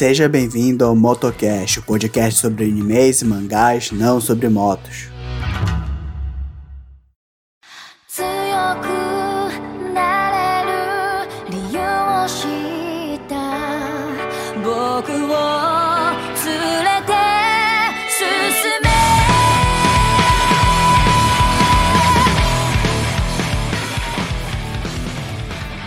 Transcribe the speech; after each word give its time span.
seja 0.00 0.30
bem-vindo 0.30 0.82
ao 0.82 0.96
Motocast, 0.96 1.78
o 1.78 1.82
podcast 1.82 2.40
sobre 2.40 2.64
animes 2.64 3.20
e 3.20 3.26
mangás, 3.26 3.92
não 3.92 4.18
sobre 4.18 4.48
motos. 4.48 5.10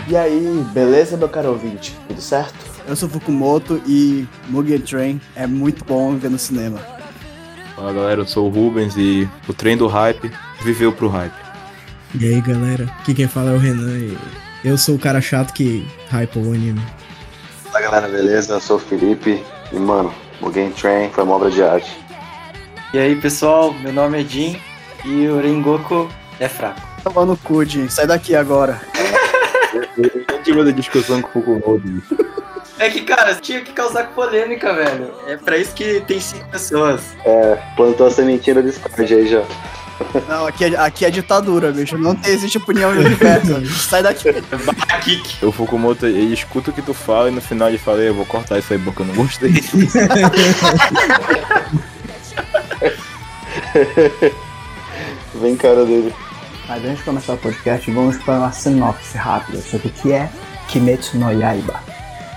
E 0.06 0.16
aí, 0.16 0.64
beleza, 0.72 1.16
meu 1.16 1.28
caro 1.28 1.48
ouvinte? 1.48 1.98
Tudo 2.06 2.20
certo? 2.20 2.63
Eu 2.86 2.94
sou 2.94 3.08
Fukumoto 3.08 3.80
e 3.86 4.26
Mugen 4.48 4.78
Train 4.80 5.20
é 5.34 5.46
muito 5.46 5.84
bom 5.84 6.16
ver 6.16 6.30
no 6.30 6.38
cinema. 6.38 6.78
Fala 7.74 7.92
galera, 7.92 8.20
eu 8.20 8.26
sou 8.26 8.46
o 8.46 8.50
Rubens 8.50 8.94
e 8.96 9.28
o 9.48 9.54
trem 9.54 9.76
do 9.76 9.86
hype 9.86 10.30
viveu 10.62 10.92
pro 10.92 11.08
hype. 11.08 11.34
E 12.20 12.26
aí 12.26 12.40
galera, 12.40 12.84
aqui 13.00 13.14
quem 13.14 13.26
fala 13.26 13.50
é 13.50 13.54
o 13.54 13.58
Renan 13.58 13.98
e 13.98 14.18
eu 14.64 14.76
sou 14.76 14.96
o 14.96 14.98
cara 14.98 15.20
chato 15.20 15.52
que 15.52 15.86
hypa 16.12 16.38
o 16.38 16.52
anime. 16.52 16.80
Fala 17.64 17.80
galera, 17.80 18.08
beleza? 18.08 18.54
Eu 18.54 18.60
sou 18.60 18.76
o 18.76 18.80
Felipe 18.80 19.42
e 19.72 19.76
mano, 19.76 20.12
Game 20.52 20.72
Train 20.74 21.10
foi 21.10 21.24
uma 21.24 21.36
obra 21.36 21.50
de 21.50 21.62
arte. 21.62 21.90
E 22.92 22.98
aí 22.98 23.16
pessoal, 23.16 23.72
meu 23.72 23.92
nome 23.92 24.20
é 24.20 24.24
Jin 24.24 24.60
e 25.04 25.26
o 25.26 25.40
Rengoku 25.40 26.08
é 26.38 26.48
fraco. 26.48 26.80
Toma 27.02 27.24
no 27.24 27.36
cu, 27.36 27.64
Jin. 27.64 27.88
Sai 27.88 28.06
daqui 28.06 28.34
agora. 28.36 28.80
Eu 29.96 30.42
tive 30.42 30.60
uma 30.60 30.72
discussão 30.72 31.20
com 31.20 31.40
o 31.40 31.42
Fukumoto. 31.42 32.23
É 32.78 32.90
que, 32.90 33.02
cara, 33.02 33.34
tinha 33.36 33.60
que 33.60 33.72
causar 33.72 34.08
polêmica, 34.08 34.72
velho. 34.74 35.12
É 35.26 35.36
pra 35.36 35.56
isso 35.56 35.72
que 35.74 36.00
tem 36.00 36.18
cinco 36.18 36.48
pessoas. 36.48 37.02
É, 37.24 37.56
plantou 37.76 38.06
a 38.06 38.10
sementinha 38.10 38.56
da 38.56 38.62
Discord 38.62 39.14
aí 39.14 39.28
já. 39.28 39.42
Não, 40.28 40.46
aqui 40.46 40.64
é, 40.64 40.76
aqui 40.76 41.04
é 41.04 41.10
ditadura, 41.10 41.70
bicho. 41.70 41.96
Não 41.96 42.16
tem, 42.16 42.32
existe 42.32 42.58
opinião 42.58 42.92
no 42.92 43.00
universo. 43.00 43.64
Sai 43.66 44.02
daqui. 44.02 44.32
Barra 44.32 44.98
kick. 45.00 45.44
O 45.44 45.52
Fukumoto, 45.52 46.04
ele 46.06 46.34
escuta 46.34 46.70
o 46.70 46.74
que 46.74 46.82
tu 46.82 46.92
fala 46.92 47.28
e 47.28 47.32
no 47.32 47.40
final 47.40 47.68
ele 47.68 47.78
fala, 47.78 48.00
eu 48.00 48.12
vou 48.14 48.26
cortar 48.26 48.58
isso 48.58 48.72
aí 48.72 48.78
porque 48.78 49.02
eu 49.02 49.06
não 49.06 49.14
gostei. 49.14 49.52
Vem 55.34 55.56
cara 55.56 55.84
dele. 55.84 56.12
Mas 56.68 56.84
antes 56.84 56.98
de 56.98 57.04
começar 57.04 57.34
o 57.34 57.38
podcast, 57.38 57.90
vamos 57.90 58.16
para 58.18 58.38
uma 58.38 58.52
sinopse 58.52 59.16
rápida 59.16 59.60
sobre 59.60 59.88
o 59.88 59.90
que 59.90 60.12
é 60.12 60.28
Kimetsu 60.68 61.18
no 61.18 61.30
Yaiba. 61.30 61.93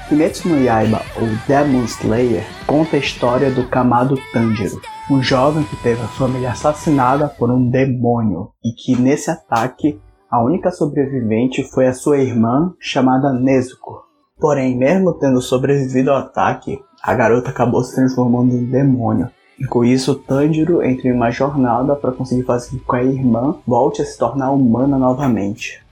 Kimetsu 0.08 0.48
no 0.48 0.64
Yaiba, 0.64 1.02
ou 1.20 1.28
Demon 1.46 1.84
Slayer, 1.84 2.46
conta 2.66 2.96
a 2.96 3.00
história 3.00 3.52
do 3.52 3.68
Kamado 3.68 4.18
Tanjiro, 4.32 4.80
um 5.12 5.22
jovem 5.22 5.66
que 5.66 5.76
teve 5.84 6.02
a 6.02 6.08
família 6.08 6.52
assassinada 6.52 7.28
por 7.28 7.52
um 7.52 7.70
demônio 7.70 8.52
e 8.64 8.72
que 8.72 8.96
nesse 8.96 9.30
ataque 9.30 10.00
a 10.32 10.42
única 10.42 10.72
sobrevivente 10.72 11.62
foi 11.62 11.88
a 11.88 11.94
sua 11.94 12.20
irmã 12.20 12.74
chamada 12.80 13.34
Nezuko. 13.34 14.06
Porém, 14.40 14.78
mesmo 14.78 15.14
tendo 15.14 15.42
sobrevivido 15.42 16.12
ao 16.12 16.20
ataque, 16.20 16.80
a 17.04 17.14
garota 17.14 17.50
acabou 17.50 17.84
se 17.84 17.96
transformando 17.96 18.56
em 18.56 18.64
demônio. 18.64 19.30
E 19.60 19.66
com 19.66 19.84
isso, 19.84 20.16
Tanjiro 20.16 20.82
entra 20.84 21.10
em 21.10 21.12
uma 21.12 21.32
jornada 21.32 21.98
para 21.98 22.14
conseguir 22.14 22.44
fazer 22.44 22.80
com 22.80 22.94
que 22.94 22.96
a 22.96 23.04
irmã 23.04 23.58
volte 23.68 24.02
a 24.02 24.06
se 24.06 24.18
tornar 24.18 24.52
humana 24.52 24.98
novamente. 24.98 25.86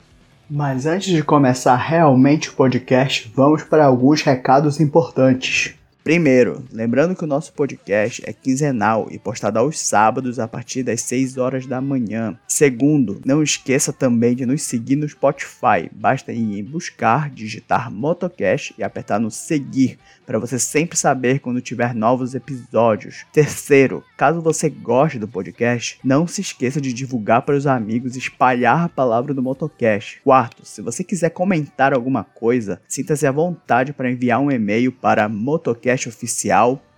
Mas 0.49 0.85
antes 0.85 1.13
de 1.13 1.23
começar 1.23 1.75
realmente 1.75 2.49
o 2.49 2.53
podcast, 2.53 3.31
vamos 3.35 3.63
para 3.63 3.85
alguns 3.85 4.21
recados 4.21 4.79
importantes. 4.79 5.75
Primeiro, 6.05 6.63
lembrando 6.71 7.15
que 7.15 7.23
o 7.23 7.27
nosso 7.27 7.52
podcast 7.52 8.21
é 8.27 8.31
quinzenal 8.31 9.08
e 9.09 9.17
postado 9.17 9.58
aos 9.58 9.80
sábados 9.80 10.37
a 10.37 10.47
partir 10.47 10.83
das 10.83 11.02
6 11.02 11.39
horas 11.39 11.65
da 11.65 11.81
manhã. 11.81 12.37
Segundo, 12.47 13.20
não 13.25 13.42
esqueça 13.42 13.92
também 13.92 14.36
de 14.36 14.45
nos 14.45 14.61
seguir 14.61 14.97
no 14.97 15.09
Spotify. 15.09 15.89
Basta 15.92 16.31
ir 16.31 16.59
em 16.59 16.64
buscar, 16.64 17.31
digitar 17.31 17.91
Motocast 17.91 18.75
e 18.77 18.83
apertar 18.83 19.20
no 19.20 19.31
seguir 19.31 19.97
para 20.25 20.39
você 20.39 20.58
sempre 20.58 20.97
saber 20.97 21.39
quando 21.39 21.61
tiver 21.61 21.93
novos 21.93 22.36
episódios. 22.36 23.25
Terceiro, 23.31 24.03
caso 24.17 24.41
você 24.41 24.69
goste 24.69 25.19
do 25.19 25.27
podcast, 25.27 25.99
não 26.03 26.27
se 26.27 26.41
esqueça 26.41 26.81
de 26.81 26.93
divulgar 26.93 27.43
para 27.43 27.55
os 27.55 27.67
amigos 27.67 28.15
e 28.15 28.19
espalhar 28.19 28.85
a 28.85 28.89
palavra 28.89 29.33
do 29.33 29.43
Motocast. 29.43 30.21
Quarto, 30.23 30.65
se 30.65 30.81
você 30.81 31.03
quiser 31.03 31.30
comentar 31.30 31.93
alguma 31.93 32.23
coisa, 32.23 32.81
sinta-se 32.87 33.27
à 33.27 33.31
vontade 33.31 33.93
para 33.93 34.11
enviar 34.11 34.39
um 34.39 34.52
e-mail 34.52 34.91
para 34.91 35.30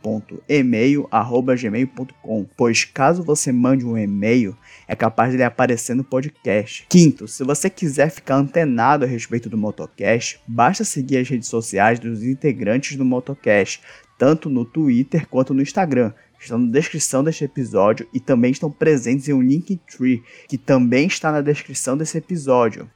motocastoficial.email@gmail.com, 0.08 2.46
pois 2.56 2.86
caso 2.86 3.24
você 3.24 3.52
mande 3.52 3.86
um 3.86 3.98
e-mail, 3.98 4.56
é 4.88 4.96
capaz 4.96 5.32
de 5.32 5.38
ele 5.38 5.44
aparecer 5.44 5.96
no 5.96 6.04
podcast. 6.04 6.86
Quinto, 6.90 7.28
se 7.28 7.44
você 7.44 7.70
quiser 7.70 8.10
ficar 8.10 8.38
antenado 8.38 9.04
a 9.04 9.08
respeito 9.08 9.50
do 9.50 9.58
Motocast, 9.58 10.40
basta 10.48 10.84
seguir 10.84 11.18
as 11.18 11.30
redes 11.30 11.50
sociais 11.50 12.00
dos 12.00 12.24
integrantes 12.24 12.96
do 12.96 13.06
Motocast, 13.06 13.82
tanto 14.18 14.50
no 14.50 14.66
Twitter 14.66 15.28
quanto 15.28 15.54
no 15.54 15.62
Instagram. 15.62 16.14
Estão 16.40 16.60
na 16.60 16.72
descrição 16.72 17.24
deste 17.24 17.44
episódio 17.44 18.08
e 18.14 18.20
também 18.20 18.52
estão 18.52 18.72
presentes 18.72 19.28
em 19.28 19.34
um 19.34 19.42
Linktree, 19.42 20.24
que 20.48 20.58
também 20.58 21.08
está 21.08 21.32
na 21.32 21.42
descrição 21.42 21.98
desse 21.98 22.18
episódio. 22.18 22.90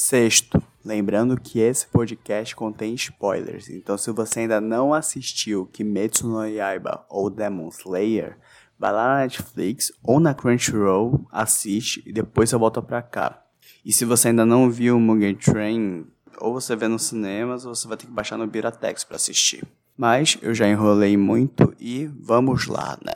Sexto, 0.00 0.62
lembrando 0.84 1.36
que 1.40 1.58
esse 1.58 1.84
podcast 1.88 2.54
contém 2.54 2.94
spoilers, 2.94 3.68
então 3.68 3.98
se 3.98 4.12
você 4.12 4.38
ainda 4.38 4.60
não 4.60 4.94
assistiu 4.94 5.66
Kimetsu 5.66 6.28
no 6.28 6.46
Yaiba 6.46 7.04
ou 7.10 7.28
Demon 7.28 7.68
Slayer, 7.68 8.38
vai 8.78 8.92
lá 8.92 9.08
na 9.08 9.22
Netflix 9.22 9.92
ou 10.04 10.20
na 10.20 10.32
Crunchyroll, 10.34 11.26
assiste 11.32 12.00
e 12.06 12.12
depois 12.12 12.48
você 12.48 12.56
volta 12.56 12.80
pra 12.80 13.02
cá. 13.02 13.42
E 13.84 13.92
se 13.92 14.04
você 14.04 14.28
ainda 14.28 14.46
não 14.46 14.70
viu 14.70 15.00
Mugen 15.00 15.34
Train, 15.34 16.06
ou 16.38 16.52
você 16.52 16.76
vê 16.76 16.86
nos 16.86 17.02
cinemas 17.02 17.66
ou 17.66 17.74
você 17.74 17.88
vai 17.88 17.96
ter 17.96 18.06
que 18.06 18.12
baixar 18.12 18.38
no 18.38 18.46
Biratex 18.46 19.02
pra 19.02 19.16
assistir. 19.16 19.66
Mas 19.96 20.38
eu 20.40 20.54
já 20.54 20.68
enrolei 20.68 21.16
muito 21.16 21.74
e 21.76 22.06
vamos 22.06 22.68
lá, 22.68 22.96
né? 23.04 23.14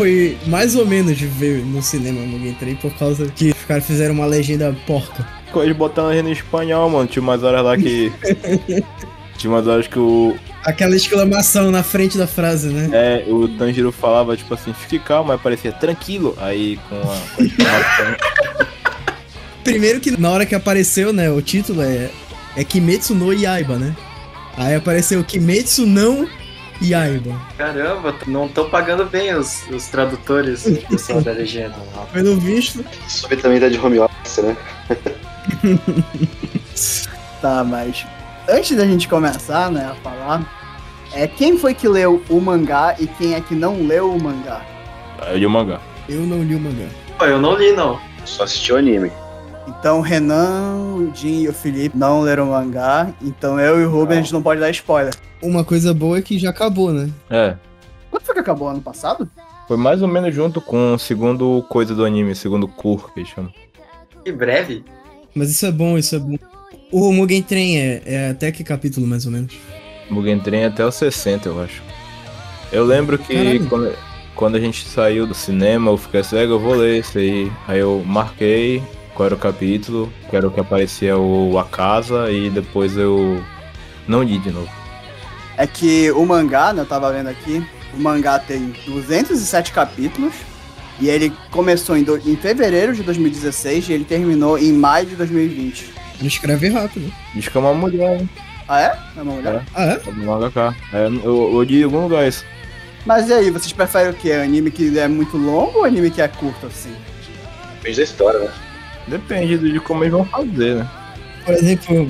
Foi 0.00 0.38
mais 0.46 0.76
ou 0.76 0.86
menos 0.86 1.14
de 1.18 1.26
ver 1.26 1.62
no 1.62 1.82
cinema 1.82 2.22
no 2.22 2.38
Game 2.38 2.54
Train 2.54 2.74
por 2.76 2.90
causa 2.94 3.26
que 3.26 3.50
os 3.50 3.64
caras 3.68 3.84
fizeram 3.84 4.14
uma 4.14 4.24
legenda 4.24 4.74
porca. 4.86 5.28
Eles 5.56 5.76
botaram 5.76 6.08
a 6.08 6.10
legenda 6.12 6.30
em 6.30 6.32
espanhol, 6.32 6.88
mano. 6.88 7.06
Tinha 7.06 7.22
umas 7.22 7.42
horas 7.42 7.62
lá 7.62 7.76
que. 7.76 8.10
Tinha 9.36 9.52
umas 9.52 9.66
horas 9.66 9.86
que 9.86 9.98
o. 9.98 10.34
Aquela 10.64 10.96
exclamação 10.96 11.70
na 11.70 11.82
frente 11.82 12.16
da 12.16 12.26
frase, 12.26 12.68
né? 12.68 12.88
É, 12.94 13.30
o 13.30 13.46
Tanjiro 13.46 13.92
falava, 13.92 14.34
tipo 14.34 14.54
assim, 14.54 14.72
fique 14.72 14.98
calmo, 14.98 15.32
aí 15.32 15.38
parecia 15.38 15.70
tranquilo. 15.70 16.34
Aí 16.40 16.78
com 16.88 16.96
a. 16.96 17.20
Com 17.36 17.42
a 17.42 17.44
exclamação, 17.44 18.16
Primeiro 19.62 20.00
que 20.00 20.18
na 20.18 20.30
hora 20.30 20.46
que 20.46 20.54
apareceu, 20.54 21.12
né, 21.12 21.30
o 21.30 21.42
título 21.42 21.82
é, 21.82 22.08
é 22.56 22.64
Kimetsu 22.64 23.14
no 23.14 23.34
Yaiba, 23.34 23.76
né? 23.76 23.94
Aí 24.56 24.74
apareceu 24.74 25.22
Kimetsu 25.22 25.84
não 25.84 26.26
Yaiba. 26.82 27.40
Caramba, 27.56 28.14
não 28.26 28.46
estão 28.46 28.68
pagando 28.70 29.04
bem 29.04 29.34
os, 29.34 29.66
os 29.68 29.86
tradutores, 29.88 30.66
o 30.66 30.76
pessoal 30.88 31.20
da 31.20 31.32
legenda. 31.32 31.74
Pelo 32.12 32.36
visto, 32.40 32.84
Sub 33.08 33.36
também 33.36 33.60
tá 33.60 33.68
de 33.68 33.78
home 33.78 33.98
office, 33.98 34.38
né? 34.38 34.56
Tá, 37.40 37.64
mas 37.64 38.06
antes 38.48 38.76
da 38.76 38.84
gente 38.84 39.08
começar, 39.08 39.70
né, 39.70 39.90
a 39.90 39.94
falar, 40.02 40.46
é 41.14 41.26
quem 41.26 41.56
foi 41.56 41.72
que 41.72 41.88
leu 41.88 42.22
o 42.28 42.38
mangá 42.40 42.94
e 42.98 43.06
quem 43.06 43.34
é 43.34 43.40
que 43.40 43.54
não 43.54 43.86
leu 43.86 44.12
o 44.12 44.22
mangá? 44.22 44.62
Eu 45.26 45.38
li 45.38 45.46
o 45.46 45.50
mangá. 45.50 45.80
eu 46.08 46.20
não 46.20 46.42
li 46.42 46.54
o 46.54 46.60
mangá. 46.60 46.88
Pô, 47.18 47.24
eu 47.24 47.40
não 47.40 47.56
li, 47.56 47.72
não. 47.72 47.98
Só 48.24 48.44
assistiu 48.44 48.76
anime. 48.76 49.10
Então 49.78 49.98
o 49.98 50.02
Renan, 50.02 50.96
o 50.96 51.14
Jin 51.14 51.42
e 51.42 51.48
o 51.48 51.52
Felipe 51.52 51.96
não 51.96 52.20
leram 52.20 52.48
o 52.48 52.50
mangá, 52.50 53.12
então 53.22 53.58
eu 53.60 53.80
e 53.80 53.84
o 53.84 53.90
Rubens 53.90 54.18
a 54.18 54.20
gente 54.22 54.32
não 54.32 54.42
pode 54.42 54.60
dar 54.60 54.70
spoiler. 54.70 55.14
Uma 55.40 55.64
coisa 55.64 55.94
boa 55.94 56.18
é 56.18 56.22
que 56.22 56.38
já 56.38 56.50
acabou, 56.50 56.92
né? 56.92 57.08
É. 57.30 57.54
Quando 58.10 58.24
foi 58.24 58.34
que 58.34 58.40
acabou? 58.40 58.68
Ano 58.68 58.80
passado? 58.80 59.28
Foi 59.68 59.76
mais 59.76 60.02
ou 60.02 60.08
menos 60.08 60.34
junto 60.34 60.60
com 60.60 60.94
o 60.94 60.98
segundo 60.98 61.64
coisa 61.68 61.94
do 61.94 62.04
anime, 62.04 62.32
o 62.32 62.36
segundo 62.36 62.66
cur 62.66 63.12
que 63.14 63.20
eles 63.20 63.30
chamam. 63.30 63.52
Que 64.24 64.32
breve. 64.32 64.84
Mas 65.34 65.50
isso 65.50 65.64
é 65.64 65.70
bom, 65.70 65.96
isso 65.96 66.16
é 66.16 66.18
bom. 66.18 66.36
O 66.90 67.12
Mugen 67.12 67.42
Train 67.42 67.76
é, 67.76 68.02
é 68.04 68.30
até 68.30 68.50
que 68.50 68.64
capítulo, 68.64 69.06
mais 69.06 69.24
ou 69.24 69.32
menos? 69.32 69.54
Mugen 70.10 70.40
Train 70.40 70.64
até 70.64 70.84
os 70.84 70.96
60, 70.96 71.48
eu 71.48 71.62
acho. 71.62 71.80
Eu 72.72 72.84
lembro 72.84 73.16
que 73.16 73.60
quando, 73.68 73.94
quando 74.34 74.56
a 74.56 74.60
gente 74.60 74.84
saiu 74.84 75.26
do 75.26 75.34
cinema, 75.34 75.90
eu 75.92 75.96
fiquei 75.96 76.20
assim, 76.20 76.36
"É, 76.36 76.44
eu 76.44 76.58
vou 76.58 76.74
ler 76.74 76.98
esse 76.98 77.18
aí. 77.18 77.52
Aí 77.68 77.78
eu 77.78 78.02
marquei 78.04 78.82
qual 79.20 79.26
era 79.26 79.34
o 79.34 79.38
capítulo, 79.38 80.10
que 80.30 80.34
era 80.36 80.48
o 80.48 80.50
que 80.50 80.60
aparecia 80.60 81.18
o, 81.18 81.58
a 81.58 81.64
casa, 81.64 82.32
e 82.32 82.48
depois 82.48 82.96
eu 82.96 83.44
não 84.08 84.22
li 84.22 84.38
de 84.38 84.50
novo. 84.50 84.70
é 85.58 85.66
que 85.66 86.10
o 86.12 86.24
mangá, 86.24 86.72
né, 86.72 86.80
eu 86.80 86.86
tava 86.86 87.12
vendo 87.12 87.28
aqui, 87.28 87.62
o 87.92 87.98
mangá 88.00 88.38
tem 88.38 88.72
207 88.86 89.72
capítulos 89.72 90.32
e 90.98 91.10
ele 91.10 91.30
começou 91.50 91.98
em, 91.98 92.02
do- 92.02 92.16
em 92.16 92.34
fevereiro 92.34 92.94
de 92.94 93.02
2016 93.02 93.90
e 93.90 93.92
ele 93.92 94.04
terminou 94.04 94.58
em 94.58 94.72
maio 94.72 95.04
de 95.04 95.16
2020. 95.16 95.90
Ele 96.18 96.28
escreve 96.28 96.70
rápido. 96.70 97.12
Diz 97.34 97.46
que 97.46 97.56
é 97.58 97.60
uma 97.60 97.74
mulher, 97.74 98.20
hein? 98.20 98.30
Ah, 98.66 98.80
é? 98.80 98.98
É 99.18 99.22
uma 99.22 99.34
mulher? 99.34 99.62
Ah, 99.74 99.84
é? 99.84 99.92
É 99.92 99.98
do 99.98 100.24
mangaka. 100.24 100.74
É, 100.94 101.06
eu, 101.06 101.50
eu 101.52 101.62
li 101.62 101.80
em 101.82 101.84
algum 101.84 102.04
lugar 102.04 102.26
isso. 102.26 102.42
Mas 103.04 103.28
e 103.28 103.34
aí, 103.34 103.50
vocês 103.50 103.72
preferem 103.72 104.12
o 104.12 104.14
quê? 104.14 104.32
Anime 104.32 104.70
que 104.70 104.98
é 104.98 105.08
muito 105.08 105.36
longo 105.36 105.80
ou 105.80 105.84
anime 105.84 106.10
que 106.10 106.22
é 106.22 106.28
curto, 106.28 106.66
assim? 106.68 106.94
Depende 107.76 107.96
da 107.98 108.02
história, 108.02 108.40
né? 108.40 108.50
Depende 109.10 109.58
de 109.58 109.80
como 109.80 110.04
eles 110.04 110.12
vão 110.12 110.24
fazer, 110.24 110.76
né? 110.76 110.88
Por 111.44 111.54
exemplo, 111.54 112.08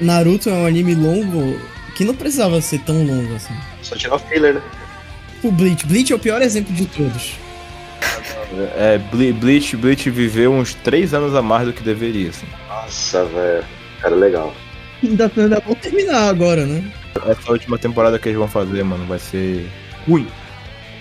Naruto 0.00 0.48
é 0.48 0.52
um 0.52 0.66
anime 0.66 0.94
longo 0.94 1.58
que 1.96 2.04
não 2.04 2.14
precisava 2.14 2.60
ser 2.60 2.78
tão 2.80 3.04
longo 3.04 3.34
assim. 3.34 3.54
Só 3.82 3.96
tirar 3.96 4.14
o 4.16 4.18
filler, 4.18 4.54
né? 4.54 4.62
O 5.42 5.50
Bleach. 5.50 5.84
Bleach 5.86 6.12
é 6.12 6.16
o 6.16 6.18
pior 6.18 6.40
exemplo 6.42 6.72
de 6.74 6.86
todos. 6.86 7.34
É, 8.76 8.98
Ble- 9.12 9.32
Bleach, 9.32 9.76
Bleach 9.76 10.08
viveu 10.10 10.52
uns 10.52 10.74
3 10.74 11.12
anos 11.14 11.34
a 11.34 11.42
mais 11.42 11.66
do 11.66 11.72
que 11.72 11.82
deveria, 11.82 12.30
assim. 12.30 12.46
Nossa, 12.68 13.24
velho. 13.26 13.64
Cara, 14.00 14.14
legal. 14.14 14.54
Ainda, 15.02 15.30
ainda 15.36 15.60
vão 15.64 15.74
terminar 15.74 16.28
agora, 16.28 16.64
né? 16.66 16.82
Essa 17.26 17.52
última 17.52 17.78
temporada 17.78 18.18
que 18.18 18.28
eles 18.28 18.38
vão 18.38 18.48
fazer, 18.48 18.82
mano, 18.84 19.04
vai 19.06 19.18
ser 19.18 19.68
ruim. 20.08 20.26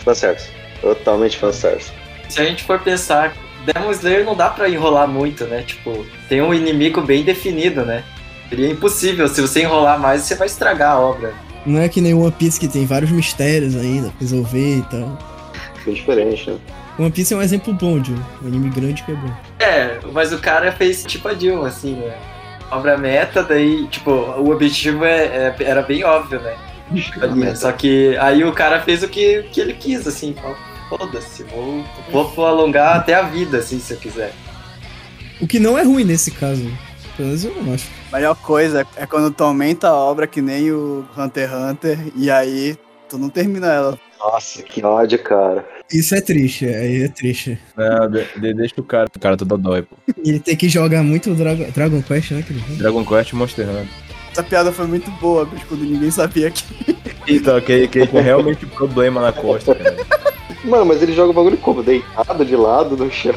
Fanservice. 0.04 0.50
Totalmente 0.82 1.38
fanservice. 1.38 1.92
Se 2.30 2.42
a 2.42 2.46
gente 2.46 2.64
for 2.64 2.80
pensar, 2.80 3.34
Demon 3.74 3.92
Slayer 3.92 4.24
não 4.26 4.36
dá 4.36 4.50
pra 4.50 4.70
enrolar 4.70 5.08
muito, 5.08 5.46
né? 5.46 5.64
Tipo, 5.64 6.06
tem 6.30 6.42
um 6.42 6.54
inimigo 6.54 7.02
bem 7.02 7.24
definido, 7.24 7.84
né? 7.86 8.04
Seria 8.50 8.70
impossível. 8.70 9.28
Se 9.28 9.42
você 9.42 9.62
enrolar 9.64 10.00
mais, 10.00 10.22
você 10.24 10.36
vai 10.36 10.48
estragar 10.48 10.94
a 10.94 11.00
obra. 11.00 11.34
Não 11.66 11.80
é 11.82 11.90
que 11.90 12.00
nem 12.00 12.14
One 12.14 12.32
Piece 12.32 12.60
que 12.60 12.68
tem 12.68 12.86
vários 12.86 13.12
mistérios 13.12 13.76
ainda 13.76 14.08
pra 14.10 14.20
resolver 14.22 14.78
e 14.78 14.82
tal. 14.84 15.18
Bem 15.86 15.94
diferente, 15.94 16.50
né? 16.50 16.58
One 16.98 17.12
Piece 17.12 17.34
é 17.34 17.38
um 17.38 17.42
exemplo 17.42 17.74
bom 17.74 18.00
de 18.00 18.14
um 18.14 18.48
anime 18.48 18.70
grande 18.70 19.04
que 19.04 19.12
é 19.12 19.16
bom. 19.16 19.32
É, 19.60 20.00
mas 20.14 20.32
o 20.32 20.40
cara 20.40 20.72
fez 20.72 21.04
tipo 21.04 21.28
a 21.28 21.34
Dilma, 21.34 21.68
assim, 21.68 21.94
né? 21.96 22.16
Obra 22.72 22.98
meta, 22.98 23.44
daí, 23.44 23.86
tipo, 23.88 24.12
o 24.12 24.50
objetivo 24.52 25.04
é, 25.06 25.26
é- 25.26 25.56
era 25.60 25.82
bem 25.82 26.04
óbvio, 26.04 26.40
né? 26.40 26.56
Ali, 27.22 27.56
Só 27.58 27.72
que 27.74 28.16
aí 28.18 28.44
o 28.46 28.54
cara 28.54 28.80
fez 28.82 29.04
o 29.04 29.10
que, 29.10 29.44
que 29.52 29.60
ele 29.60 29.74
quis, 29.74 30.08
assim, 30.08 30.34
falou, 30.34 30.56
foda-se, 30.90 31.44
vou, 31.44 31.84
vou, 32.12 32.28
vou 32.30 32.46
alongar 32.46 32.96
até 32.98 33.14
a 33.16 33.24
vida, 33.24 33.58
assim, 33.58 33.80
se 33.80 33.94
eu 33.94 33.98
quiser. 33.98 34.34
O 35.42 35.48
que 35.48 35.60
não 35.60 35.78
é 35.78 35.84
ruim 35.84 36.04
nesse 36.04 36.32
caso. 36.32 36.64
Pelo 37.16 37.30
menos 37.30 37.44
eu 37.46 37.64
não 37.64 37.74
acho. 37.74 37.88
Melhor 38.12 38.36
coisa 38.36 38.86
é 38.96 39.06
quando 39.06 39.32
tu 39.32 39.44
aumenta 39.44 39.88
a 39.90 39.96
obra 39.96 40.28
que 40.28 40.42
nem 40.42 40.72
o 40.72 41.06
Hunter 41.18 41.50
x 41.50 41.60
Hunter 41.60 42.00
e 42.16 42.30
aí 42.32 42.78
tu 43.10 43.18
não 43.18 43.30
termina 43.30 43.68
ela. 43.68 44.00
Nossa, 44.20 44.64
que 44.64 44.84
ódio, 44.84 45.22
cara. 45.22 45.64
Isso 45.92 46.16
é 46.16 46.22
triste, 46.22 46.66
aí 46.66 47.04
é 47.04 47.08
triste. 47.08 47.58
Não, 47.76 48.10
de- 48.10 48.26
de- 48.40 48.54
deixa 48.54 48.74
o 48.78 48.84
cara, 48.84 49.08
o 49.16 49.20
cara 49.20 49.38
todo 49.38 49.58
dói, 49.58 49.84
pô. 49.84 49.96
Ele 50.24 50.40
tem 50.40 50.56
que 50.56 50.68
jogar 50.68 51.04
muito 51.04 51.34
Dragon, 51.36 51.70
Dragon 51.72 52.02
Quest, 52.02 52.32
né, 52.32 52.42
querido? 52.42 52.76
Dragon 52.76 53.06
Quest 53.06 53.32
e 53.32 53.36
Monster 53.36 53.70
Hunter. 53.70 53.88
Essa 54.32 54.44
piada 54.44 54.72
foi 54.72 54.86
muito 54.88 55.10
boa, 55.12 55.48
quando 55.68 55.82
ninguém 55.84 56.12
sabia 56.12 56.50
que. 56.52 56.64
Então, 57.28 57.60
que, 57.62 57.88
que 57.88 58.08
tinha 58.08 58.22
realmente 58.22 58.66
problema 58.66 59.22
na 59.22 59.32
costa, 59.34 59.76
cara. 59.76 59.96
Mano, 60.64 60.86
mas 60.86 61.02
ele 61.02 61.14
joga 61.14 61.32
o 61.32 61.34
bagulho 61.34 61.58
como? 61.58 61.84
Deitado 61.84 62.46
de 62.46 62.56
lado 62.56 62.96
no 62.96 63.12
chão. 63.12 63.36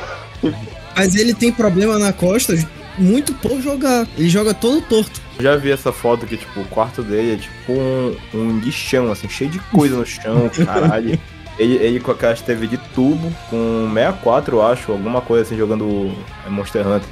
Mas 0.96 1.14
ele 1.14 1.34
tem 1.34 1.52
problema 1.52 1.98
na 1.98 2.12
costa 2.12 2.54
muito 2.98 3.32
por 3.34 3.60
jogar. 3.60 4.06
Ele 4.16 4.28
joga 4.28 4.52
todo 4.52 4.82
torto. 4.82 5.20
Eu 5.38 5.44
já 5.44 5.56
vi 5.56 5.70
essa 5.70 5.92
foto 5.92 6.26
que, 6.26 6.36
tipo, 6.36 6.60
o 6.60 6.64
quarto 6.66 7.02
dele 7.02 7.34
é 7.34 7.36
tipo 7.36 7.72
um, 7.72 8.16
um 8.34 8.58
lixão, 8.58 9.10
assim, 9.10 9.28
cheio 9.28 9.50
de 9.50 9.58
coisa 9.58 9.96
no 9.96 10.06
chão, 10.06 10.50
caralho. 10.64 11.18
Ele, 11.58 11.74
ele 11.76 12.00
com 12.00 12.10
aquelas 12.10 12.40
TV 12.40 12.66
de 12.66 12.78
tubo, 12.94 13.32
com 13.50 13.90
64, 13.94 14.56
eu 14.56 14.66
acho, 14.66 14.92
alguma 14.92 15.20
coisa 15.20 15.42
assim, 15.42 15.56
jogando 15.56 16.14
Monster 16.48 16.86
Hunter. 16.86 17.08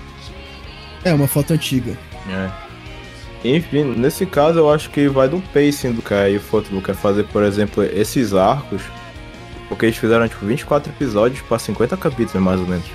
É, 1.05 1.13
uma 1.13 1.27
foto 1.27 1.53
antiga. 1.53 1.97
É. 2.29 2.51
Enfim, 3.45 3.85
nesse 3.97 4.27
caso 4.27 4.59
eu 4.59 4.71
acho 4.71 4.91
que 4.91 5.09
vai 5.09 5.29
do 5.29 5.41
pacing 5.53 5.93
do 5.93 6.03
cara 6.03 6.29
e 6.29 6.37
o 6.37 6.41
Futebol 6.41 6.83
quer 6.83 6.95
fazer, 6.95 7.25
por 7.25 7.43
exemplo, 7.43 7.85
esses 7.85 8.35
arcos, 8.35 8.83
porque 9.69 9.87
eles 9.87 9.97
fizeram 9.97 10.29
tipo 10.29 10.45
24 10.45 10.93
episódios 10.93 11.41
para 11.43 11.59
50 11.59 11.97
capítulos 11.97 12.43
mais 12.43 12.61
ou 12.61 12.67
menos. 12.67 12.87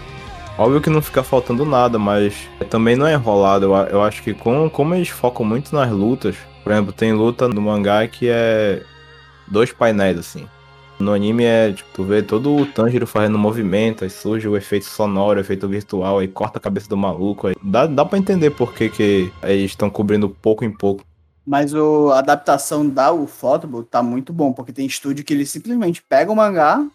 Óbvio 0.58 0.82
que 0.82 0.90
não 0.90 1.02
fica 1.02 1.24
faltando 1.24 1.66
nada, 1.66 1.98
mas 1.98 2.48
também 2.70 2.96
não 2.96 3.08
é 3.08 3.14
enrolado. 3.14 3.66
Eu, 3.66 3.74
eu 3.88 4.04
acho 4.04 4.22
que 4.22 4.34
com, 4.34 4.70
como 4.70 4.94
eles 4.94 5.10
focam 5.10 5.46
muito 5.46 5.74
nas 5.74 5.90
lutas, 5.92 6.36
por 6.64 6.72
exemplo, 6.72 6.94
tem 6.94 7.12
luta 7.12 7.48
no 7.48 7.62
mangá 7.62 8.08
que 8.08 8.28
é 8.30 8.84
dois 9.48 9.72
painéis 9.72 10.18
assim. 10.18 10.48
No 11.00 11.12
anime 11.12 11.44
é, 11.44 11.72
tipo, 11.72 11.90
tu 11.94 12.04
vê 12.04 12.22
todo 12.22 12.56
o 12.56 12.66
Tanjiro 12.66 13.08
fazendo 13.08 13.38
movimento, 13.38 14.04
aí 14.04 14.10
surge 14.10 14.48
o 14.48 14.56
efeito 14.56 14.86
sonoro, 14.86 15.40
o 15.40 15.42
efeito 15.42 15.68
virtual, 15.68 16.20
aí 16.20 16.28
corta 16.28 16.60
a 16.60 16.62
cabeça 16.62 16.88
do 16.88 16.96
maluco. 16.96 17.48
Aí 17.48 17.56
dá, 17.62 17.88
dá 17.88 18.06
pra 18.06 18.18
entender 18.18 18.52
por 18.52 18.74
que, 18.74 18.90
que 18.90 19.32
eles 19.42 19.72
estão 19.72 19.90
cobrindo 19.90 20.30
pouco 20.30 20.64
em 20.64 20.72
pouco. 20.72 21.04
Mas 21.46 21.74
o, 21.74 22.12
a 22.12 22.20
adaptação 22.20 22.88
da 22.88 23.12
Ufotable 23.12 23.84
tá 23.84 24.02
muito 24.02 24.32
bom, 24.32 24.54
porque 24.54 24.72
tem 24.72 24.86
estúdio 24.86 25.26
que 25.26 25.34
ele 25.34 25.46
simplesmente 25.46 26.02
pega 26.02 26.32
o 26.32 26.36
mangá, 26.36 26.86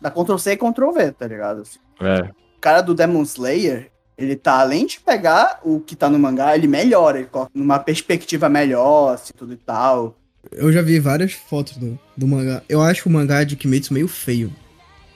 dá 0.00 0.10
Ctrl 0.10 0.38
C 0.38 0.52
e 0.52 0.56
Ctrl 0.56 0.92
V, 0.92 1.12
tá 1.12 1.26
ligado? 1.26 1.62
Assim, 1.62 1.78
É. 2.00 2.30
O 2.56 2.60
cara 2.60 2.80
do 2.80 2.94
Demon 2.94 3.22
Slayer, 3.22 3.90
ele 4.16 4.36
tá, 4.36 4.60
além 4.60 4.86
de 4.86 5.00
pegar 5.00 5.60
o 5.62 5.80
que 5.80 5.94
tá 5.94 6.08
no 6.08 6.18
mangá, 6.18 6.56
ele 6.56 6.66
melhora, 6.66 7.18
ele 7.18 7.28
coloca 7.28 7.50
numa 7.54 7.78
perspectiva 7.78 8.48
melhor, 8.48 9.14
assim, 9.14 9.32
tudo 9.36 9.52
e 9.52 9.56
tal. 9.56 10.16
Eu 10.52 10.72
já 10.72 10.80
vi 10.82 10.98
várias 11.00 11.32
fotos 11.32 11.76
do, 11.76 11.98
do 12.16 12.26
mangá. 12.26 12.62
Eu 12.68 12.80
acho 12.80 13.08
o 13.08 13.12
mangá 13.12 13.44
de 13.44 13.56
Kimetsu 13.56 13.92
meio 13.92 14.08
feio. 14.08 14.52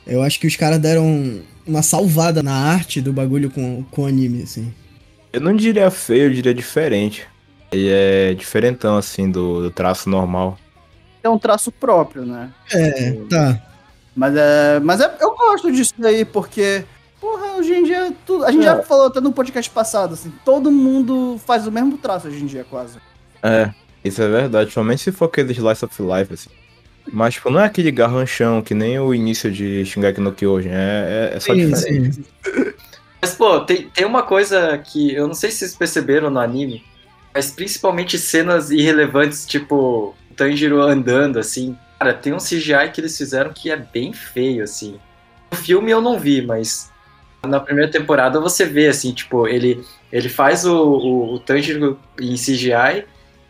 Eu 0.06 0.22
acho 0.22 0.40
que 0.40 0.46
os 0.46 0.56
caras 0.56 0.78
deram 0.78 1.40
uma 1.66 1.82
salvada 1.82 2.43
na 2.43 2.52
arte 2.52 3.00
do 3.00 3.12
bagulho 3.12 3.50
com, 3.50 3.84
com 3.90 4.06
anime, 4.06 4.43
assim. 4.43 4.72
Eu 5.32 5.40
não 5.40 5.54
diria 5.54 5.90
feio, 5.90 6.25
eu 6.25 6.34
diria 6.34 6.52
diferente. 6.52 7.26
Ele 7.72 7.88
é 7.90 8.34
diferentão, 8.34 8.96
assim, 8.96 9.31
do, 9.31 9.62
do 9.62 9.70
traço 9.70 10.08
normal. 10.08 10.58
É 11.22 11.28
um 11.28 11.38
traço 11.38 11.70
próprio, 11.70 12.25
né? 12.25 12.50
É, 12.72 13.12
tá. 13.28 13.62
Mas 14.17 14.34
é. 14.37 14.81
Mas 14.81 15.00
é, 15.00 15.17
eu 15.20 15.34
gosto 15.37 15.70
disso 15.70 15.94
daí, 15.99 16.25
porque. 16.25 16.84
Porra, 17.20 17.56
hoje 17.58 17.72
em 17.75 17.84
dia. 17.84 18.12
Tudo, 18.26 18.44
a 18.44 18.50
gente 18.50 18.62
É. 18.62 18.64
já 18.67 18.82
falou 18.82 19.06
até 19.06 19.20
no 19.20 19.32
podcast 19.32 19.70
passado, 19.70 20.14
assim, 20.14 20.32
todo 20.44 20.70
mundo 20.70 21.38
faz 21.46 21.67
o 21.67 21.70
mesmo 21.72 21.99
traço 21.99 22.27
hoje 22.29 22.43
em 22.43 22.46
dia, 22.46 22.65
quase. 22.69 22.98
É, 23.43 23.70
isso 24.05 24.20
é 24.22 24.29
verdade. 24.29 24.72
Somente 24.72 25.03
se 25.03 25.12
for 25.12 25.27
aquele 25.27 25.53
Slice 25.53 25.84
of 25.84 26.03
Life, 26.03 26.32
assim. 26.34 26.50
Mas, 27.12 27.34
tipo, 27.34 27.50
não 27.50 27.60
é 27.60 27.65
aquele 27.65 27.91
garranchão 27.91 28.62
que 28.62 28.74
nem 28.74 28.98
o 28.98 29.12
início 29.15 29.50
de 29.50 29.84
Shingeki 29.84 30.20
no 30.20 30.32
Kyojin. 30.32 30.69
É, 30.70 31.31
é, 31.32 31.36
é 31.36 31.41
só 31.41 31.55
Sim, 31.55 31.69
diferente. 31.70 32.15
sim. 32.17 32.24
Mas, 33.20 33.34
pô, 33.34 33.60
tem, 33.60 33.89
tem 33.91 34.06
uma 34.06 34.22
coisa 34.22 34.79
que 34.79 35.12
eu 35.15 35.27
não 35.27 35.34
sei 35.34 35.50
se 35.50 35.58
vocês 35.58 35.74
perceberam 35.77 36.31
no 36.31 36.39
anime, 36.41 36.82
mas 37.34 37.51
principalmente 37.51 38.19
cenas 38.19 38.70
irrelevantes, 38.70 39.46
tipo 39.46 40.15
o 40.31 40.34
Tanjiro 40.34 40.81
andando, 40.82 41.39
assim. 41.39 41.77
Cara, 41.99 42.15
tem 42.15 42.32
um 42.32 42.39
CGI 42.39 42.91
que 42.93 43.01
eles 43.01 43.17
fizeram 43.17 43.53
que 43.53 43.70
é 43.70 43.77
bem 43.77 44.13
feio, 44.13 44.65
assim. 44.65 44.99
No 45.51 45.56
filme 45.56 45.91
eu 45.91 46.01
não 46.01 46.19
vi, 46.19 46.43
mas 46.43 46.91
na 47.46 47.60
primeira 47.60 47.91
temporada 47.91 48.41
você 48.41 48.65
vê, 48.65 48.89
assim, 48.89 49.13
tipo, 49.13 49.46
ele, 49.46 49.84
ele 50.13 50.29
faz 50.29 50.65
o, 50.65 50.77
o, 50.77 51.34
o 51.34 51.39
Tanjiro 51.39 51.99
em 52.20 52.34
CGI, 52.34 53.05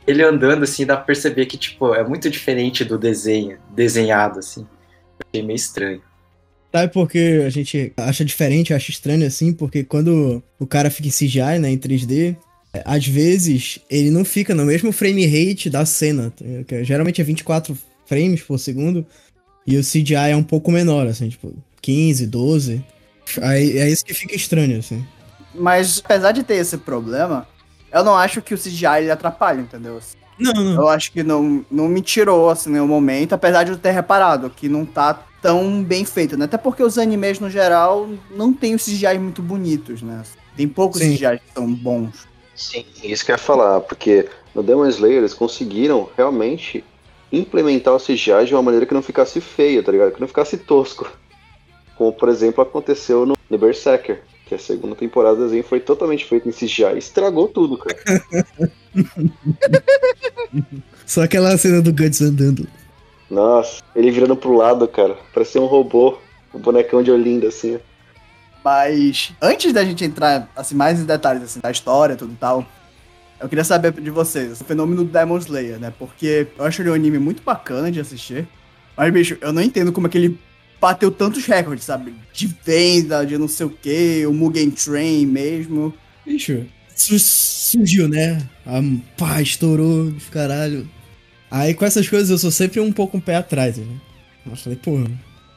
ele 0.06 0.22
andando, 0.22 0.64
assim, 0.64 0.86
dá 0.86 0.96
pra 0.96 1.06
perceber 1.06 1.46
que, 1.46 1.56
tipo, 1.56 1.94
é 1.94 2.02
muito 2.06 2.28
diferente 2.30 2.84
do 2.84 2.98
desenho, 2.98 3.58
desenhado, 3.70 4.38
assim. 4.38 4.62
Eu 4.62 5.26
achei 5.28 5.46
meio 5.46 5.56
estranho. 5.56 6.02
Sabe 6.72 6.92
por 6.92 7.08
que 7.08 7.42
a 7.44 7.50
gente 7.50 7.92
acha 7.96 8.24
diferente, 8.24 8.72
acha 8.72 8.90
estranho 8.90 9.26
assim? 9.26 9.52
Porque 9.52 9.82
quando 9.82 10.42
o 10.58 10.66
cara 10.66 10.88
fica 10.88 11.08
em 11.08 11.10
CGI, 11.10 11.58
né, 11.58 11.68
em 11.68 11.78
3D, 11.78 12.36
é, 12.36 12.49
às 12.84 13.06
vezes 13.06 13.80
ele 13.90 14.10
não 14.10 14.24
fica 14.24 14.54
no 14.54 14.64
mesmo 14.64 14.92
frame 14.92 15.26
rate 15.26 15.68
da 15.68 15.84
cena. 15.84 16.32
tá? 16.36 16.44
Que 16.66 16.84
geralmente 16.84 17.20
é 17.20 17.24
24 17.24 17.76
frames 18.06 18.42
por 18.42 18.58
segundo. 18.58 19.04
E 19.66 19.76
o 19.76 19.82
CGI 19.82 20.30
é 20.32 20.36
um 20.36 20.42
pouco 20.42 20.70
menor, 20.70 21.06
assim, 21.06 21.28
tipo, 21.28 21.54
15, 21.82 22.26
12. 22.26 22.84
Aí 23.42 23.78
é 23.78 23.88
isso 23.88 24.04
que 24.04 24.14
fica 24.14 24.34
estranho, 24.34 24.78
assim. 24.78 25.04
Mas 25.54 26.00
apesar 26.04 26.32
de 26.32 26.42
ter 26.42 26.54
esse 26.54 26.78
problema, 26.78 27.46
eu 27.92 28.04
não 28.04 28.16
acho 28.16 28.40
que 28.40 28.54
o 28.54 28.58
CGI 28.58 29.02
ele 29.02 29.10
atrapalha, 29.10 29.60
entendeu? 29.60 30.00
Não, 30.38 30.52
não. 30.52 30.82
Eu 30.82 30.88
acho 30.88 31.12
que 31.12 31.22
não, 31.22 31.64
não 31.70 31.86
me 31.88 32.00
tirou, 32.00 32.50
assim, 32.50 32.70
nenhum 32.70 32.86
momento, 32.86 33.34
apesar 33.34 33.64
de 33.64 33.72
eu 33.72 33.78
ter 33.78 33.90
reparado 33.90 34.48
que 34.48 34.68
não 34.68 34.86
tá 34.86 35.26
tão 35.42 35.82
bem 35.82 36.04
feito, 36.04 36.36
né? 36.36 36.46
Até 36.46 36.56
porque 36.56 36.82
os 36.82 36.98
animes, 36.98 37.38
no 37.38 37.50
geral, 37.50 38.08
não 38.30 38.52
tem 38.52 38.74
os 38.74 38.84
CGI 38.84 39.18
muito 39.18 39.42
bonitos, 39.42 40.02
né? 40.02 40.22
Tem 40.56 40.66
poucos 40.66 41.00
Sim. 41.00 41.14
CGI 41.14 41.38
que 41.38 41.52
são 41.54 41.72
bons. 41.72 42.29
Sim, 42.60 42.84
isso 43.02 43.24
que 43.24 43.32
eu 43.32 43.36
ia 43.36 43.38
falar, 43.38 43.80
porque 43.80 44.28
no 44.54 44.62
Demon 44.62 44.86
Slayer 44.86 45.16
eles 45.16 45.32
conseguiram 45.32 46.10
realmente 46.14 46.84
implementar 47.32 47.94
o 47.94 47.98
CGI 47.98 48.44
de 48.44 48.54
uma 48.54 48.62
maneira 48.62 48.84
que 48.84 48.92
não 48.92 49.00
ficasse 49.00 49.40
feio, 49.40 49.82
tá 49.82 49.90
ligado? 49.90 50.12
Que 50.12 50.20
não 50.20 50.28
ficasse 50.28 50.58
tosco. 50.58 51.10
Como, 51.96 52.12
por 52.12 52.28
exemplo, 52.28 52.62
aconteceu 52.62 53.24
no, 53.24 53.34
no 53.48 53.58
Berserker. 53.58 54.20
que 54.44 54.54
a 54.54 54.58
segunda 54.58 54.94
temporada 54.94 55.36
do 55.36 55.44
desenho 55.44 55.64
foi 55.64 55.80
totalmente 55.80 56.26
feita 56.26 56.50
em 56.50 56.52
CGI. 56.52 56.98
Estragou 56.98 57.48
tudo, 57.48 57.78
cara. 57.78 57.96
Só 61.06 61.22
aquela 61.22 61.56
cena 61.56 61.80
do 61.80 61.94
Guts 61.94 62.20
andando. 62.20 62.68
Nossa, 63.30 63.82
ele 63.96 64.10
virando 64.10 64.36
pro 64.36 64.54
lado, 64.54 64.86
cara. 64.86 65.16
Parecia 65.32 65.62
um 65.62 65.66
robô. 65.66 66.18
Um 66.52 66.58
bonecão 66.58 67.02
de 67.02 67.10
Olinda, 67.10 67.48
assim. 67.48 67.80
Mas 68.64 69.32
antes 69.40 69.72
da 69.72 69.84
gente 69.84 70.04
entrar 70.04 70.48
assim, 70.54 70.74
mais 70.74 71.00
em 71.00 71.04
detalhes 71.04 71.42
assim, 71.42 71.60
da 71.60 71.70
história 71.70 72.16
tudo 72.16 72.32
e 72.32 72.36
tal, 72.36 72.66
eu 73.40 73.48
queria 73.48 73.64
saber 73.64 73.92
de 73.92 74.10
vocês 74.10 74.60
o 74.60 74.64
fenômeno 74.64 75.02
do 75.04 75.10
Demon 75.10 75.38
Slayer, 75.38 75.78
né? 75.78 75.92
Porque 75.98 76.46
eu 76.58 76.64
acho 76.64 76.82
ele 76.82 76.90
um 76.90 76.94
anime 76.94 77.18
muito 77.18 77.42
bacana 77.42 77.90
de 77.90 77.98
assistir. 78.00 78.46
Mas, 78.96 79.10
bicho, 79.12 79.38
eu 79.40 79.52
não 79.52 79.62
entendo 79.62 79.92
como 79.92 80.06
é 80.06 80.10
que 80.10 80.18
ele 80.18 80.38
bateu 80.78 81.10
tantos 81.10 81.44
recordes, 81.46 81.84
sabe? 81.84 82.14
De 82.34 82.46
venda, 82.64 83.24
de 83.24 83.38
não 83.38 83.48
sei 83.48 83.66
o 83.66 83.70
que, 83.70 84.26
o 84.26 84.32
Mugen 84.32 84.70
Train 84.70 85.24
mesmo. 85.24 85.94
Bicho, 86.26 86.66
su- 86.94 87.18
surgiu, 87.18 88.08
né? 88.08 88.46
Ah, 88.66 88.80
pá, 89.16 89.40
estourou, 89.40 90.12
caralho. 90.30 90.86
Aí 91.50 91.72
com 91.72 91.84
essas 91.86 92.06
coisas 92.08 92.28
eu 92.30 92.38
sou 92.38 92.50
sempre 92.50 92.78
um 92.78 92.92
pouco 92.92 93.16
um 93.16 93.20
pé 93.20 93.36
atrás, 93.36 93.78
né? 93.78 93.86
Eu 94.44 94.54
falei, 94.56 94.78
pô, 94.82 95.02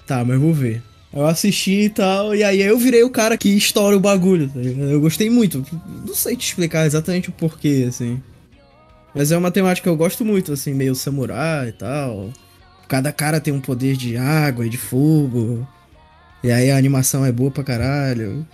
tá, 0.08 0.24
mas 0.24 0.40
vou 0.40 0.54
ver. 0.54 0.82
Eu 1.14 1.28
assisti 1.28 1.82
e 1.84 1.90
tal, 1.90 2.34
e 2.34 2.44
aí 2.44 2.62
eu 2.62 2.78
virei 2.78 3.04
o 3.04 3.10
cara 3.10 3.38
que 3.38 3.50
estoura 3.50 3.96
o 3.96 4.00
bagulho, 4.00 4.50
tá? 4.50 4.60
Eu 4.60 5.00
gostei 5.00 5.30
muito. 5.30 5.64
Não 6.06 6.16
sei 6.16 6.36
te 6.36 6.48
explicar 6.48 6.88
exatamente 6.88 7.30
o 7.30 7.34
porquê, 7.34 7.86
assim. 7.88 8.20
Mas 9.14 9.32
é 9.32 9.38
uma 9.38 9.52
temática 9.52 9.84
que 9.84 9.90
eu 9.90 9.96
gosto 9.96 10.26
muito, 10.26 10.54
assim, 10.54 10.74
meio 10.74 10.96
samurai 10.96 11.70
e 11.70 11.72
tal. 11.72 12.32
Cada 12.88 13.12
cara 13.12 13.40
tem 13.40 13.54
um 13.54 13.62
poder 13.62 13.96
de 13.96 14.18
água 14.18 14.66
e 14.66 14.70
de 14.70 14.78
fogo. 14.78 15.68
E 16.44 16.52
aí 16.52 16.72
a 16.72 16.78
animação 16.78 17.24
é 17.24 17.32
boa 17.32 17.52
pra 17.52 17.64
caralho. 17.64 18.46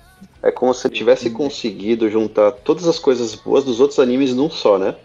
É 0.44 0.52
como 0.52 0.74
se 0.74 0.86
ele 0.86 0.96
tivesse 0.96 1.30
conseguido 1.30 2.10
juntar 2.10 2.52
todas 2.52 2.88
as 2.88 3.00
coisas 3.00 3.36
boas 3.36 3.64
dos 3.64 3.80
outros 3.80 4.00
animes 4.00 4.34
num 4.34 4.50
só, 4.50 4.78
né? 4.78 4.96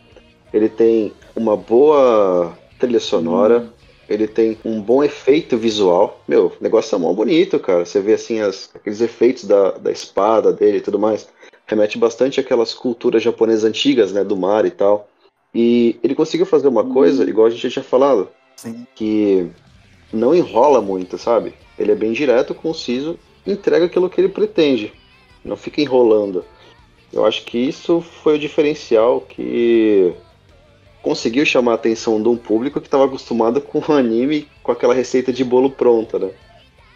Ele 0.52 0.68
tem 0.68 1.12
uma 1.36 1.56
boa 1.56 2.56
trilha 2.78 3.00
sonora, 3.00 3.72
ele 4.08 4.26
tem 4.26 4.58
um 4.64 4.80
bom 4.80 5.02
efeito 5.02 5.56
visual. 5.56 6.20
Meu, 6.28 6.46
o 6.46 6.62
negócio 6.62 6.94
é 6.94 6.98
mó 6.98 7.12
bonito, 7.12 7.58
cara. 7.58 7.84
Você 7.84 8.00
vê 8.00 8.14
assim 8.14 8.40
as, 8.40 8.70
aqueles 8.74 9.00
efeitos 9.00 9.44
da, 9.44 9.72
da 9.72 9.90
espada 9.90 10.52
dele 10.52 10.78
e 10.78 10.80
tudo 10.80 10.98
mais. 10.98 11.28
Remete 11.66 11.98
bastante 11.98 12.40
àquelas 12.40 12.74
culturas 12.74 13.22
japonesas 13.22 13.64
antigas, 13.64 14.12
né? 14.12 14.22
Do 14.22 14.36
mar 14.36 14.66
e 14.66 14.70
tal. 14.70 15.08
E 15.54 15.96
ele 16.02 16.14
conseguiu 16.14 16.46
fazer 16.46 16.68
uma 16.68 16.84
coisa, 16.84 17.28
igual 17.28 17.46
a 17.46 17.50
gente 17.50 17.62
já 17.62 17.70
tinha 17.70 17.84
falado, 17.84 18.28
Sim. 18.56 18.86
que 18.94 19.48
não 20.12 20.34
enrola 20.34 20.80
muito, 20.80 21.16
sabe? 21.16 21.54
Ele 21.78 21.92
é 21.92 21.94
bem 21.94 22.12
direto, 22.12 22.54
conciso, 22.54 23.18
entrega 23.46 23.86
aquilo 23.86 24.10
que 24.10 24.20
ele 24.20 24.28
pretende. 24.28 24.92
Não 25.44 25.56
fica 25.56 25.80
enrolando. 25.80 26.44
Eu 27.12 27.24
acho 27.24 27.44
que 27.44 27.56
isso 27.56 28.00
foi 28.00 28.34
o 28.34 28.38
diferencial 28.38 29.20
que 29.20 30.12
conseguiu 31.04 31.44
chamar 31.44 31.72
a 31.72 31.74
atenção 31.74 32.20
de 32.20 32.26
um 32.28 32.36
público 32.36 32.80
que 32.80 32.86
estava 32.86 33.04
acostumado 33.04 33.60
com 33.60 33.78
o 33.78 33.92
anime 33.92 34.48
com 34.62 34.72
aquela 34.72 34.94
receita 34.94 35.30
de 35.30 35.44
bolo 35.44 35.70
pronta, 35.70 36.18
né? 36.18 36.30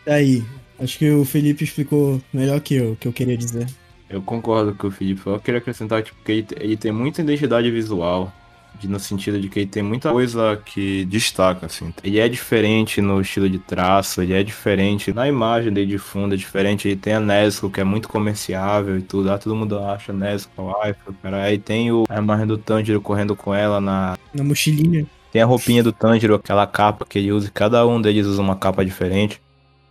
Aí, 0.07 0.43
acho 0.81 0.99
que 0.99 1.11
o 1.11 1.27
Felipe 1.27 1.63
explicou 1.63 2.19
melhor 2.33 2.59
que 2.61 2.75
eu 2.77 2.93
o 2.93 2.97
que 2.97 3.07
eu 3.07 3.13
queria 3.13 3.37
dizer. 3.37 3.69
Eu 4.09 4.23
concordo 4.23 4.75
com 4.75 4.87
o 4.87 4.91
Felipe. 4.91 5.21
Eu 5.27 5.39
queria 5.39 5.59
acrescentar 5.59 6.03
tipo, 6.03 6.17
que 6.25 6.33
ele, 6.33 6.47
ele 6.59 6.77
tem 6.79 6.91
muita 6.91 7.21
identidade 7.21 7.71
visual. 7.71 8.33
De- 8.79 8.89
no 8.89 8.99
sentido 8.99 9.41
de 9.41 9.49
que 9.49 9.61
ele 9.61 9.67
tem 9.69 9.83
muita 9.83 10.11
coisa 10.13 10.61
que 10.65 11.05
destaca, 11.07 11.67
assim. 11.67 11.93
Ele 12.03 12.19
é 12.19 12.29
diferente 12.29 13.01
no 13.01 13.21
estilo 13.21 13.49
de 13.49 13.59
traço, 13.59 14.23
ele 14.23 14.33
é 14.35 14.43
diferente 14.43 15.13
na 15.13 15.27
imagem 15.29 15.73
dele 15.73 15.87
de 15.87 15.99
fundo, 15.99 16.35
é 16.35 16.37
diferente. 16.37 16.89
Ele 16.89 16.97
tem 16.97 17.15
a 17.15 17.21
Nesco, 17.21 17.69
que 17.71 17.81
é 17.81 17.85
muito 17.85 18.09
comerciável 18.09 18.99
e 18.99 19.03
tudo. 19.03 19.31
Ah, 19.31 19.39
todo 19.39 19.55
mundo 19.57 19.79
acha 19.79 20.13
Nesco, 20.13 20.51
iPhone, 20.83 21.17
cara. 21.23 21.43
Aí 21.43 21.59
tem 21.59 21.91
o, 21.93 22.05
a 22.09 22.19
imagem 22.19 22.47
do 22.47 22.57
Tanjiro 22.59 23.01
correndo 23.01 23.35
com 23.35 23.55
ela 23.55 23.81
na, 23.81 24.17
Na 24.35 24.45
mochilinha. 24.45 25.07
tem 25.33 25.43
a 25.43 25.47
roupinha 25.47 25.83
do 25.83 25.93
Tanjiro, 25.93 26.35
aquela 26.35 26.67
capa 26.67 27.05
que 27.09 27.19
ele 27.19 27.33
usa, 27.33 27.51
cada 27.53 27.87
um 27.87 28.01
deles 28.01 28.27
usa 28.27 28.41
uma 28.41 28.57
capa 28.57 28.85
diferente. 28.85 29.41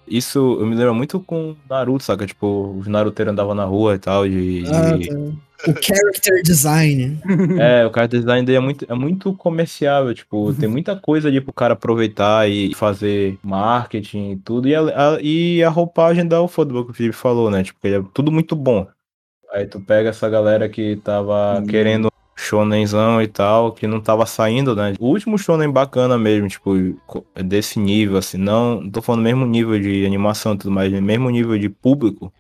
Isso 0.08 0.58
eu 0.60 0.66
me 0.66 0.76
lembro 0.76 0.96
muito 0.96 1.20
com 1.20 1.56
Naruto, 1.70 2.04
saca? 2.04 2.26
Tipo, 2.26 2.76
os 2.80 2.88
naruteiros 2.88 3.32
andavam 3.32 3.54
na 3.56 3.66
rua 3.66 3.96
e 3.96 4.00
tal, 4.00 4.28
de... 4.28 4.64
Ah, 4.68 4.98
de- 4.98 5.08
tá. 5.10 5.16
O 5.68 5.74
character 5.82 6.44
design. 6.44 7.20
É, 7.60 7.84
o 7.86 7.92
character 7.92 8.20
design 8.20 8.46
dele 8.46 8.58
é 8.58 8.62
muito, 8.62 8.86
é 8.88 8.94
muito 8.94 9.34
comerciável, 9.34 10.14
tipo, 10.14 10.54
tem 10.54 10.70
muita 10.70 10.96
coisa 10.96 11.28
ali 11.28 11.42
pro 11.42 11.52
cara 11.52 11.74
aproveitar 11.74 12.48
e 12.48 12.74
fazer 12.76 13.40
marketing 13.44 14.32
e 14.34 14.38
tudo. 14.38 14.68
E 14.68 14.76
a, 14.76 14.82
a- 14.82 15.18
e 15.22 15.64
a 15.64 15.70
roupagem 15.70 16.28
da 16.28 16.42
Ufotable 16.42 16.86
que 16.86 16.92
o 16.92 16.94
Felipe 16.94 17.16
falou, 17.16 17.50
né? 17.50 17.64
Tipo, 17.64 17.80
ele 17.84 17.96
é 17.98 18.04
tudo 18.14 18.32
muito 18.32 18.56
bom. 18.56 18.88
Aí 19.52 19.66
tu 19.66 19.80
pega 19.82 20.10
essa 20.10 20.30
galera 20.30 20.70
que 20.70 20.98
tava 20.98 21.64
querendo 21.68 22.12
shonenzão 22.38 23.22
e 23.22 23.28
tal, 23.28 23.72
que 23.72 23.88
não 23.88 24.00
tava 24.00 24.26
saindo, 24.26 24.76
né? 24.76 24.94
O 25.00 25.08
último 25.08 25.38
shonen 25.38 25.70
bacana 25.70 26.18
mesmo, 26.18 26.48
tipo, 26.48 26.72
desse 27.36 27.80
nível, 27.80 28.18
assim, 28.18 28.38
não, 28.38 28.80
não 28.82 28.90
tô 28.92 29.02
falando 29.02 29.24
mesmo 29.24 29.46
nível 29.46 29.78
de 29.80 30.06
animação 30.06 30.54
e 30.54 30.58
tudo 30.58 30.72
mais, 30.72 30.92
mesmo 30.94 31.30
nível 31.30 31.58
de 31.58 31.68
público, 31.68 32.32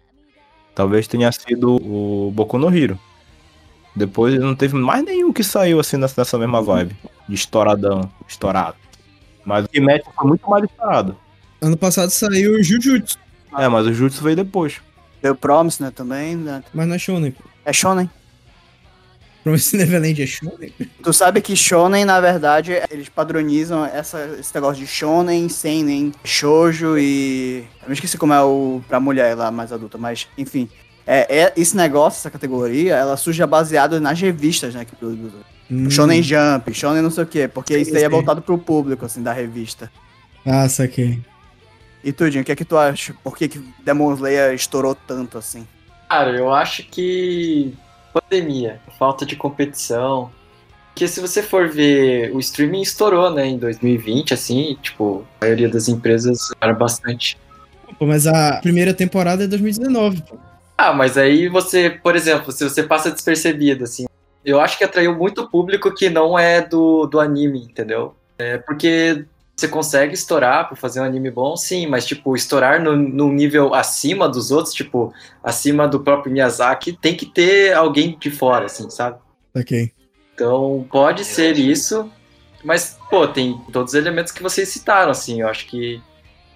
talvez 0.75 1.07
tenha 1.07 1.31
sido 1.31 1.75
o 1.75 2.31
Boku 2.31 2.59
no 2.59 2.73
Hero. 2.73 2.97
Depois 3.95 4.39
não 4.39 4.55
teve 4.55 4.75
mais 4.75 5.03
nenhum 5.03 5.33
que 5.33 5.43
saiu 5.43 5.79
assim 5.79 5.97
nessa, 5.97 6.37
mesma 6.37 6.61
vibe. 6.61 6.95
De 7.27 7.33
estouradão, 7.33 8.09
estourado. 8.27 8.77
Mas 9.43 9.65
o 9.65 9.67
Kimetsu 9.69 10.11
foi 10.15 10.27
muito 10.27 10.47
mais 10.47 10.63
estourado. 10.63 11.17
Ano 11.59 11.75
passado 11.75 12.11
saiu 12.11 12.53
o 12.53 12.63
Jujutsu, 12.63 13.17
É, 13.57 13.67
mas 13.67 13.87
o 13.87 13.93
Jutsu 13.93 14.23
veio 14.23 14.35
depois. 14.35 14.79
O 15.23 15.33
Promise, 15.33 15.81
né, 15.81 15.89
também. 15.89 16.35
né? 16.35 16.63
mas 16.71 16.87
não 16.87 16.95
é 16.95 16.99
Shonen. 16.99 17.31
pô. 17.31 17.43
É 17.65 17.73
Shonen. 17.73 18.07
Promise 19.47 19.77
Neverland 19.77 20.21
é 20.21 20.25
Shonen? 20.25 20.73
Tu 21.01 21.13
sabe 21.13 21.39
que 21.39 21.55
Shonen, 21.55 22.03
na 22.03 22.19
verdade, 22.19 22.73
eles 22.91 23.07
padronizam 23.07 23.85
essa, 23.85 24.37
esse 24.37 24.53
negócio 24.53 24.83
de 24.83 24.87
Shonen, 24.87 25.47
Seinen, 25.47 26.11
Shoujo 26.25 26.97
e... 26.97 27.63
Eu 27.81 27.87
me 27.87 27.93
esqueci 27.93 28.17
como 28.17 28.33
é 28.33 28.41
o 28.41 28.81
pra 28.89 28.99
mulher 28.99 29.35
lá 29.35 29.49
mais 29.49 29.71
adulta, 29.71 29.97
mas 29.97 30.27
enfim. 30.37 30.69
É, 31.05 31.43
é- 31.43 31.53
esse 31.55 31.77
negócio, 31.77 32.19
essa 32.19 32.29
categoria, 32.29 32.95
ela 32.95 33.15
surge 33.15 33.45
baseada 33.45 34.01
nas 34.01 34.19
revistas, 34.19 34.75
né, 34.75 34.83
que 34.83 34.97
produzem. 34.97 35.39
Hum. 35.71 35.89
Shonen 35.89 36.21
Jump, 36.21 36.73
Shonen 36.73 37.01
não 37.01 37.11
sei 37.11 37.23
o 37.23 37.27
quê, 37.27 37.47
porque 37.47 37.75
Sim, 37.75 37.81
isso 37.81 37.95
aí 37.95 38.03
é 38.03 38.09
voltado 38.09 38.41
pro 38.41 38.57
público, 38.57 39.05
assim, 39.05 39.23
da 39.23 39.31
revista. 39.31 39.89
Ah, 40.45 40.67
saquei. 40.67 41.21
E 42.03 42.11
Tudinho, 42.11 42.41
o 42.41 42.45
que 42.45 42.51
é 42.51 42.55
que 42.55 42.65
tu 42.65 42.77
acha? 42.77 43.13
Por 43.23 43.37
que, 43.37 43.47
que 43.47 43.63
Demon 43.85 44.13
Slayer 44.13 44.53
estourou 44.53 44.93
tanto, 44.93 45.37
assim? 45.37 45.65
Cara, 46.09 46.31
eu 46.31 46.53
acho 46.53 46.83
que 46.83 47.73
pandemia, 48.21 48.79
falta 48.97 49.25
de 49.25 49.35
competição. 49.35 50.31
Porque 50.89 51.07
se 51.07 51.19
você 51.19 51.43
for 51.43 51.69
ver, 51.69 52.35
o 52.35 52.39
streaming 52.39 52.81
estourou, 52.81 53.29
né, 53.29 53.45
em 53.45 53.57
2020, 53.57 54.33
assim, 54.33 54.77
tipo, 54.81 55.25
a 55.39 55.45
maioria 55.45 55.69
das 55.69 55.87
empresas 55.87 56.39
era 56.59 56.73
bastante. 56.73 57.37
Pô, 57.99 58.05
mas 58.05 58.25
a 58.25 58.59
primeira 58.61 58.93
temporada 58.93 59.43
é 59.43 59.47
2019, 59.47 60.23
pô. 60.23 60.37
Ah, 60.77 60.93
mas 60.93 61.17
aí 61.17 61.47
você, 61.49 61.89
por 61.89 62.15
exemplo, 62.15 62.51
se 62.51 62.63
você 62.63 62.83
passa 62.83 63.11
despercebido, 63.11 63.83
assim, 63.83 64.05
eu 64.45 64.61
acho 64.61 64.77
que 64.77 64.83
atraiu 64.83 65.15
muito 65.15 65.49
público 65.49 65.93
que 65.93 66.09
não 66.09 66.37
é 66.37 66.61
do, 66.61 67.05
do 67.07 67.19
anime, 67.19 67.63
entendeu? 67.63 68.15
É 68.37 68.57
porque 68.57 69.25
você 69.57 69.67
consegue 69.67 70.13
estourar 70.13 70.69
por 70.69 70.77
fazer 70.77 71.01
um 71.01 71.03
anime 71.03 71.31
bom, 71.31 71.55
sim, 71.57 71.87
mas, 71.87 72.05
tipo, 72.05 72.35
estourar 72.35 72.79
no, 72.79 72.95
num 72.95 73.33
nível 73.33 73.73
acima 73.73 74.29
dos 74.29 74.51
outros, 74.51 74.71
tipo, 74.71 75.11
acima 75.43 75.87
do 75.87 75.99
próprio 75.99 76.31
Miyazaki, 76.31 76.93
tem 76.93 77.17
que 77.17 77.25
ter 77.25 77.73
alguém 77.73 78.15
de 78.19 78.29
fora, 78.29 78.67
assim, 78.67 78.87
sabe? 78.91 79.17
Saquei. 79.51 79.91
Então, 80.35 80.85
pode 80.91 81.25
ser 81.25 81.57
isso, 81.57 82.07
mas, 82.63 82.99
pô, 83.09 83.27
tem 83.27 83.59
todos 83.73 83.93
os 83.93 83.99
elementos 83.99 84.31
que 84.31 84.43
vocês 84.43 84.69
citaram, 84.69 85.09
assim, 85.09 85.41
eu 85.41 85.47
acho 85.47 85.65
que 85.65 85.99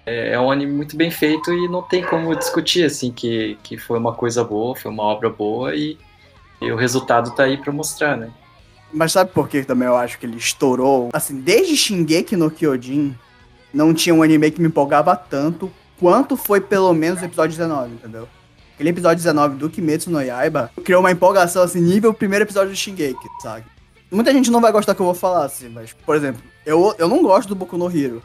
é, 0.06 0.34
é 0.34 0.40
um 0.40 0.52
anime 0.52 0.72
muito 0.72 0.96
bem 0.96 1.10
feito 1.10 1.52
e 1.52 1.66
não 1.66 1.82
tem 1.82 2.04
como 2.04 2.36
discutir, 2.36 2.84
assim, 2.84 3.10
que, 3.10 3.58
que 3.64 3.76
foi 3.76 3.98
uma 3.98 4.14
coisa 4.14 4.44
boa, 4.44 4.76
foi 4.76 4.92
uma 4.92 5.02
obra 5.02 5.28
boa 5.28 5.74
e, 5.74 5.98
e 6.60 6.70
o 6.70 6.76
resultado 6.76 7.34
tá 7.34 7.42
aí 7.42 7.56
pra 7.56 7.72
mostrar, 7.72 8.16
né? 8.16 8.30
Mas 8.92 9.12
sabe 9.12 9.30
por 9.32 9.48
que 9.48 9.62
também 9.64 9.88
eu 9.88 9.96
acho 9.96 10.18
que 10.18 10.26
ele 10.26 10.36
estourou? 10.36 11.08
Assim, 11.12 11.40
desde 11.40 11.76
Shingeki 11.76 12.36
no 12.36 12.50
Kyojin, 12.50 13.14
não 13.72 13.94
tinha 13.94 14.14
um 14.14 14.22
anime 14.22 14.50
que 14.50 14.60
me 14.60 14.68
empolgava 14.68 15.16
tanto 15.16 15.70
quanto 15.98 16.36
foi 16.36 16.60
pelo 16.60 16.92
menos 16.92 17.22
o 17.22 17.24
episódio 17.24 17.56
19, 17.56 17.94
entendeu? 17.94 18.28
Aquele 18.74 18.90
episódio 18.90 19.16
19 19.16 19.56
do 19.56 19.70
Kimetsu 19.70 20.10
no 20.10 20.20
Yaiba 20.20 20.70
criou 20.84 21.00
uma 21.00 21.10
empolgação, 21.10 21.62
assim, 21.62 21.80
nível 21.80 22.12
primeiro 22.12 22.44
episódio 22.44 22.70
do 22.70 22.76
Shingeki, 22.76 23.28
sabe? 23.40 23.64
Muita 24.10 24.32
gente 24.32 24.50
não 24.50 24.60
vai 24.60 24.72
gostar 24.72 24.94
que 24.94 25.00
eu 25.00 25.06
vou 25.06 25.14
falar, 25.14 25.44
assim, 25.46 25.68
mas, 25.68 25.92
por 26.04 26.14
exemplo, 26.16 26.42
eu, 26.66 26.94
eu 26.98 27.08
não 27.08 27.22
gosto 27.22 27.48
do 27.48 27.54
Boku 27.54 27.78
no 27.78 27.88
Hero. 27.90 28.22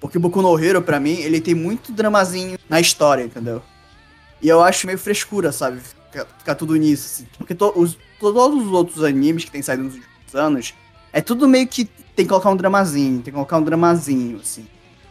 Porque 0.00 0.16
o 0.18 0.20
Boku 0.20 0.40
no 0.42 0.58
Hero, 0.58 0.82
pra 0.82 0.98
mim, 0.98 1.14
ele 1.20 1.40
tem 1.40 1.54
muito 1.54 1.92
dramazinho 1.92 2.58
na 2.68 2.80
história, 2.80 3.22
entendeu? 3.22 3.62
E 4.42 4.48
eu 4.48 4.62
acho 4.62 4.86
meio 4.86 4.98
frescura, 4.98 5.52
sabe? 5.52 5.80
Ficar, 6.10 6.24
ficar 6.38 6.54
tudo 6.54 6.74
nisso, 6.76 7.06
assim. 7.06 7.26
Porque 7.36 7.54
to- 7.54 7.72
os- 7.76 7.98
todos 8.20 8.66
os 8.66 8.72
outros 8.72 9.04
animes 9.04 9.44
que 9.44 9.50
tem 9.50 9.62
saído 9.62 9.84
nos 9.84 9.94
últimos 9.94 10.34
anos, 10.34 10.74
é 11.12 11.20
tudo 11.20 11.48
meio 11.48 11.66
que 11.66 11.84
tem 11.84 12.24
que 12.24 12.28
colocar 12.28 12.50
um 12.50 12.56
dramazinho, 12.56 13.16
tem 13.16 13.24
que 13.24 13.32
colocar 13.32 13.58
um 13.58 13.62
dramazinho, 13.62 14.38
assim. 14.40 14.66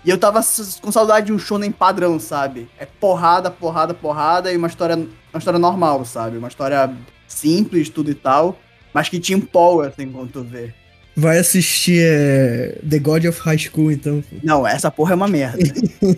E 0.05 0.09
eu 0.09 0.17
tava 0.17 0.41
com 0.81 0.91
saudade 0.91 1.27
de 1.27 1.33
um 1.33 1.39
shonen 1.39 1.71
padrão, 1.71 2.19
sabe? 2.19 2.69
É 2.79 2.85
porrada, 2.85 3.51
porrada, 3.51 3.93
porrada 3.93 4.51
e 4.51 4.57
uma 4.57 4.67
história, 4.67 4.95
uma 4.95 5.37
história 5.37 5.59
normal, 5.59 6.05
sabe? 6.05 6.37
Uma 6.37 6.47
história 6.47 6.93
simples, 7.27 7.89
tudo 7.89 8.11
e 8.11 8.15
tal, 8.15 8.57
mas 8.93 9.09
que 9.09 9.19
te 9.19 9.33
empolga, 9.33 9.89
assim, 9.89 10.09
quando 10.09 10.31
tu 10.31 10.43
vê. 10.43 10.73
Vai 11.15 11.39
assistir 11.39 11.99
é, 12.01 12.79
The 12.87 12.99
God 12.99 13.25
of 13.25 13.41
High 13.41 13.57
School, 13.57 13.91
então. 13.91 14.23
Não, 14.43 14.67
essa 14.67 14.91
porra 14.91 15.13
é 15.13 15.15
uma 15.15 15.27
merda. 15.27 15.57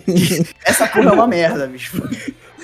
essa 0.64 0.86
porra 0.86 1.08
é 1.08 1.12
uma 1.12 1.26
merda, 1.26 1.66
bicho. 1.66 2.02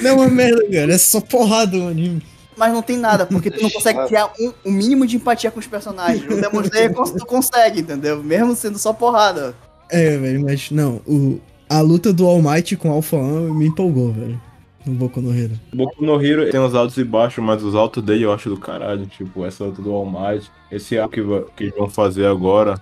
Não 0.00 0.10
é 0.10 0.12
uma 0.12 0.28
merda, 0.28 0.62
cara. 0.70 0.92
É 0.92 0.98
só 0.98 1.20
porrada 1.20 1.76
o 1.78 1.88
anime. 1.88 2.22
Mas 2.56 2.72
não 2.72 2.82
tem 2.82 2.96
nada, 2.96 3.26
porque 3.26 3.50
tu 3.50 3.62
não 3.62 3.70
consegue 3.70 4.06
criar 4.06 4.32
um, 4.40 4.52
um 4.64 4.72
mínimo 4.72 5.06
de 5.06 5.16
empatia 5.16 5.50
com 5.50 5.60
os 5.60 5.66
personagens. 5.66 6.24
O 6.24 6.40
Demon 6.40 6.62
Slayer 6.62 6.94
tu 6.94 7.26
consegue, 7.26 7.80
entendeu? 7.80 8.22
Mesmo 8.22 8.56
sendo 8.56 8.78
só 8.78 8.92
porrada. 8.92 9.54
É, 9.90 10.16
velho, 10.16 10.42
mas 10.42 10.70
não. 10.70 11.00
O, 11.06 11.38
a 11.68 11.80
luta 11.80 12.12
do 12.12 12.26
All 12.26 12.40
Might 12.40 12.76
com 12.76 12.90
o 12.90 12.92
Alpha 12.92 13.16
1 13.16 13.54
me 13.54 13.66
empolgou, 13.66 14.12
velho. 14.12 14.40
No 14.86 14.94
Boku 14.94 15.20
no 15.20 15.36
Hero. 15.36 15.58
Boku 15.74 16.04
no 16.04 16.24
Hero 16.24 16.48
tem 16.50 16.60
os 16.60 16.74
altos 16.74 16.96
e 16.96 17.02
baixos, 17.02 17.44
mas 17.44 17.62
os 17.62 17.74
altos 17.74 18.02
dele 18.04 18.24
eu 18.24 18.32
acho 18.32 18.48
do 18.48 18.56
caralho. 18.56 19.04
Tipo, 19.06 19.44
essa 19.44 19.64
luta 19.64 19.82
do 19.82 19.92
All 19.92 20.06
Might. 20.06 20.50
Esse 20.70 20.96
arco 20.96 21.14
que, 21.14 21.22
que 21.56 21.64
eles 21.64 21.76
vão 21.76 21.90
fazer 21.90 22.26
agora. 22.26 22.80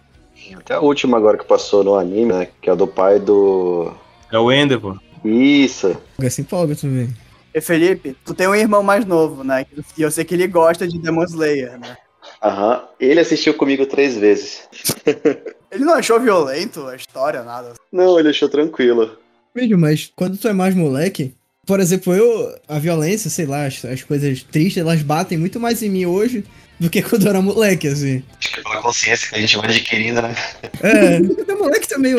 Até 0.55 0.75
a 0.75 0.81
última 0.81 1.17
agora 1.17 1.39
que 1.39 1.47
passou 1.47 1.83
no 1.83 1.95
anime, 1.95 2.33
né? 2.33 2.49
Que 2.61 2.69
é 2.69 2.77
do 2.77 2.87
pai 2.87 3.19
do. 3.19 3.91
É 4.31 4.39
o 4.39 4.53
Endeavor. 4.53 5.01
Isso. 5.25 5.97
Alguém 6.19 6.31
se 6.31 6.43
empolga 6.43 6.77
também. 6.77 7.09
E 7.55 7.61
Felipe, 7.61 8.17
tu 8.25 8.35
tem 8.35 8.49
um 8.49 8.55
irmão 8.55 8.83
mais 8.83 9.07
novo, 9.07 9.45
né? 9.45 9.65
E 9.97 10.03
eu 10.03 10.11
sei 10.11 10.25
que 10.25 10.35
ele 10.35 10.49
gosta 10.49 10.89
de 10.89 10.99
Demon 10.99 11.23
Slayer, 11.23 11.79
né? 11.79 11.97
Aham. 12.43 12.83
Ele 12.99 13.21
assistiu 13.21 13.55
comigo 13.55 13.87
três 13.87 14.17
vezes. 14.17 14.69
Ele 15.71 15.85
não 15.85 15.95
achou 15.95 16.21
violento 16.21 16.87
a 16.87 16.95
história, 16.95 17.43
nada. 17.43 17.73
Não, 17.91 18.17
ele 18.17 18.29
achou 18.29 18.49
tranquilo. 18.49 19.19
Veja, 19.53 19.77
mas 19.77 20.13
quando 20.15 20.39
tu 20.39 20.47
é 20.47 20.53
mais 20.53 20.73
moleque, 20.73 21.35
por 21.67 21.81
exemplo, 21.81 22.15
eu, 22.15 22.57
a 22.69 22.79
violência, 22.79 23.29
sei 23.29 23.45
lá, 23.45 23.67
as, 23.67 23.85
as 23.85 24.01
coisas 24.05 24.45
tristes, 24.45 24.81
elas 24.81 25.03
batem 25.03 25.37
muito 25.37 25.59
mais 25.59 25.83
em 25.83 25.89
mim 25.89 26.07
hoje 26.07 26.45
do 26.79 26.89
que 26.89 27.03
quando 27.03 27.25
eu 27.25 27.31
era 27.31 27.43
moleque, 27.43 27.89
assim. 27.89 28.23
Acho 28.39 28.53
que 28.53 28.61
é 28.61 28.63
pela 28.63 28.83
consciência 28.83 29.29
que 29.29 29.35
a 29.35 29.41
gente 29.41 29.57
vai 29.57 29.67
adquirindo, 29.67 30.23
né? 30.23 30.37
É, 30.81 31.19
quando 31.19 31.51
é 31.51 31.55
moleque 31.57 31.89
tá 31.89 31.99
meio, 31.99 32.19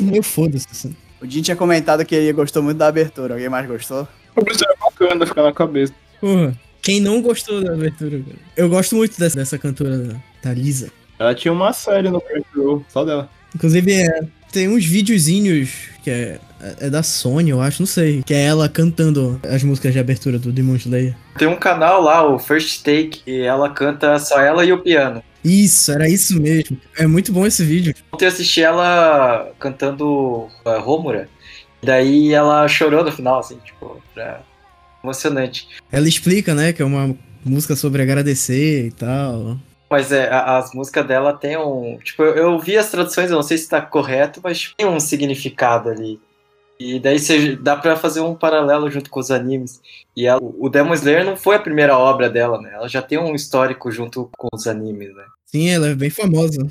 meio 0.00 0.22
foda-se, 0.24 0.66
assim. 0.72 0.96
O 1.20 1.26
Jim 1.26 1.42
tinha 1.42 1.56
comentado 1.56 2.04
que 2.04 2.14
ele 2.14 2.32
gostou 2.32 2.62
muito 2.62 2.78
da 2.78 2.88
abertura. 2.88 3.34
Alguém 3.34 3.48
mais 3.48 3.66
gostou? 3.66 4.06
Isso 4.50 4.64
é 4.64 4.76
bacana 4.78 5.26
ficar 5.26 5.42
na 5.42 5.52
cabeça. 5.52 5.92
Porra, 6.20 6.56
quem 6.80 7.00
não 7.00 7.20
gostou 7.20 7.62
da 7.62 7.72
abertura, 7.72 8.18
cara? 8.18 8.38
Eu 8.56 8.68
gosto 8.68 8.94
muito 8.94 9.18
dessa, 9.18 9.36
dessa 9.36 9.58
cantora 9.58 9.98
da, 9.98 10.14
da 10.42 10.54
Lisa. 10.54 10.90
Ela 11.18 11.34
tinha 11.34 11.52
uma 11.52 11.72
série 11.72 12.10
no 12.10 12.20
Crunchyroll, 12.20 12.84
só 12.88 13.04
dela. 13.04 13.28
Inclusive, 13.54 13.92
é, 13.92 14.20
tem 14.52 14.68
uns 14.68 14.84
videozinhos 14.84 15.88
que 16.02 16.10
é, 16.10 16.38
é 16.80 16.88
da 16.88 17.02
Sony, 17.02 17.50
eu 17.50 17.60
acho, 17.60 17.82
não 17.82 17.86
sei. 17.86 18.22
Que 18.22 18.34
é 18.34 18.44
ela 18.44 18.68
cantando 18.68 19.40
as 19.44 19.62
músicas 19.64 19.92
de 19.92 19.98
abertura 19.98 20.38
do 20.38 20.52
Demon 20.52 20.76
Slayer. 20.76 21.16
Tem 21.36 21.48
um 21.48 21.56
canal 21.56 22.00
lá, 22.00 22.24
o 22.26 22.38
First 22.38 22.82
Take, 22.82 23.22
e 23.26 23.40
ela 23.40 23.70
canta 23.70 24.18
só 24.18 24.40
ela 24.40 24.64
e 24.64 24.72
o 24.72 24.78
piano. 24.78 25.22
Isso, 25.44 25.92
era 25.92 26.08
isso 26.08 26.40
mesmo. 26.40 26.78
É 26.96 27.06
muito 27.06 27.32
bom 27.32 27.46
esse 27.46 27.64
vídeo. 27.64 27.94
Ontem 28.12 28.24
eu 28.24 28.28
assisti 28.28 28.62
ela 28.62 29.50
cantando 29.58 30.48
uh, 30.66 30.80
Romura. 30.80 31.28
Daí 31.82 32.32
ela 32.34 32.66
chorou 32.66 33.04
no 33.04 33.12
final, 33.12 33.38
assim, 33.38 33.56
tipo, 33.64 34.02
pra... 34.12 34.40
emocionante. 35.02 35.68
Ela 35.92 36.08
explica, 36.08 36.54
né, 36.54 36.72
que 36.72 36.82
é 36.82 36.84
uma 36.84 37.16
música 37.44 37.76
sobre 37.76 38.02
agradecer 38.02 38.86
e 38.86 38.90
tal. 38.92 39.56
Mas 39.88 40.12
é, 40.12 40.28
a- 40.28 40.58
as 40.58 40.74
músicas 40.74 41.06
dela 41.06 41.32
tem 41.32 41.56
um. 41.56 41.98
Tipo, 42.02 42.22
eu, 42.24 42.34
eu 42.34 42.58
vi 42.58 42.76
as 42.76 42.90
traduções, 42.90 43.30
eu 43.30 43.36
não 43.36 43.42
sei 43.42 43.56
se 43.56 43.68
tá 43.68 43.80
correto, 43.80 44.40
mas 44.42 44.72
tem 44.76 44.86
um 44.86 45.00
significado 45.00 45.88
ali. 45.88 46.20
E 46.80 47.00
daí 47.00 47.18
você, 47.18 47.56
dá 47.56 47.76
pra 47.76 47.96
fazer 47.96 48.20
um 48.20 48.34
paralelo 48.34 48.90
junto 48.90 49.10
com 49.10 49.18
os 49.20 49.30
animes. 49.30 49.80
E 50.16 50.26
ela- 50.26 50.40
o 50.42 50.68
Demon 50.68 50.94
Slayer 50.94 51.24
não 51.24 51.36
foi 51.36 51.56
a 51.56 51.60
primeira 51.60 51.98
obra 51.98 52.30
dela, 52.30 52.60
né? 52.60 52.70
Ela 52.74 52.88
já 52.88 53.02
tem 53.02 53.18
um 53.18 53.34
histórico 53.34 53.90
junto 53.90 54.30
com 54.36 54.48
os 54.52 54.66
animes, 54.66 55.14
né? 55.14 55.24
Sim, 55.46 55.68
ela 55.70 55.88
é 55.88 55.94
bem 55.94 56.10
famosa. 56.10 56.66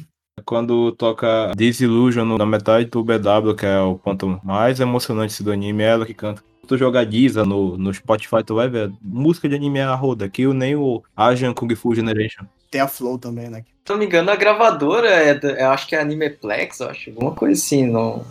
Quando 0.46 0.92
toca 0.94 1.52
Disillusion 1.58 2.24
no- 2.24 2.38
na 2.38 2.46
metade 2.46 2.86
do 2.86 3.04
BW, 3.04 3.54
que 3.56 3.66
é 3.66 3.80
o 3.82 3.96
ponto 3.96 4.40
mais 4.44 4.80
emocionante 4.80 5.44
do 5.44 5.52
anime, 5.52 5.84
é 5.84 5.88
ela 5.88 6.06
que 6.06 6.14
canta. 6.14 6.42
Se 6.62 6.68
tu 6.68 6.78
jogar 6.78 7.10
Giza 7.10 7.44
no, 7.44 7.78
no 7.78 7.94
Spotify, 7.94 8.44
tu 8.46 8.56
vai 8.56 8.70
ver. 8.70 8.92
Música 9.02 9.50
de 9.50 9.56
anime 9.56 9.80
é 9.80 9.84
a 9.84 9.96
roda, 9.96 10.30
que 10.30 10.46
nem 10.48 10.76
o 10.76 11.02
Asian 11.16 11.54
Kung 11.54 11.74
Fu 11.76 11.96
Generation. 11.96 12.46
Tem 12.70 12.82
a 12.82 12.88
Flow 12.88 13.18
também, 13.18 13.50
né? 13.50 13.64
Se 13.86 13.92
não 13.94 13.98
me 13.98 14.06
engano, 14.06 14.30
a 14.30 14.36
gravadora 14.36 15.08
é. 15.10 15.64
acho 15.64 15.88
que 15.88 15.96
é 15.96 16.02
Animeplex, 16.02 16.82
eu 16.82 16.90
acho. 16.90 17.10
Alguma 17.10 17.32
coisa 17.32 17.60
assim, 17.60 17.88
não. 17.88 18.24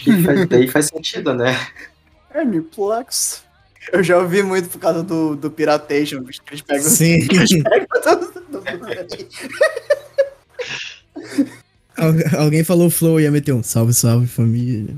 Acho 0.00 0.04
que 0.04 0.22
faz, 0.22 0.46
daí 0.48 0.68
faz 0.68 0.86
sentido, 0.86 1.34
né? 1.34 1.58
Aniplex. 2.34 3.42
Eu 3.92 4.02
já 4.02 4.18
ouvi 4.18 4.42
muito 4.42 4.68
por 4.68 4.78
causa 4.78 5.02
do, 5.02 5.34
do 5.34 5.50
Piratation, 5.50 6.22
que 6.22 6.38
eles 6.50 6.60
pegam. 6.62 6.88
Sim. 6.88 7.14
Eles 7.30 7.62
pegam 7.62 7.86
todos- 8.02 8.30
Al- 11.96 12.40
alguém 12.44 12.64
falou 12.64 12.88
flow 12.90 13.20
e 13.20 13.24
ia 13.24 13.30
meter 13.30 13.52
um 13.52 13.62
salve, 13.62 13.92
salve, 13.92 14.26
família. 14.26 14.94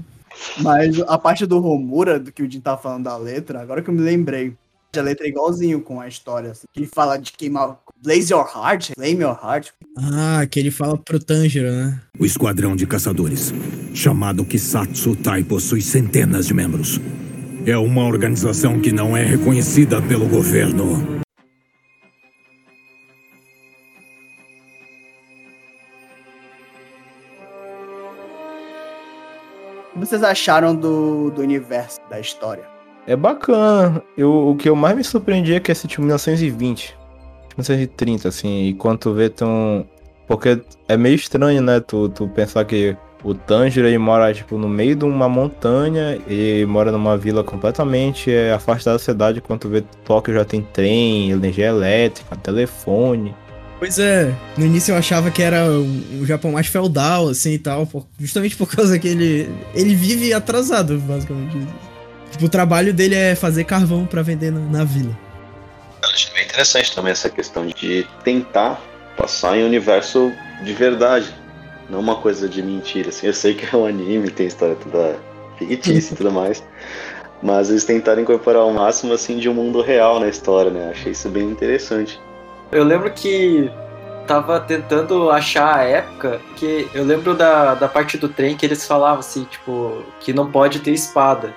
Mas 0.59 1.01
a 1.03 1.19
parte 1.19 1.47
do 1.47 1.59
Romura, 1.59 2.19
do 2.19 2.31
que 2.33 2.43
o 2.43 2.51
Jim 2.51 2.61
tá 2.61 2.77
falando 2.77 3.05
da 3.05 3.17
letra, 3.17 3.61
agora 3.61 3.83
que 3.83 3.88
eu 3.91 3.95
me 3.95 4.01
lembrei. 4.03 4.53
A 4.95 5.01
letra 5.01 5.27
é 5.27 5.31
igualzinho 5.31 5.81
com 5.81 6.03
a 6.03 6.07
história. 6.07 6.51
assim, 6.51 6.67
que 6.71 6.81
ele 6.81 6.87
fala 6.87 7.17
de 7.17 7.33
queimar. 7.33 7.79
Blaze 8.03 8.31
your 8.31 8.47
heart, 8.47 8.91
flame 8.95 9.23
your 9.23 9.39
heart. 9.43 9.71
Ah, 9.97 10.47
que 10.47 10.61
ele 10.61 10.71
fala 10.71 10.99
pro 10.99 11.19
Tanjiro, 11.19 11.73
né? 11.73 11.99
O 12.19 12.27
esquadrão 12.27 12.77
de 12.77 12.87
caçadores, 12.87 13.55
chamado 13.95 14.45
Kisatsu 14.45 15.17
Tai, 15.17 15.43
possui 15.45 15.81
centenas 15.81 16.47
de 16.47 16.53
membros. 16.53 17.01
É 17.65 17.75
uma 17.79 18.05
organização 18.05 18.81
que 18.81 18.93
não 18.93 19.17
é 19.17 19.25
reconhecida 19.25 20.03
pelo 20.03 20.29
governo. 20.29 21.23
O 29.89 30.01
que 30.01 30.07
vocês 30.07 30.23
acharam 30.23 30.77
do, 30.77 31.31
do 31.31 31.41
universo, 31.41 31.99
da 32.11 32.21
história? 32.21 32.72
É 33.07 33.17
bacana. 33.17 34.03
Eu, 34.17 34.49
o 34.49 34.57
que 34.57 34.69
eu 34.69 34.77
mais 34.77 34.97
me 34.97 35.05
surpreendi 35.05 35.55
é 35.55 35.61
que 35.61 35.73
é 35.73 35.75
tipo 35.75 36.03
1920, 36.03 36.97
1930, 37.57 38.29
assim, 38.29 38.69
e 38.69 38.75
quando 38.75 38.99
tu 38.99 39.15
vê 39.15 39.29
tão. 39.29 39.87
Porque 40.27 40.61
é 40.88 40.97
meio 40.97 41.17
estranho, 41.17 41.61
né? 41.61 41.81
Tu, 41.81 42.09
tu 42.11 42.29
pensar 42.29 42.65
que 42.65 42.97
o 43.25 43.35
Tanjiro 43.35 43.87
ele 43.87 43.99
mora 43.99 44.33
tipo 44.33 44.59
no 44.59 44.69
meio 44.69 44.97
de 44.97 45.05
uma 45.05 45.29
montanha 45.29 46.19
e 46.29 46.65
mora 46.67 46.91
numa 46.91 47.17
vila 47.17 47.45
completamente 47.45 48.31
é, 48.31 48.53
afastada 48.53 48.99
da 48.99 49.03
cidade. 49.03 49.41
Quando 49.41 49.61
tu 49.61 49.69
vê 49.69 49.83
Tóquio 50.05 50.35
já 50.35 50.45
tem 50.45 50.62
trem, 50.62 51.31
energia 51.31 51.67
elétrica, 51.67 52.37
telefone. 52.37 53.35
Pois 53.79 53.99
é, 53.99 54.33
no 54.57 54.65
início 54.65 54.93
eu 54.93 54.97
achava 54.97 55.29
que 55.29 55.43
era 55.43 55.69
o, 55.69 56.25
Japão 56.25 56.53
mais 56.53 56.69
feudal, 56.69 57.29
assim 57.29 57.55
e 57.55 57.59
tal, 57.59 57.88
justamente 58.17 58.57
por 58.57 58.71
causa 58.71 58.97
que 58.97 59.09
ele, 59.09 59.51
ele 59.75 59.97
vive 59.97 60.33
atrasado, 60.33 60.99
basicamente. 60.99 61.67
Tipo, 62.33 62.47
o 62.47 62.49
trabalho 62.49 62.92
dele 62.92 63.14
é 63.14 63.35
fazer 63.35 63.64
carvão 63.64 64.07
pra 64.07 64.23
vender 64.23 64.51
na, 64.51 64.61
na 64.61 64.85
vila. 64.85 65.16
Eu 66.03 66.09
achei 66.09 66.33
bem 66.33 66.45
interessante 66.45 66.95
também 66.95 67.12
essa 67.12 67.29
questão 67.29 67.66
de 67.66 68.07
tentar 68.25 68.81
passar 69.16 69.57
em 69.57 69.62
um 69.62 69.66
universo 69.66 70.33
de 70.64 70.73
verdade. 70.73 71.33
Não 71.88 72.01
uma 72.01 72.16
coisa 72.16 72.49
de 72.49 72.62
mentira. 72.62 73.11
Assim, 73.11 73.27
eu 73.27 73.35
sei 73.35 73.55
que 73.55 73.73
é 73.73 73.79
um 73.79 73.87
anime, 73.87 74.31
tem 74.31 74.47
história 74.47 74.75
toda 74.75 75.16
fictícia 75.59 76.14
e 76.14 76.16
tudo 76.16 76.33
mais. 76.33 76.64
Mas 77.42 77.68
eles 77.68 77.85
tentaram 77.85 78.23
incorporar 78.23 78.64
o 78.64 78.73
máximo 78.73 79.12
assim 79.12 79.38
de 79.38 79.49
um 79.49 79.55
mundo 79.55 79.83
real 79.83 80.18
na 80.18 80.29
história, 80.29 80.71
né? 80.71 80.90
Achei 80.90 81.12
isso 81.12 81.29
bem 81.29 81.45
interessante. 81.45 82.18
Eu 82.71 82.85
lembro 82.85 83.12
que 83.12 83.71
tava 84.27 84.59
tentando 84.61 85.31
achar 85.31 85.77
a 85.77 85.83
época 85.83 86.40
que 86.57 86.88
eu 86.95 87.05
lembro 87.05 87.35
da, 87.35 87.75
da 87.75 87.88
parte 87.88 88.16
do 88.16 88.29
trem 88.29 88.57
que 88.57 88.64
eles 88.64 88.87
falavam 88.87 89.18
assim, 89.18 89.45
tipo, 89.45 90.03
que 90.21 90.33
não 90.33 90.51
pode 90.51 90.79
ter 90.81 90.92
espada. 90.92 91.53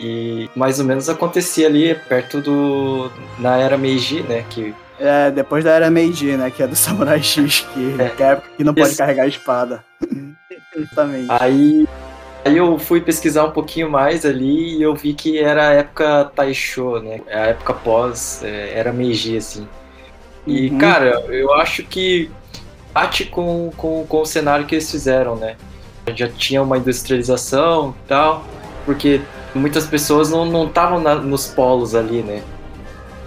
E 0.00 0.48
mais 0.54 0.78
ou 0.78 0.84
menos 0.86 1.08
acontecia 1.08 1.66
ali 1.66 1.94
perto 2.08 2.40
do. 2.40 3.10
na 3.38 3.56
era 3.56 3.76
Meiji, 3.76 4.22
né? 4.22 4.44
Que 4.48 4.74
É, 5.00 5.30
depois 5.30 5.64
da 5.64 5.72
era 5.72 5.90
Meiji, 5.90 6.36
né? 6.36 6.50
Que 6.50 6.62
é 6.62 6.66
do 6.66 6.76
Samurai 6.76 7.22
X, 7.22 7.66
que, 7.74 7.96
É. 8.00 8.08
que 8.10 8.22
é 8.22 8.26
a 8.26 8.30
época 8.30 8.48
que 8.56 8.64
não 8.64 8.74
pode 8.74 8.88
Esse- 8.88 8.98
carregar 8.98 9.24
a 9.24 9.28
espada. 9.28 9.84
Exatamente. 10.76 11.26
Aí, 11.28 11.86
aí 12.44 12.56
eu 12.56 12.78
fui 12.78 13.00
pesquisar 13.00 13.44
um 13.44 13.50
pouquinho 13.50 13.90
mais 13.90 14.24
ali 14.24 14.76
e 14.78 14.82
eu 14.82 14.94
vi 14.94 15.14
que 15.14 15.38
era 15.38 15.68
a 15.68 15.72
época 15.72 16.30
Taisho, 16.34 17.00
né? 17.00 17.20
A 17.28 17.46
época 17.48 17.74
pós 17.74 18.42
é, 18.44 18.72
era 18.74 18.92
Meiji, 18.92 19.36
assim. 19.36 19.66
E, 20.46 20.70
Uhum. 20.70 20.78
cara, 20.78 21.20
eu 21.28 21.52
acho 21.54 21.82
que 21.82 22.30
bate 22.94 23.24
com, 23.26 23.70
com, 23.76 24.06
com 24.06 24.20
o 24.22 24.26
cenário 24.26 24.64
que 24.66 24.74
eles 24.76 24.90
fizeram, 24.90 25.34
né? 25.36 25.56
Já 26.14 26.28
tinha 26.28 26.62
uma 26.62 26.78
industrialização 26.78 27.94
e 28.04 28.08
tal, 28.08 28.44
porque 28.86 29.20
muitas 29.54 29.86
pessoas 29.86 30.30
não 30.30 30.66
estavam 30.66 31.00
nos 31.22 31.46
polos 31.46 31.94
ali, 31.94 32.22
né? 32.22 32.42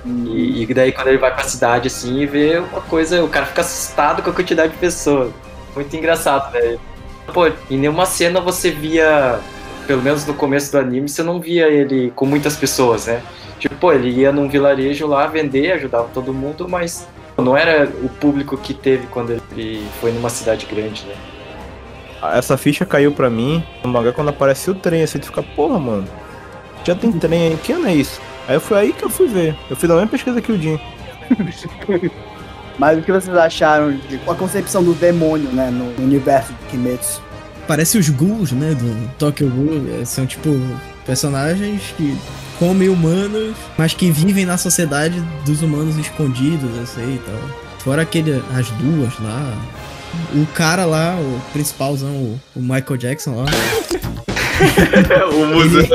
E, 0.05 0.63
e 0.63 0.73
daí 0.73 0.91
quando 0.91 1.07
ele 1.07 1.17
vai 1.17 1.33
pra 1.33 1.43
cidade 1.43 1.87
assim 1.87 2.21
e 2.21 2.25
vê 2.25 2.57
uma 2.57 2.81
coisa, 2.81 3.23
o 3.23 3.29
cara 3.29 3.45
fica 3.45 3.61
assustado 3.61 4.23
com 4.23 4.29
a 4.29 4.33
quantidade 4.33 4.73
de 4.73 4.77
pessoas. 4.77 5.31
Muito 5.75 5.95
engraçado, 5.95 6.51
né? 6.53 6.77
Pô, 7.33 7.47
em 7.69 7.77
nenhuma 7.77 8.05
cena 8.05 8.41
você 8.41 8.71
via, 8.71 9.39
pelo 9.85 10.01
menos 10.01 10.25
no 10.25 10.33
começo 10.33 10.71
do 10.71 10.79
anime, 10.79 11.07
você 11.07 11.23
não 11.23 11.39
via 11.39 11.67
ele 11.67 12.11
com 12.15 12.25
muitas 12.25 12.55
pessoas, 12.55 13.05
né? 13.05 13.21
Tipo, 13.59 13.75
pô, 13.75 13.93
ele 13.93 14.09
ia 14.09 14.31
num 14.31 14.49
vilarejo 14.49 15.05
lá 15.05 15.27
vender, 15.27 15.73
ajudava 15.73 16.09
todo 16.13 16.33
mundo, 16.33 16.67
mas 16.67 17.07
não 17.37 17.55
era 17.55 17.87
o 18.03 18.09
público 18.09 18.57
que 18.57 18.73
teve 18.73 19.07
quando 19.07 19.39
ele 19.51 19.85
foi 19.99 20.11
numa 20.11 20.29
cidade 20.29 20.65
grande, 20.65 21.05
né? 21.05 21.15
Essa 22.33 22.57
ficha 22.57 22.85
caiu 22.85 23.11
pra 23.11 23.29
mim 23.29 23.63
no 23.83 23.89
mangá 23.89 24.11
quando 24.11 24.29
apareceu 24.29 24.73
o 24.73 24.77
trem, 24.77 25.03
assim, 25.03 25.19
tu 25.19 25.27
fica, 25.27 25.41
porra, 25.41 25.79
mano, 25.79 26.07
já 26.83 26.95
tem 26.95 27.11
trem 27.11 27.47
aí, 27.49 27.57
que 27.57 27.71
ano 27.71 27.87
é 27.87 27.95
isso? 27.95 28.21
Aí 28.47 28.59
foi 28.59 28.77
aí 28.77 28.93
que 28.93 29.03
eu 29.03 29.09
fui 29.09 29.27
ver. 29.27 29.55
Eu 29.69 29.75
fiz 29.75 29.89
a 29.89 29.93
mesma 29.93 30.09
pesquisa 30.09 30.41
que 30.41 30.51
o 30.51 30.61
Jim. 30.61 30.79
Mas 32.77 32.97
o 32.97 33.01
que 33.01 33.11
vocês 33.11 33.35
acharam 33.35 33.91
de 33.91 34.19
a 34.27 34.33
concepção 34.33 34.83
do 34.83 34.93
demônio, 34.93 35.49
né, 35.51 35.69
no 35.69 36.03
universo 36.03 36.51
de 36.53 36.65
Kimetsu? 36.71 37.21
Parece 37.67 37.97
os 37.97 38.09
ghouls, 38.09 38.51
né, 38.51 38.73
do 38.73 39.09
Tokyo 39.17 39.49
Ghoul. 39.49 40.01
é, 40.01 40.05
São, 40.05 40.25
tipo, 40.25 40.49
personagens 41.05 41.93
que 41.95 42.17
comem 42.57 42.89
humanos, 42.89 43.55
mas 43.77 43.93
que 43.93 44.11
vivem 44.11 44.45
na 44.45 44.57
sociedade 44.57 45.19
dos 45.45 45.61
humanos 45.61 45.97
escondidos, 45.97 46.69
assim, 46.79 47.15
e 47.15 47.19
tal. 47.19 47.39
Fora 47.79 48.01
aquele, 48.01 48.43
as 48.55 48.69
duas 48.71 49.17
lá. 49.19 49.53
O 50.35 50.45
cara 50.47 50.85
lá, 50.85 51.15
o 51.15 51.41
principalzão, 51.51 52.09
o, 52.09 52.39
o 52.55 52.59
Michael 52.59 52.97
Jackson 52.97 53.35
lá. 53.35 53.45
o 55.33 55.45
museu. 55.45 55.85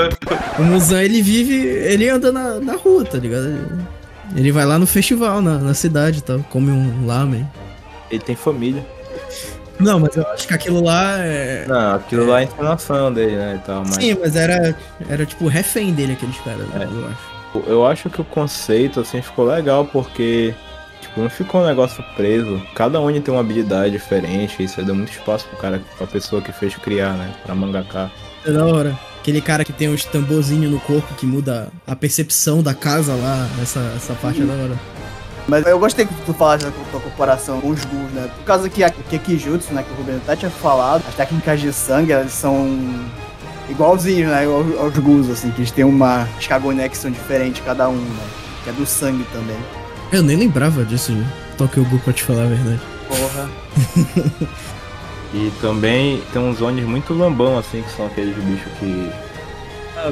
O 0.58 0.62
Muzan, 0.62 1.02
ele 1.02 1.22
vive, 1.22 1.54
ele 1.54 2.08
anda 2.08 2.32
na, 2.32 2.54
na 2.60 2.74
rua, 2.76 3.04
tá 3.04 3.18
ligado? 3.18 3.46
Ele, 3.46 3.60
ele 4.36 4.52
vai 4.52 4.64
lá 4.64 4.78
no 4.78 4.86
festival, 4.86 5.40
na, 5.40 5.58
na 5.58 5.74
cidade 5.74 6.18
e 6.18 6.22
tal, 6.22 6.40
come 6.50 6.70
um 6.70 7.06
lamen. 7.06 7.46
Ele 8.10 8.20
tem 8.20 8.34
família. 8.34 8.84
Não, 9.78 10.00
mas 10.00 10.16
eu 10.16 10.26
acho 10.28 10.48
que 10.48 10.54
aquilo 10.54 10.82
lá 10.82 11.18
é... 11.18 11.66
Não, 11.68 11.94
aquilo 11.96 12.26
lá 12.26 12.40
é 12.40 12.44
encenação 12.44 13.12
dele, 13.12 13.36
né, 13.36 13.60
e 13.62 13.66
tal, 13.66 13.84
mas... 13.84 13.96
Sim, 13.96 14.16
mas 14.18 14.34
era, 14.34 14.74
era 15.08 15.26
tipo 15.26 15.46
refém 15.48 15.92
dele, 15.92 16.14
aqueles 16.14 16.38
caras, 16.38 16.66
É. 16.74 16.84
eu 16.84 17.06
acho. 17.06 17.36
Eu 17.66 17.86
acho 17.86 18.10
que 18.10 18.20
o 18.20 18.24
conceito, 18.24 19.00
assim, 19.00 19.22
ficou 19.22 19.46
legal 19.46 19.86
porque, 19.86 20.54
não 21.16 21.30
ficou 21.30 21.62
um 21.62 21.66
negócio 21.66 22.04
preso. 22.14 22.60
Cada 22.74 23.00
um 23.00 23.20
tem 23.20 23.32
uma 23.32 23.40
habilidade 23.40 23.90
diferente, 23.90 24.62
isso 24.62 24.80
aí 24.80 24.86
deu 24.86 24.94
muito 24.94 25.12
espaço 25.12 25.46
pro 25.48 25.56
cara, 25.56 25.80
pra 25.96 26.06
pessoa 26.06 26.42
que 26.42 26.52
fez 26.52 26.74
criar, 26.76 27.14
né, 27.14 27.34
pra 27.44 27.54
mangaka. 27.54 28.10
É 28.44 28.52
da 28.52 28.64
hora. 28.64 28.98
Aquele 29.20 29.40
cara 29.40 29.64
que 29.64 29.72
tem 29.72 29.88
os 29.88 30.04
tamborzinhos 30.04 30.70
no 30.70 30.78
corpo 30.78 31.12
que 31.14 31.26
muda 31.26 31.68
a 31.86 31.96
percepção 31.96 32.62
da 32.62 32.72
casa 32.72 33.12
lá, 33.14 33.48
essa, 33.60 33.80
essa 33.96 34.14
parte 34.14 34.40
é 34.40 34.44
da 34.44 34.52
hora. 34.52 34.78
Mas 35.48 35.66
eu 35.66 35.78
gostei 35.78 36.06
que 36.06 36.14
tu 36.24 36.34
falaste 36.34 36.64
da 36.64 36.72
tua 36.90 37.00
comparação 37.00 37.60
com 37.60 37.70
os 37.70 37.84
ghouls, 37.84 38.10
né? 38.12 38.28
Por 38.36 38.44
causa 38.44 38.68
que 38.68 38.82
aqui 38.82 39.16
é 39.16 39.18
Kijutsu, 39.18 39.72
né, 39.72 39.82
que 39.82 39.92
o 39.92 39.96
Rubens 39.96 40.18
até 40.18 40.36
tinha 40.36 40.50
falado, 40.50 41.04
as 41.08 41.14
técnicas 41.14 41.60
de 41.60 41.72
sangue, 41.72 42.12
elas 42.12 42.32
são 42.32 42.78
igualzinhos, 43.68 44.30
né, 44.30 44.44
aos, 44.44 44.78
aos 44.78 44.98
ghouls, 44.98 45.30
assim, 45.30 45.50
que 45.50 45.60
eles 45.60 45.70
têm 45.70 45.84
uma 45.84 46.28
escagoné 46.38 46.88
que 46.88 46.96
são 46.96 47.10
diferentes 47.10 47.62
cada 47.64 47.88
um, 47.88 47.96
né? 47.96 48.26
Que 48.64 48.70
é 48.70 48.72
do 48.72 48.84
sangue 48.84 49.24
também. 49.32 49.56
Eu 50.12 50.22
nem 50.22 50.36
lembrava 50.36 50.84
disso, 50.84 51.12
né? 51.12 51.26
Tokyo 51.58 51.84
Ghoul, 51.84 52.00
pra 52.00 52.12
te 52.12 52.22
falar 52.22 52.44
a 52.44 52.46
verdade. 52.46 52.80
Porra. 53.08 53.48
E 55.34 55.52
também 55.60 56.22
tem 56.32 56.40
uns 56.40 56.58
zones 56.58 56.84
muito 56.84 57.12
lambão, 57.12 57.58
assim, 57.58 57.82
que 57.82 57.90
são 57.90 58.06
aqueles 58.06 58.34
bichos 58.36 58.72
que... 58.78 59.10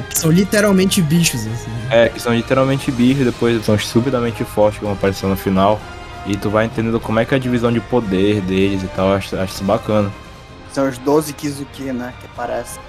Que 0.09 0.19
são 0.19 0.29
literalmente 0.29 1.01
bichos, 1.01 1.47
assim. 1.47 1.71
É, 1.89 2.09
que 2.09 2.19
são 2.19 2.33
literalmente 2.33 2.91
bichos, 2.91 3.25
depois 3.25 3.63
são 3.65 3.77
subitamente 3.79 4.43
fortes, 4.43 4.77
que 4.79 4.85
vão 4.85 4.93
aparecer 4.93 5.25
no 5.25 5.35
final. 5.35 5.79
E 6.25 6.35
tu 6.35 6.49
vai 6.49 6.65
entendendo 6.65 6.99
como 6.99 7.19
é 7.19 7.25
que 7.25 7.33
é 7.33 7.37
a 7.37 7.39
divisão 7.39 7.71
de 7.71 7.79
poder 7.79 8.41
deles 8.41 8.83
e 8.83 8.87
tal, 8.87 9.13
acho, 9.13 9.35
acho 9.35 9.53
isso 9.53 9.63
bacana. 9.63 10.11
São 10.71 10.87
os 10.87 10.97
12 10.97 11.33
Kizuki, 11.33 11.83
né, 11.93 12.13
que 12.19 12.27
parece. 12.35 12.79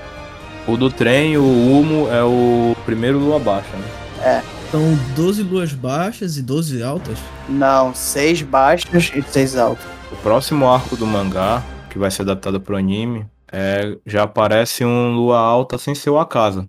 O 0.67 0.77
do 0.77 0.91
trem, 0.91 1.37
o 1.37 1.43
Humo, 1.45 2.09
é 2.11 2.25
o 2.25 2.75
primeiro 2.85 3.19
lua 3.19 3.39
baixa, 3.39 3.77
né? 3.77 4.43
São 4.77 4.95
12 5.15 5.43
luas 5.43 5.73
baixas 5.73 6.37
e 6.37 6.43
12 6.43 6.83
altas. 6.83 7.19
Não, 7.49 7.95
6 7.95 8.43
baixos 8.43 9.11
e 9.15 9.23
6 9.23 9.57
altos. 9.57 9.87
O 10.13 10.17
próximo 10.17 10.69
arco 10.69 10.95
do 10.99 11.07
mangá, 11.07 11.65
que 11.89 11.99
vai 11.99 12.11
ser 12.11 12.21
adaptado 12.21 12.61
pro 12.61 12.77
anime, 12.77 13.27
é, 13.51 13.97
já 14.05 14.25
aparece 14.25 14.85
um 14.85 15.15
lua 15.15 15.39
alta 15.39 15.79
sem 15.79 15.95
ser 15.95 16.11
o 16.11 16.19
Akaza. 16.19 16.69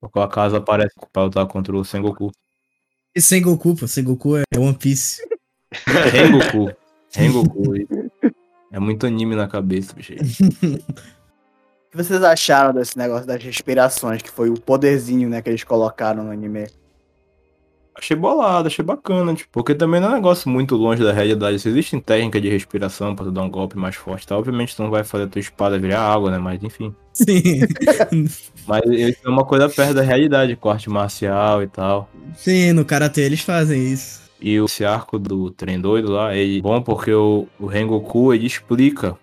Porque 0.00 0.16
o 0.16 0.22
Akaza 0.22 0.58
aparece 0.58 0.94
pra 1.12 1.24
lutar 1.24 1.44
contra 1.48 1.76
o 1.76 1.84
Sengoku. 1.84 2.30
E 3.12 3.20
Sengoku, 3.20 3.74
pô, 3.74 3.88
Sengoku 3.88 4.36
é 4.36 4.44
One 4.56 4.74
Piece. 4.74 5.20
Rengoku. 6.12 6.72
Rengoku. 7.12 7.74
É 8.70 8.78
muito 8.78 9.08
anime 9.08 9.34
na 9.34 9.48
cabeça, 9.48 9.92
bicho. 9.92 10.12
O 10.12 11.90
que 11.90 11.96
vocês 11.96 12.22
acharam 12.22 12.72
desse 12.72 12.96
negócio 12.96 13.26
das 13.26 13.42
respirações, 13.42 14.22
que 14.22 14.30
foi 14.30 14.50
o 14.50 14.60
poderzinho, 14.60 15.28
né, 15.28 15.42
que 15.42 15.50
eles 15.50 15.64
colocaram 15.64 16.22
no 16.22 16.30
anime? 16.30 16.68
Achei 17.98 18.16
bolado, 18.16 18.68
achei 18.68 18.84
bacana, 18.84 19.34
tipo, 19.34 19.50
porque 19.50 19.74
também 19.74 20.00
não 20.00 20.08
é 20.08 20.10
um 20.12 20.14
negócio 20.14 20.48
muito 20.48 20.76
longe 20.76 21.02
da 21.02 21.12
realidade. 21.12 21.58
Se 21.58 21.68
existem 21.68 21.98
técnicas 21.98 22.40
de 22.40 22.48
respiração 22.48 23.16
pra 23.16 23.24
tu 23.24 23.32
dar 23.32 23.42
um 23.42 23.50
golpe 23.50 23.76
mais 23.76 23.96
forte, 23.96 24.24
tá? 24.24 24.38
obviamente 24.38 24.76
tu 24.76 24.84
não 24.84 24.90
vai 24.90 25.02
fazer 25.02 25.24
a 25.24 25.26
tua 25.26 25.40
espada 25.40 25.80
virar 25.80 26.02
água, 26.02 26.30
né? 26.30 26.38
Mas 26.38 26.62
enfim. 26.62 26.94
Sim. 27.12 27.42
Mas 28.68 28.82
isso 28.86 29.18
é 29.24 29.28
uma 29.28 29.44
coisa 29.44 29.68
perto 29.68 29.94
da 29.94 30.02
realidade, 30.02 30.54
corte 30.54 30.88
marcial 30.88 31.60
e 31.60 31.66
tal. 31.66 32.08
Sim, 32.36 32.72
no 32.72 32.84
Karatê 32.84 33.22
eles 33.22 33.40
fazem 33.40 33.92
isso. 33.92 34.30
E 34.40 34.54
esse 34.54 34.84
arco 34.84 35.18
do 35.18 35.50
trem 35.50 35.80
doido 35.80 36.12
lá, 36.12 36.32
ele 36.36 36.58
é 36.58 36.62
bom 36.62 36.80
porque 36.80 37.12
o, 37.12 37.48
o 37.58 37.66
Rengoku 37.66 38.32
ele 38.32 38.46
explica 38.46 39.18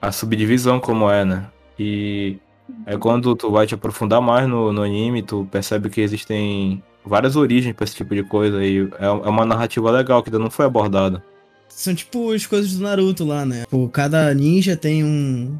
a 0.00 0.10
subdivisão 0.10 0.80
como 0.80 1.10
é, 1.10 1.26
né? 1.26 1.46
E 1.78 2.38
é 2.86 2.96
quando 2.96 3.36
tu 3.36 3.50
vai 3.50 3.66
te 3.66 3.74
aprofundar 3.74 4.22
mais 4.22 4.48
no, 4.48 4.72
no 4.72 4.82
anime, 4.82 5.22
tu 5.22 5.46
percebe 5.50 5.90
que 5.90 6.00
existem 6.00 6.82
várias 7.06 7.36
origens 7.36 7.74
pra 7.74 7.84
esse 7.84 7.94
tipo 7.94 8.14
de 8.14 8.22
coisa 8.22 8.64
e 8.64 8.88
é, 8.98 9.04
é 9.06 9.08
uma 9.08 9.46
narrativa 9.46 9.90
legal 9.90 10.22
que 10.22 10.28
ainda 10.28 10.38
não 10.38 10.50
foi 10.50 10.66
abordada. 10.66 11.22
São 11.68 11.94
tipo 11.94 12.32
as 12.32 12.46
coisas 12.46 12.74
do 12.74 12.82
Naruto 12.82 13.24
lá, 13.24 13.44
né? 13.44 13.64
Pô, 13.70 13.88
cada 13.88 14.32
ninja 14.34 14.76
tem 14.76 15.04
um. 15.04 15.58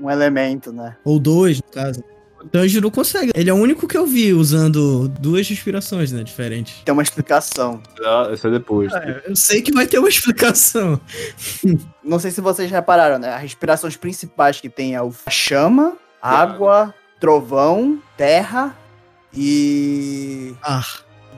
Um 0.00 0.10
elemento, 0.10 0.72
né? 0.72 0.96
Ou 1.04 1.18
dois, 1.18 1.58
no 1.58 1.70
caso. 1.70 2.04
O 2.40 2.46
Tanjiro 2.48 2.90
consegue. 2.90 3.32
Ele 3.34 3.48
é 3.48 3.52
o 3.52 3.56
único 3.56 3.88
que 3.88 3.96
eu 3.96 4.06
vi 4.06 4.32
usando 4.32 5.08
duas 5.08 5.48
respirações, 5.48 6.12
né? 6.12 6.22
Diferentes. 6.22 6.82
Tem 6.84 6.92
uma 6.92 7.02
explicação. 7.02 7.82
Ah, 8.04 8.30
Isso 8.32 8.46
é 8.46 8.50
depois. 8.50 8.92
Eu 9.26 9.34
sei 9.34 9.62
que 9.62 9.72
vai 9.72 9.86
ter 9.86 9.98
uma 9.98 10.08
explicação. 10.08 11.00
Não 12.04 12.18
sei 12.18 12.30
se 12.30 12.40
vocês 12.40 12.70
repararam, 12.70 13.18
né? 13.18 13.34
As 13.34 13.42
respirações 13.42 13.96
principais 13.96 14.60
que 14.60 14.68
tem 14.68 14.94
é 14.94 15.02
o 15.02 15.12
chama, 15.30 15.96
água, 16.20 16.94
trovão, 17.18 17.98
terra 18.16 18.76
e. 19.36 20.54
Ah, 20.62 20.82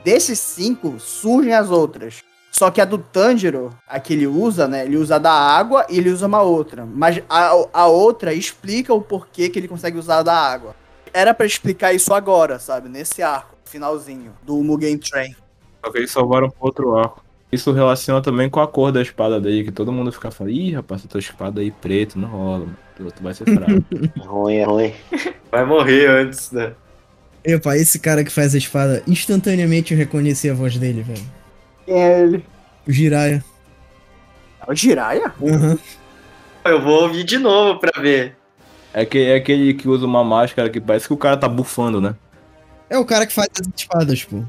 Desses 0.03 0.39
cinco 0.39 0.99
surgem 0.99 1.53
as 1.53 1.69
outras. 1.69 2.23
Só 2.51 2.71
que 2.71 2.81
a 2.81 2.85
do 2.85 2.97
Tanjiro, 2.97 3.69
a 3.87 3.99
que 3.99 4.13
ele 4.13 4.27
usa, 4.27 4.67
né? 4.67 4.85
Ele 4.85 4.97
usa 4.97 5.19
da 5.19 5.31
água 5.31 5.85
e 5.89 5.97
ele 5.97 6.09
usa 6.09 6.25
uma 6.25 6.41
outra. 6.41 6.85
Mas 6.85 7.21
a, 7.29 7.51
a 7.71 7.87
outra 7.87 8.33
explica 8.33 8.93
o 8.93 9.01
porquê 9.01 9.49
que 9.49 9.59
ele 9.59 9.67
consegue 9.67 9.97
usar 9.97 10.23
da 10.23 10.33
água. 10.33 10.75
Era 11.13 11.33
pra 11.33 11.45
explicar 11.45 11.93
isso 11.93 12.13
agora, 12.13 12.59
sabe? 12.59 12.89
Nesse 12.89 13.21
arco, 13.21 13.55
finalzinho, 13.65 14.33
do 14.43 14.55
Mugen 14.63 14.97
Train. 14.97 15.35
Só 15.83 15.91
que 15.91 15.99
eles 15.99 16.11
salvaram 16.11 16.49
pro 16.49 16.65
outro 16.65 16.95
arco. 16.95 17.23
Isso 17.51 17.71
relaciona 17.71 18.21
também 18.21 18.49
com 18.49 18.59
a 18.59 18.67
cor 18.67 18.91
da 18.91 19.01
espada 19.01 19.39
dele, 19.39 19.63
que 19.63 19.71
todo 19.71 19.91
mundo 19.91 20.11
fica 20.11 20.29
falando, 20.29 20.53
ih, 20.53 20.73
rapaz, 20.73 21.01
essa 21.01 21.07
tua 21.07 21.19
espada 21.19 21.61
aí 21.61 21.71
preto, 21.71 22.19
não 22.19 22.27
rola, 22.27 22.59
mano. 22.59 22.77
Tu, 22.95 23.11
tu 23.11 23.23
vai 23.23 23.33
ser 23.33 23.45
fraco. 23.45 23.83
Ruim, 24.19 24.55
é 24.55 24.63
ruim. 24.65 24.93
Vai 25.51 25.65
morrer 25.65 26.07
antes, 26.07 26.51
né? 26.51 26.73
Epa, 27.43 27.77
esse 27.77 27.99
cara 27.99 28.23
que 28.23 28.31
faz 28.31 28.53
a 28.53 28.57
espada, 28.57 29.03
instantaneamente 29.07 29.93
eu 29.93 29.97
reconheci 29.97 30.49
a 30.49 30.53
voz 30.53 30.77
dele, 30.77 31.01
velho. 31.01 31.23
Quem 31.85 31.95
é 31.95 32.21
ele? 32.21 32.45
O 32.87 32.91
Jiraiya. 32.91 33.43
É 34.67 34.71
o 34.71 34.75
Jiraiya? 34.75 35.33
Aham. 35.41 35.79
Eu 36.65 36.81
vou 36.81 37.03
ouvir 37.03 37.23
de 37.23 37.37
novo 37.37 37.79
pra 37.79 38.01
ver. 38.01 38.35
é, 38.93 39.05
que, 39.05 39.17
é 39.17 39.35
aquele 39.35 39.73
que 39.73 39.87
usa 39.87 40.05
uma 40.05 40.23
máscara 40.23 40.69
que 40.69 40.81
parece 40.81 41.07
que 41.07 41.13
o 41.13 41.17
cara 41.17 41.37
tá 41.37 41.47
bufando, 41.47 42.01
né? 42.01 42.15
É 42.89 42.97
o 42.97 43.05
cara 43.05 43.25
que 43.25 43.33
faz 43.33 43.47
as 43.59 43.67
espadas, 43.75 44.23
pô. 44.23 44.43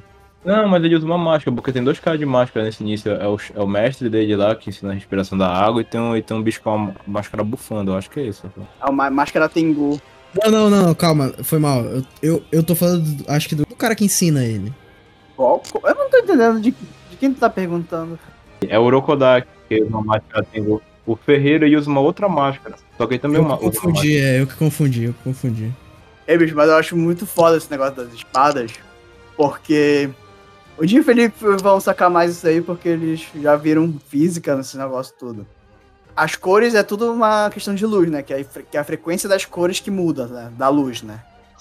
Não, 0.44 0.66
mas 0.66 0.82
ele 0.82 0.96
usa 0.96 1.04
uma 1.04 1.18
máscara, 1.18 1.54
porque 1.54 1.70
tem 1.70 1.84
dois 1.84 2.00
caras 2.00 2.18
de 2.18 2.24
máscara 2.24 2.64
nesse 2.64 2.82
início. 2.82 3.12
É 3.12 3.28
o, 3.28 3.38
é 3.54 3.60
o 3.60 3.66
mestre 3.66 4.08
dele 4.08 4.34
lá, 4.34 4.56
que 4.56 4.70
ensina 4.70 4.90
a 4.90 4.94
respiração 4.94 5.36
da 5.36 5.48
água, 5.48 5.82
e 5.82 5.84
tem 5.84 6.00
um, 6.00 6.16
e 6.16 6.22
tem 6.22 6.34
um 6.36 6.42
bicho 6.42 6.62
com 6.62 6.74
uma 6.74 6.94
máscara 7.06 7.44
bufando, 7.44 7.92
eu 7.92 7.96
acho 7.96 8.10
que 8.10 8.20
é 8.20 8.24
isso. 8.24 8.50
É 8.80 8.90
uma 8.90 9.10
máscara 9.10 9.48
Tengu. 9.48 10.00
Não, 10.44 10.50
não, 10.50 10.70
não, 10.70 10.94
calma, 10.94 11.32
foi 11.42 11.58
mal. 11.58 11.82
Eu, 11.84 12.04
eu, 12.22 12.42
eu 12.52 12.62
tô 12.62 12.74
falando, 12.74 13.02
do- 13.02 13.30
acho 13.30 13.48
que 13.48 13.54
do, 13.54 13.64
do 13.66 13.74
cara 13.74 13.94
que 13.94 14.04
ensina 14.04 14.44
ele. 14.44 14.72
Qual? 15.36 15.62
Eu 15.84 15.94
não 15.94 16.08
tô 16.10 16.18
entendendo 16.18 16.60
de, 16.60 16.70
de 17.10 17.16
quem 17.18 17.32
tu 17.32 17.40
tá 17.40 17.50
perguntando. 17.50 18.18
É 18.68 18.78
o 18.78 18.82
Orokodaki, 18.82 19.48
que 19.68 19.80
usa 19.82 19.88
uma 19.88 20.02
máscara 20.02 20.44
tem 20.52 20.62
o, 20.62 20.80
o 21.06 21.16
Ferreira 21.16 21.66
e 21.66 21.74
usa 21.76 21.88
uma 21.90 22.00
outra 22.00 22.28
máscara. 22.28 22.76
Só 22.96 23.06
que 23.06 23.14
ele 23.14 23.20
também 23.20 23.38
Eu 23.40 23.44
uma, 23.46 23.56
confundi, 23.56 24.18
é, 24.18 24.40
eu 24.40 24.46
que 24.46 24.54
confundi, 24.54 25.04
eu 25.04 25.12
que 25.14 25.22
confundi. 25.24 25.72
Ei, 26.28 26.38
bicho, 26.38 26.54
mas 26.54 26.68
eu 26.68 26.76
acho 26.76 26.96
muito 26.96 27.26
foda 27.26 27.56
esse 27.56 27.70
negócio 27.70 27.96
das 27.96 28.12
espadas, 28.12 28.70
porque 29.36 30.10
o 30.78 30.86
Jim 30.86 30.98
e 30.98 31.00
o 31.00 31.04
Felipe 31.04 31.34
vão 31.60 31.80
sacar 31.80 32.08
mais 32.10 32.32
isso 32.36 32.46
aí 32.46 32.60
porque 32.60 32.88
eles 32.90 33.26
já 33.40 33.56
viram 33.56 33.94
física 34.08 34.54
nesse 34.54 34.76
negócio 34.78 35.14
todo. 35.18 35.46
As 36.22 36.36
cores 36.36 36.74
é 36.74 36.82
tudo 36.82 37.12
uma 37.12 37.50
questão 37.50 37.74
de 37.74 37.84
luz, 37.86 38.10
né? 38.10 38.22
Que 38.22 38.32
é, 38.34 38.44
que 38.70 38.76
é 38.76 38.80
a 38.80 38.84
frequência 38.84 39.28
das 39.28 39.44
cores 39.44 39.80
que 39.80 39.90
muda, 39.90 40.26
né? 40.26 40.52
Da 40.56 40.68
luz, 40.68 41.02
né? 41.02 41.20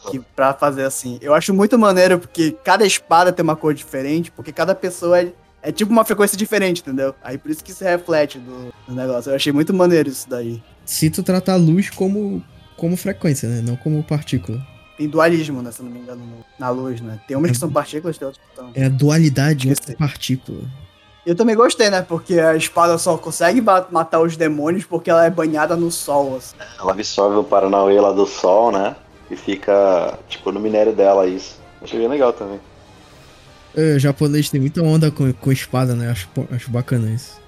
Que, 0.09 0.19
pra 0.19 0.53
fazer 0.53 0.83
assim. 0.83 1.17
Eu 1.21 1.33
acho 1.33 1.53
muito 1.53 1.77
maneiro 1.77 2.19
porque 2.19 2.55
cada 2.63 2.85
espada 2.85 3.31
tem 3.33 3.43
uma 3.43 3.55
cor 3.55 3.73
diferente, 3.73 4.31
porque 4.31 4.51
cada 4.51 4.73
pessoa 4.73 5.19
é, 5.21 5.31
é 5.61 5.71
tipo 5.71 5.91
uma 5.91 6.05
frequência 6.05 6.37
diferente, 6.37 6.81
entendeu? 6.81 7.13
Aí 7.23 7.37
por 7.37 7.51
isso 7.51 7.63
que 7.63 7.73
se 7.73 7.83
reflete 7.83 8.39
do, 8.39 8.73
do 8.87 8.95
negócio. 8.95 9.29
Eu 9.31 9.35
achei 9.35 9.51
muito 9.51 9.73
maneiro 9.73 10.07
isso 10.09 10.29
daí. 10.29 10.63
Se 10.85 11.09
tu 11.09 11.21
tratar 11.21 11.53
a 11.53 11.57
luz 11.57 11.89
como, 11.89 12.41
como 12.77 12.95
frequência, 12.95 13.49
né? 13.49 13.61
Não 13.61 13.75
como 13.75 14.01
partícula. 14.03 14.65
Tem 14.97 15.07
dualismo, 15.07 15.61
né? 15.61 15.71
Se 15.71 15.81
não 15.83 15.91
me 15.91 15.99
engano, 15.99 16.25
no- 16.25 16.45
na 16.57 16.69
luz, 16.69 16.99
né? 17.01 17.19
Tem 17.27 17.35
umas 17.37 17.51
que 17.51 17.57
são 17.57 17.69
partículas, 17.71 18.17
tem 18.17 18.25
outras 18.27 18.45
que 18.49 18.55
são. 18.55 18.71
É 18.75 18.85
a 18.85 18.89
dualidade 18.89 19.69
entre 19.69 19.95
partícula. 19.95 20.61
Eu 21.25 21.35
também 21.35 21.55
gostei, 21.55 21.89
né? 21.89 22.01
Porque 22.01 22.39
a 22.39 22.55
espada 22.55 22.97
só 22.97 23.17
consegue 23.17 23.61
matar 23.61 24.21
os 24.21 24.37
demônios 24.37 24.85
porque 24.85 25.09
ela 25.09 25.25
é 25.25 25.29
banhada 25.29 25.75
no 25.75 25.91
sol. 25.91 26.37
Assim. 26.37 26.55
Ela 26.79 26.91
absorve 26.91 27.37
o 27.37 27.43
Paranauê 27.43 27.99
lá 27.99 28.11
do 28.11 28.25
sol, 28.25 28.71
né? 28.71 28.95
E 29.29 29.35
fica, 29.35 30.17
tipo, 30.27 30.51
no 30.51 30.59
minério 30.59 30.93
dela 30.93 31.27
isso. 31.27 31.59
Achei 31.81 31.99
bem 31.99 32.07
legal 32.07 32.33
também. 32.33 32.59
É, 33.75 33.95
o 33.95 33.99
japonês 33.99 34.49
tem 34.49 34.59
muita 34.59 34.81
onda 34.81 35.11
com, 35.11 35.31
com 35.33 35.51
espada, 35.51 35.93
né? 35.93 36.09
Acho, 36.09 36.27
acho 36.51 36.71
bacana 36.71 37.11
isso. 37.11 37.39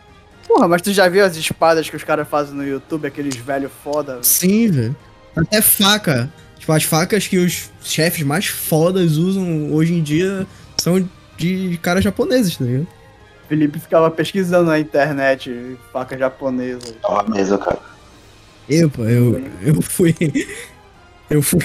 Porra, 0.48 0.68
mas 0.68 0.82
tu 0.82 0.92
já 0.92 1.08
viu 1.08 1.26
as 1.26 1.36
espadas 1.36 1.90
que 1.90 1.96
os 1.96 2.04
caras 2.04 2.28
fazem 2.28 2.54
no 2.54 2.66
YouTube, 2.66 3.08
aqueles 3.08 3.36
velhos 3.36 3.72
foda? 3.84 4.20
Sim, 4.22 4.70
velho. 4.70 4.96
Até 5.36 5.62
faca. 5.62 6.32
Tipo, 6.60 6.74
as 6.74 6.84
facas 6.84 7.28
que 7.28 7.38
os 7.38 7.72
chefes 7.82 8.24
mais 8.24 8.46
fodas 8.46 9.18
usam 9.18 9.74
hoje 9.74 9.94
em 9.94 10.04
dia 10.04 10.46
são 10.78 11.08
de 11.38 11.80
caras 11.82 12.04
japoneses, 12.04 12.58
tá 12.58 12.66
ligado? 12.66 12.88
Felipe 13.52 13.80
ficava 13.80 14.10
pesquisando 14.10 14.70
na 14.70 14.80
internet 14.80 15.78
faca 15.92 16.18
japonesa. 16.18 16.96
Uma 17.06 17.24
mesa, 17.24 17.58
cara. 17.58 17.80
Eu, 18.70 18.90
pô, 18.90 19.04
eu, 19.04 19.44
eu 19.62 19.82
fui. 19.82 20.16
Eu 21.30 21.42
fui. 21.42 21.62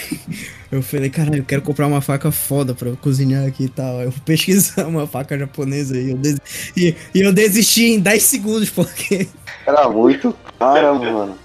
Eu 0.71 0.81
falei, 0.81 1.11
caralho, 1.11 1.39
eu 1.39 1.45
quero 1.45 1.61
comprar 1.61 1.89
uma 1.89 2.01
faca 2.01 2.31
foda 2.31 2.73
pra 2.73 2.89
eu 2.89 2.97
cozinhar 2.97 3.45
aqui 3.45 3.65
e 3.65 3.69
tal. 3.69 4.01
Eu 4.01 4.13
fui 4.13 4.21
pesquisar 4.25 4.87
uma 4.87 5.09
faca 5.09 5.37
japonesa 5.37 5.99
e 5.99 6.13
eu, 6.13 6.17
des- 6.17 6.39
e, 6.77 6.95
e 7.13 7.21
eu 7.21 7.33
desisti 7.33 7.95
em 7.95 7.99
10 7.99 8.23
segundos, 8.23 8.71
porque. 8.71 9.27
Era 9.67 9.89
muito 9.89 10.33
cara, 10.57 10.95
mano. 10.95 11.37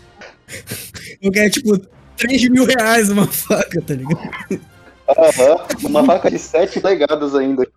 Porque 1.19 1.39
é 1.39 1.49
tipo 1.49 1.75
3 2.15 2.47
mil 2.49 2.63
reais 2.65 3.09
uma 3.09 3.25
faca, 3.25 3.81
tá 3.81 3.95
ligado? 3.95 4.19
Aham. 5.17 5.65
Uma 5.83 6.03
faca 6.05 6.29
de 6.29 6.37
7 6.37 6.79
legadas 6.79 7.33
ainda. 7.33 7.67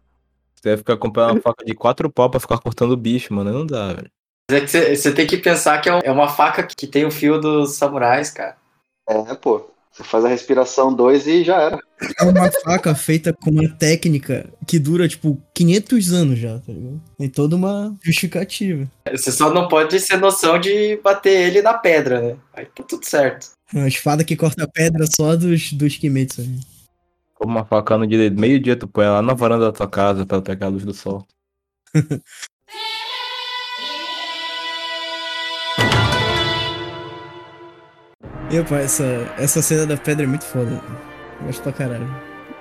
Você 0.65 0.71
vai 0.71 0.79
ficar 0.79 0.97
comprando 0.97 1.33
uma 1.33 1.41
faca 1.43 1.63
de 1.63 1.75
quatro 1.75 2.11
pau 2.11 2.31
pra 2.31 2.41
ficar 2.41 2.57
cortando 2.57 2.97
bicho, 2.97 3.35
mano. 3.35 3.53
Não 3.53 3.67
dá, 3.67 3.89
velho. 3.93 4.11
Mas 4.51 4.75
é 4.75 4.91
que 4.95 4.97
você- 4.97 5.13
tem 5.13 5.27
que 5.27 5.37
pensar 5.37 5.79
que 5.83 5.91
é 5.91 5.95
um- 5.95 6.01
é 6.03 6.11
uma 6.11 6.27
faca 6.27 6.63
que 6.67 6.87
tem 6.87 7.05
o 7.05 7.11
fio 7.11 7.39
dos 7.39 7.75
samurais, 7.77 8.31
cara. 8.31 8.57
É, 9.07 9.35
pô. 9.35 9.69
Você 9.93 10.03
faz 10.03 10.25
a 10.25 10.29
respiração 10.29 10.93
2 10.93 11.27
e 11.27 11.45
já 11.45 11.61
era. 11.61 11.79
É 12.19 12.25
uma 12.25 12.51
faca 12.65 12.95
feita 12.95 13.31
com 13.33 13.51
uma 13.51 13.69
técnica 13.77 14.49
que 14.67 14.79
dura, 14.79 15.07
tipo, 15.07 15.39
500 15.55 16.13
anos 16.15 16.39
já, 16.39 16.59
tá 16.59 16.73
ligado? 16.73 17.01
Tem 17.19 17.29
toda 17.29 17.55
uma 17.55 17.95
justificativa. 18.03 18.91
Você 19.13 19.31
só 19.31 19.53
não 19.53 19.69
pode 19.69 20.01
ter 20.01 20.17
noção 20.17 20.59
de 20.59 20.97
bater 20.97 21.47
ele 21.49 21.61
na 21.63 21.75
pedra, 21.75 22.21
né? 22.23 22.37
Aí 22.55 22.65
tá 22.65 22.83
tudo 22.89 23.05
certo. 23.05 23.51
Uma 23.73 23.87
espada 23.87 24.25
que 24.25 24.35
corta 24.35 24.67
pedra 24.67 25.05
só 25.15 25.37
dos, 25.37 25.73
dos 25.75 25.97
Kimetsu. 25.99 26.41
né? 26.43 26.59
Como 27.45 27.59
uma 27.59 27.65
faca 27.67 27.99
no 27.99 28.07
dia 28.07 28.31
de 28.31 28.41
meio 28.41 28.59
dia, 28.59 28.75
tu 28.75 28.89
põe 28.89 29.05
ela 29.05 29.21
na 29.21 29.35
varanda 29.35 29.67
da 29.67 29.73
tua 29.73 29.87
casa 29.87 30.25
pra 30.25 30.37
ela 30.39 30.43
pegar 30.43 30.65
a 30.65 30.71
luz 30.71 30.83
do 30.83 30.95
sol. 30.95 31.27
E, 38.51 38.63
pô, 38.63 38.75
essa, 38.77 39.05
essa 39.39 39.61
cena 39.63 39.87
da 39.87 39.97
pedra 39.97 40.25
é 40.25 40.27
muito 40.27 40.45
foda. 40.45 40.81
Gosto 41.45 41.63
pra 41.63 41.73
caralho. 41.73 42.09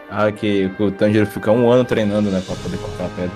Ah, 0.09 0.31
que 0.31 0.71
o 0.79 0.91
Tanjiro 0.91 1.25
fica 1.25 1.51
um 1.51 1.69
ano 1.71 1.85
treinando, 1.85 2.29
né, 2.31 2.41
pra 2.45 2.55
poder 2.55 2.77
cortar 2.77 3.05
a 3.05 3.09
pedra. 3.09 3.35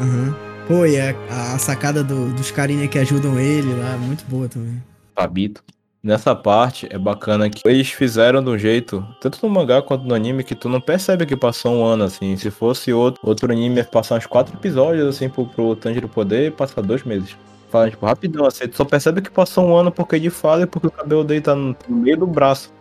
Aham. 0.00 0.36
Pô, 0.68 0.86
e 0.86 1.00
a, 1.00 1.10
a 1.54 1.58
sacada 1.58 2.04
do- 2.04 2.32
dos 2.32 2.50
carinha 2.50 2.86
que 2.86 2.98
ajudam 2.98 3.38
ele 3.40 3.74
lá, 3.74 3.96
muito 3.96 4.24
boa 4.26 4.48
também. 4.48 4.80
Fabito. 5.18 5.62
Nessa 6.02 6.34
parte 6.34 6.88
é 6.90 6.96
bacana 6.96 7.50
que 7.50 7.60
eles 7.68 7.90
fizeram 7.90 8.42
de 8.42 8.48
um 8.48 8.56
jeito, 8.56 9.06
tanto 9.20 9.38
no 9.46 9.52
mangá 9.52 9.82
quanto 9.82 10.06
no 10.06 10.14
anime, 10.14 10.42
que 10.42 10.54
tu 10.54 10.66
não 10.66 10.80
percebe 10.80 11.26
que 11.26 11.36
passou 11.36 11.74
um 11.74 11.84
ano 11.84 12.04
assim. 12.04 12.34
Se 12.38 12.50
fosse 12.50 12.90
outro, 12.90 13.20
outro 13.22 13.52
anime, 13.52 13.76
ia 13.76 13.84
passar 13.84 14.16
uns 14.16 14.24
quatro 14.24 14.56
episódios 14.56 15.06
assim 15.06 15.28
pro, 15.28 15.44
pro 15.44 15.76
Tanjiro 15.76 16.08
poder 16.08 16.52
passar 16.52 16.80
dois 16.80 17.04
meses. 17.04 17.36
Fala, 17.68 17.90
tipo, 17.90 18.06
rapidão, 18.06 18.46
assim, 18.46 18.66
tu 18.66 18.78
só 18.78 18.84
percebe 18.86 19.20
que 19.20 19.30
passou 19.30 19.66
um 19.66 19.76
ano 19.76 19.92
porque 19.92 20.18
de 20.18 20.30
fala 20.30 20.62
e 20.62 20.66
porque 20.66 20.86
o 20.86 20.90
cabelo 20.90 21.22
dele 21.22 21.42
tá 21.42 21.54
no, 21.54 21.76
no 21.86 21.96
meio 21.96 22.16
do 22.16 22.26
braço. 22.26 22.72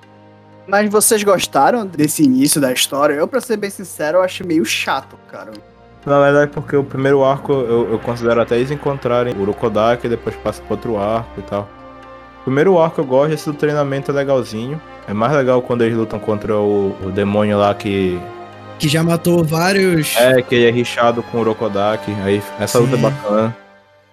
Mas 0.65 0.89
vocês 0.89 1.21
gostaram 1.21 1.85
desse 1.85 2.23
início 2.23 2.61
da 2.61 2.71
história? 2.71 3.15
Eu, 3.15 3.27
pra 3.27 3.41
ser 3.41 3.57
bem 3.57 3.69
sincero, 3.69 4.19
eu 4.19 4.21
achei 4.21 4.47
meio 4.47 4.63
chato, 4.63 5.17
cara. 5.27 5.51
Na 6.05 6.21
verdade, 6.21 6.51
porque 6.51 6.75
o 6.75 6.85
primeiro 6.85 7.21
arco 7.25 7.51
eu, 7.51 7.91
eu 7.91 7.99
considero 7.99 8.39
até 8.39 8.55
eles 8.55 8.71
encontrarem 8.71 9.33
o 9.33 9.41
Urokodaki 9.41 10.07
e 10.07 10.09
depois 10.09 10.37
passa 10.37 10.61
pro 10.61 10.75
outro 10.75 10.97
arco 10.97 11.37
e 11.37 11.43
tal. 11.43 11.67
O 12.49 12.51
primeiro 12.51 12.79
arco 12.79 12.99
eu 12.99 13.05
gosto, 13.05 13.31
esse 13.31 13.45
do 13.45 13.53
treinamento 13.53 14.09
é 14.09 14.13
legalzinho. 14.15 14.81
É 15.07 15.13
mais 15.13 15.31
legal 15.33 15.61
quando 15.61 15.83
eles 15.83 15.95
lutam 15.95 16.19
contra 16.19 16.57
o, 16.57 16.95
o 17.05 17.11
demônio 17.11 17.59
lá 17.59 17.75
que. 17.75 18.19
Que 18.79 18.89
já 18.89 19.03
matou 19.03 19.43
vários. 19.43 20.15
É, 20.17 20.41
que 20.41 20.55
ele 20.55 20.67
é 20.67 20.71
rixado 20.71 21.21
com 21.21 21.37
o 21.37 21.41
Urokodaki. 21.41 22.11
Aí 22.23 22.41
essa 22.59 22.79
luta 22.79 22.93
é 22.93 22.95
Sim. 22.95 23.03
bacana. 23.03 23.57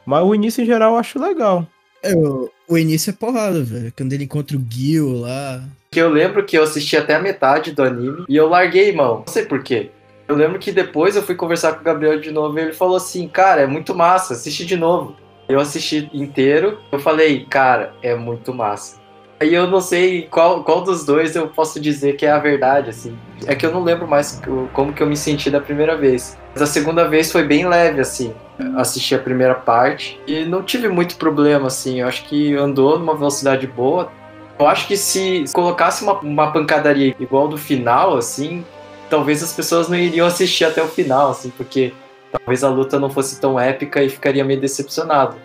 Mas 0.05 0.23
o 0.23 0.35
início 0.35 0.63
em 0.63 0.67
geral 0.67 0.93
eu 0.93 0.99
acho 0.99 1.19
legal. 1.19 1.67
É, 2.03 2.15
o, 2.15 2.51
o 2.69 2.77
início 2.77 3.09
é 3.09 3.15
porrada, 3.15 3.63
velho. 3.63 3.91
Quando 3.97 4.13
ele 4.13 4.25
encontra 4.25 4.55
o 4.55 4.65
Gil 4.69 5.21
lá. 5.21 5.63
Que 5.91 5.99
eu 5.99 6.11
lembro 6.11 6.45
que 6.45 6.59
eu 6.59 6.63
assisti 6.63 6.95
até 6.95 7.15
a 7.15 7.21
metade 7.21 7.73
do 7.73 7.83
anime 7.83 8.27
e 8.29 8.37
eu 8.37 8.51
larguei 8.51 8.93
mão. 8.93 9.23
Não 9.27 9.33
sei 9.33 9.47
porquê. 9.47 9.89
Eu 10.29 10.37
lembro 10.37 10.59
que 10.59 10.71
depois 10.71 11.17
eu 11.17 11.23
fui 11.23 11.37
conversar 11.37 11.73
com 11.73 11.81
o 11.81 11.85
Gabriel 11.85 12.21
de 12.21 12.31
novo 12.31 12.59
e 12.59 12.61
ele 12.61 12.73
falou 12.75 12.97
assim: 12.97 13.27
Cara, 13.29 13.63
é 13.63 13.67
muito 13.67 13.95
massa, 13.95 14.35
assiste 14.35 14.67
de 14.67 14.77
novo. 14.77 15.17
Eu 15.49 15.61
assisti 15.61 16.11
inteiro, 16.13 16.79
eu 16.91 16.99
falei, 16.99 17.47
cara, 17.49 17.95
é 18.03 18.15
muito 18.15 18.53
massa. 18.53 18.97
Aí 19.39 19.55
eu 19.55 19.67
não 19.67 19.81
sei 19.81 20.23
qual, 20.31 20.65
qual 20.65 20.81
dos 20.81 21.05
dois 21.05 21.37
eu 21.37 21.47
posso 21.47 21.79
dizer 21.79 22.17
que 22.17 22.25
é 22.25 22.31
a 22.31 22.39
verdade, 22.39 22.91
assim. 22.91 23.17
É 23.47 23.55
que 23.55 23.67
eu 23.67 23.71
não 23.71 23.83
lembro 23.83 24.09
mais 24.09 24.41
como 24.73 24.95
que 24.95 25.03
eu 25.03 25.07
me 25.07 25.17
senti 25.17 25.51
da 25.51 25.61
primeira 25.61 25.95
vez. 25.95 26.39
Mas 26.55 26.63
a 26.63 26.67
segunda 26.67 27.07
vez 27.07 27.31
foi 27.31 27.45
bem 27.45 27.69
leve, 27.69 28.01
assim. 28.01 28.35
Assisti 28.77 29.15
a 29.15 29.19
primeira 29.19 29.55
parte 29.55 30.19
e 30.27 30.47
não 30.47 30.63
tive 30.63 30.89
muito 30.89 31.17
problema, 31.17 31.67
assim. 31.67 32.01
Eu 32.01 32.09
acho 32.09 32.25
que 32.25 32.55
andou 32.55 32.99
numa 32.99 33.15
velocidade 33.15 33.67
boa. 33.67 34.11
Eu 34.59 34.67
acho 34.67 34.87
que 34.89 34.97
se 34.97 35.45
colocasse 35.53 36.03
uma, 36.03 36.15
uma 36.21 36.51
pancadaria 36.51 37.15
igual 37.21 37.47
do 37.47 37.59
final, 37.59 38.17
assim, 38.17 38.65
talvez 39.11 39.43
as 39.43 39.53
pessoas 39.53 39.87
não 39.87 39.97
iriam 39.97 40.27
assistir 40.27 40.65
até 40.65 40.83
o 40.83 40.89
final, 40.89 41.31
assim, 41.31 41.51
porque 41.51 41.93
talvez 42.39 42.65
a 42.65 42.69
luta 42.69 42.99
não 42.99 43.11
fosse 43.11 43.41
tão 43.41 43.59
épica 43.59 44.03
e 44.03 44.09
ficaria 44.09 44.45
meio 44.45 44.61
decepcionado. 44.61 45.37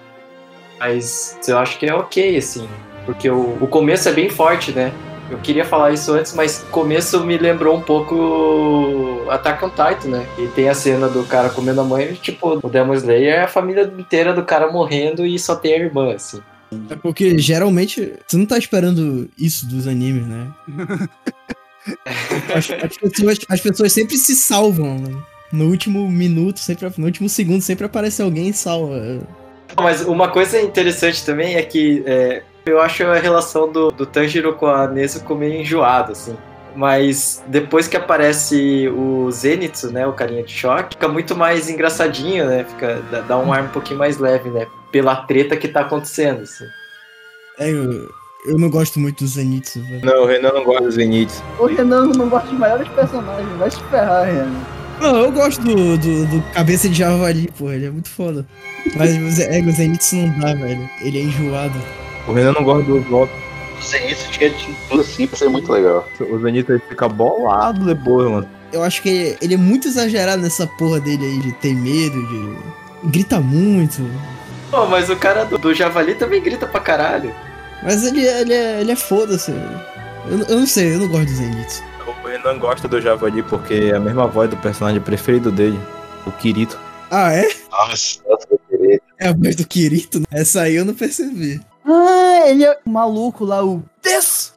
Mas 0.80 1.38
eu 1.48 1.58
acho 1.58 1.78
que 1.78 1.86
é 1.86 1.94
ok, 1.94 2.38
assim, 2.38 2.68
porque 3.06 3.30
o, 3.30 3.58
o 3.62 3.68
começo 3.68 4.10
é 4.10 4.14
bem 4.14 4.30
forte, 4.30 4.72
né? 4.72 4.92
Eu 5.30 5.38
queria 5.38 5.64
falar 5.64 5.92
isso 5.92 6.12
antes, 6.12 6.34
mas 6.34 6.62
o 6.62 6.66
começo 6.72 7.24
me 7.24 7.38
lembrou 7.38 7.78
um 7.78 7.82
pouco 7.82 9.26
Attack 9.30 9.64
on 9.64 9.70
Titan, 9.70 10.10
né? 10.10 10.28
E 10.38 10.48
tem 10.48 10.68
a 10.68 10.74
cena 10.74 11.08
do 11.08 11.24
cara 11.24 11.50
comendo 11.50 11.80
a 11.80 11.84
mãe, 11.86 12.12
e, 12.12 12.16
tipo, 12.16 12.60
o 12.62 12.70
Demon 12.70 12.96
Slayer 12.96 13.36
é 13.36 13.44
a 13.44 13.48
família 13.48 13.84
inteira 13.98 14.34
do 14.34 14.44
cara 14.44 14.70
morrendo 14.70 15.26
e 15.26 15.40
só 15.40 15.56
tem 15.56 15.74
a 15.74 15.78
irmã, 15.78 16.14
assim. 16.14 16.42
É 16.90 16.96
porque 16.96 17.38
geralmente 17.38 18.14
você 18.28 18.38
não 18.38 18.46
tá 18.46 18.58
esperando 18.58 19.30
isso 19.38 19.66
dos 19.66 19.88
animes, 19.88 20.26
né? 20.28 20.48
as, 22.54 22.70
as 22.72 22.98
pessoas, 22.98 23.40
as 23.48 23.62
pessoas 23.62 23.94
sempre 23.94 24.18
se 24.18 24.36
salvam, 24.36 25.00
né? 25.00 25.16
No 25.52 25.66
último 25.66 26.10
minuto, 26.10 26.60
sempre, 26.60 26.90
no 26.98 27.06
último 27.06 27.28
segundo, 27.28 27.62
sempre 27.62 27.86
aparece 27.86 28.22
alguém 28.22 28.50
e 28.50 28.54
salva. 28.54 29.20
Mas 29.76 30.02
uma 30.02 30.30
coisa 30.30 30.62
interessante 30.62 31.26
também 31.26 31.56
é 31.56 31.64
que 31.64 32.04
é, 32.06 32.44
eu 32.66 32.80
acho 32.80 33.04
a 33.04 33.16
relação 33.16 33.72
do, 33.72 33.92
do 33.92 34.06
Tanjiro 34.06 34.54
com 34.54 34.68
a 34.68 34.88
Nezuko 34.88 35.36
meio 35.36 35.62
enjoada, 35.62 36.12
assim. 36.12 36.36
Mas 36.76 37.44
depois 37.48 37.88
que 37.88 37.98
aparece 37.98 38.88
o 38.90 39.30
Zenitsu, 39.30 39.92
né, 39.92 40.08
o 40.08 40.14
carinha 40.14 40.44
de 40.44 40.54
choque, 40.54 40.96
fica 40.96 41.08
muito 41.08 41.36
mais 41.36 41.70
engraçadinho, 41.70 42.46
né? 42.46 42.64
Fica, 42.64 43.02
dá, 43.12 43.22
dá 43.22 43.38
um 43.38 43.52
ar 43.52 43.64
um 43.64 43.70
pouquinho 43.70 44.00
mais 44.00 44.18
leve, 44.18 44.50
né? 44.50 44.68
Pela 44.90 45.16
treta 45.16 45.58
que 45.58 45.68
tá 45.68 45.82
acontecendo, 45.82 46.44
assim. 46.44 46.66
É, 47.60 47.70
eu, 47.70 48.10
eu 48.46 48.58
não 48.58 48.70
gosto 48.70 49.00
muito 49.00 49.24
do 49.24 49.28
Zenitsu, 49.28 49.82
velho. 49.82 50.06
Não, 50.06 50.24
o 50.24 50.26
Renan 50.26 50.54
não 50.54 50.64
gosta 50.64 50.84
do 50.84 50.92
Zenitsu. 50.92 51.44
O 51.60 51.66
Renan 51.66 52.08
não 52.08 52.30
gosta 52.30 52.48
dos 52.48 52.58
maiores 52.58 52.88
personagens, 52.90 53.58
vai 53.58 53.70
se 53.70 53.84
ferrar, 53.84 54.26
Renan. 54.26 54.81
Não, 55.02 55.18
eu 55.18 55.32
gosto 55.32 55.64
do, 55.64 55.98
do, 55.98 56.26
do 56.28 56.42
cabeça 56.54 56.88
de 56.88 57.00
javali, 57.00 57.50
porra, 57.58 57.74
ele 57.74 57.88
é 57.88 57.90
muito 57.90 58.08
foda. 58.08 58.46
Mas 58.96 59.10
o 59.16 59.42
é, 59.42 59.60
o 59.60 59.72
Zenitsu 59.72 60.16
não 60.16 60.40
dá, 60.40 60.54
velho. 60.54 60.88
Ele 61.02 61.18
é 61.18 61.22
enjoado. 61.24 61.74
O 62.28 62.34
Renan 62.34 62.54
não 62.54 62.64
gosta 62.64 62.84
do 62.84 63.02
Zop. 63.10 63.32
Isso 63.80 64.30
tinha 64.30 64.52
de 64.52 64.76
tudo 64.88 65.02
assim 65.02 65.26
pra 65.26 65.36
ser 65.36 65.50
muito 65.50 65.72
legal. 65.72 66.08
O 66.20 66.40
Zenitsu 66.40 66.74
ele 66.74 66.84
fica 66.88 67.10
bolado 67.10 67.84
depois, 67.84 68.30
mano. 68.30 68.48
Eu 68.72 68.84
acho 68.84 69.02
que 69.02 69.36
ele 69.42 69.56
é 69.56 69.58
muito 69.58 69.88
exagerado 69.88 70.42
nessa 70.44 70.68
porra 70.68 71.00
dele 71.00 71.26
aí 71.26 71.40
de 71.40 71.52
ter 71.54 71.74
medo, 71.74 72.22
de. 72.28 73.10
grita 73.10 73.40
muito. 73.40 74.08
Pô, 74.70 74.86
mas 74.86 75.10
o 75.10 75.16
cara 75.16 75.46
do, 75.46 75.58
do 75.58 75.74
Javali 75.74 76.14
também 76.14 76.44
grita 76.44 76.68
pra 76.68 76.80
caralho. 76.80 77.34
Mas 77.82 78.04
ele, 78.04 78.24
ele 78.24 78.54
é, 78.54 78.82
ele 78.82 78.92
é 78.92 78.96
foda-se. 78.96 79.52
Eu, 80.30 80.40
eu 80.48 80.60
não 80.60 80.68
sei, 80.68 80.94
eu 80.94 81.00
não 81.00 81.08
gosto 81.08 81.26
do 81.26 81.32
Zenitsu. 81.32 81.91
Renan 82.32 82.58
gosta 82.60 82.88
do 82.88 83.02
Javali 83.02 83.44
porque 83.44 83.74
é 83.74 83.96
a 83.96 84.00
mesma 84.00 84.26
voz 84.26 84.50
do 84.50 84.56
personagem 84.58 85.02
preferido 85.02 85.52
dele, 85.52 85.78
o 86.26 86.32
Kirito. 86.32 86.80
Ah, 87.10 87.34
é? 87.34 87.46
Nossa. 87.70 88.22
É 89.20 89.28
a 89.28 89.34
voz 89.34 89.56
do 89.56 89.68
Kirito? 89.68 90.20
né? 90.22 90.26
Essa 90.32 90.62
aí 90.62 90.76
eu 90.76 90.86
não 90.86 90.94
percebi. 90.94 91.60
Ah, 91.86 92.44
ele 92.48 92.64
é 92.64 92.78
o 92.86 92.90
maluco 92.90 93.44
lá, 93.44 93.66
o 93.66 93.84
Des! 94.02 94.54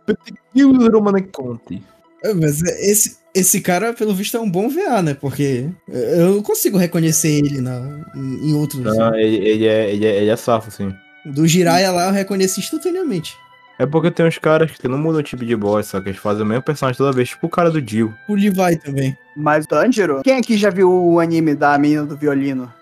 Conte? 1.32 1.82
É, 2.22 2.32
Mas 2.32 2.62
esse, 2.62 3.16
esse 3.34 3.60
cara, 3.60 3.92
pelo 3.92 4.14
visto, 4.14 4.36
é 4.36 4.40
um 4.40 4.48
bom 4.48 4.68
VA, 4.68 5.02
né? 5.02 5.14
Porque 5.14 5.68
eu 5.88 6.34
não 6.36 6.42
consigo 6.42 6.78
reconhecer 6.78 7.28
ele 7.28 7.60
na, 7.60 8.04
em 8.14 8.50
em 8.50 8.54
outros. 8.54 8.82
Não, 8.84 9.14
ele, 9.16 9.36
ele 9.48 9.66
é, 9.66 9.90
ele, 9.90 10.06
é, 10.06 10.16
ele 10.18 10.30
é 10.30 10.36
safo, 10.36 10.70
sim. 10.70 10.94
Do 11.26 11.46
Jiraiya 11.46 11.90
lá 11.90 12.06
eu 12.06 12.12
reconheci 12.12 12.60
instantaneamente. 12.60 13.36
É 13.78 13.84
porque 13.84 14.10
tem 14.10 14.26
uns 14.26 14.38
caras 14.38 14.70
que 14.70 14.86
não 14.86 14.96
mudam 14.96 15.20
o 15.20 15.22
tipo 15.22 15.44
de 15.44 15.54
voz, 15.54 15.86
só 15.86 16.00
que 16.00 16.08
eles 16.08 16.20
fazem 16.20 16.42
o 16.44 16.46
mesmo 16.46 16.62
personagem 16.62 16.96
toda 16.96 17.12
vez, 17.12 17.30
tipo 17.30 17.46
o 17.46 17.50
cara 17.50 17.70
do 17.70 17.82
Dio. 17.82 18.14
O 18.28 18.34
Levi 18.34 18.76
também. 18.76 19.18
Mas 19.36 19.66
Tanjiro? 19.66 20.22
Quem 20.22 20.38
aqui 20.38 20.56
já 20.56 20.70
viu 20.70 20.92
o 20.92 21.18
anime 21.18 21.54
da 21.54 21.76
menina 21.76 22.04
do 22.04 22.16
violino? 22.16 22.72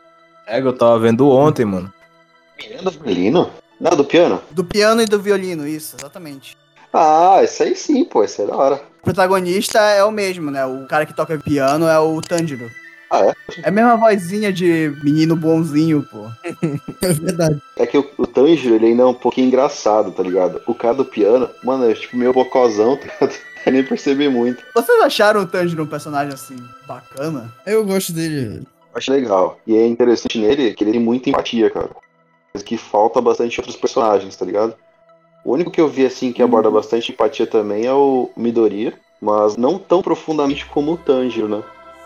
É 0.46 0.60
que 0.60 0.66
eu 0.66 0.72
tava 0.76 0.98
vendo 0.98 1.28
ontem, 1.30 1.64
mano. 1.64 1.92
Menino 2.58 2.90
do 2.90 2.90
violino? 2.90 3.50
Não, 3.80 3.96
do 3.96 4.04
piano? 4.04 4.42
Do 4.50 4.64
piano 4.64 5.00
e 5.00 5.06
do 5.06 5.18
violino, 5.18 5.66
isso, 5.66 5.96
exatamente. 5.98 6.56
Ah, 6.92 7.40
esse 7.42 7.62
aí 7.62 7.74
sim, 7.74 8.04
pô, 8.04 8.22
esse 8.22 8.42
é 8.42 8.46
da 8.46 8.54
hora. 8.54 8.82
O 9.00 9.04
protagonista 9.04 9.78
é 9.80 10.04
o 10.04 10.12
mesmo, 10.12 10.50
né? 10.50 10.64
O 10.66 10.86
cara 10.86 11.06
que 11.06 11.16
toca 11.16 11.38
piano 11.38 11.88
é 11.88 11.98
o 11.98 12.20
Tanjiro. 12.20 12.70
Ah, 13.12 13.26
é? 13.26 13.34
É 13.62 13.68
a 13.68 13.70
mesma 13.70 13.94
vozinha 13.94 14.50
de 14.50 14.90
menino 15.04 15.36
bonzinho, 15.36 16.02
pô. 16.10 16.28
É 17.02 17.12
verdade. 17.12 17.60
É 17.76 17.86
que 17.86 17.98
o, 17.98 18.10
o 18.16 18.26
Tanjiro, 18.26 18.74
ele 18.74 18.86
ainda 18.86 19.02
é 19.02 19.06
um 19.06 19.12
pouquinho 19.12 19.48
engraçado, 19.48 20.10
tá 20.12 20.22
ligado? 20.22 20.62
O 20.66 20.74
cara 20.74 20.94
do 20.94 21.04
piano, 21.04 21.46
mano, 21.62 21.90
é 21.90 21.92
tipo 21.92 22.16
meio 22.16 22.32
bocozão, 22.32 22.96
tá 22.96 23.04
ligado? 23.04 23.38
Eu 23.66 23.72
nem 23.72 23.84
percebi 23.84 24.30
muito. 24.30 24.64
Vocês 24.74 25.02
acharam 25.02 25.42
o 25.42 25.46
Tanjiro 25.46 25.82
um 25.82 25.86
personagem 25.86 26.32
assim, 26.32 26.56
bacana? 26.88 27.52
Eu 27.66 27.84
gosto 27.84 28.14
dele. 28.14 28.60
Eu 28.60 28.66
Acho 28.94 29.12
legal. 29.12 29.60
E 29.66 29.76
é 29.76 29.86
interessante 29.86 30.38
nele 30.38 30.72
que 30.72 30.82
ele 30.82 30.92
tem 30.92 31.00
muita 31.00 31.28
empatia, 31.28 31.68
cara. 31.68 31.90
Coisa 32.50 32.64
que 32.64 32.78
falta 32.78 33.20
bastante 33.20 33.58
em 33.58 33.60
outros 33.60 33.76
personagens, 33.76 34.34
tá 34.34 34.46
ligado? 34.46 34.74
O 35.44 35.52
único 35.52 35.70
que 35.70 35.80
eu 35.80 35.88
vi 35.88 36.06
assim 36.06 36.32
que 36.32 36.42
aborda 36.42 36.70
bastante 36.70 37.12
empatia 37.12 37.46
também 37.46 37.84
é 37.84 37.92
o 37.92 38.30
Midoriya, 38.34 38.94
mas 39.20 39.56
não 39.58 39.78
tão 39.78 40.00
profundamente 40.00 40.64
como 40.64 40.92
o 40.92 40.96
Tanjiro, 40.96 41.48
né? 41.48 41.62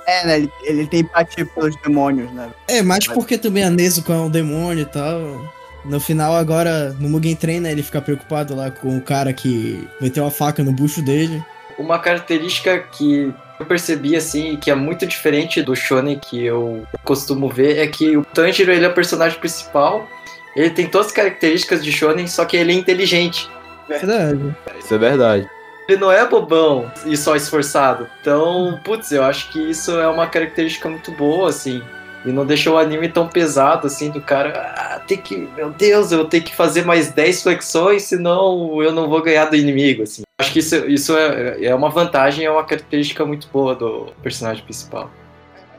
É, 0.06 0.26
né? 0.26 0.36
Ele, 0.36 0.52
ele 0.62 0.86
tem 0.86 1.00
empatia 1.00 1.44
pelos 1.44 1.74
demônios, 1.82 2.30
né? 2.32 2.48
É, 2.68 2.82
mais 2.82 3.06
porque 3.06 3.36
também 3.36 3.64
a 3.64 3.70
Nezuko 3.70 4.12
é 4.12 4.16
um 4.16 4.30
demônio 4.30 4.82
e 4.82 4.86
tal. 4.86 5.52
No 5.84 6.00
final, 6.00 6.34
agora, 6.34 6.94
no 6.98 7.08
Mugen 7.08 7.36
Train, 7.36 7.60
né, 7.60 7.72
ele 7.72 7.82
fica 7.82 8.00
preocupado 8.00 8.54
lá 8.54 8.70
com 8.70 8.96
o 8.96 9.00
cara 9.00 9.32
que 9.32 9.86
meteu 10.00 10.26
a 10.26 10.30
faca 10.30 10.62
no 10.62 10.72
bucho 10.72 11.00
dele. 11.02 11.42
Uma 11.78 11.98
característica 11.98 12.78
que 12.78 13.32
eu 13.58 13.66
percebi, 13.66 14.16
assim, 14.16 14.56
que 14.56 14.70
é 14.70 14.74
muito 14.74 15.06
diferente 15.06 15.62
do 15.62 15.76
shonen 15.76 16.18
que 16.18 16.44
eu 16.44 16.86
costumo 17.04 17.48
ver, 17.48 17.78
é 17.78 17.86
que 17.86 18.16
o 18.16 18.24
Tanjiro, 18.24 18.72
ele 18.72 18.84
é 18.84 18.88
o 18.88 18.94
personagem 18.94 19.38
principal, 19.38 20.08
ele 20.56 20.70
tem 20.70 20.86
todas 20.86 21.08
as 21.08 21.12
características 21.12 21.84
de 21.84 21.92
shonen, 21.92 22.26
só 22.26 22.44
que 22.44 22.56
ele 22.56 22.72
é 22.72 22.74
inteligente. 22.74 23.48
Verdade. 23.88 24.56
Isso 24.78 24.94
é 24.94 24.98
verdade. 24.98 25.48
Ele 25.88 26.00
não 26.00 26.10
é 26.10 26.26
bobão 26.26 26.90
e 27.04 27.16
só 27.16 27.36
esforçado. 27.36 28.08
Então, 28.20 28.80
putz, 28.84 29.12
eu 29.12 29.22
acho 29.22 29.50
que 29.52 29.58
isso 29.58 29.92
é 29.92 30.08
uma 30.08 30.26
característica 30.26 30.88
muito 30.88 31.12
boa, 31.12 31.48
assim. 31.48 31.80
E 32.24 32.32
não 32.32 32.44
deixou 32.44 32.74
o 32.74 32.78
anime 32.78 33.08
tão 33.08 33.28
pesado, 33.28 33.86
assim, 33.86 34.10
do 34.10 34.20
cara, 34.20 34.50
ah, 34.76 34.98
tem 35.06 35.16
que, 35.16 35.36
meu 35.54 35.70
Deus, 35.70 36.10
eu 36.10 36.24
tenho 36.24 36.42
que 36.42 36.56
fazer 36.56 36.84
mais 36.84 37.12
10 37.12 37.44
flexões, 37.44 38.02
senão 38.02 38.82
eu 38.82 38.90
não 38.90 39.08
vou 39.08 39.22
ganhar 39.22 39.44
do 39.44 39.54
inimigo, 39.54 40.02
assim. 40.02 40.22
Acho 40.40 40.52
que 40.52 40.58
isso, 40.58 40.74
isso 40.88 41.16
é, 41.16 41.64
é 41.64 41.74
uma 41.74 41.88
vantagem, 41.88 42.44
é 42.44 42.50
uma 42.50 42.64
característica 42.64 43.24
muito 43.24 43.48
boa 43.52 43.76
do 43.76 44.12
personagem 44.24 44.64
principal. 44.64 45.08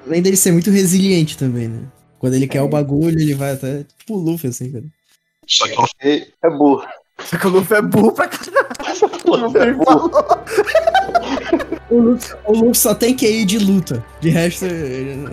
Além 0.06 0.22
dele 0.22 0.38
ser 0.38 0.54
muito 0.54 0.72
resiliente 0.72 1.38
também, 1.38 1.68
né? 1.68 1.82
Quando 2.18 2.36
ele 2.36 2.48
quer 2.48 2.62
o 2.62 2.70
bagulho, 2.70 3.20
ele 3.20 3.34
vai 3.34 3.52
até 3.52 3.84
tipo 3.84 4.16
o 4.16 4.18
Luffy, 4.18 4.50
assim, 4.50 4.72
cara. 4.72 4.86
Só 5.46 5.68
que 5.68 6.34
é 6.44 6.50
burro. 6.50 6.86
Só 7.24 7.38
que 7.38 7.48
o 7.48 7.50
Luffy 7.50 7.78
é 7.78 7.82
burro 7.82 8.12
pra 8.14 8.28
caralho. 8.28 8.68
O 9.26 9.36
Luffy 9.36 9.62
É 9.62 9.74
burro. 9.74 10.12
O 11.90 12.00
Luffy, 12.02 12.36
o 12.46 12.52
Luffy 12.54 12.76
só 12.76 12.94
tem 12.94 13.16
QI 13.16 13.46
de 13.46 13.60
luta. 13.60 14.04
De 14.20 14.30
resto, 14.30 14.66
ele- 14.66 15.26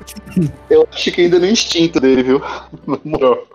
Eu 0.70 0.88
acho 0.90 1.12
que 1.12 1.20
ainda 1.22 1.38
no 1.38 1.46
instinto 1.46 2.00
dele, 2.00 2.22
viu? 2.22 2.40
Na 2.86 2.98
moral. 3.04 3.46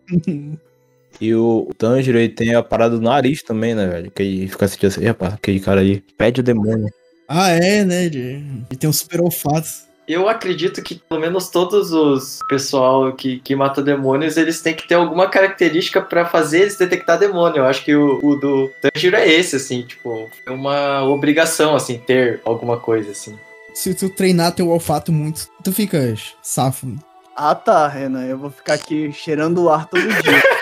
E 1.20 1.34
o 1.34 1.68
Tanjiro, 1.78 2.20
ele 2.20 2.30
tem 2.30 2.54
a 2.54 2.62
parada 2.62 2.96
do 2.98 3.02
nariz 3.02 3.42
também, 3.42 3.74
né, 3.74 3.88
velho? 3.88 4.12
Que 4.12 4.22
ele 4.22 4.48
fica 4.48 4.66
assistindo 4.66 4.90
assim, 4.90 5.06
rapaz, 5.06 5.34
aquele 5.34 5.60
cara 5.60 5.82
ali 5.82 6.04
pede 6.18 6.42
o 6.42 6.44
demônio. 6.44 6.88
Ah, 7.28 7.50
é, 7.50 7.84
né? 7.84 8.06
Ele 8.06 8.64
tem 8.78 8.90
um 8.90 8.94
super 8.94 9.22
olfato. 9.22 9.68
Eu 10.08 10.30
acredito 10.30 10.84
que 10.84 10.96
pelo 10.96 11.20
menos 11.20 11.50
todos 11.50 11.92
os 11.92 12.40
pessoal 12.48 13.12
que, 13.14 13.40
que 13.40 13.56
mata 13.56 13.82
demônios, 13.82 14.38
eles 14.38 14.62
têm 14.62 14.76
que 14.76 14.88
ter 14.88 14.96
alguma 14.96 15.28
característica 15.28 16.02
pra 16.02 16.26
fazer 16.26 16.62
eles 16.62 16.78
detectar 16.78 17.18
demônio. 17.18 17.58
Eu 17.58 17.66
acho 17.66 17.84
que 17.84 17.96
o, 17.96 18.20
o 18.24 18.36
do 18.36 18.72
Tanjiro 18.82 19.16
é 19.16 19.28
esse, 19.28 19.56
assim, 19.56 19.82
tipo, 19.82 20.30
é 20.46 20.52
uma 20.52 21.04
obrigação, 21.04 21.76
assim, 21.76 21.98
ter 21.98 22.42
alguma 22.46 22.78
coisa, 22.78 23.12
assim. 23.12 23.38
Se 23.74 23.94
tu 23.96 24.10
treinar 24.10 24.54
teu 24.54 24.70
olfato 24.70 25.12
muito, 25.12 25.48
tu 25.64 25.72
ficas 25.72 26.34
safo. 26.42 26.96
Ah 27.36 27.56
tá, 27.56 27.88
Renan, 27.88 28.26
eu 28.26 28.38
vou 28.38 28.50
ficar 28.50 28.76
aqui 28.76 29.12
cheirando 29.12 29.64
o 29.64 29.70
ar 29.70 29.88
todo 29.88 30.02
dia. 30.02 30.44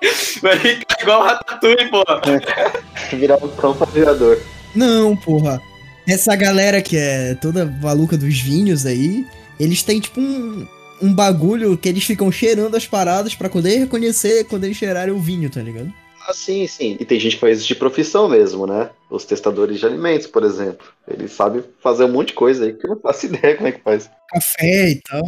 Vai 0.42 0.58
ficar 0.58 1.02
igual 1.02 1.20
o 1.20 1.24
Ratatouille, 1.24 1.90
pô. 1.90 2.04
Virar 3.16 3.36
um 3.42 3.48
cão 3.56 3.74
fazedor. 3.74 4.38
Não, 4.74 5.16
porra. 5.16 5.60
Essa 6.08 6.36
galera 6.36 6.80
que 6.80 6.96
é 6.96 7.34
toda 7.34 7.66
maluca 7.66 8.16
dos 8.16 8.40
vinhos 8.40 8.86
aí, 8.86 9.26
eles 9.58 9.82
têm 9.82 9.98
tipo 9.98 10.20
um, 10.20 10.66
um 11.02 11.12
bagulho 11.12 11.76
que 11.76 11.88
eles 11.88 12.04
ficam 12.04 12.30
cheirando 12.30 12.76
as 12.76 12.86
paradas 12.86 13.34
pra 13.34 13.48
poder 13.48 13.78
reconhecer 13.78 14.44
quando 14.44 14.64
eles 14.64 14.76
cheirarem 14.76 15.12
o 15.12 15.18
vinho, 15.18 15.50
tá 15.50 15.60
ligado? 15.60 15.92
Ah, 16.28 16.32
sim, 16.32 16.66
sim. 16.66 16.96
E 16.98 17.04
tem 17.04 17.18
gente 17.18 17.34
que 17.34 17.40
faz 17.40 17.58
isso 17.58 17.68
de 17.68 17.74
profissão 17.74 18.28
mesmo, 18.28 18.66
né? 18.66 18.90
Os 19.10 19.24
testadores 19.24 19.80
de 19.80 19.86
alimentos, 19.86 20.28
por 20.28 20.44
exemplo. 20.44 20.86
Eles 21.08 21.32
sabem 21.32 21.62
fazer 21.80 22.04
um 22.04 22.12
monte 22.12 22.28
de 22.28 22.34
coisa 22.34 22.64
aí 22.64 22.72
que 22.72 22.86
eu 22.86 22.90
não 22.90 23.00
faço 23.00 23.26
ideia 23.26 23.56
como 23.56 23.68
é 23.68 23.72
que 23.72 23.80
faz. 23.80 24.08
Café 24.30 24.90
e 24.90 25.00
tal. 25.02 25.22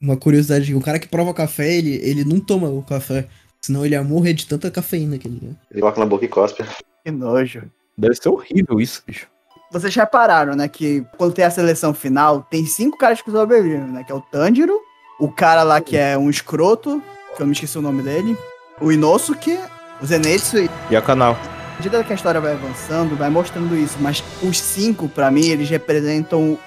Uma 0.00 0.16
curiosidade, 0.16 0.74
o 0.74 0.80
cara 0.80 0.98
que 0.98 1.08
prova 1.08 1.32
café, 1.34 1.76
ele, 1.76 1.94
ele 2.02 2.24
não 2.24 2.40
toma 2.40 2.68
o 2.68 2.82
café. 2.82 3.28
Senão 3.60 3.84
ele 3.84 3.94
ia 3.94 4.02
morrer 4.02 4.32
de 4.32 4.46
tanta 4.46 4.70
cafeína 4.70 5.18
que 5.18 5.28
ele 5.28 5.40
Ele 5.70 5.80
coloca 5.80 6.00
na 6.00 6.06
boca 6.06 6.24
e 6.24 6.28
cospe. 6.28 6.64
Que 7.04 7.10
nojo. 7.10 7.62
Deve 7.96 8.14
ser 8.14 8.28
horrível 8.28 8.80
isso, 8.80 9.02
bicho. 9.06 9.28
Vocês 9.70 9.94
repararam, 9.94 10.54
né, 10.56 10.66
que 10.66 11.04
quando 11.18 11.34
tem 11.34 11.44
a 11.44 11.50
seleção 11.50 11.92
final, 11.92 12.46
tem 12.50 12.64
cinco 12.64 12.96
caras 12.96 13.20
que 13.20 13.30
sobrevivem, 13.30 13.80
né? 13.80 14.02
Que 14.02 14.10
é 14.10 14.14
o 14.14 14.20
Tanjiro, 14.20 14.80
o 15.20 15.30
cara 15.30 15.62
lá 15.62 15.78
que 15.78 15.94
é 15.96 16.16
um 16.16 16.30
escroto, 16.30 17.02
que 17.36 17.42
eu 17.42 17.46
me 17.46 17.52
esqueci 17.52 17.76
o 17.76 17.82
nome 17.82 18.02
dele, 18.02 18.36
o 18.80 18.90
Inosuke, 18.90 19.58
o 20.00 20.06
Zenitsu 20.06 20.58
e 20.58 20.70
E 20.90 20.96
a 20.96 21.02
canal. 21.02 21.32
À 21.34 21.76
medida 21.76 22.02
que 22.02 22.12
a 22.12 22.16
história 22.16 22.40
vai 22.40 22.52
avançando, 22.54 23.14
vai 23.14 23.28
mostrando 23.28 23.76
isso, 23.76 23.98
mas 24.00 24.24
os 24.42 24.58
cinco, 24.58 25.06
pra 25.06 25.30
mim, 25.30 25.46
eles 25.46 25.68
representam 25.68 26.58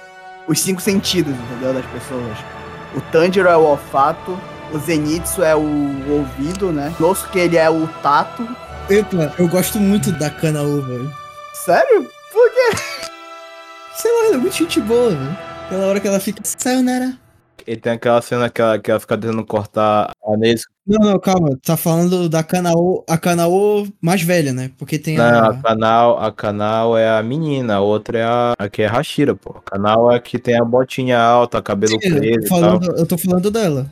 os 0.46 0.60
cinco 0.60 0.80
sentidos, 0.80 1.34
entendeu? 1.34 1.74
Das 1.74 1.86
pessoas. 1.86 2.38
O 2.94 3.00
Tanjiro 3.10 3.48
é 3.48 3.56
o 3.56 3.62
olfato, 3.62 4.38
o 4.72 4.78
Zenitsu 4.78 5.42
é 5.42 5.56
o 5.56 5.60
ouvido, 6.08 6.70
né? 6.72 6.94
O 7.00 7.02
Inosuke, 7.02 7.38
ele 7.38 7.56
é 7.56 7.68
o 7.68 7.88
tato. 8.00 8.46
Epa, 8.88 9.34
eu 9.38 9.48
gosto 9.48 9.80
muito 9.80 10.12
da 10.12 10.30
Kanaô, 10.30 10.80
velho. 10.82 11.12
Sério? 11.52 12.08
Por 12.32 12.50
quê? 12.50 12.91
Sei 13.94 14.10
lá, 14.10 14.26
ela 14.26 14.34
é 14.36 14.38
muito 14.38 14.56
gente 14.56 14.80
boa, 14.80 15.10
velho. 15.10 15.38
Aquela 15.66 15.86
hora 15.86 16.00
que 16.00 16.08
ela 16.08 16.20
fica. 16.20 16.40
Sayonara. 16.44 17.16
Ele 17.66 17.80
tem 17.80 17.92
aquela 17.92 18.20
cena 18.20 18.50
que 18.50 18.60
ela, 18.60 18.78
que 18.78 18.90
ela 18.90 18.98
fica 18.98 19.16
tentando 19.16 19.44
cortar 19.44 20.10
a 20.24 20.36
Nesco. 20.36 20.72
Não, 20.84 21.12
não, 21.12 21.18
calma. 21.18 21.56
Tá 21.62 21.76
falando 21.76 22.28
da 22.28 22.42
Kanaô, 22.42 23.04
a 23.08 23.16
Kanaô 23.16 23.86
mais 24.00 24.20
velha, 24.20 24.52
né? 24.52 24.72
Porque 24.76 24.98
tem 24.98 25.16
Não, 25.16 25.24
a. 25.24 25.48
a 25.50 25.62
canal, 25.62 26.18
a 26.18 26.32
canal 26.32 26.98
é 26.98 27.08
a 27.08 27.22
menina, 27.22 27.76
a 27.76 27.80
outra 27.80 28.18
é 28.18 28.24
a, 28.24 28.54
a 28.58 28.68
que 28.68 28.82
é 28.82 28.86
Hashira, 28.86 29.36
pô. 29.36 29.54
A 29.64 29.70
canal 29.70 30.10
é 30.10 30.16
a 30.16 30.20
que 30.20 30.38
tem 30.40 30.58
a 30.58 30.64
botinha 30.64 31.20
alta, 31.20 31.62
cabelo 31.62 32.00
Sim, 32.02 32.08
eu, 32.08 32.16
preso 32.16 32.40
tô 32.40 32.46
e 32.46 32.48
tal. 32.48 32.60
falando, 32.60 32.98
eu 32.98 33.06
tô 33.06 33.16
falando 33.18 33.50
dela. 33.50 33.90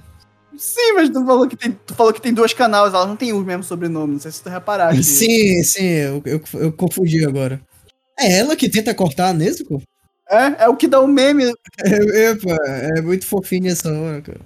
Sim, 0.57 0.93
mas 0.95 1.09
tu 1.09 1.25
falou 1.25 1.47
que 1.49 1.57
tem, 1.57 1.79
tu 1.87 1.95
falou 1.95 2.13
que 2.13 2.21
tem 2.21 2.35
duas 2.35 2.53
canais, 2.53 2.93
elas 2.93 3.07
não 3.07 3.17
têm 3.17 3.33
o 3.33 3.41
mesmo 3.41 3.63
sobrenome, 3.63 4.15
não 4.15 4.21
sei 4.21 4.33
se 4.33 4.43
tu 4.43 4.49
reparaste. 4.51 5.05
Sim, 5.05 5.63
sim, 5.63 5.87
eu, 5.87 6.23
eu, 6.27 6.43
eu 6.55 6.73
confundi 6.73 7.25
agora. 7.25 7.61
É 8.21 8.39
ela 8.39 8.55
que 8.55 8.69
tenta 8.69 8.95
cortar 8.95 9.29
a 9.29 9.33
Nezuko? 9.33 9.83
É, 10.29 10.65
é 10.65 10.69
o 10.69 10.77
que 10.77 10.87
dá 10.87 11.01
o 11.01 11.09
meme. 11.09 11.53
É, 11.85 12.31
epa, 12.31 12.57
é 12.97 13.01
muito 13.01 13.27
fofinha 13.27 13.73
essa 13.73 13.93
hora, 13.93 14.21
cara. 14.21 14.41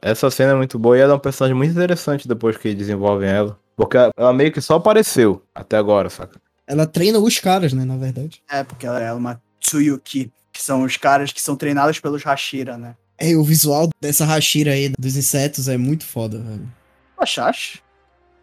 Essa 0.00 0.30
cena 0.30 0.52
é 0.52 0.54
muito 0.54 0.78
boa 0.78 0.96
e 0.96 1.00
ela 1.00 1.12
é 1.12 1.16
um 1.16 1.20
personagem 1.20 1.56
muito 1.56 1.72
interessante 1.72 2.28
depois 2.28 2.56
que 2.56 2.74
desenvolvem 2.74 3.28
ela. 3.28 3.58
Porque 3.76 3.96
ela 3.96 4.32
meio 4.32 4.52
que 4.52 4.60
só 4.60 4.76
apareceu 4.76 5.42
até 5.54 5.76
agora, 5.76 6.08
saca? 6.08 6.40
Ela 6.66 6.86
treina 6.86 7.18
os 7.18 7.38
caras, 7.38 7.72
né, 7.72 7.84
na 7.84 7.96
verdade. 7.96 8.42
É, 8.48 8.62
porque 8.62 8.86
ela 8.86 9.00
é 9.00 9.12
uma 9.12 9.40
Tsuyuki, 9.60 10.32
que 10.52 10.62
são 10.62 10.82
os 10.82 10.96
caras 10.96 11.32
que 11.32 11.40
são 11.40 11.56
treinados 11.56 11.98
pelos 11.98 12.22
Hashira, 12.22 12.78
né? 12.78 12.94
É, 13.18 13.34
o 13.36 13.42
visual 13.42 13.88
dessa 14.00 14.24
Hashira 14.24 14.72
aí, 14.72 14.92
dos 14.98 15.16
insetos, 15.16 15.66
é 15.68 15.76
muito 15.76 16.04
foda, 16.04 16.38
velho. 16.38 16.68
Achaste? 17.18 17.82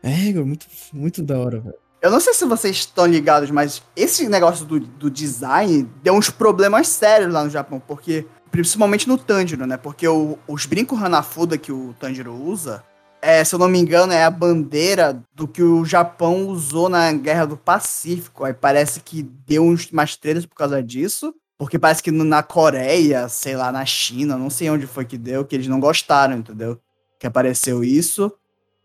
É, 0.04 0.34
muito, 0.34 0.68
muito 0.92 1.24
da 1.24 1.40
hora, 1.40 1.60
velho. 1.60 1.85
Eu 2.06 2.12
não 2.12 2.20
sei 2.20 2.36
se 2.36 2.46
vocês 2.46 2.76
estão 2.76 3.08
ligados, 3.08 3.50
mas 3.50 3.82
esse 3.96 4.30
negócio 4.30 4.64
do, 4.64 4.80
do 4.80 5.10
design 5.10 5.90
deu 6.04 6.14
uns 6.14 6.30
problemas 6.30 6.88
sérios 6.88 7.34
lá 7.34 7.44
no 7.44 7.50
Japão, 7.50 7.80
porque. 7.80 8.28
Principalmente 8.52 9.08
no 9.10 9.18
Tanjiro, 9.18 9.66
né? 9.66 9.76
Porque 9.76 10.08
o- 10.08 10.38
os 10.48 10.66
brincos 10.66 11.02
Hanafuda 11.02 11.58
que 11.58 11.72
o 11.74 11.94
Tanjiro 12.00 12.32
usa, 12.32 12.84
é, 13.22 13.44
se 13.44 13.54
eu 13.54 13.60
não 13.60 13.68
me 13.68 13.78
engano, 13.80 14.14
é 14.14 14.24
a 14.24 14.30
bandeira 14.30 15.20
do 15.34 15.46
que 15.46 15.62
o 15.64 15.84
Japão 15.84 16.48
usou 16.48 16.88
na 16.88 17.12
Guerra 17.12 17.46
do 17.48 17.58
Pacífico. 17.58 18.46
Aí 18.46 18.54
parece 18.54 19.02
que 19.02 19.24
deu 19.24 19.64
uns, 19.64 19.90
umas 19.92 20.16
por 20.16 20.56
causa 20.56 20.82
disso. 20.82 21.34
Porque 21.58 21.80
parece 21.80 22.04
que 22.04 22.12
na 22.12 22.44
Coreia, 22.44 23.28
sei 23.28 23.58
lá, 23.58 23.72
na 23.72 23.84
China, 23.86 24.38
não 24.38 24.50
sei 24.52 24.70
onde 24.70 24.86
foi 24.88 25.06
que 25.06 25.18
deu, 25.18 25.44
que 25.44 25.56
eles 25.56 25.68
não 25.68 25.80
gostaram, 25.80 26.38
entendeu? 26.38 26.80
Que 27.20 27.26
apareceu 27.28 27.84
isso. 27.84 28.32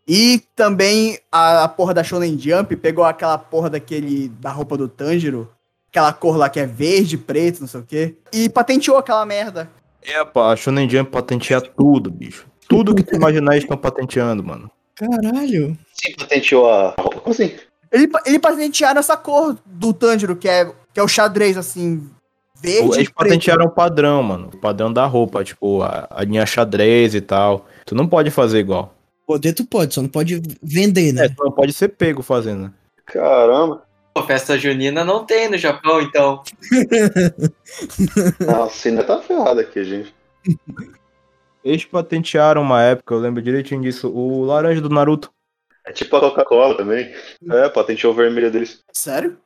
E 0.07 0.43
também 0.55 1.19
a, 1.31 1.63
a 1.63 1.67
porra 1.67 1.93
da 1.93 2.03
Shonen 2.03 2.37
Jump 2.37 2.75
pegou 2.75 3.05
aquela 3.05 3.37
porra 3.37 3.69
daquele 3.69 4.29
da 4.29 4.51
roupa 4.51 4.75
do 4.75 4.87
Tanjiro, 4.87 5.49
aquela 5.89 6.11
cor 6.11 6.37
lá 6.37 6.49
que 6.49 6.59
é 6.59 6.65
verde, 6.65 7.17
preto, 7.17 7.61
não 7.61 7.67
sei 7.67 7.79
o 7.79 7.83
quê, 7.83 8.15
e 8.33 8.49
patenteou 8.49 8.97
aquela 8.97 9.25
merda. 9.25 9.69
É, 10.01 10.23
pá, 10.25 10.51
a 10.51 10.55
Shonen 10.55 10.89
Jump 10.89 11.11
patenteia 11.11 11.61
tudo, 11.61 12.09
bicho. 12.09 12.47
Tudo 12.67 12.95
que 12.95 13.03
tu 13.03 13.15
imaginar 13.15 13.53
eles 13.53 13.63
estão 13.63 13.77
patenteando, 13.77 14.43
mano. 14.43 14.71
Caralho. 14.95 15.77
Sim, 15.93 16.13
patenteou 16.17 16.69
a 16.69 16.95
roupa. 16.97 17.19
Como 17.19 17.33
assim? 17.33 17.53
Ele, 17.91 18.09
ele 18.25 18.39
patentearam 18.39 18.99
essa 18.99 19.17
cor 19.17 19.57
do 19.65 19.93
Tanjiro, 19.93 20.35
que 20.35 20.47
é, 20.47 20.71
que 20.93 20.99
é 20.99 21.03
o 21.03 21.07
xadrez, 21.07 21.57
assim, 21.57 22.09
verde 22.61 22.95
Eles 22.95 22.95
preto. 23.09 23.13
patentearam 23.15 23.65
o 23.65 23.69
padrão, 23.69 24.23
mano. 24.23 24.49
O 24.53 24.57
padrão 24.57 24.91
da 24.91 25.05
roupa, 25.05 25.43
tipo, 25.43 25.81
a, 25.83 26.07
a 26.09 26.23
linha 26.23 26.45
xadrez 26.45 27.13
e 27.13 27.21
tal. 27.21 27.65
Tu 27.85 27.93
não 27.93 28.07
pode 28.07 28.31
fazer 28.31 28.59
igual. 28.59 28.95
Poder 29.31 29.53
tu 29.53 29.63
pode, 29.63 29.93
só 29.93 30.01
não 30.01 30.09
pode 30.09 30.41
vender, 30.61 31.13
né? 31.13 31.27
É, 31.27 31.29
tu 31.29 31.41
não 31.41 31.53
pode 31.53 31.71
ser 31.71 31.87
pego 31.87 32.21
fazendo. 32.21 32.63
né? 32.63 32.73
Caramba. 33.05 33.81
Pô, 34.13 34.23
festa 34.23 34.59
junina 34.59 35.05
não 35.05 35.25
tem 35.25 35.47
no 35.47 35.57
Japão, 35.57 36.01
então. 36.01 36.43
Nossa, 38.45 38.89
ainda 38.89 39.05
tá 39.05 39.21
ferrado 39.21 39.61
aqui, 39.61 39.85
gente. 39.85 40.13
Eles 41.63 41.85
patentearam 41.85 42.61
uma 42.61 42.83
época, 42.83 43.13
eu 43.13 43.19
lembro 43.19 43.41
direitinho 43.41 43.81
disso, 43.81 44.09
o 44.13 44.43
laranja 44.43 44.81
do 44.81 44.89
Naruto. 44.89 45.31
É 45.85 45.93
tipo 45.93 46.13
a 46.17 46.19
Coca-Cola 46.19 46.75
também. 46.75 47.09
É, 47.49 47.69
patenteou 47.69 48.11
o 48.11 48.15
vermelho 48.15 48.51
deles. 48.51 48.83
Sério? 48.91 49.37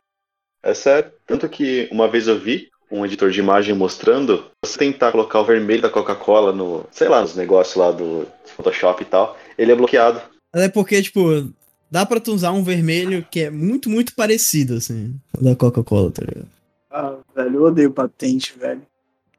É 0.63 0.73
sério. 0.73 1.11
Tanto 1.27 1.47
que 1.47 1.88
uma 1.91 2.07
vez 2.07 2.27
eu 2.27 2.39
vi 2.39 2.69
um 2.89 3.05
editor 3.05 3.29
de 3.29 3.39
imagem 3.39 3.75
mostrando, 3.75 4.45
você 4.63 4.79
tentar 4.79 5.11
colocar 5.11 5.41
o 5.41 5.45
vermelho 5.45 5.83
da 5.83 5.91
Coca-Cola 5.91 6.51
no, 6.51 6.88
sei 6.89 7.07
lá, 7.07 7.21
nos 7.21 7.36
negócios 7.36 7.75
lá 7.75 7.91
do 7.91 8.27
Photoshop 8.45 9.03
e 9.03 9.05
tal, 9.05 9.38
ele 9.58 9.72
é 9.72 9.76
bloqueado. 9.76 10.22
É 10.53 10.70
porque, 10.70 11.01
tipo, 11.01 11.51
dá 11.91 12.06
pra 12.06 12.20
tu 12.20 12.34
usar 12.34 12.51
um 12.51 12.64
vermelho 12.64 13.26
que 13.30 13.41
é 13.41 13.49
muito, 13.49 13.89
muito 13.89 14.14
parecido, 14.16 14.76
assim, 14.76 15.20
da 15.41 15.56
Coca-Cola, 15.56 16.12
tá 16.12 16.24
ligado? 16.26 16.47
Ah, 16.89 17.18
velho, 17.36 17.56
eu 17.56 17.64
odeio 17.64 17.91
patente, 17.91 18.58
velho. 18.58 18.82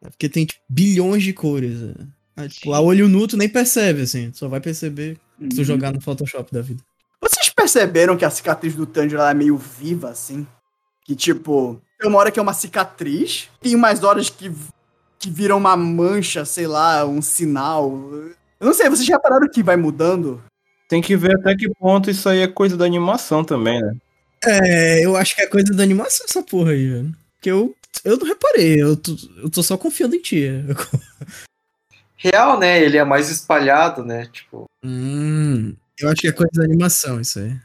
É 0.02 0.10
porque 0.10 0.28
tem, 0.28 0.44
tipo, 0.44 0.60
bilhões 0.68 1.22
de 1.22 1.32
cores. 1.32 1.80
né? 1.80 1.94
Aí, 2.36 2.48
tipo, 2.50 2.72
a 2.74 2.80
olho 2.80 3.08
nu 3.08 3.26
tu 3.26 3.36
nem 3.36 3.48
percebe, 3.48 4.02
assim. 4.02 4.30
Tu 4.30 4.36
só 4.38 4.46
vai 4.48 4.60
perceber 4.60 5.16
se 5.40 5.48
tu 5.48 5.58
Uhum. 5.58 5.64
jogar 5.64 5.92
no 5.92 6.00
Photoshop 6.02 6.52
da 6.52 6.60
vida. 6.60 6.82
Vocês 7.22 7.48
perceberam 7.48 8.14
que 8.16 8.24
a 8.24 8.30
cicatriz 8.30 8.74
do 8.74 8.84
Tanjiro 8.84 9.22
é 9.22 9.32
meio 9.32 9.56
viva, 9.56 10.10
assim? 10.10 10.46
Que, 11.02 11.16
tipo, 11.16 11.80
tem 11.98 12.10
uma 12.10 12.18
hora 12.18 12.30
que 12.30 12.38
é 12.38 12.42
uma 12.42 12.52
cicatriz, 12.52 13.48
tem 13.60 13.74
umas 13.74 14.02
horas 14.04 14.28
que, 14.28 14.52
que 15.18 15.30
viram 15.30 15.56
uma 15.56 15.74
mancha, 15.78 16.44
sei 16.44 16.66
lá, 16.66 17.06
um 17.06 17.22
sinal. 17.22 17.90
Eu 18.60 18.66
não 18.66 18.74
sei, 18.74 18.88
vocês 18.88 19.06
já 19.06 19.16
repararam 19.16 19.48
que 19.48 19.62
vai 19.62 19.76
mudando? 19.76 20.42
Tem 20.88 21.02
que 21.02 21.16
ver 21.16 21.36
até 21.36 21.54
que 21.54 21.68
ponto 21.68 22.10
isso 22.10 22.28
aí 22.28 22.40
é 22.40 22.46
coisa 22.46 22.76
da 22.76 22.84
animação 22.84 23.44
também, 23.44 23.80
né? 23.80 23.96
É, 24.44 25.04
eu 25.04 25.16
acho 25.16 25.34
que 25.34 25.42
é 25.42 25.46
coisa 25.46 25.72
da 25.72 25.82
animação 25.82 26.26
essa 26.28 26.42
porra 26.42 26.70
aí, 26.72 26.88
velho. 26.88 27.16
Porque 27.34 27.50
eu, 27.50 27.74
eu 28.04 28.16
não 28.16 28.26
reparei, 28.26 28.80
eu 28.80 28.96
tô, 28.96 29.16
eu 29.42 29.50
tô 29.50 29.62
só 29.62 29.76
confiando 29.76 30.14
em 30.14 30.20
ti. 30.20 30.48
Real, 32.16 32.58
né? 32.58 32.82
Ele 32.82 32.96
é 32.96 33.04
mais 33.04 33.28
espalhado, 33.28 34.04
né? 34.04 34.26
Tipo, 34.32 34.66
Hum, 34.82 35.74
eu 35.98 36.08
acho 36.08 36.20
que 36.20 36.28
é 36.28 36.32
coisa 36.32 36.52
da 36.54 36.64
animação 36.64 37.20
isso 37.20 37.40
aí. 37.40 37.56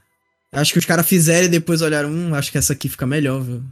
Acho 0.52 0.74
que 0.74 0.80
os 0.80 0.86
caras 0.86 1.08
fizeram 1.08 1.46
e 1.46 1.50
depois 1.50 1.82
olharam, 1.82 2.10
hum, 2.10 2.36
acho 2.36 2.52
que 2.52 2.58
essa 2.58 2.74
aqui 2.74 2.89
fica 2.89 3.06
melhor, 3.06 3.42
viu? 3.42 3.64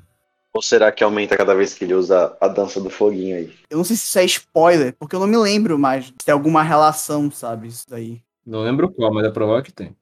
Ou 0.53 0.61
será 0.61 0.91
que 0.91 1.03
aumenta 1.03 1.37
cada 1.37 1.53
vez 1.53 1.73
que 1.73 1.83
ele 1.83 1.93
usa 1.93 2.35
a 2.41 2.47
dança 2.47 2.81
do 2.81 2.89
foguinho 2.89 3.37
aí? 3.37 3.53
Eu 3.69 3.77
não 3.77 3.83
sei 3.83 3.95
se 3.95 4.05
isso 4.05 4.19
é 4.19 4.25
spoiler, 4.25 4.95
porque 4.97 5.15
eu 5.15 5.19
não 5.19 5.27
me 5.27 5.37
lembro 5.37 5.77
mais 5.77 6.05
se 6.05 6.13
tem 6.25 6.33
alguma 6.33 6.63
relação, 6.63 7.29
sabe? 7.29 7.67
Isso 7.67 7.85
daí. 7.87 8.21
Não 8.45 8.63
lembro 8.63 8.91
qual, 8.91 9.13
mas 9.13 9.25
é 9.25 9.29
provável 9.29 9.63
que 9.63 9.71
tem. 9.71 9.95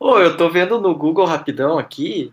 Ô, 0.00 0.18
eu 0.18 0.36
tô 0.36 0.50
vendo 0.50 0.80
no 0.80 0.94
Google 0.96 1.26
rapidão 1.26 1.78
aqui, 1.78 2.32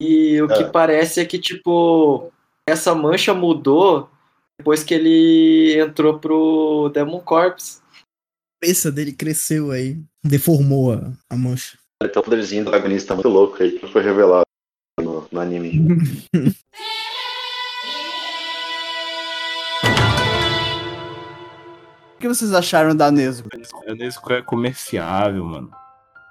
e 0.00 0.40
o 0.42 0.48
que 0.48 0.62
Ah. 0.64 0.70
parece 0.70 1.20
é 1.20 1.24
que, 1.24 1.38
tipo, 1.38 2.30
essa 2.68 2.94
mancha 2.94 3.32
mudou 3.32 4.10
depois 4.58 4.84
que 4.84 4.94
ele 4.94 5.80
entrou 5.80 6.18
pro 6.18 6.90
Demon 6.92 7.20
Corps. 7.20 7.80
A 7.92 8.64
cabeça 8.64 8.92
dele 8.92 9.12
cresceu 9.12 9.70
aí, 9.70 9.98
deformou 10.22 10.92
a, 10.92 11.12
a 11.30 11.36
mancha. 11.36 11.78
Ele 12.00 12.10
tem 12.12 12.20
um 12.20 12.24
poderzinho 12.24 12.64
do 12.64 12.68
antagonista 12.68 13.14
muito 13.14 13.28
louco 13.28 13.60
aí, 13.62 13.78
que 13.78 13.86
foi 13.90 14.02
revelado 14.02 14.42
no, 15.32 15.40
anime. 15.40 15.88
O 22.14 22.18
que 22.20 22.28
vocês 22.28 22.52
acharam 22.54 22.94
da 22.94 23.10
Nezuko? 23.10 23.48
A 23.88 23.94
Nesco 23.94 24.32
é 24.32 24.42
comerciável, 24.42 25.44
mano. 25.44 25.70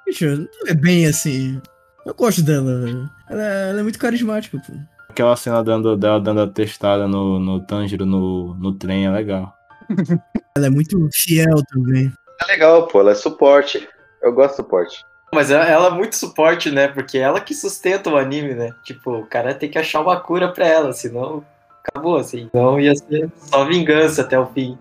Bicho, 0.06 0.26
não 0.26 0.48
é 0.68 0.74
bem 0.74 1.06
assim. 1.06 1.62
Eu 2.06 2.14
gosto 2.14 2.42
dela, 2.42 2.80
velho. 2.82 3.10
Ela, 3.30 3.44
é- 3.44 3.70
ela 3.70 3.80
é 3.82 3.84
muito 3.84 4.00
carismática, 4.00 4.58
pô. 4.66 4.74
Aquela 5.10 5.36
cena 5.36 5.62
dando, 5.62 5.98
dela 5.98 6.22
dando 6.22 6.42
a 6.42 6.48
testada 6.48 7.08
no, 7.08 7.38
no 7.38 7.60
Tanjiro 7.66 8.06
no, 8.06 8.56
no 8.56 8.74
trem 8.74 9.06
é 9.06 9.12
legal. 9.12 9.54
Ela 10.56 10.68
é 10.68 10.70
muito 10.70 10.98
fiel 11.14 11.62
também. 11.70 12.12
É 12.42 12.46
legal, 12.46 12.88
pô, 12.88 13.00
ela 13.00 13.12
é 13.12 13.16
suporte. 13.16 13.88
Eu 14.22 14.34
gosto 14.34 14.52
de 14.52 14.56
suporte. 14.58 15.06
Mas 15.34 15.50
ela 15.50 15.66
ela 15.66 15.88
é 15.88 15.92
muito 15.92 16.16
suporte, 16.16 16.70
né? 16.70 16.88
Porque 16.88 17.18
é 17.18 17.22
ela 17.22 17.40
que 17.40 17.54
sustenta 17.54 18.10
o 18.10 18.18
anime, 18.18 18.54
né? 18.54 18.74
Tipo, 18.84 19.12
o 19.12 19.26
cara 19.26 19.54
tem 19.54 19.70
que 19.70 19.78
achar 19.78 20.02
uma 20.02 20.20
cura 20.20 20.52
pra 20.52 20.68
ela, 20.68 20.92
senão 20.92 21.44
acabou, 21.84 22.18
assim. 22.18 22.50
Então 22.50 22.80
ia 22.80 22.94
ser 22.96 23.30
só 23.38 23.64
vingança 23.66 24.22
até 24.22 24.38
o 24.38 24.46
fim. 24.48 24.78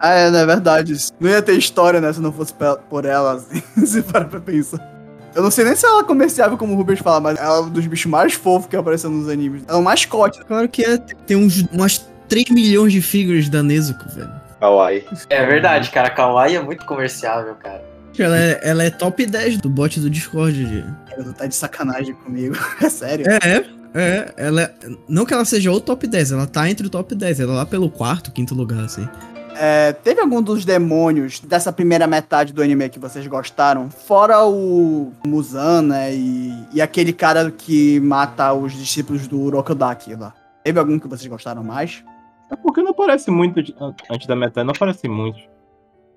Ah, 0.00 0.14
é, 0.14 0.30
não 0.30 0.38
é 0.40 0.46
verdade. 0.46 0.94
Não 1.20 1.30
ia 1.30 1.42
ter 1.42 1.52
história, 1.52 2.00
né, 2.00 2.12
se 2.12 2.20
não 2.20 2.32
fosse 2.32 2.52
por 2.88 3.04
ela, 3.04 3.34
assim, 3.54 3.86
se 3.86 4.02
parar 4.02 4.26
pra 4.26 4.40
pensar. 4.40 4.90
Eu 5.34 5.42
não 5.42 5.50
sei 5.50 5.64
nem 5.64 5.74
se 5.74 5.86
ela 5.86 6.00
é 6.00 6.04
comerciável, 6.04 6.58
como 6.58 6.74
o 6.74 6.76
Rubens 6.76 6.98
fala, 6.98 7.20
mas 7.20 7.38
ela 7.38 7.58
é 7.58 7.60
um 7.60 7.70
dos 7.70 7.86
bichos 7.86 8.10
mais 8.10 8.34
fofos 8.34 8.68
que 8.68 8.76
apareceu 8.76 9.08
nos 9.08 9.28
animes. 9.28 9.62
Ela 9.66 9.78
é 9.78 9.80
um 9.80 9.84
mascote. 9.84 10.44
Claro 10.44 10.68
que 10.68 10.84
é. 10.84 10.98
Tem 10.98 11.36
uns, 11.36 11.62
umas 11.72 12.06
3 12.28 12.50
milhões 12.50 12.92
de 12.92 13.00
figuras 13.00 13.48
da 13.48 13.62
Nezuko, 13.62 14.08
velho. 14.10 14.30
Kawaii. 14.60 15.06
É 15.30 15.46
verdade, 15.46 15.90
cara. 15.90 16.10
Kawaii 16.10 16.56
é 16.56 16.62
muito 16.62 16.84
comerciável, 16.84 17.54
cara. 17.54 17.82
Ela 18.18 18.38
é, 18.38 18.60
ela 18.62 18.84
é 18.84 18.90
top 18.90 19.24
10 19.24 19.58
do 19.58 19.68
bot 19.68 19.98
do 20.00 20.10
Discord. 20.10 20.64
de- 20.64 20.84
Ela 21.16 21.32
tá 21.32 21.46
de 21.46 21.54
sacanagem 21.54 22.14
comigo. 22.14 22.54
É 22.82 22.88
sério. 22.88 23.26
É, 23.28 23.56
é. 23.58 23.82
É, 23.94 24.32
ela 24.38 24.62
é- 24.62 24.74
Não 25.08 25.26
que 25.26 25.34
ela 25.34 25.44
seja 25.44 25.70
o 25.70 25.80
top 25.80 26.06
10, 26.06 26.32
ela 26.32 26.46
tá 26.46 26.68
entre 26.70 26.86
o 26.86 26.90
top 26.90 27.14
10. 27.14 27.40
Ela 27.40 27.52
é 27.52 27.56
lá 27.56 27.66
pelo 27.66 27.90
quarto, 27.90 28.32
quinto 28.32 28.54
lugar, 28.54 28.84
assim. 28.84 29.06
É, 29.54 29.92
teve 29.92 30.18
algum 30.18 30.40
dos 30.40 30.64
demônios 30.64 31.38
dessa 31.40 31.70
primeira 31.70 32.06
metade 32.06 32.54
do 32.54 32.62
anime 32.62 32.88
que 32.88 32.98
vocês 32.98 33.26
gostaram? 33.26 33.90
Fora 33.90 34.46
o 34.46 35.12
Muzan, 35.26 35.82
né? 35.82 36.14
E, 36.14 36.54
e 36.72 36.80
aquele 36.80 37.12
cara 37.12 37.50
que 37.50 38.00
mata 38.00 38.50
os 38.54 38.72
discípulos 38.72 39.26
do 39.28 39.38
Urokodaki 39.38 40.14
lá. 40.14 40.32
Teve 40.64 40.78
algum 40.78 40.98
que 40.98 41.06
vocês 41.06 41.26
gostaram 41.28 41.62
mais? 41.62 42.02
É 42.50 42.56
porque 42.56 42.80
não 42.82 42.92
aparece 42.92 43.30
muito 43.30 43.62
de- 43.62 43.74
antes 44.10 44.26
da 44.26 44.34
metade, 44.34 44.66
não 44.66 44.72
aparece 44.74 45.06
muito. 45.06 45.38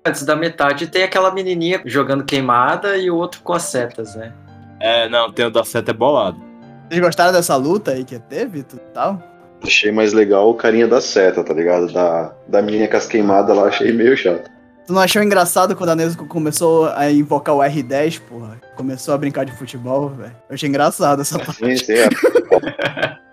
Antes 0.06 0.24
da 0.24 0.36
metade 0.36 0.86
tem 0.86 1.02
aquela 1.02 1.32
menininha 1.32 1.80
jogando 1.84 2.24
queimada 2.24 2.96
e 2.96 3.10
o 3.10 3.16
outro 3.16 3.40
com 3.42 3.52
as 3.52 3.64
setas, 3.64 4.14
né? 4.14 4.32
É, 4.80 5.08
não, 5.08 5.32
tem 5.32 5.46
o 5.46 5.50
da 5.50 5.64
seta 5.64 5.90
é 5.90 5.94
bolado. 5.94 6.40
Vocês 6.88 7.00
gostaram 7.00 7.32
dessa 7.32 7.56
luta 7.56 7.90
aí 7.90 8.04
que 8.04 8.18
teve 8.18 8.60
e 8.60 8.62
tudo 8.62 8.82
tal? 8.94 9.20
Achei 9.64 9.90
mais 9.90 10.12
legal 10.12 10.48
o 10.48 10.54
carinha 10.54 10.86
da 10.86 11.00
seta, 11.00 11.42
tá 11.42 11.52
ligado? 11.52 11.92
Da, 11.92 12.32
da 12.46 12.62
menina 12.62 12.86
com 12.86 12.96
as 12.96 13.06
queimadas 13.06 13.56
lá, 13.56 13.64
achei 13.64 13.92
meio 13.92 14.16
chato. 14.16 14.48
Tu 14.86 14.92
não 14.92 15.00
achou 15.00 15.20
engraçado 15.20 15.74
quando 15.74 15.90
a 15.90 15.96
Nezuko 15.96 16.26
começou 16.26 16.86
a 16.90 17.10
invocar 17.10 17.56
o 17.56 17.58
R10, 17.58 18.20
porra? 18.20 18.60
Começou 18.76 19.12
a 19.12 19.18
brincar 19.18 19.44
de 19.44 19.50
futebol, 19.50 20.10
velho. 20.10 20.36
Eu 20.48 20.54
achei 20.54 20.68
engraçado 20.68 21.22
essa 21.22 21.36
parte. 21.36 21.56
Sim, 21.56 21.76
sim, 21.76 21.94
é. 21.94 23.16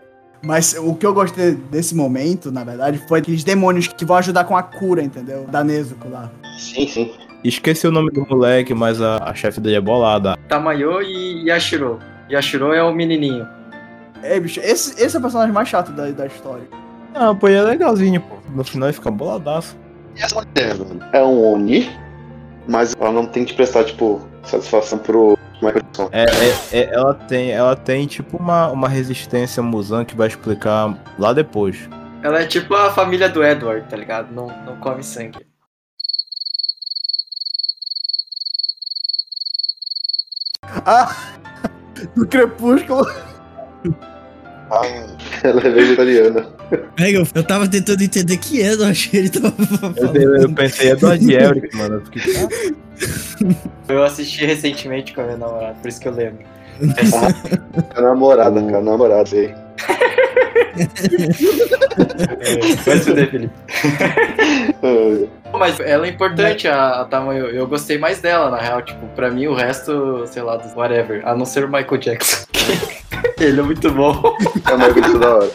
Mas 0.43 0.75
o 0.77 0.93
que 0.93 1.05
eu 1.05 1.13
gostei 1.13 1.53
desse 1.53 1.95
momento, 1.95 2.51
na 2.51 2.63
verdade, 2.63 3.01
foi 3.07 3.19
aqueles 3.19 3.43
demônios 3.43 3.87
que 3.87 4.03
vão 4.03 4.17
ajudar 4.17 4.43
com 4.43 4.57
a 4.57 4.61
cura, 4.61 5.01
entendeu? 5.01 5.45
Da 5.45 5.63
Nezuko 5.63 6.09
lá. 6.09 6.29
sim, 6.57 6.87
sim. 6.87 7.11
Esqueci 7.43 7.85
o 7.87 7.91
nome 7.91 8.09
do 8.09 8.25
moleque, 8.27 8.73
mas 8.73 9.01
a, 9.01 9.17
a 9.17 9.33
chefe 9.33 9.59
dele 9.59 9.75
é 9.75 9.81
bolada. 9.81 10.37
Tamayo 10.47 11.01
e 11.01 11.45
Yashiro. 11.49 11.99
Yashiro 12.29 12.71
é 12.71 12.81
o 12.81 12.93
menininho. 12.93 13.45
É, 14.21 14.39
bicho, 14.39 14.61
esse, 14.61 15.01
esse 15.01 15.15
é 15.15 15.19
o 15.19 15.21
personagem 15.21 15.53
mais 15.53 15.67
chato 15.67 15.91
da, 15.91 16.09
da 16.11 16.25
história. 16.25 16.63
Ah, 17.13 17.35
pô, 17.35 17.49
ele 17.49 17.57
é 17.57 17.61
legalzinho, 17.61 18.21
pô. 18.21 18.37
No 18.55 18.63
final 18.63 18.87
ele 18.87 18.93
fica 18.93 19.11
boladaço. 19.11 19.77
E 20.15 20.21
essa 20.21 20.35
mulher, 20.35 20.77
mano, 20.77 21.01
é 21.11 21.21
um 21.21 21.53
Oni, 21.53 21.89
mas 22.67 22.95
ela 22.97 23.11
não 23.11 23.25
tem 23.25 23.43
que 23.43 23.53
prestar, 23.53 23.83
tipo, 23.83 24.21
satisfação 24.43 24.99
pro 24.99 25.37
Jackson. 25.71 26.09
É, 26.11 26.23
é- 26.23 26.79
é- 26.81 26.93
ela 26.93 27.13
tem, 27.13 27.51
ela 27.51 27.75
tem 27.75 28.05
tipo 28.07 28.37
uma, 28.37 28.67
uma 28.69 28.89
resistência 28.89 29.61
Musan 29.63 30.03
que 30.05 30.15
vai 30.15 30.27
explicar 30.27 30.97
lá 31.17 31.31
depois. 31.33 31.77
Ela 32.21 32.41
é 32.41 32.45
tipo 32.45 32.73
a 32.73 32.91
família 32.91 33.29
do 33.29 33.43
Edward, 33.43 33.87
tá 33.89 33.97
ligado? 33.97 34.31
Não, 34.33 34.47
não 34.65 34.77
come 34.77 35.03
sangue. 35.03 35.45
Do 42.15 42.27
Crepúsculo. 42.27 43.05
Ah, 44.71 44.81
ela 45.43 45.61
é 45.61 45.69
vegetariana. 45.69 46.47
É, 46.99 47.11
eu, 47.11 47.27
eu 47.35 47.43
tava 47.43 47.67
tentando 47.67 48.01
entender 48.03 48.37
que 48.37 48.61
é, 48.61 48.73
eu 48.73 48.85
achei 48.85 49.19
ele 49.21 49.29
tava 49.29 49.53
Eu, 49.59 49.65
falando. 49.77 50.41
eu 50.41 50.53
pensei, 50.53 50.91
é 50.91 50.95
do 50.95 51.11
Elric, 51.13 51.75
mano. 51.75 51.95
Eu 51.95 52.05
fiquei, 52.05 52.35
ah, 52.37 52.47
Eu 53.89 54.03
assisti 54.03 54.45
recentemente 54.45 55.13
com 55.13 55.21
a 55.21 55.25
minha 55.25 55.37
namorada, 55.37 55.75
por 55.81 55.87
isso 55.87 55.99
que 55.99 56.07
eu 56.07 56.13
lembro. 56.13 56.45
Com 57.91 57.99
a 57.99 58.01
namorada, 58.01 58.59
com 58.61 58.75
a 58.75 58.81
namorada 58.81 59.29
aí. 59.33 59.53
Vai 62.85 62.97
se 62.97 63.03
fuder, 63.05 63.29
Felipe. 63.29 63.53
Ah, 64.81 65.57
Mas 65.57 65.79
ela 65.79 66.05
é 66.07 66.09
importante, 66.09 66.67
a, 66.67 67.01
a 67.01 67.05
Tama, 67.05 67.33
eu, 67.35 67.47
eu 67.51 67.67
gostei 67.67 67.97
mais 67.97 68.19
dela, 68.21 68.49
na 68.49 68.57
real. 68.59 68.81
Tipo, 68.81 69.05
pra 69.15 69.29
mim 69.29 69.47
o 69.47 69.53
resto, 69.53 70.25
sei 70.27 70.41
lá, 70.41 70.57
dos 70.57 70.73
whatever. 70.75 71.21
A 71.27 71.35
não 71.35 71.45
ser 71.45 71.63
o 71.65 71.67
Michael 71.67 71.97
Jackson. 71.97 72.45
Ele 73.39 73.59
é 73.59 73.63
muito 73.63 73.91
bom. 73.91 74.35
É 74.69 74.73
uma 74.73 74.93
coisa 74.93 75.19
da 75.19 75.35
hora. 75.35 75.51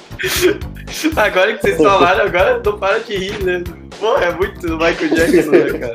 Agora 1.17 1.55
que 1.55 1.63
vocês 1.63 1.77
falaram, 1.77 2.25
agora 2.25 2.63
não 2.65 2.79
para 2.79 2.99
de 3.01 3.17
rir, 3.17 3.45
né? 3.45 3.65
Pô, 3.99 4.17
é 4.17 4.33
muito 4.33 4.61
do 4.67 4.77
Michael 4.77 5.15
Jackson, 5.15 5.51
né, 5.51 5.79
cara? 5.79 5.93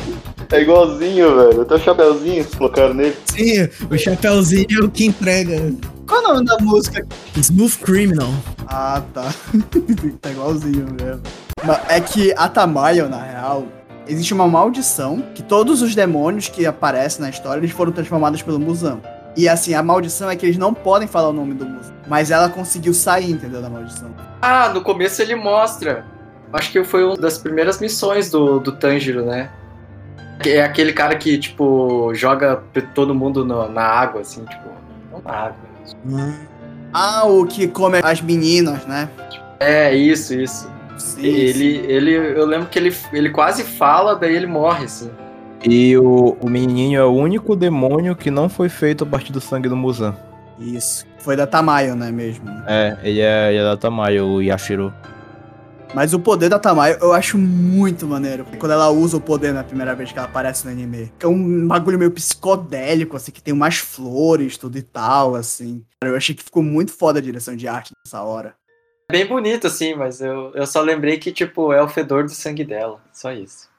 É 0.52 0.62
igualzinho, 0.62 1.36
velho. 1.36 1.62
Até 1.62 1.76
o 1.76 1.80
chapeuzinho 1.80 2.46
colocaram 2.58 2.94
nele. 2.94 3.16
Sim, 3.26 3.70
o 3.90 3.98
chapeuzinho 3.98 4.82
é 4.82 4.86
o 4.86 4.90
que 4.90 5.06
entrega. 5.06 5.74
Qual 6.08 6.22
é 6.22 6.26
o 6.26 6.34
nome 6.34 6.46
da 6.46 6.58
música? 6.60 7.06
Smooth 7.36 7.78
Criminal. 7.80 8.30
Ah, 8.68 9.02
tá. 9.14 9.34
tá 10.22 10.32
igualzinho 10.32 10.88
mesmo. 11.00 11.22
É 11.88 12.00
que 12.00 12.34
a 12.38 12.48
Tamayo, 12.50 13.10
na 13.10 13.24
real, 13.24 13.68
existe 14.08 14.34
uma 14.34 14.48
maldição 14.48 15.24
que 15.34 15.42
todos 15.42 15.82
os 15.82 15.96
demônios 15.96 16.50
que 16.50 16.66
aparecem 16.66 17.22
na 17.22 17.30
história, 17.30 17.60
eles 17.60 17.72
foram 17.72 17.92
transformados 17.92 18.42
pelo 18.42 18.60
Musan. 18.60 19.00
E 19.36 19.50
assim, 19.50 19.74
a 19.74 19.82
maldição 19.82 20.30
é 20.30 20.36
que 20.36 20.46
eles 20.46 20.58
não 20.58 20.74
podem 20.74 21.08
falar 21.08 21.30
o 21.30 21.34
nome 21.34 21.54
do 21.54 21.66
Musan. 21.66 21.94
Mas 22.08 22.30
ela 22.32 22.50
conseguiu 22.50 22.94
sair, 22.94 23.32
entendeu, 23.32 23.62
da 23.62 23.70
maldição. 23.70 24.10
Ah, 24.42 24.70
no 24.70 24.82
começo 24.82 25.22
ele 25.22 25.36
mostra. 25.36 26.06
Acho 26.52 26.72
que 26.72 26.84
foi 26.84 27.04
uma 27.04 27.16
das 27.18 27.38
primeiras 27.38 27.80
missões 27.80 28.30
do, 28.30 28.60
do 28.60 28.72
Tanjiro, 28.74 29.26
né? 29.26 29.50
É 30.46 30.62
aquele 30.62 30.94
cara 30.94 31.16
que, 31.16 31.38
tipo, 31.38 32.14
joga 32.14 32.62
todo 32.94 33.16
mundo 33.16 33.44
no- 33.46 33.68
na 33.70 33.84
água, 33.84 34.22
assim, 34.22 34.44
tipo. 34.46 34.70
Não 35.12 35.22
na 35.24 35.32
água. 35.32 35.56
Ah, 36.94 37.26
o 37.26 37.46
que 37.48 37.68
come 37.68 38.00
as 38.04 38.22
meninas, 38.22 38.86
né? 38.86 39.10
É, 39.60 39.96
isso, 39.96 40.34
isso. 40.36 40.72
Sim, 40.98 41.26
Ele, 41.26 41.78
ele, 41.88 42.14
eu 42.16 42.46
lembro 42.46 42.68
que 42.68 42.78
ele, 42.78 42.96
ele 43.12 43.30
quase 43.32 43.64
fala, 43.64 44.16
daí 44.16 44.36
ele 44.36 44.46
morre, 44.46 44.86
assim. 44.86 45.10
E 45.66 45.98
o, 45.98 46.38
o 46.42 46.50
menininho 46.50 47.00
é 47.00 47.06
o 47.06 47.14
único 47.14 47.56
demônio 47.56 48.16
que 48.16 48.30
não 48.30 48.50
foi 48.50 48.68
feito 48.68 49.06
a 49.06 49.08
partir 49.08 49.32
do 49.32 49.40
sangue 49.40 49.70
do 49.70 49.76
Musan. 49.76 50.16
Isso. 50.60 51.06
Foi 51.20 51.36
da 51.36 51.48
Tamayo, 51.48 51.96
né, 51.96 52.12
mesmo? 52.12 52.50
É, 52.68 52.98
ele 53.02 53.22
é, 53.22 53.50
ele 53.50 53.60
é 53.60 53.64
da 53.64 53.78
Tamayo, 53.78 54.26
o 54.26 54.42
Yashiro. 54.42 54.94
Mas 55.94 56.14
o 56.14 56.20
poder 56.20 56.50
da 56.50 56.58
Tamayo 56.60 56.98
eu 57.00 57.14
acho 57.14 57.38
muito 57.38 58.08
maneiro. 58.08 58.46
Quando 58.58 58.72
ela 58.72 58.90
usa 58.90 59.18
o 59.18 59.22
poder 59.22 59.54
na 59.54 59.64
primeira 59.64 59.94
vez 59.94 60.12
que 60.12 60.18
ela 60.18 60.28
aparece 60.28 60.66
no 60.66 60.72
anime. 60.72 61.14
É 61.20 61.28
um 61.28 61.68
bagulho 61.68 62.00
meio 62.00 62.12
psicodélico, 62.12 63.16
assim, 63.16 63.32
que 63.32 63.42
tem 63.42 63.54
umas 63.54 63.78
flores, 63.78 64.58
tudo 64.58 64.78
e 64.78 64.82
tal, 64.82 65.36
assim. 65.36 65.86
Eu 66.04 66.16
achei 66.16 66.34
que 66.36 66.44
ficou 66.44 66.64
muito 66.64 66.92
foda 66.92 67.20
a 67.20 67.22
direção 67.22 67.56
de 67.56 67.68
arte 67.68 67.92
nessa 68.06 68.22
hora. 68.24 68.56
É 69.10 69.14
bem 69.14 69.28
bonito, 69.28 69.68
assim, 69.68 69.94
mas 69.94 70.20
eu, 70.20 70.52
eu 70.56 70.66
só 70.66 70.82
lembrei 70.82 71.18
que, 71.18 71.32
tipo, 71.32 71.72
é 71.72 71.82
o 71.82 71.88
fedor 71.88 72.24
do 72.24 72.32
sangue 72.32 72.66
dela. 72.66 73.00
Só 73.14 73.32
isso. 73.32 73.72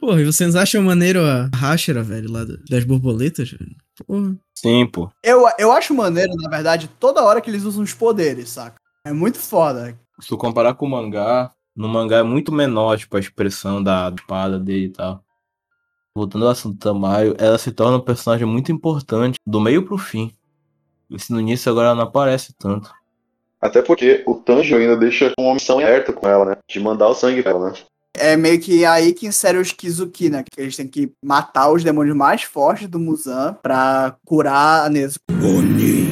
Porra, 0.00 0.20
e 0.20 0.24
vocês 0.24 0.56
acham 0.56 0.82
maneiro 0.82 1.20
a 1.24 1.50
Hashira, 1.54 2.02
velho, 2.02 2.32
lá 2.32 2.42
do- 2.44 2.58
das 2.64 2.84
borboletas? 2.84 3.50
velho? 3.50 3.76
Porra. 4.06 4.34
Sim, 4.54 4.86
pô. 4.86 5.10
Eu, 5.22 5.44
eu 5.58 5.70
acho 5.72 5.92
maneiro, 5.94 6.32
na 6.36 6.48
verdade, 6.48 6.88
toda 6.98 7.22
hora 7.22 7.40
que 7.40 7.50
eles 7.50 7.64
usam 7.64 7.82
os 7.82 7.92
poderes, 7.92 8.48
saca? 8.48 8.76
É 9.04 9.12
muito 9.12 9.38
foda. 9.38 9.98
Se 10.20 10.28
tu 10.28 10.38
comparar 10.38 10.74
com 10.74 10.86
o 10.86 10.90
mangá, 10.90 11.50
no 11.76 11.88
mangá 11.88 12.18
é 12.18 12.22
muito 12.22 12.50
menor, 12.52 12.98
tipo, 12.98 13.16
a 13.16 13.20
expressão 13.20 13.82
da 13.82 14.12
espada 14.18 14.58
dele 14.58 14.86
e 14.86 14.90
tal. 14.90 15.22
Voltando 16.14 16.44
ao 16.46 16.50
assunto 16.52 16.78
Tamayo, 16.78 17.34
ela 17.38 17.56
se 17.58 17.70
torna 17.70 17.98
um 17.98 18.00
personagem 18.04 18.46
muito 18.46 18.72
importante 18.72 19.36
do 19.46 19.60
meio 19.60 19.84
pro 19.84 19.96
fim. 19.98 20.32
E 21.10 21.18
se 21.18 21.32
no 21.32 21.40
início 21.40 21.70
agora 21.70 21.88
ela 21.88 21.96
não 21.96 22.04
aparece 22.04 22.52
tanto. 22.58 22.90
Até 23.60 23.82
porque 23.82 24.22
o 24.26 24.34
Tanjo 24.34 24.76
ainda 24.76 24.96
deixa 24.96 25.32
uma 25.38 25.54
missão 25.54 25.78
aberta 25.78 26.12
com 26.12 26.26
ela, 26.26 26.44
né? 26.44 26.56
De 26.68 26.80
mandar 26.80 27.08
o 27.08 27.14
sangue 27.14 27.42
pra 27.42 27.52
ela, 27.52 27.70
né? 27.70 27.76
É 28.20 28.36
meio 28.36 28.60
que 28.60 28.84
aí 28.84 29.14
que 29.14 29.26
insere 29.26 29.56
os 29.56 29.72
Kizuki, 29.72 30.28
né? 30.28 30.44
Que 30.48 30.60
eles 30.60 30.76
têm 30.76 30.86
que 30.86 31.10
matar 31.24 31.72
os 31.72 31.82
demônios 31.82 32.14
mais 32.14 32.42
fortes 32.42 32.86
do 32.86 32.98
Muzan 32.98 33.56
pra 33.62 34.14
curar 34.26 34.84
a 34.84 34.90
Nezuko. 34.90 35.24
Oni. 35.42 36.06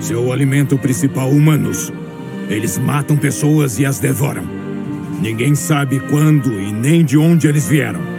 Seu 0.00 0.32
alimento 0.32 0.78
principal, 0.78 1.28
humanos. 1.28 1.92
Eles 2.48 2.78
matam 2.78 3.16
pessoas 3.18 3.78
e 3.78 3.84
as 3.84 3.98
devoram. 3.98 4.44
Ninguém 5.20 5.54
sabe 5.54 6.00
quando 6.08 6.52
e 6.52 6.72
nem 6.72 7.04
de 7.04 7.18
onde 7.18 7.46
eles 7.46 7.68
vieram. 7.68 8.13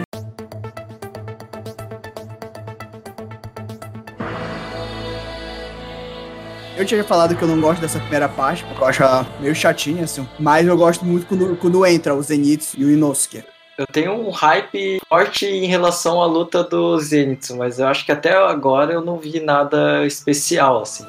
Eu 6.76 6.84
tinha 6.84 7.02
falado 7.02 7.34
que 7.34 7.42
eu 7.42 7.48
não 7.48 7.58
gosto 7.58 7.80
dessa 7.80 7.98
primeira 7.98 8.28
parte, 8.28 8.62
porque 8.64 8.82
eu 8.82 8.86
acho 8.86 9.02
ela 9.02 9.26
meio 9.40 9.54
chatinha, 9.54 10.04
assim. 10.04 10.28
Mas 10.38 10.66
eu 10.66 10.76
gosto 10.76 11.06
muito 11.06 11.26
quando, 11.26 11.56
quando 11.56 11.86
entra 11.86 12.14
o 12.14 12.22
Zenitsu 12.22 12.78
e 12.78 12.84
o 12.84 12.90
Inosuke. 12.90 13.42
Eu 13.78 13.86
tenho 13.86 14.12
um 14.12 14.30
hype 14.30 15.00
forte 15.08 15.46
em 15.46 15.66
relação 15.66 16.20
à 16.20 16.26
luta 16.26 16.62
do 16.62 16.98
Zenitsu, 16.98 17.56
mas 17.56 17.78
eu 17.78 17.86
acho 17.86 18.04
que 18.04 18.12
até 18.12 18.34
agora 18.34 18.92
eu 18.92 19.00
não 19.00 19.18
vi 19.18 19.40
nada 19.40 20.06
especial, 20.06 20.82
assim. 20.82 21.06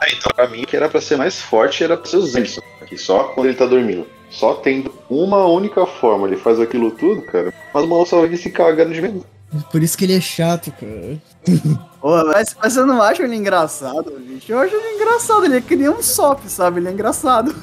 Ah, 0.00 0.06
então 0.10 0.32
pra 0.34 0.48
mim, 0.48 0.62
que 0.62 0.74
era 0.74 0.88
pra 0.88 1.00
ser 1.00 1.16
mais 1.16 1.40
forte 1.40 1.84
era 1.84 1.96
pra 1.96 2.10
ser 2.10 2.16
o. 2.16 2.86
Que 2.86 2.96
só 2.96 3.24
quando 3.24 3.46
ele 3.48 3.56
tá 3.56 3.66
dormindo. 3.66 4.06
Só 4.30 4.54
tendo 4.54 4.94
uma 5.10 5.46
única 5.46 5.84
forma, 5.84 6.26
ele 6.26 6.36
faz 6.38 6.58
aquilo 6.58 6.90
tudo, 6.90 7.20
cara. 7.22 7.52
Mas 7.72 7.84
o 7.84 7.86
maluco 7.86 8.08
só 8.08 8.20
vai 8.20 8.34
se 8.34 8.50
cagando 8.50 8.94
de 8.94 9.02
medo. 9.02 9.26
Por 9.70 9.82
isso 9.82 9.96
que 9.96 10.04
ele 10.04 10.16
é 10.16 10.20
chato, 10.20 10.72
cara. 10.72 11.18
Pô, 12.02 12.24
mas, 12.24 12.56
mas 12.60 12.76
eu 12.76 12.84
não 12.84 13.00
acho 13.00 13.22
ele 13.22 13.36
engraçado, 13.36 14.12
bicho. 14.18 14.50
Eu 14.50 14.58
acho 14.58 14.74
ele 14.74 14.96
engraçado, 14.96 15.44
ele 15.44 15.58
é 15.58 15.60
que 15.60 15.76
nem 15.76 15.88
um 15.88 16.02
sop, 16.02 16.40
sabe? 16.48 16.80
Ele 16.80 16.88
é 16.88 16.92
engraçado. 16.92 17.54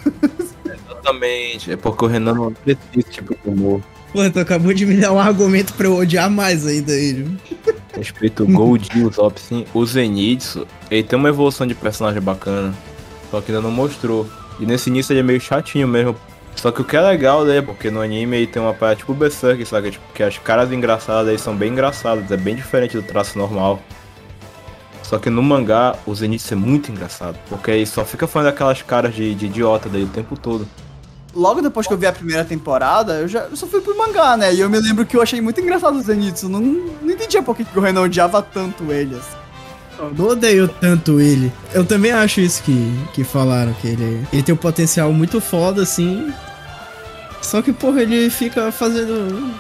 Exatamente. 0.66 1.74
É 1.74 1.76
porque 1.76 2.06
o 2.06 2.08
Renan 2.08 2.34
não 2.36 2.48
acredita 2.48 2.82
esse 2.98 3.10
tipo 3.10 3.36
de 3.36 3.50
humor. 3.50 3.82
Pô, 4.14 4.28
tu 4.30 4.40
acabou 4.40 4.74
de 4.74 4.86
me 4.86 4.96
dar 4.96 5.12
um 5.12 5.20
argumento 5.20 5.74
pra 5.74 5.88
eu 5.88 5.98
odiar 5.98 6.32
mais 6.32 6.66
ainda 6.66 6.94
ele. 6.94 7.38
Respeito 7.94 8.44
o 8.44 8.48
Gold 8.48 8.90
e 8.96 9.04
o 9.04 9.12
Zop, 9.12 9.38
sim. 9.42 9.66
O 9.74 9.86
Zenitsu, 9.86 10.66
ele 10.90 11.04
tem 11.04 11.20
uma 11.20 11.28
evolução 11.28 11.68
de 11.68 11.76
personagem 11.76 12.22
bacana. 12.22 12.74
Só 13.30 13.42
que 13.42 13.52
ainda 13.52 13.62
não 13.62 13.72
mostrou. 13.72 14.26
E 14.58 14.66
nesse 14.66 14.90
início 14.90 15.12
ele 15.12 15.20
é 15.20 15.24
meio 15.24 15.42
chatinho 15.42 15.88
mesmo. 15.88 16.16
Só 16.56 16.72
que 16.72 16.82
o 16.82 16.86
que 16.86 16.96
é 16.96 17.02
legal, 17.02 17.44
né? 17.44 17.62
Porque 17.62 17.92
no 17.92 18.02
anime 18.02 18.38
ele 18.38 18.48
tem 18.48 18.62
uma 18.62 18.74
parada 18.74 18.96
tipo 18.98 19.14
Berserk, 19.14 19.66
sabe? 19.66 19.92
Tipo, 19.92 20.14
que 20.14 20.24
as 20.24 20.38
caras 20.38 20.72
engraçadas 20.72 21.28
aí 21.28 21.38
são 21.38 21.56
bem 21.56 21.74
engraçadas. 21.74 22.32
É 22.32 22.38
bem 22.38 22.56
diferente 22.56 22.96
do 22.96 23.04
traço 23.04 23.38
normal. 23.38 23.82
Só 25.10 25.18
que 25.18 25.28
no 25.28 25.42
mangá, 25.42 25.96
o 26.06 26.14
Zenitsu 26.14 26.54
é 26.54 26.56
muito 26.56 26.92
engraçado. 26.92 27.36
Porque 27.50 27.72
ele 27.72 27.86
só 27.88 28.06
fica 28.06 28.28
fazendo 28.28 28.50
aquelas 28.50 28.84
caras 28.84 29.16
de, 29.16 29.34
de 29.34 29.48
idiota 29.48 29.90
daí 29.90 30.04
o 30.04 30.08
tempo 30.08 30.38
todo. 30.38 30.68
Logo 31.34 31.64
depois 31.64 31.88
que 31.88 31.94
eu 31.94 31.98
vi 31.98 32.06
a 32.06 32.12
primeira 32.12 32.46
temporada, 32.46 33.14
eu 33.14 33.28
já 33.28 33.40
eu 33.42 33.56
só 33.56 33.66
fui 33.66 33.82
pro 33.82 33.98
mangá, 33.98 34.38
né? 34.38 34.54
E 34.54 34.60
eu 34.60 34.70
me 34.70 34.80
lembro 34.80 35.08
que 35.08 35.18
eu 35.18 35.22
achei 35.24 35.42
muito 35.42 35.60
engraçado 35.60 35.98
o 35.98 36.02
Zenitsu. 36.02 36.48
Não, 36.48 36.62
não 36.62 37.10
entendia 37.10 37.42
por 37.42 37.56
que 37.58 37.66
que 37.66 37.80
o 37.80 37.82
Renan 37.82 38.02
odiava 38.02 38.40
tanto 38.44 38.92
ele, 38.92 39.16
assim. 39.16 39.36
Eu 39.98 40.14
não 40.16 40.28
odeio 40.28 40.68
tanto 40.68 41.20
ele. 41.20 41.52
Eu 41.74 41.84
também 41.84 42.12
acho 42.12 42.40
isso 42.40 42.62
que, 42.62 42.94
que 43.12 43.24
falaram, 43.24 43.74
que 43.74 43.88
ele, 43.88 44.28
ele 44.32 44.44
tem 44.44 44.54
um 44.54 44.58
potencial 44.60 45.12
muito 45.12 45.42
foda, 45.42 45.82
assim. 45.82 46.32
Só 47.42 47.64
que, 47.64 47.74
porra, 47.74 48.04
ele 48.04 48.30
fica 48.30 48.72
fazendo 48.72 49.52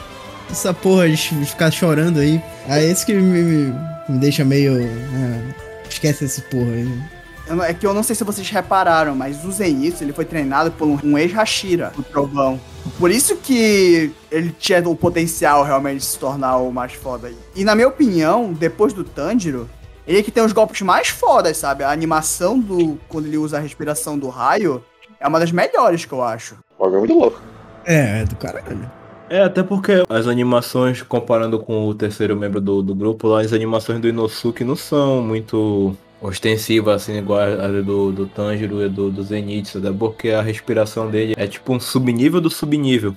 essa 0.51 0.75
porra 0.75 1.09
de 1.09 1.17
ficar 1.17 1.71
chorando 1.71 2.19
aí. 2.19 2.39
É 2.67 2.83
esse 2.83 3.03
que 3.03 3.13
me, 3.13 3.41
me, 3.41 3.75
me 4.09 4.17
deixa 4.17 4.43
meio. 4.43 4.73
ah, 4.75 5.53
esquece 5.89 6.25
esse 6.25 6.41
porra 6.41 6.71
aí. 6.71 7.01
Eu 7.47 7.63
É 7.63 7.73
que 7.73 7.85
eu 7.85 7.93
não 7.93 8.03
sei 8.03 8.15
se 8.15 8.23
vocês 8.23 8.47
repararam, 8.49 9.15
mas 9.15 9.43
o 9.43 9.51
Zenitsu, 9.51 10.03
ele 10.03 10.13
foi 10.13 10.25
treinado 10.25 10.71
por 10.71 10.87
um, 10.87 10.99
um 11.03 11.17
ex-Hashira, 11.17 11.91
o 11.97 12.03
Trovão. 12.03 12.59
Por 12.97 13.09
isso 13.09 13.37
que 13.37 14.11
ele 14.31 14.51
tinha 14.51 14.87
o 14.87 14.95
potencial 14.95 15.63
realmente 15.63 15.97
de 15.97 16.05
se 16.05 16.19
tornar 16.19 16.57
o 16.57 16.71
mais 16.71 16.93
foda 16.93 17.27
aí. 17.27 17.37
E 17.55 17.63
na 17.63 17.73
minha 17.73 17.87
opinião, 17.87 18.53
depois 18.53 18.93
do 18.93 19.03
Tanjiro, 19.03 19.67
ele 20.07 20.19
é 20.19 20.23
que 20.23 20.31
tem 20.31 20.43
os 20.43 20.51
golpes 20.51 20.81
mais 20.81 21.09
fodas, 21.09 21.57
sabe? 21.57 21.83
A 21.83 21.91
animação 21.91 22.59
do. 22.59 22.99
quando 23.07 23.25
ele 23.25 23.37
usa 23.37 23.57
a 23.57 23.59
respiração 23.59 24.17
do 24.17 24.29
raio 24.29 24.83
é 25.19 25.27
uma 25.27 25.39
das 25.39 25.51
melhores 25.51 26.05
que 26.05 26.13
eu 26.13 26.23
acho. 26.23 26.55
O 26.77 26.83
bagulho 26.83 26.97
é 26.97 26.99
muito 26.99 27.13
louco. 27.13 27.41
É, 27.85 28.21
é 28.21 28.25
do 28.25 28.35
caralho. 28.35 28.98
É, 29.29 29.41
até 29.43 29.61
porque 29.61 30.03
as 30.09 30.27
animações, 30.27 31.03
comparando 31.03 31.59
com 31.59 31.87
o 31.87 31.93
terceiro 31.93 32.35
membro 32.35 32.59
do, 32.59 32.81
do 32.81 32.95
grupo 32.95 33.27
lá, 33.27 33.41
as 33.41 33.53
animações 33.53 33.99
do 33.99 34.07
Inosuke 34.07 34.63
não 34.63 34.75
são 34.75 35.21
muito 35.21 35.95
ostensivas, 36.19 37.03
assim, 37.03 37.17
igual 37.17 37.39
a 37.39 37.67
do, 37.67 38.11
do 38.11 38.25
Tanjiro 38.25 38.83
e 38.83 38.89
do, 38.89 39.11
do 39.11 39.23
Zenitsu, 39.23 39.77
até 39.77 39.91
porque 39.91 40.31
a 40.31 40.41
respiração 40.41 41.09
dele 41.09 41.33
é 41.37 41.47
tipo 41.47 41.71
um 41.73 41.79
subnível 41.79 42.41
do 42.41 42.49
subnível. 42.49 43.15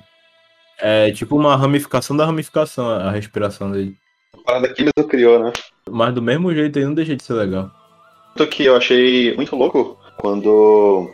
É 0.78 1.10
tipo 1.12 1.36
uma 1.36 1.56
ramificação 1.56 2.16
da 2.16 2.26
ramificação 2.26 2.88
a 2.90 3.10
respiração 3.10 3.70
dele. 3.70 3.96
A 4.34 4.38
parada 4.44 4.68
que 4.68 4.82
mesmo 4.82 5.08
criou, 5.08 5.42
né? 5.42 5.52
Mas 5.88 6.14
do 6.14 6.20
mesmo 6.20 6.52
jeito 6.52 6.78
aí 6.78 6.84
não 6.84 6.94
deixa 6.94 7.16
de 7.16 7.22
ser 7.22 7.34
legal. 7.34 7.70
Tanto 8.36 8.50
que 8.50 8.64
eu 8.64 8.76
achei 8.76 9.34
muito 9.36 9.54
louco 9.56 9.98
quando 10.18 11.10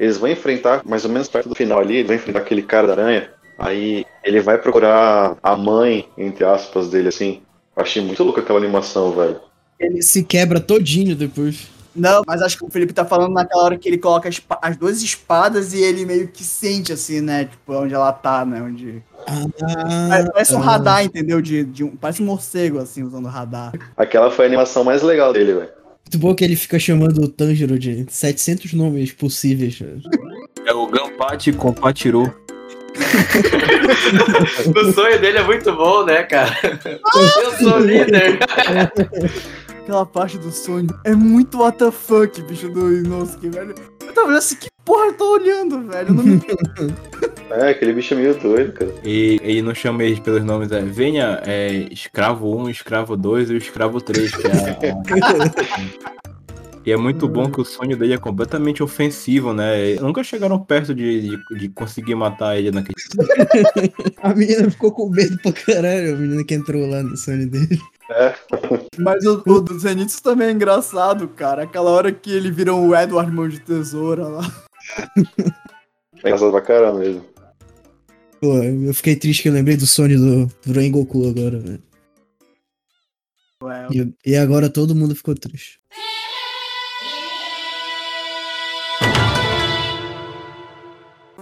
eles 0.00 0.18
vão 0.18 0.30
enfrentar, 0.30 0.82
mais 0.84 1.04
ou 1.04 1.10
menos 1.10 1.28
perto 1.28 1.48
do 1.48 1.54
final 1.54 1.78
ali, 1.78 1.96
eles 1.96 2.06
vão 2.06 2.16
enfrentar 2.16 2.40
aquele 2.40 2.62
cara 2.62 2.88
da 2.88 2.92
aranha. 2.94 3.30
Aí 3.62 4.04
ele 4.24 4.40
vai 4.40 4.58
procurar 4.58 5.36
a 5.42 5.56
mãe, 5.56 6.08
entre 6.18 6.44
aspas, 6.44 6.90
dele, 6.90 7.08
assim. 7.08 7.40
Eu 7.76 7.82
achei 7.82 8.02
muito 8.02 8.22
louco 8.22 8.40
aquela 8.40 8.58
animação, 8.58 9.12
velho. 9.12 9.40
Ele 9.78 10.02
se 10.02 10.24
quebra 10.24 10.60
todinho 10.60 11.14
depois. 11.14 11.68
Não, 11.94 12.22
mas 12.26 12.40
acho 12.42 12.58
que 12.58 12.64
o 12.64 12.70
Felipe 12.70 12.92
tá 12.92 13.04
falando 13.04 13.34
naquela 13.34 13.64
hora 13.64 13.78
que 13.78 13.88
ele 13.88 13.98
coloca 13.98 14.28
as, 14.28 14.40
as 14.62 14.76
duas 14.76 15.02
espadas 15.02 15.72
e 15.74 15.82
ele 15.82 16.04
meio 16.04 16.26
que 16.28 16.42
sente, 16.42 16.92
assim, 16.92 17.20
né? 17.20 17.44
Tipo, 17.44 17.74
onde 17.74 17.94
ela 17.94 18.12
tá, 18.12 18.44
né? 18.44 18.62
Onde... 18.62 19.02
Ah, 19.26 20.24
Parece 20.32 20.54
um 20.54 20.58
radar, 20.58 21.04
entendeu? 21.04 21.40
De, 21.40 21.64
de 21.64 21.84
um, 21.84 21.94
parece 21.94 22.22
um 22.22 22.26
morcego, 22.26 22.78
assim, 22.78 23.02
usando 23.02 23.28
radar. 23.28 23.72
Aquela 23.96 24.30
foi 24.30 24.46
a 24.46 24.48
animação 24.48 24.82
mais 24.82 25.02
legal 25.02 25.32
dele, 25.32 25.54
velho. 25.54 25.70
Muito 26.04 26.18
bom 26.18 26.34
que 26.34 26.44
ele 26.44 26.56
fica 26.56 26.78
chamando 26.78 27.22
o 27.22 27.28
Tanjiro 27.28 27.78
de 27.78 28.06
700 28.08 28.72
nomes 28.72 29.12
possíveis. 29.12 29.80
É 30.66 30.72
o 30.72 30.86
Ganpati 30.86 31.52
Compatiru. 31.52 32.34
O 34.76 34.92
sonho 34.92 35.20
dele 35.20 35.38
é 35.38 35.42
muito 35.42 35.72
bom, 35.74 36.04
né, 36.04 36.22
cara? 36.24 36.56
Eu 36.84 37.52
sou 37.58 37.78
líder. 37.78 38.38
Aquela 39.82 40.06
parte 40.06 40.38
do 40.38 40.50
sonho 40.52 40.86
é 41.04 41.14
muito 41.14 41.58
WTF, 41.62 42.42
bicho 42.42 42.68
do 42.68 42.92
Inosuke, 42.92 43.48
velho. 43.48 43.74
Eu 44.00 44.12
tava 44.12 44.26
olhando 44.28 44.38
assim, 44.38 44.56
que 44.56 44.68
porra 44.84 45.06
eu 45.06 45.14
tô 45.14 45.32
olhando, 45.34 45.82
velho? 45.88 46.08
Eu 46.08 46.14
não 46.14 46.22
me 46.24 46.40
É, 47.50 47.70
aquele 47.70 47.92
bicho 47.92 48.14
é 48.14 48.16
meio 48.16 48.34
doido, 48.38 48.72
cara. 48.72 48.94
E 49.04 49.38
ele 49.42 49.60
não 49.62 49.74
chama 49.74 50.02
eles 50.04 50.18
pelos 50.20 50.42
nomes, 50.42 50.72
é 50.72 50.80
Venha, 50.80 51.42
é 51.44 51.68
Escravo 51.90 52.56
1, 52.62 52.70
Escravo 52.70 53.14
2 53.16 53.50
e 53.50 53.54
o 53.54 53.58
Escravo 53.58 54.00
3, 54.00 54.30
que 54.34 54.46
é 54.46 54.50
a- 54.90 56.31
E 56.84 56.90
é 56.90 56.96
muito 56.96 57.28
bom 57.28 57.48
que 57.48 57.60
o 57.60 57.64
sonho 57.64 57.96
dele 57.96 58.14
é 58.14 58.18
completamente 58.18 58.82
ofensivo, 58.82 59.54
né? 59.54 59.94
Nunca 60.00 60.24
chegaram 60.24 60.58
perto 60.58 60.92
de, 60.92 61.20
de, 61.20 61.58
de 61.58 61.68
conseguir 61.68 62.16
matar 62.16 62.58
ele 62.58 62.72
naquele. 62.72 62.96
A 64.20 64.34
menina 64.34 64.68
ficou 64.68 64.90
com 64.90 65.08
medo 65.08 65.38
pra 65.38 65.52
caralho, 65.52 66.14
a 66.14 66.16
menina 66.16 66.44
que 66.44 66.54
entrou 66.54 66.88
lá 66.88 67.02
no 67.02 67.16
sonho 67.16 67.48
dele. 67.48 67.78
Mas 68.98 69.24
o, 69.24 69.42
o 69.46 69.60
do 69.60 69.78
Zenitsu 69.78 70.22
também 70.22 70.48
é 70.48 70.50
engraçado, 70.52 71.28
cara. 71.28 71.62
Aquela 71.62 71.90
hora 71.90 72.12
que 72.12 72.30
ele 72.32 72.50
vira 72.50 72.74
o 72.74 72.94
Edward 72.94 73.30
Mão 73.32 73.48
de 73.48 73.60
Tesoura 73.60 74.26
lá. 74.26 74.42
É 76.22 76.28
engraçado 76.28 76.50
pra 76.50 76.60
caramba 76.60 76.98
mesmo. 76.98 77.24
Pô, 78.40 78.62
eu 78.62 78.92
fiquei 78.94 79.14
triste 79.16 79.42
que 79.42 79.48
eu 79.48 79.52
lembrei 79.52 79.76
do 79.76 79.86
sonho 79.86 80.18
do, 80.18 80.46
do 80.66 80.78
Rengoku 80.78 81.28
agora, 81.28 81.58
velho. 81.58 81.82
E, 83.92 84.30
e 84.32 84.36
agora 84.36 84.68
todo 84.68 84.94
mundo 84.94 85.14
ficou 85.14 85.34
triste. 85.34 85.80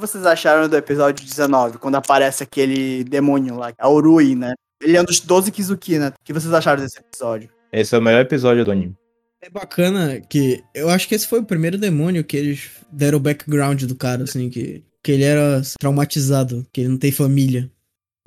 Que 0.00 0.06
vocês 0.06 0.24
acharam 0.24 0.68
do 0.68 0.76
episódio 0.76 1.24
19, 1.24 1.78
quando 1.78 1.96
aparece 1.96 2.42
aquele 2.42 3.04
demônio 3.04 3.56
lá, 3.56 3.72
a 3.78 3.88
Urui, 3.88 4.34
né? 4.34 4.54
Ele 4.82 4.96
é 4.96 5.00
um 5.00 5.04
dos 5.04 5.20
12 5.20 5.52
Kizuki, 5.52 5.98
né? 5.98 6.08
O 6.08 6.24
que 6.24 6.32
vocês 6.32 6.52
acharam 6.54 6.82
desse 6.82 6.98
episódio? 6.98 7.50
Esse 7.70 7.94
é 7.94 7.98
o 7.98 8.02
melhor 8.02 8.22
episódio 8.22 8.64
do 8.64 8.72
anime. 8.72 8.96
É 9.42 9.50
bacana 9.50 10.20
que 10.20 10.62
eu 10.74 10.88
acho 10.88 11.06
que 11.06 11.14
esse 11.14 11.26
foi 11.26 11.40
o 11.40 11.44
primeiro 11.44 11.78
demônio 11.78 12.24
que 12.24 12.36
eles 12.36 12.70
deram 12.90 13.18
o 13.18 13.20
background 13.20 13.82
do 13.84 13.94
cara, 13.94 14.24
assim, 14.24 14.48
que, 14.48 14.82
que 15.02 15.12
ele 15.12 15.24
era 15.24 15.60
traumatizado, 15.78 16.66
que 16.72 16.80
ele 16.80 16.88
não 16.88 16.98
tem 16.98 17.12
família. 17.12 17.70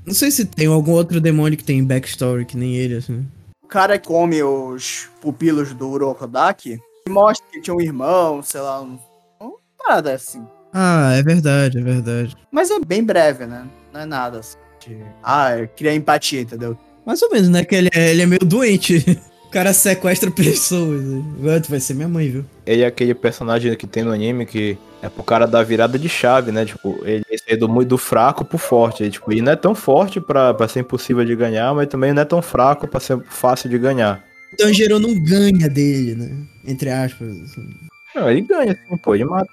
Não 0.05 0.13
sei 0.13 0.31
se 0.31 0.45
tem 0.45 0.67
algum 0.67 0.91
outro 0.91 1.19
demônio 1.19 1.57
que 1.57 1.63
tem 1.63 1.83
backstory 1.83 2.45
que 2.45 2.57
nem 2.57 2.75
ele, 2.75 2.97
assim. 2.97 3.25
O 3.63 3.67
cara 3.67 3.97
come 3.97 4.43
os 4.43 5.09
pupilos 5.21 5.73
do 5.73 5.89
Urokodaki 5.89 6.79
e 7.07 7.09
mostra 7.09 7.45
que 7.51 7.61
tinha 7.61 7.75
um 7.75 7.81
irmão, 7.81 8.43
sei 8.43 8.61
lá, 8.61 8.81
um... 8.81 8.99
uma 9.39 9.57
parada 9.77 10.13
assim. 10.13 10.45
Ah, 10.73 11.13
é 11.13 11.21
verdade, 11.23 11.77
é 11.77 11.81
verdade. 11.81 12.35
Mas 12.51 12.71
é 12.71 12.79
bem 12.79 13.03
breve, 13.03 13.45
né? 13.45 13.65
Não 13.93 14.01
é 14.01 14.05
nada 14.05 14.39
assim. 14.39 14.57
de- 14.85 14.97
Ah, 15.23 15.51
cria 15.77 15.93
empatia, 15.93 16.41
entendeu? 16.41 16.77
Mais 17.05 17.21
ou 17.21 17.29
menos, 17.31 17.49
né? 17.49 17.63
Que 17.63 17.75
ele 17.75 17.89
é, 17.93 18.11
ele 18.11 18.21
é 18.21 18.25
meio 18.25 18.41
doente. 18.45 19.03
O 19.45 19.53
cara 19.53 19.71
sequestra 19.71 20.31
pessoas. 20.31 21.03
né? 21.03 21.23
Agora 21.37 21.61
tu 21.61 21.69
vai 21.69 21.79
ser 21.79 21.93
minha 21.93 22.07
mãe, 22.07 22.27
viu? 22.27 22.43
Ele 22.65 22.81
é 22.81 22.87
aquele 22.87 23.13
personagem 23.13 23.75
que 23.75 23.85
tem 23.85 24.01
no 24.03 24.11
anime 24.11 24.47
que 24.47 24.75
é 24.99 25.07
pro 25.07 25.21
cara 25.23 25.45
dar 25.45 25.61
virada 25.61 25.99
de 25.99 26.09
chave, 26.09 26.51
né? 26.51 26.65
Tipo, 26.65 26.99
ele 27.05 27.23
é 27.47 27.55
do, 27.55 27.69
muito 27.69 27.89
do 27.89 27.97
fraco 27.99 28.43
pro 28.43 28.57
forte. 28.57 29.03
Ele, 29.03 29.11
tipo, 29.11 29.31
ele 29.31 29.43
não 29.43 29.51
é 29.51 29.55
tão 29.55 29.75
forte 29.75 30.19
pra, 30.19 30.55
pra 30.55 30.67
ser 30.67 30.79
impossível 30.79 31.23
de 31.23 31.35
ganhar, 31.35 31.71
mas 31.75 31.87
também 31.87 32.11
não 32.11 32.23
é 32.23 32.25
tão 32.25 32.41
fraco 32.41 32.87
pra 32.87 32.99
ser 32.99 33.21
fácil 33.29 33.69
de 33.69 33.77
ganhar. 33.77 34.23
O 34.53 34.57
Tanjiro 34.57 34.97
não 34.99 35.13
ganha 35.23 35.69
dele, 35.69 36.15
né? 36.15 36.31
Entre 36.65 36.89
aspas. 36.89 37.29
assim. 37.41 37.69
Não, 38.15 38.31
ele 38.31 38.41
ganha, 38.41 38.73
sim, 38.89 38.97
pô, 38.97 39.13
ele 39.13 39.25
mata. 39.25 39.51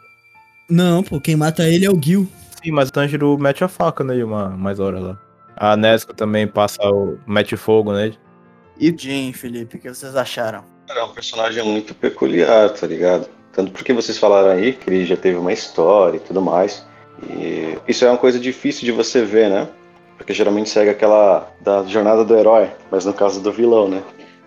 Não, 0.70 1.02
pô, 1.02 1.20
quem 1.20 1.34
mata 1.34 1.68
ele 1.68 1.84
é 1.84 1.90
o 1.90 2.00
Gil. 2.00 2.28
Sim, 2.62 2.70
mas 2.70 2.88
o 2.88 2.92
Tanjiro 2.92 3.36
mete 3.38 3.64
a 3.64 3.68
faca 3.68 4.04
nele 4.04 4.22
uma 4.22 4.50
mais 4.50 4.78
hora 4.78 5.00
lá. 5.00 5.18
A 5.56 5.76
Nesco 5.76 6.14
também 6.14 6.46
passa 6.46 6.80
o. 6.88 7.18
mete 7.26 7.56
fogo 7.56 7.92
nele. 7.92 8.16
E 8.78 8.94
Jin, 8.96 9.32
Felipe, 9.32 9.76
o 9.76 9.80
que 9.80 9.88
vocês 9.88 10.14
acharam? 10.16 10.64
É 10.88 11.02
um 11.02 11.12
personagem 11.12 11.62
muito 11.64 11.94
peculiar, 11.94 12.70
tá 12.70 12.86
ligado? 12.86 13.28
Tanto 13.52 13.72
porque 13.72 13.92
vocês 13.92 14.16
falaram 14.16 14.50
aí 14.50 14.72
que 14.72 14.88
ele 14.88 15.04
já 15.04 15.16
teve 15.16 15.36
uma 15.36 15.52
história 15.52 16.16
e 16.16 16.20
tudo 16.20 16.40
mais. 16.40 16.86
E 17.28 17.76
isso 17.86 18.04
é 18.04 18.08
uma 18.08 18.16
coisa 18.16 18.38
difícil 18.38 18.84
de 18.84 18.92
você 18.92 19.24
ver, 19.24 19.50
né? 19.50 19.68
Porque 20.16 20.32
geralmente 20.32 20.70
segue 20.70 20.90
aquela 20.90 21.52
da 21.60 21.82
jornada 21.84 22.24
do 22.24 22.36
herói, 22.36 22.70
mas 22.90 23.04
no 23.04 23.12
caso 23.12 23.40
do 23.40 23.52
vilão, 23.52 23.88
né? 23.88 24.02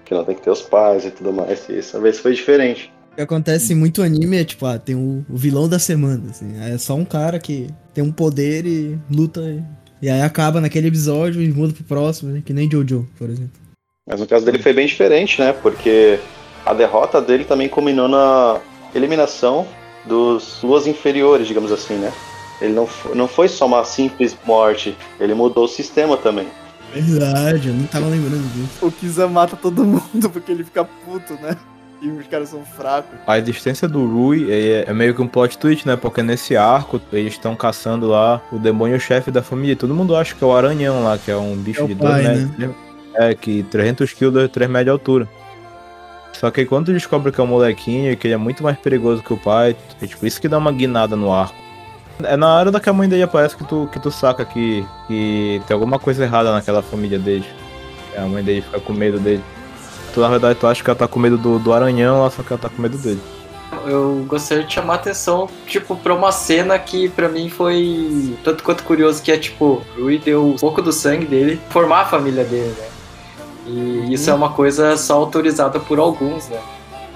Que 0.05 0.13
não 0.13 0.23
tem 0.23 0.35
que 0.35 0.41
ter 0.41 0.49
os 0.49 0.61
pais 0.61 1.05
e 1.05 1.11
tudo 1.11 1.33
mais. 1.33 1.67
E 1.69 1.77
essa 1.77 1.99
vez 1.99 2.19
foi 2.19 2.33
diferente. 2.33 2.91
O 3.13 3.15
que 3.15 3.21
acontece 3.21 3.73
em 3.73 3.75
muito 3.75 4.01
anime 4.01 4.37
é, 4.37 4.43
tipo, 4.43 4.65
ah, 4.65 4.79
tem 4.79 4.95
o, 4.95 5.23
o 5.29 5.37
vilão 5.37 5.69
da 5.69 5.77
semana, 5.77 6.31
assim. 6.31 6.51
É 6.59 6.75
só 6.79 6.95
um 6.95 7.05
cara 7.05 7.37
que 7.37 7.67
tem 7.93 8.03
um 8.03 8.11
poder 8.11 8.65
e 8.65 8.97
luta. 9.09 9.39
E, 9.41 9.63
e 10.01 10.09
aí 10.09 10.21
acaba 10.23 10.59
naquele 10.59 10.87
episódio 10.87 11.39
e 11.39 11.51
muda 11.51 11.73
pro 11.73 11.83
próximo, 11.83 12.31
né? 12.31 12.41
Que 12.43 12.51
nem 12.51 12.69
Jojo, 12.69 13.07
por 13.15 13.29
exemplo. 13.29 13.51
Mas 14.07 14.19
no 14.19 14.25
caso 14.25 14.43
dele 14.43 14.57
foi 14.57 14.73
bem 14.73 14.87
diferente, 14.87 15.39
né? 15.39 15.53
Porque 15.53 16.19
a 16.65 16.73
derrota 16.73 17.21
dele 17.21 17.45
também 17.45 17.69
culminou 17.69 18.07
na 18.07 18.59
eliminação 18.95 19.67
dos 20.07 20.63
luas 20.63 20.87
inferiores, 20.87 21.47
digamos 21.47 21.71
assim, 21.71 21.93
né? 21.93 22.11
Ele 22.59 22.73
não, 22.73 22.89
não 23.13 23.27
foi 23.27 23.47
só 23.47 23.67
uma 23.67 23.83
simples 23.85 24.35
morte, 24.43 24.97
ele 25.19 25.35
mudou 25.35 25.65
o 25.65 25.67
sistema 25.67 26.17
também. 26.17 26.47
Verdade, 26.91 27.67
eu 27.67 27.75
não 27.75 27.85
tava 27.85 28.07
lembrando 28.07 28.51
disso. 28.53 28.85
O 28.85 28.91
Kiza 28.91 29.27
mata 29.27 29.55
todo 29.55 29.85
mundo 29.85 30.29
porque 30.31 30.51
ele 30.51 30.63
fica 30.63 30.83
puto, 30.83 31.33
né? 31.35 31.55
E 32.03 32.09
os 32.09 32.27
caras 32.27 32.49
são 32.49 32.65
fracos. 32.65 33.17
A 33.25 33.39
existência 33.39 33.87
do 33.87 34.05
Rui 34.05 34.51
é, 34.51 34.83
é 34.85 34.93
meio 34.93 35.15
que 35.15 35.21
um 35.21 35.27
plot 35.27 35.57
twist, 35.57 35.87
né? 35.87 35.95
Porque 35.95 36.21
nesse 36.21 36.57
arco 36.57 36.99
eles 37.13 37.31
estão 37.31 37.55
caçando 37.55 38.09
lá 38.09 38.41
o 38.51 38.59
demônio-chefe 38.59 39.31
da 39.31 39.41
família. 39.41 39.73
Todo 39.73 39.95
mundo 39.95 40.13
acha 40.13 40.35
que 40.35 40.43
é 40.43 40.47
o 40.47 40.53
Aranhão 40.53 41.01
lá, 41.01 41.17
que 41.17 41.31
é 41.31 41.37
um 41.37 41.55
bicho 41.55 41.83
É 41.83 41.87
de 41.87 41.95
pai, 41.95 42.23
2 42.23 42.57
metros. 42.57 42.75
É, 43.15 43.33
que 43.33 43.63
300 43.63 44.11
quilos, 44.11 44.49
3 44.51 44.69
metros 44.69 44.85
de 44.85 44.89
altura. 44.89 45.29
Só 46.33 46.51
que 46.51 46.59
aí 46.59 46.65
quando 46.65 46.87
tu 46.87 46.93
descobre 46.93 47.31
que 47.31 47.39
é 47.39 47.43
um 47.43 47.47
molequinho 47.47 48.11
e 48.11 48.17
que 48.17 48.27
ele 48.27 48.33
é 48.33 48.37
muito 48.37 48.61
mais 48.63 48.77
perigoso 48.77 49.23
que 49.23 49.31
o 49.31 49.37
pai, 49.37 49.73
é 50.01 50.05
tipo 50.05 50.25
isso 50.25 50.41
que 50.41 50.49
dá 50.49 50.57
uma 50.57 50.73
guinada 50.73 51.15
no 51.15 51.31
arco. 51.31 51.55
É 52.21 52.35
na 52.35 52.53
hora 52.53 52.69
da 52.69 52.81
que 52.81 52.89
a 52.89 52.93
mãe 52.93 53.07
dele 53.07 53.23
aparece 53.23 53.55
que 53.55 53.63
tu, 53.63 53.89
que 53.93 53.99
tu 53.99 54.11
saca 54.11 54.43
que, 54.43 54.85
que 55.07 55.61
tem 55.65 55.73
alguma 55.73 55.97
coisa 55.97 56.25
errada 56.25 56.51
naquela 56.51 56.81
família 56.81 57.17
dele. 57.17 57.45
A 58.17 58.25
mãe 58.25 58.43
dele 58.43 58.61
fica 58.61 58.81
com 58.81 58.91
medo 58.91 59.19
dele. 59.19 59.41
Tu, 60.13 60.19
na 60.19 60.27
verdade, 60.29 60.59
tu 60.59 60.67
acha 60.67 60.83
que 60.83 60.89
ela 60.89 60.97
tá 60.97 61.07
com 61.07 61.19
medo 61.19 61.37
do, 61.37 61.57
do 61.59 61.73
aranhão, 61.73 62.17
ela 62.19 62.29
só 62.29 62.43
que 62.43 62.53
ela 62.53 62.61
tá 62.61 62.69
com 62.69 62.81
medo 62.81 62.97
dele. 62.97 63.19
Eu 63.85 64.23
gostaria 64.27 64.63
de 64.63 64.71
chamar 64.73 64.93
a 64.93 64.95
atenção, 64.97 65.49
tipo, 65.65 65.95
pra 65.95 66.13
uma 66.13 66.31
cena 66.31 66.77
que 66.77 67.09
pra 67.09 67.27
mim 67.27 67.49
foi 67.49 68.37
tanto 68.43 68.63
quanto 68.63 68.83
curioso, 68.83 69.21
que 69.21 69.31
é 69.31 69.37
tipo, 69.37 69.81
o 69.97 70.03
Rui 70.03 70.19
deu 70.19 70.49
um 70.49 70.55
pouco 70.55 70.81
do 70.81 70.91
sangue 70.93 71.25
dele, 71.25 71.59
formar 71.69 72.01
a 72.01 72.05
família 72.05 72.43
dele, 72.43 72.73
né? 72.79 72.87
E 73.65 74.13
isso 74.13 74.29
é 74.29 74.33
uma 74.33 74.49
coisa 74.49 74.95
só 74.97 75.15
autorizada 75.15 75.79
por 75.79 75.97
alguns, 75.97 76.47
né? 76.49 76.59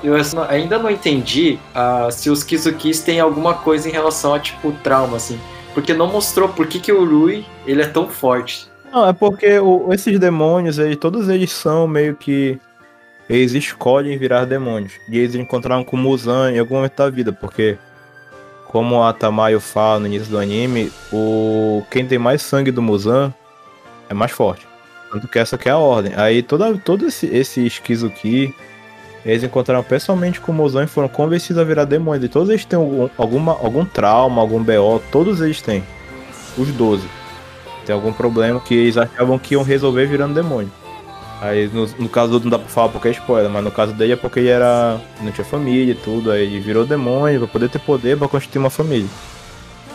Eu 0.04 0.16
ainda 0.50 0.78
não 0.80 0.90
entendi 0.90 1.60
ah, 1.74 2.10
se 2.12 2.30
os 2.30 2.44
Kizukis 2.44 3.00
têm 3.02 3.20
alguma 3.20 3.54
coisa 3.54 3.88
em 3.88 3.92
relação 3.92 4.34
a, 4.34 4.40
tipo, 4.40 4.72
trauma, 4.84 5.18
assim. 5.18 5.40
Porque 5.74 5.94
não 5.94 6.08
mostrou 6.08 6.50
por 6.50 6.66
que, 6.68 6.80
que 6.80 6.92
o 6.92 7.06
Rui, 7.06 7.46
ele 7.66 7.82
é 7.82 7.88
tão 7.88 8.08
forte. 8.08 8.68
Não, 8.92 9.08
é 9.08 9.14
porque 9.14 9.60
o- 9.60 9.92
esses 9.94 10.20
demônios, 10.20 10.80
eles, 10.80 10.98
todos 10.98 11.30
eles 11.30 11.52
são 11.52 11.88
meio 11.88 12.16
que. 12.16 12.60
Eles 13.30 13.54
escolhem 13.54 14.18
virar 14.18 14.46
demônios. 14.46 14.94
E 15.10 15.18
eles 15.18 15.36
encontraram 15.36 15.84
com 15.84 15.98
Muzan 15.98 16.52
em 16.52 16.60
algum 16.60 16.76
momento 16.76 16.98
da 16.98 17.10
vida, 17.10 17.32
porque. 17.32 17.78
Como 18.68 19.02
a 19.02 19.14
Tamayo 19.14 19.62
fala 19.62 20.02
no 20.02 20.08
início 20.08 20.30
do 20.30 20.38
anime, 20.38 20.92
o 21.12 21.86
quem 21.90 22.06
tem 22.06 22.20
mais 22.20 22.42
sangue 22.42 22.70
do 22.70 22.82
Muzan 22.82 23.34
é 24.10 24.14
mais 24.14 24.34
forte. 24.34 24.68
Tanto 25.10 25.28
que 25.28 25.40
essa 25.40 25.56
aqui 25.56 25.70
é 25.70 25.72
a 25.72 25.78
ordem. 25.78 26.14
Aí 26.16 26.44
toda, 26.44 26.78
todo 26.78 27.08
esse, 27.08 27.28
esse 27.28 27.70
Shikizuki, 27.70 28.54
eles 29.26 29.44
encontraram 29.44 29.84
pessoalmente 29.84 30.40
com 30.40 30.52
o 30.52 30.56
Mozão 30.56 30.84
e 30.84 30.88
foram 30.88 31.08
convencidos 31.08 31.62
a 31.62 31.64
virar 31.64 31.86
demônio. 31.86 32.26
E 32.26 32.30
todos 32.30 32.50
eles 32.50 32.66
têm 32.66 32.78
algum, 32.78 33.10
alguma, 33.18 33.52
algum 33.54 33.86
trauma, 33.86 34.42
algum 34.42 34.62
BO, 34.62 35.02
todos 35.12 35.42
eles 35.42 35.62
têm. 35.62 35.84
Os 36.58 36.70
12. 36.70 37.08
Tem 37.86 37.94
algum 37.96 38.12
problema 38.12 38.60
que 38.60 38.74
eles 38.74 38.98
achavam 38.98 39.40
que 39.40 39.54
iam 39.54 39.64
resolver 39.64 40.06
virando 40.06 40.34
demônio. 40.34 40.72
Aí 41.42 41.68
no, 41.68 41.86
no 42.00 42.10
caso 42.10 42.30
do 42.30 42.34
outro 42.36 42.50
não 42.50 42.58
dá 42.58 42.64
pra 42.64 42.72
falar 42.72 42.90
porque 42.90 43.10
é 43.10 43.12
spoiler, 43.12 43.50
mas 43.50 43.64
no 43.64 43.72
caso 43.72 43.94
dele 43.94 44.14
é 44.14 44.16
porque 44.16 44.40
ele 44.40 44.50
era. 44.50 45.00
não 45.22 45.32
tinha 45.32 45.46
família 45.46 45.92
e 45.92 45.96
tudo, 45.96 46.32
aí 46.32 46.44
ele 46.44 46.60
virou 46.60 46.86
demônio 46.86 47.40
pra 47.40 47.48
poder 47.48 47.70
ter 47.70 47.80
poder 47.80 48.18
pra 48.18 48.28
constituir 48.28 48.60
uma 48.60 48.70
família. 48.70 49.08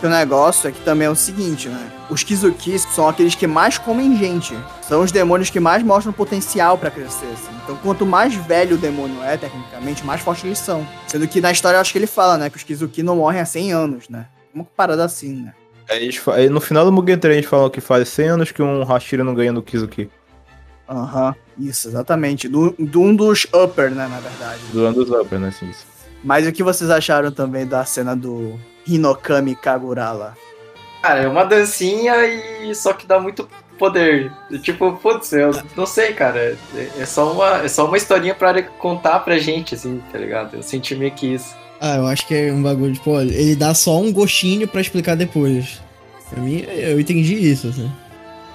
O 0.03 0.09
negócio 0.09 0.69
é 0.69 0.73
que 0.73 0.81
também 0.81 1.07
é 1.07 1.11
o 1.11 1.15
seguinte, 1.15 1.69
né? 1.69 1.93
Os 2.11 2.25
Kizukis 2.25 2.83
são 2.93 3.09
aqueles 3.09 3.37
que 3.37 3.47
mais 3.47 3.79
comem 3.79 4.17
gente. 4.17 4.53
São 4.83 5.01
os 5.01 5.13
demônios 5.13 5.49
que 5.49 5.61
mais 5.61 5.81
mostram 5.85 6.13
potencial 6.13 6.77
pra 6.77 6.91
crescer, 6.91 7.27
assim. 7.27 7.53
Então, 7.63 7.77
quanto 7.77 8.05
mais 8.05 8.35
velho 8.35 8.75
o 8.75 8.79
demônio 8.79 9.23
é, 9.23 9.37
tecnicamente, 9.37 10.05
mais 10.05 10.21
forte 10.21 10.45
eles 10.45 10.59
são. 10.59 10.85
Sendo 11.07 11.29
que 11.29 11.41
na 11.41 11.53
história 11.53 11.77
eu 11.77 11.81
acho 11.81 11.93
que 11.93 11.99
ele 11.99 12.09
fala, 12.09 12.37
né? 12.37 12.51
Que 12.51 12.57
os 12.57 12.65
Kizuki 12.65 13.01
não 13.01 13.15
morrem 13.15 13.41
há 13.41 13.45
100 13.45 13.73
anos, 13.73 14.09
né? 14.09 14.27
Uma 14.53 14.65
parada 14.65 15.05
assim, 15.05 15.35
né? 15.35 15.55
Aí, 15.89 16.49
no 16.49 16.61
final 16.61 16.85
do 16.85 16.91
Mugen 16.91 17.19
Train 17.19 17.37
eles 17.37 17.47
falam 17.47 17.71
que 17.71 17.81
faz 17.81 18.09
100 18.09 18.29
anos 18.29 18.51
que 18.51 18.63
um 18.63 18.83
Hashira 18.83 19.23
não 19.23 19.35
ganha 19.35 19.53
do 19.53 19.63
Kizuki. 19.63 20.11
Aham, 20.89 21.35
isso, 21.59 21.89
exatamente. 21.89 22.49
Do, 22.49 22.75
do 22.79 23.01
um 23.01 23.15
dos 23.15 23.47
Upper, 23.55 23.91
né, 23.91 24.07
na 24.09 24.21
verdade. 24.21 24.61
Do 24.73 24.85
ano 24.85 25.05
dos 25.05 25.11
Upper, 25.11 25.39
né? 25.39 25.49
Isso. 25.63 25.87
Mas 26.25 26.47
o 26.47 26.53
que 26.53 26.63
vocês 26.63 26.91
acharam 26.91 27.31
também 27.33 27.67
da 27.67 27.85
cena 27.85 28.15
do 28.15 28.59
Hinokami 28.87 29.55
Kagura 29.57 30.13
lá? 30.13 30.35
Cara, 31.03 31.21
é 31.23 31.29
uma 31.29 31.45
dancinha 31.45 32.15
e 32.27 32.75
só 32.75 32.93
que 32.93 33.07
dá 33.07 33.19
muito 33.19 33.49
poder. 33.79 34.31
Tipo, 34.63 34.93
putz, 34.93 35.33
eu 35.33 35.51
não 35.77 35.87
sei, 35.87 36.13
cara. 36.13 36.57
É, 36.75 36.89
é 37.01 37.07
só 37.07 37.33
uma, 37.33 37.57
é 37.65 37.69
só 37.69 37.87
uma 37.87 37.97
historinha 37.97 38.35
pra 38.35 38.63
contar 38.63 39.21
pra 39.21 39.39
gente, 39.39 39.75
assim, 39.75 40.01
tá 40.13 40.19
ligado? 40.19 40.55
Eu 40.57 40.63
senti 40.63 40.95
meio 40.95 41.11
que 41.13 41.27
isso. 41.35 41.55
Ah, 41.81 41.97
eu 41.97 42.07
acho 42.07 42.25
que 42.29 42.35
é 42.35 42.53
um 42.53 42.63
bagulho, 42.63 42.93
tipo, 42.93 43.11
olha, 43.11 43.33
ele 43.35 43.57
dá 43.57 43.75
só 43.75 43.99
um 43.99 44.13
gostinho 44.13 44.69
pra 44.69 44.81
explicar 44.81 45.17
depois. 45.17 45.81
Pra 46.31 46.41
mim, 46.41 46.61
eu 46.69 47.01
entendi 47.01 47.35
isso, 47.35 47.67
assim. 47.67 47.91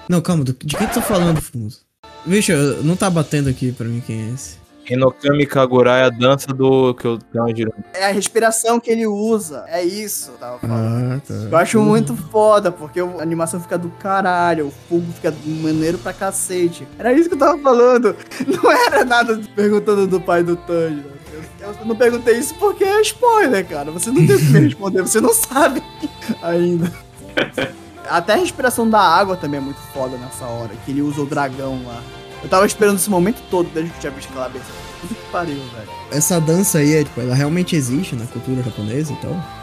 Não, 0.08 0.22
calma, 0.22 0.42
do- 0.44 0.54
de 0.64 0.74
quem 0.74 0.86
tu 0.86 0.94
tá 0.94 1.02
falando, 1.02 1.38
Fuso? 1.42 1.80
Vixe, 2.26 2.52
não 2.82 2.96
tá 2.96 3.08
batendo 3.08 3.48
aqui 3.48 3.72
pra 3.72 3.86
mim 3.86 4.02
quem 4.04 4.30
é 4.30 4.34
esse. 4.34 4.58
Hinokami 4.90 5.46
Kagura 5.46 5.98
é 5.98 6.04
a 6.04 6.08
dança 6.08 6.48
do 6.48 6.94
que 6.94 7.06
eu 7.06 7.18
tenho 7.18 7.54
girando. 7.54 7.84
É 7.92 8.06
a 8.06 8.12
respiração 8.12 8.80
que 8.80 8.90
ele 8.90 9.06
usa. 9.06 9.64
É 9.68 9.82
isso, 9.82 10.30
eu 10.30 10.38
tava 10.38 10.58
falando. 10.58 11.14
Ah, 11.14 11.20
tá. 11.26 11.34
Eu 11.34 11.56
acho 11.58 11.80
muito 11.80 12.16
foda, 12.16 12.72
porque 12.72 13.00
a 13.00 13.22
animação 13.22 13.60
fica 13.60 13.76
do 13.76 13.90
caralho, 13.90 14.68
o 14.68 14.70
fogo 14.88 15.04
fica 15.14 15.34
maneiro 15.46 15.98
pra 15.98 16.12
cacete. 16.12 16.88
Era 16.98 17.12
isso 17.12 17.28
que 17.28 17.34
eu 17.34 17.38
tava 17.38 17.58
falando. 17.58 18.16
Não 18.46 18.70
era 18.72 19.04
nada 19.04 19.38
perguntando 19.54 20.06
do 20.06 20.20
pai 20.20 20.42
do 20.42 20.56
Tanjiro. 20.56 21.18
Eu, 21.60 21.68
eu 21.68 21.84
não 21.84 21.94
perguntei 21.94 22.38
isso 22.38 22.54
porque 22.54 22.84
é 22.84 23.00
spoiler, 23.02 23.66
cara. 23.66 23.90
Você 23.90 24.10
não 24.10 24.26
tem 24.26 24.36
o 24.36 24.38
que 24.38 24.44
me 24.44 24.60
responder, 24.60 25.02
você 25.02 25.20
não 25.20 25.34
sabe 25.34 25.82
ainda. 26.40 26.90
Até 28.08 28.34
a 28.34 28.36
respiração 28.36 28.88
da 28.88 29.00
água 29.00 29.36
também 29.36 29.58
é 29.58 29.62
muito 29.62 29.80
foda 29.92 30.16
nessa 30.16 30.44
hora, 30.44 30.70
que 30.84 30.90
ele 30.90 31.02
usa 31.02 31.20
o 31.20 31.26
dragão 31.26 31.80
lá. 31.84 32.02
Eu 32.42 32.48
tava 32.48 32.66
esperando 32.66 32.96
esse 32.96 33.10
momento 33.10 33.42
todo 33.50 33.68
desde 33.72 33.90
que 33.90 33.96
eu 33.96 34.00
tinha 34.00 34.12
visto 34.12 34.28
aquela 34.28 34.46
abertura. 34.46 34.78
Puta 35.00 35.14
que 35.14 35.30
pariu, 35.30 35.56
velho. 35.56 35.88
Essa 36.10 36.40
dança 36.40 36.78
aí, 36.78 36.94
é, 36.94 37.04
tipo, 37.04 37.20
ela 37.20 37.34
realmente 37.34 37.74
existe 37.74 38.14
na 38.14 38.26
cultura 38.26 38.62
japonesa 38.62 39.12
e 39.12 39.16
tal? 39.16 39.58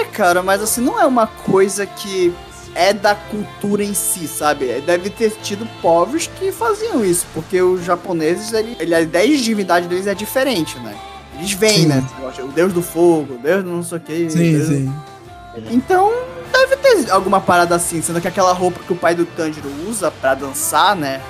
É, 0.00 0.04
cara, 0.06 0.42
mas 0.42 0.60
assim, 0.60 0.80
não 0.80 1.00
é 1.00 1.04
uma 1.04 1.26
coisa 1.26 1.86
que 1.86 2.32
é 2.74 2.92
da 2.92 3.14
cultura 3.14 3.84
em 3.84 3.94
si, 3.94 4.26
sabe? 4.26 4.66
Deve 4.80 5.08
ter 5.08 5.30
tido 5.42 5.68
povos 5.80 6.26
que 6.26 6.50
faziam 6.50 7.04
isso, 7.04 7.26
porque 7.32 7.62
os 7.62 7.84
japoneses, 7.84 8.52
ele, 8.52 8.76
ele, 8.80 8.94
a 8.94 9.00
ideia 9.00 9.28
de 9.28 9.42
divindade 9.42 9.86
deles 9.86 10.06
é 10.08 10.14
diferente, 10.14 10.78
né? 10.80 10.96
Eles 11.36 11.52
veem, 11.52 11.82
Sim. 11.82 11.86
né? 11.86 12.08
O 12.40 12.48
deus 12.48 12.72
do 12.72 12.82
fogo, 12.82 13.34
o 13.34 13.38
deus 13.38 13.62
do 13.62 13.70
não 13.70 13.82
sei 13.82 13.98
o 13.98 14.00
que. 14.00 14.30
Sim, 14.30 14.64
sim. 14.64 14.94
Então, 15.70 16.12
deve 16.54 16.76
ter 16.76 17.10
alguma 17.10 17.40
parada 17.40 17.74
assim, 17.74 18.00
sendo 18.00 18.20
que 18.20 18.28
aquela 18.28 18.52
roupa 18.52 18.82
que 18.82 18.92
o 18.92 18.96
pai 18.96 19.14
do 19.14 19.26
Tanjiro 19.26 19.68
usa 19.88 20.10
pra 20.10 20.34
dançar, 20.34 20.94
né? 20.96 21.20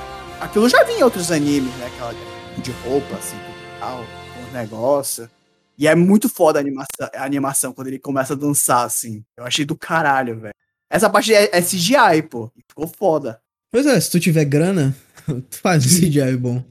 Aquilo 0.41 0.69
já 0.69 0.85
vinha 0.85 1.01
em 1.01 1.03
outros 1.03 1.33
animes, 1.33 1.75
né? 1.77 1.87
Aquela 1.87 2.15
de 2.59 2.71
roupa, 2.87 3.17
assim, 3.17 3.37
e 3.37 3.81
tal, 3.81 4.05
com 4.35 4.47
os 4.47 4.53
negócios. 4.53 5.29
E 5.77 5.89
é 5.89 5.95
muito 5.95 6.29
foda 6.29 6.59
a 6.59 6.63
animação, 6.63 7.11
a 7.15 7.25
animação 7.25 7.73
quando 7.73 7.89
ele 7.89 7.99
começa 7.99 8.35
a 8.35 8.37
dançar, 8.37 8.85
assim. 8.85 9.25
Eu 9.37 9.45
achei 9.45 9.65
do 9.65 9.77
caralho, 9.77 10.39
velho. 10.39 10.55
Essa 10.89 11.11
parte 11.11 11.35
é, 11.35 11.51
é 11.53 11.61
CGI, 11.61 12.23
pô. 12.31 12.51
Ficou 12.69 12.87
foda. 12.87 13.41
Pois 13.71 13.87
é, 13.87 13.99
se 13.99 14.11
tu 14.11 14.21
tiver 14.21 14.45
grana, 14.45 14.95
tu 15.27 15.59
faz 15.59 15.85
um 15.85 15.89
CGI 15.89 16.37
bom. 16.37 16.63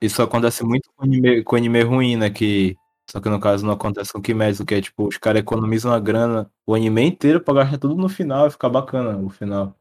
Isso 0.00 0.20
acontece 0.20 0.64
muito 0.64 0.90
com 0.94 1.04
anime, 1.04 1.42
com 1.44 1.56
anime 1.56 1.82
ruim, 1.82 2.16
né? 2.16 2.30
Que. 2.30 2.76
Só 3.10 3.20
que 3.20 3.28
no 3.28 3.40
caso 3.40 3.64
não 3.66 3.72
acontece 3.72 4.12
com 4.12 4.18
o 4.18 4.22
Kimetsu, 4.22 4.64
que 4.64 4.74
é 4.74 4.80
tipo, 4.80 5.06
os 5.06 5.18
caras 5.18 5.40
economizam 5.40 5.92
a 5.92 6.00
grana 6.00 6.50
o 6.66 6.74
anime 6.74 7.02
inteiro 7.02 7.40
pra 7.40 7.54
gastar 7.54 7.78
tudo 7.78 7.94
no 7.94 8.08
final 8.08 8.46
e 8.46 8.50
ficar 8.50 8.68
bacana 8.68 9.18
o 9.18 9.28
final. 9.28 9.76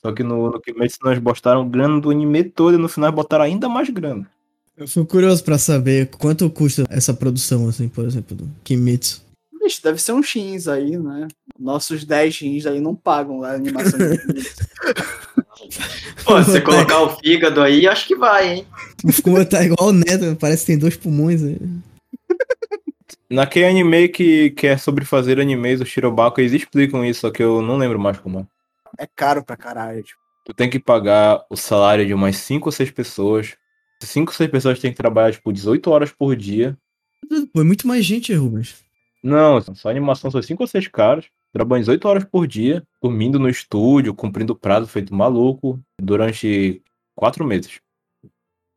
Só 0.00 0.12
que 0.12 0.22
no, 0.22 0.50
no 0.50 0.60
Kimetsu 0.60 0.98
nós 1.02 1.18
botaram 1.18 1.68
grana 1.68 2.00
do 2.00 2.10
anime 2.10 2.44
todo 2.44 2.74
e 2.74 2.78
no 2.78 2.88
final 2.88 3.10
botaram 3.10 3.44
ainda 3.44 3.68
mais 3.68 3.88
grana. 3.90 4.30
Eu 4.76 4.86
fico 4.86 5.06
curioso 5.06 5.42
pra 5.42 5.58
saber 5.58 6.08
quanto 6.18 6.48
custa 6.48 6.84
essa 6.88 7.12
produção, 7.12 7.68
assim, 7.68 7.88
por 7.88 8.04
exemplo, 8.04 8.36
do 8.36 8.48
Kimetsu. 8.62 9.22
Bicho, 9.60 9.82
deve 9.82 10.00
ser 10.00 10.12
um 10.12 10.22
X 10.22 10.68
aí, 10.68 10.96
né? 10.96 11.26
Nossos 11.58 12.04
10 12.04 12.32
X 12.32 12.66
aí 12.66 12.80
não 12.80 12.94
pagam 12.94 13.42
a 13.42 13.54
animação 13.54 13.98
de 13.98 14.18
Pô, 16.24 16.42
se 16.42 16.50
você 16.50 16.60
colocar 16.60 17.02
o 17.02 17.16
fígado 17.16 17.60
aí, 17.60 17.88
acho 17.88 18.06
que 18.06 18.14
vai, 18.14 18.58
hein? 18.58 18.66
Ficou 19.10 19.44
tá 19.44 19.64
igual 19.64 19.88
o 19.88 19.92
Neto, 19.92 20.36
parece 20.38 20.62
que 20.62 20.66
tem 20.72 20.78
dois 20.78 20.96
pulmões 20.96 21.42
aí. 21.42 21.58
Naquele 23.30 23.66
anime 23.66 24.08
que, 24.08 24.50
que 24.50 24.66
é 24.66 24.78
sobre 24.78 25.04
fazer 25.04 25.38
animes, 25.38 25.80
o 25.80 25.86
Shirobako, 25.86 26.40
eles 26.40 26.52
explicam 26.52 27.04
isso, 27.04 27.20
só 27.20 27.30
que 27.30 27.42
eu 27.42 27.60
não 27.60 27.76
lembro 27.76 27.98
mais 27.98 28.18
como 28.18 28.40
é. 28.40 28.46
É 29.04 29.06
caro 29.06 29.44
pra 29.44 29.56
caralho, 29.56 30.02
tipo. 30.02 30.18
Tu 30.46 30.54
tem 30.54 30.70
que 30.70 30.78
pagar 30.78 31.44
o 31.50 31.56
salário 31.56 32.06
de 32.06 32.14
umas 32.14 32.38
5 32.38 32.68
ou 32.68 32.72
6 32.72 32.90
pessoas. 32.90 33.54
5 34.02 34.30
ou 34.30 34.34
6 34.34 34.50
pessoas 34.50 34.80
têm 34.80 34.90
que 34.90 34.96
trabalhar, 34.96 35.32
tipo, 35.32 35.52
18 35.52 35.90
horas 35.90 36.10
por 36.10 36.34
dia. 36.34 36.74
Pô, 37.52 37.60
é 37.60 37.64
muito 37.64 37.86
mais 37.86 38.02
gente, 38.02 38.32
Rubens. 38.32 38.82
Não, 39.22 39.60
só 39.74 39.90
animação 39.90 40.30
são 40.30 40.40
5 40.40 40.62
ou 40.62 40.66
6 40.66 40.88
caras. 40.88 41.26
Trabalham 41.52 41.80
18 41.80 42.08
horas 42.08 42.24
por 42.24 42.46
dia, 42.46 42.82
dormindo 43.02 43.38
no 43.38 43.48
estúdio, 43.48 44.14
cumprindo 44.14 44.56
prazo 44.56 44.86
feito 44.86 45.14
maluco, 45.14 45.78
durante 46.00 46.82
4 47.14 47.44
meses. 47.44 47.78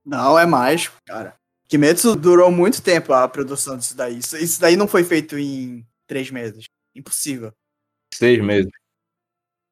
Não, 0.05 0.37
é 0.37 0.45
mais, 0.45 0.89
cara. 1.05 1.35
Kimetsu 1.72 2.17
durou 2.17 2.51
muito 2.51 2.82
tempo 2.82 3.13
a 3.13 3.26
produção 3.30 3.78
disso 3.78 3.95
daí. 3.95 4.17
Isso, 4.17 4.36
isso 4.36 4.59
daí 4.59 4.76
não 4.76 4.89
foi 4.89 5.05
feito 5.05 5.38
em 5.38 5.88
três 6.05 6.30
meses. 6.30 6.65
Impossível. 6.93 7.53
6 8.13 8.43
meses. 8.43 8.69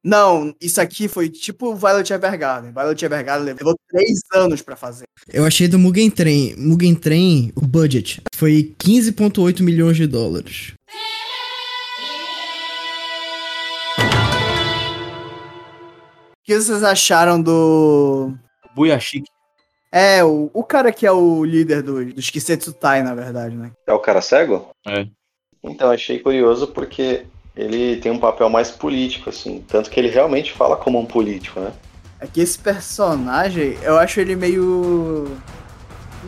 Não, 0.01 0.55
isso 0.61 0.79
aqui 0.79 1.09
foi 1.09 1.27
tipo 1.27 1.75
Violet 1.75 2.13
Evergarden. 2.13 2.71
Violet 2.71 3.03
Evergarden 3.03 3.53
levou 3.53 3.75
três 3.89 4.21
anos 4.33 4.61
pra 4.61 4.77
fazer. 4.77 5.03
Eu 5.27 5.43
achei 5.43 5.67
do 5.67 5.77
Mugen 5.77 6.09
Train. 6.09 6.55
Mugen 6.55 6.95
Train, 6.95 7.51
o 7.53 7.67
budget 7.67 8.21
foi 8.33 8.73
15,8 8.79 9.61
milhões 9.61 9.97
de 9.97 10.07
dólares. 10.07 10.71
O 16.31 16.45
que 16.45 16.55
vocês 16.55 16.81
acharam 16.81 17.41
do. 17.41 18.33
Buyashiki. 18.73 19.27
É, 19.91 20.23
o, 20.23 20.51
o 20.53 20.63
cara 20.63 20.91
que 20.91 21.05
é 21.05 21.11
o 21.11 21.43
líder 21.43 21.81
dos 21.81 22.13
do 22.13 22.21
Kisetsu 22.21 22.73
Tai, 22.73 23.01
na 23.01 23.15
verdade, 23.15 23.55
né? 23.55 23.71
É 23.87 23.93
o 23.93 23.99
cara 23.99 24.21
cego? 24.21 24.69
É. 24.87 25.07
Então, 25.63 25.89
achei 25.89 26.19
curioso 26.19 26.67
porque 26.67 27.25
ele 27.55 27.97
tem 27.97 28.11
um 28.11 28.19
papel 28.19 28.49
mais 28.49 28.69
político, 28.69 29.29
assim. 29.29 29.63
Tanto 29.67 29.89
que 29.89 29.99
ele 29.99 30.09
realmente 30.09 30.53
fala 30.53 30.77
como 30.77 30.99
um 30.99 31.05
político, 31.05 31.59
né? 31.59 31.71
É 32.19 32.27
que 32.27 32.39
esse 32.39 32.59
personagem, 32.59 33.77
eu 33.81 33.97
acho 33.97 34.19
ele 34.19 34.35
meio. 34.35 35.37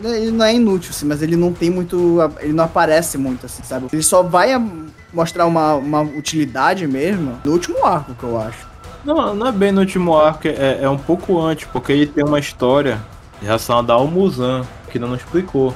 Ele 0.04 0.32
não 0.32 0.46
é 0.46 0.56
inútil, 0.56 0.90
assim, 0.90 1.06
mas 1.06 1.22
ele 1.22 1.36
não 1.36 1.54
tem 1.54 1.70
muito. 1.70 2.18
Ele 2.40 2.54
não 2.54 2.64
aparece 2.64 3.18
muito, 3.18 3.46
assim, 3.46 3.62
sabe? 3.62 3.88
Ele 3.94 4.02
só 4.02 4.24
vai 4.24 4.52
mostrar 5.14 5.46
uma, 5.46 5.76
uma 5.76 6.02
utilidade 6.02 6.88
mesmo 6.88 7.40
no 7.44 7.52
último 7.52 7.86
arco, 7.86 8.16
que 8.16 8.24
eu 8.24 8.40
acho. 8.40 8.68
Não, 9.04 9.36
não 9.36 9.48
é 9.48 9.52
bem 9.52 9.72
no 9.72 9.82
último 9.82 10.16
arco, 10.16 10.48
é, 10.48 10.80
é 10.82 10.90
um 10.90 10.98
pouco 10.98 11.40
antes, 11.40 11.68
porque 11.72 11.92
ele 11.92 12.08
tem 12.08 12.24
uma 12.24 12.40
história 12.40 13.02
relacionada 13.42 13.94
ao 13.94 14.08
Muzan, 14.08 14.66
que 14.90 14.98
ainda 14.98 15.08
não 15.08 15.16
explicou. 15.16 15.74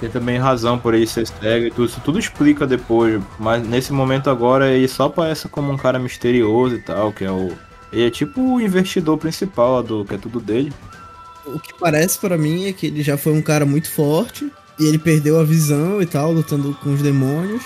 Tem 0.00 0.10
também 0.10 0.38
razão 0.38 0.78
por 0.78 0.92
ele 0.92 1.06
ser 1.06 1.26
cego 1.26 1.66
e 1.66 1.70
tudo, 1.70 1.84
isso 1.88 2.00
tudo 2.04 2.18
explica 2.18 2.66
depois, 2.66 3.22
mas 3.38 3.66
nesse 3.66 3.92
momento 3.92 4.28
agora 4.28 4.68
ele 4.70 4.88
só 4.88 5.04
aparece 5.04 5.48
como 5.48 5.70
um 5.72 5.76
cara 5.76 5.98
misterioso 5.98 6.74
e 6.74 6.80
tal, 6.80 7.12
que 7.12 7.24
é 7.24 7.30
o. 7.30 7.52
Ele 7.92 8.06
é 8.06 8.10
tipo 8.10 8.40
o 8.40 8.60
investidor 8.60 9.16
principal 9.18 9.82
do 9.82 10.04
que 10.04 10.14
é 10.14 10.18
tudo 10.18 10.40
dele. 10.40 10.72
O 11.46 11.60
que 11.60 11.72
parece 11.78 12.18
pra 12.18 12.36
mim 12.36 12.66
é 12.66 12.72
que 12.72 12.86
ele 12.86 13.02
já 13.02 13.16
foi 13.16 13.32
um 13.32 13.42
cara 13.42 13.64
muito 13.64 13.88
forte 13.90 14.50
e 14.80 14.86
ele 14.86 14.98
perdeu 14.98 15.38
a 15.38 15.44
visão 15.44 16.02
e 16.02 16.06
tal, 16.06 16.32
lutando 16.32 16.76
com 16.82 16.92
os 16.92 17.00
demônios. 17.00 17.62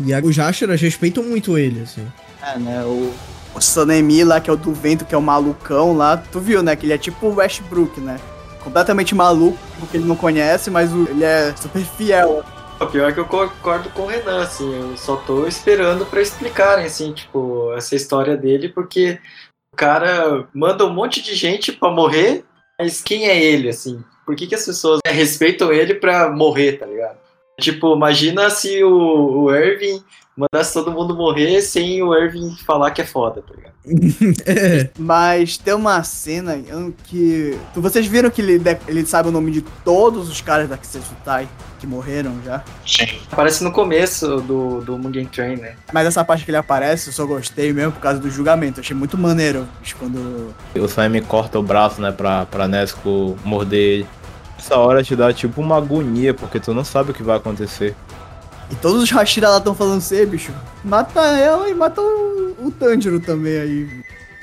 E 0.00 0.14
a- 0.14 0.20
os 0.20 0.34
Jashiras 0.34 0.80
respeitam 0.80 1.22
muito 1.24 1.58
ele, 1.58 1.82
assim. 1.82 2.06
É, 2.42 2.58
né? 2.58 2.82
O, 2.84 3.12
O 3.54 3.60
Sanemi 3.60 4.22
lá, 4.24 4.38
que 4.40 4.48
é 4.50 4.52
o 4.52 4.56
do 4.56 4.72
vento, 4.72 5.04
que 5.04 5.14
é 5.14 5.18
o 5.18 5.22
malucão 5.22 5.96
lá. 5.96 6.16
Tu 6.16 6.38
viu, 6.40 6.62
né? 6.62 6.74
Que 6.76 6.84
ele 6.86 6.92
é 6.92 6.98
tipo 6.98 7.26
o 7.26 7.34
Westbrook, 7.36 8.00
né? 8.00 8.18
Completamente 8.66 9.14
maluco, 9.14 9.56
porque 9.78 9.96
ele 9.96 10.06
não 10.06 10.16
conhece, 10.16 10.72
mas 10.72 10.90
ele 10.92 11.22
é 11.22 11.54
super 11.54 11.82
fiel. 11.82 12.44
O 12.80 12.86
pior 12.86 13.08
é 13.08 13.12
que 13.12 13.20
eu 13.20 13.24
concordo 13.24 13.88
com 13.90 14.02
o 14.02 14.06
Renan, 14.06 14.42
assim, 14.42 14.74
eu 14.74 14.96
só 14.96 15.14
tô 15.14 15.46
esperando 15.46 16.04
pra 16.04 16.20
explicarem, 16.20 16.84
assim, 16.84 17.12
tipo, 17.12 17.72
essa 17.74 17.94
história 17.94 18.36
dele, 18.36 18.68
porque 18.68 19.20
o 19.72 19.76
cara 19.76 20.48
manda 20.52 20.84
um 20.84 20.92
monte 20.92 21.22
de 21.22 21.36
gente 21.36 21.70
pra 21.70 21.92
morrer, 21.92 22.44
mas 22.76 23.00
quem 23.00 23.28
é 23.28 23.40
ele, 23.40 23.68
assim? 23.68 24.02
Por 24.26 24.34
que, 24.34 24.48
que 24.48 24.56
as 24.56 24.66
pessoas 24.66 24.98
respeitam 25.06 25.72
ele 25.72 25.94
pra 25.94 26.28
morrer, 26.28 26.72
tá 26.72 26.86
ligado? 26.86 27.18
Tipo, 27.60 27.94
imagina 27.94 28.50
se 28.50 28.82
o, 28.82 29.44
o 29.44 29.54
Irving 29.54 30.02
mandasse 30.36 30.74
todo 30.74 30.92
mundo 30.92 31.16
morrer 31.16 31.62
sem 31.62 32.02
o 32.02 32.14
Irving 32.14 32.54
falar 32.66 32.90
que 32.90 33.00
é 33.00 33.06
foda, 33.06 33.42
tá 33.42 33.54
ligado? 33.54 33.76
Mas 34.98 35.56
tem 35.56 35.72
uma 35.72 36.02
cena 36.02 36.56
em 36.56 36.92
que. 37.04 37.58
Vocês 37.74 38.06
viram 38.06 38.28
que 38.28 38.42
ele, 38.42 38.60
ele 38.86 39.06
sabe 39.06 39.28
o 39.28 39.32
nome 39.32 39.50
de 39.50 39.62
todos 39.84 40.28
os 40.28 40.40
caras 40.40 40.68
da 40.68 40.76
Kisetsutai 40.76 41.48
que 41.78 41.86
morreram 41.86 42.32
já? 42.44 42.64
Aparece 43.30 43.62
no 43.62 43.70
começo 43.70 44.40
do, 44.40 44.80
do 44.80 44.98
Mugen 44.98 45.26
Train, 45.26 45.56
né? 45.56 45.76
Mas 45.92 46.06
essa 46.06 46.24
parte 46.24 46.44
que 46.44 46.50
ele 46.50 46.58
aparece, 46.58 47.08
eu 47.08 47.12
só 47.12 47.24
gostei 47.24 47.72
mesmo 47.72 47.92
por 47.92 48.00
causa 48.00 48.18
do 48.18 48.28
julgamento. 48.28 48.80
Eu 48.80 48.82
achei 48.82 48.96
muito 48.96 49.16
maneiro 49.16 49.66
quando. 49.98 50.54
O 50.74 50.84
Slime 50.86 51.20
corta 51.22 51.58
o 51.58 51.62
braço, 51.62 52.00
né, 52.00 52.10
pra, 52.10 52.44
pra 52.46 52.66
Nesco 52.66 53.36
morder 53.44 53.78
ele. 53.78 54.06
Essa 54.58 54.76
hora 54.76 55.04
te 55.04 55.14
dá 55.14 55.32
tipo 55.32 55.60
uma 55.60 55.76
agonia, 55.76 56.34
porque 56.34 56.58
tu 56.58 56.74
não 56.74 56.82
sabe 56.82 57.10
o 57.10 57.14
que 57.14 57.22
vai 57.22 57.36
acontecer. 57.36 57.94
E 58.70 58.74
todos 58.76 59.02
os 59.02 59.10
Hashira 59.10 59.48
lá 59.48 59.58
estão 59.58 59.74
falando 59.74 59.98
assim, 59.98 60.16
"Ei, 60.16 60.26
bicho, 60.26 60.52
mata 60.84 61.20
ela 61.20 61.68
e 61.68 61.74
mata 61.74 62.00
o, 62.00 62.54
o 62.66 62.70
Tanjiro 62.70 63.20
também 63.20 63.58
aí. 63.58 63.84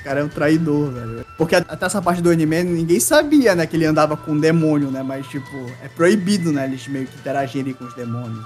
O 0.00 0.04
cara 0.04 0.20
é 0.20 0.24
um 0.24 0.28
traidor, 0.28 0.92
velho. 0.92 1.24
Porque 1.38 1.54
até 1.56 1.86
essa 1.86 2.00
parte 2.02 2.20
do 2.20 2.30
anime 2.30 2.62
ninguém 2.62 3.00
sabia, 3.00 3.54
né, 3.54 3.66
que 3.66 3.76
ele 3.76 3.86
andava 3.86 4.16
com 4.16 4.32
um 4.32 4.38
demônio, 4.38 4.90
né? 4.90 5.02
Mas, 5.02 5.26
tipo, 5.26 5.66
é 5.82 5.88
proibido, 5.88 6.52
né, 6.52 6.64
eles 6.66 6.86
meio 6.88 7.06
que 7.06 7.16
interagirem 7.18 7.72
com 7.72 7.84
os 7.84 7.94
demônios. 7.94 8.44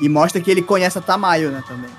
E 0.00 0.08
mostra 0.08 0.40
que 0.40 0.50
ele 0.50 0.62
conhece 0.62 0.98
a 0.98 1.00
Tamayo, 1.00 1.50
né, 1.50 1.62
também. 1.66 1.90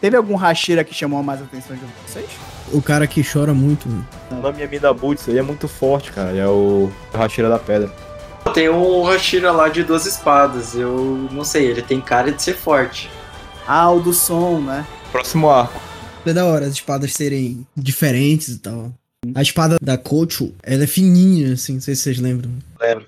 Teve 0.00 0.16
algum 0.16 0.36
Hashira 0.36 0.84
que 0.84 0.94
chamou 0.94 1.22
mais 1.22 1.40
a 1.40 1.44
atenção 1.44 1.76
de 1.76 1.82
vocês? 2.06 2.26
o 2.72 2.80
cara 2.80 3.06
que 3.06 3.22
chora 3.24 3.52
muito. 3.52 3.88
O 4.30 4.34
nome 4.36 4.62
é 4.62 4.66
Midabutsu, 4.66 5.30
ele 5.30 5.38
é 5.38 5.42
muito 5.42 5.66
forte, 5.66 6.12
cara. 6.12 6.30
Ele 6.30 6.38
é 6.38 6.46
o 6.46 6.90
Hashira 7.12 7.48
da 7.48 7.58
Pedra. 7.58 7.90
Tem 8.54 8.68
um 8.68 9.04
Hashira 9.04 9.52
lá 9.52 9.68
de 9.68 9.84
duas 9.84 10.06
espadas, 10.06 10.74
eu 10.74 11.28
não 11.30 11.44
sei, 11.44 11.66
ele 11.66 11.82
tem 11.82 12.00
cara 12.00 12.32
de 12.32 12.42
ser 12.42 12.54
forte. 12.56 13.08
Ah, 13.66 13.90
o 13.90 14.00
do 14.00 14.12
som, 14.12 14.60
né? 14.60 14.84
Próximo 15.12 15.48
arco. 15.48 15.80
É 16.26 16.32
da 16.32 16.44
hora 16.44 16.66
as 16.66 16.72
espadas 16.72 17.12
serem 17.14 17.66
diferentes 17.76 18.48
e 18.48 18.58
tal. 18.58 18.92
A 19.34 19.42
espada 19.42 19.76
da 19.80 19.96
Kocho, 19.98 20.52
ela 20.62 20.84
é 20.84 20.86
fininha, 20.86 21.52
assim, 21.52 21.74
não 21.74 21.80
sei 21.80 21.94
se 21.94 22.02
vocês 22.02 22.18
lembram. 22.18 22.50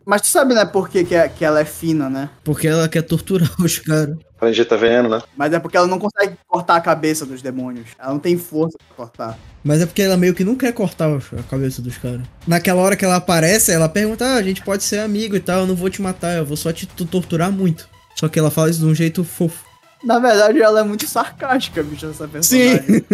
Mas 0.05 0.21
tu 0.23 0.29
sabe, 0.29 0.55
né, 0.55 0.65
por 0.65 0.89
que, 0.89 1.05
que, 1.05 1.15
é- 1.15 1.29
que 1.29 1.45
ela 1.45 1.61
é 1.61 1.65
fina, 1.65 2.09
né? 2.11 2.29
Porque 2.45 2.69
ela 2.69 2.89
quer 2.89 3.03
torturar 3.03 3.51
os 3.59 3.79
caras. 3.79 4.17
Pra 4.43 4.51
injetar 4.51 4.77
veneno, 4.77 5.09
né? 5.09 5.23
Mas 5.37 5.53
é 5.53 5.61
porque 5.61 5.77
ela 5.77 5.87
não 5.87 6.01
consegue 6.01 6.37
cortar 6.49 6.75
a 6.75 6.81
cabeça 6.81 7.25
dos 7.25 7.41
demônios. 7.41 7.91
Ela 7.97 8.11
não 8.11 8.19
tem 8.19 8.37
força 8.37 8.77
pra 8.77 8.97
cortar. 8.97 9.39
Mas 9.63 9.81
é 9.81 9.87
porque 9.87 10.03
ela 10.03 10.17
meio 10.17 10.35
que 10.35 10.43
não 10.43 10.57
quer 10.57 10.73
cortar 10.73 11.09
a 11.17 11.43
cabeça 11.49 11.81
dos 11.81 11.97
caras. 11.97 12.23
Naquela 12.45 12.83
hora 12.83 12.97
que 12.97 13.05
ela 13.05 13.15
aparece, 13.15 13.71
ela 13.71 13.89
pergunta: 13.89 14.25
ah, 14.25 14.35
a 14.35 14.43
gente 14.43 14.61
pode 14.61 14.83
ser 14.83 14.99
amigo 14.99 15.37
e 15.37 15.41
tal, 15.41 15.61
eu 15.61 15.67
não 15.69 15.77
vou 15.77 15.89
te 15.89 16.03
matar, 16.03 16.39
eu 16.39 16.45
vou 16.45 16.57
só 16.57 16.73
te 16.73 16.89
tu- 16.89 17.07
torturar 17.07 17.53
muito. 17.53 17.89
Só 18.17 18.29
que 18.29 18.37
ela 18.37 18.51
fala 18.51 18.69
isso 18.69 18.81
de 18.81 18.87
um 18.87 18.95
jeito 18.97 19.23
fofo. 19.23 19.65
Na 20.03 20.19
verdade, 20.19 20.61
ela 20.61 20.81
é 20.81 20.83
muito 20.83 21.07
sarcástica, 21.07 21.81
bicho, 21.81 22.07
essa 22.07 22.27
personagem. 22.27 22.83
Sim! 22.83 23.05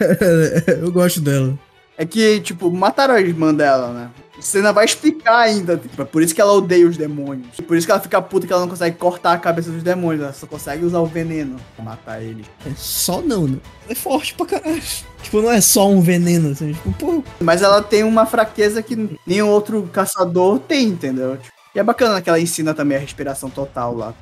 eu 0.82 0.90
gosto 0.90 1.20
dela. 1.20 1.56
É 1.96 2.04
que, 2.04 2.40
tipo, 2.40 2.68
mataram 2.72 3.14
a 3.14 3.20
irmã 3.20 3.54
dela, 3.54 3.92
né? 3.92 4.10
Você 4.42 4.58
ainda 4.58 4.72
vai 4.72 4.84
explicar 4.84 5.38
ainda. 5.38 5.76
Tipo, 5.76 6.02
é 6.02 6.04
por 6.04 6.22
isso 6.22 6.34
que 6.34 6.40
ela 6.40 6.52
odeia 6.52 6.86
os 6.86 6.96
demônios. 6.96 7.46
E 7.58 7.62
por 7.62 7.76
isso 7.76 7.86
que 7.86 7.92
ela 7.92 8.00
fica 8.00 8.20
puta 8.20 8.46
que 8.46 8.52
ela 8.52 8.62
não 8.62 8.68
consegue 8.68 8.96
cortar 8.96 9.32
a 9.32 9.38
cabeça 9.38 9.70
dos 9.70 9.82
demônios. 9.82 10.24
Ela 10.24 10.32
só 10.32 10.46
consegue 10.46 10.84
usar 10.84 10.98
o 10.98 11.06
veneno 11.06 11.56
pra 11.76 11.84
matar 11.84 12.22
eles. 12.22 12.46
É 12.66 12.70
só 12.76 13.22
não, 13.22 13.46
né? 13.46 13.58
Ela 13.84 13.92
é 13.92 13.94
forte 13.94 14.34
pra 14.34 14.46
caralho. 14.46 14.82
Tipo, 15.22 15.40
não 15.40 15.50
é 15.50 15.60
só 15.60 15.88
um 15.88 16.00
veneno, 16.00 16.50
assim. 16.50 16.72
Tipo, 16.72 16.92
pô, 16.94 17.24
Mas 17.40 17.62
ela 17.62 17.80
tem 17.82 18.02
uma 18.02 18.26
fraqueza 18.26 18.82
que 18.82 19.16
nenhum 19.26 19.48
outro 19.48 19.88
caçador 19.92 20.58
tem, 20.58 20.88
entendeu? 20.88 21.36
Tipo, 21.36 21.52
e 21.74 21.78
é 21.78 21.82
bacana 21.82 22.20
que 22.20 22.28
ela 22.28 22.40
ensina 22.40 22.74
também 22.74 22.98
a 22.98 23.00
respiração 23.00 23.48
total 23.48 23.94
lá. 23.94 24.12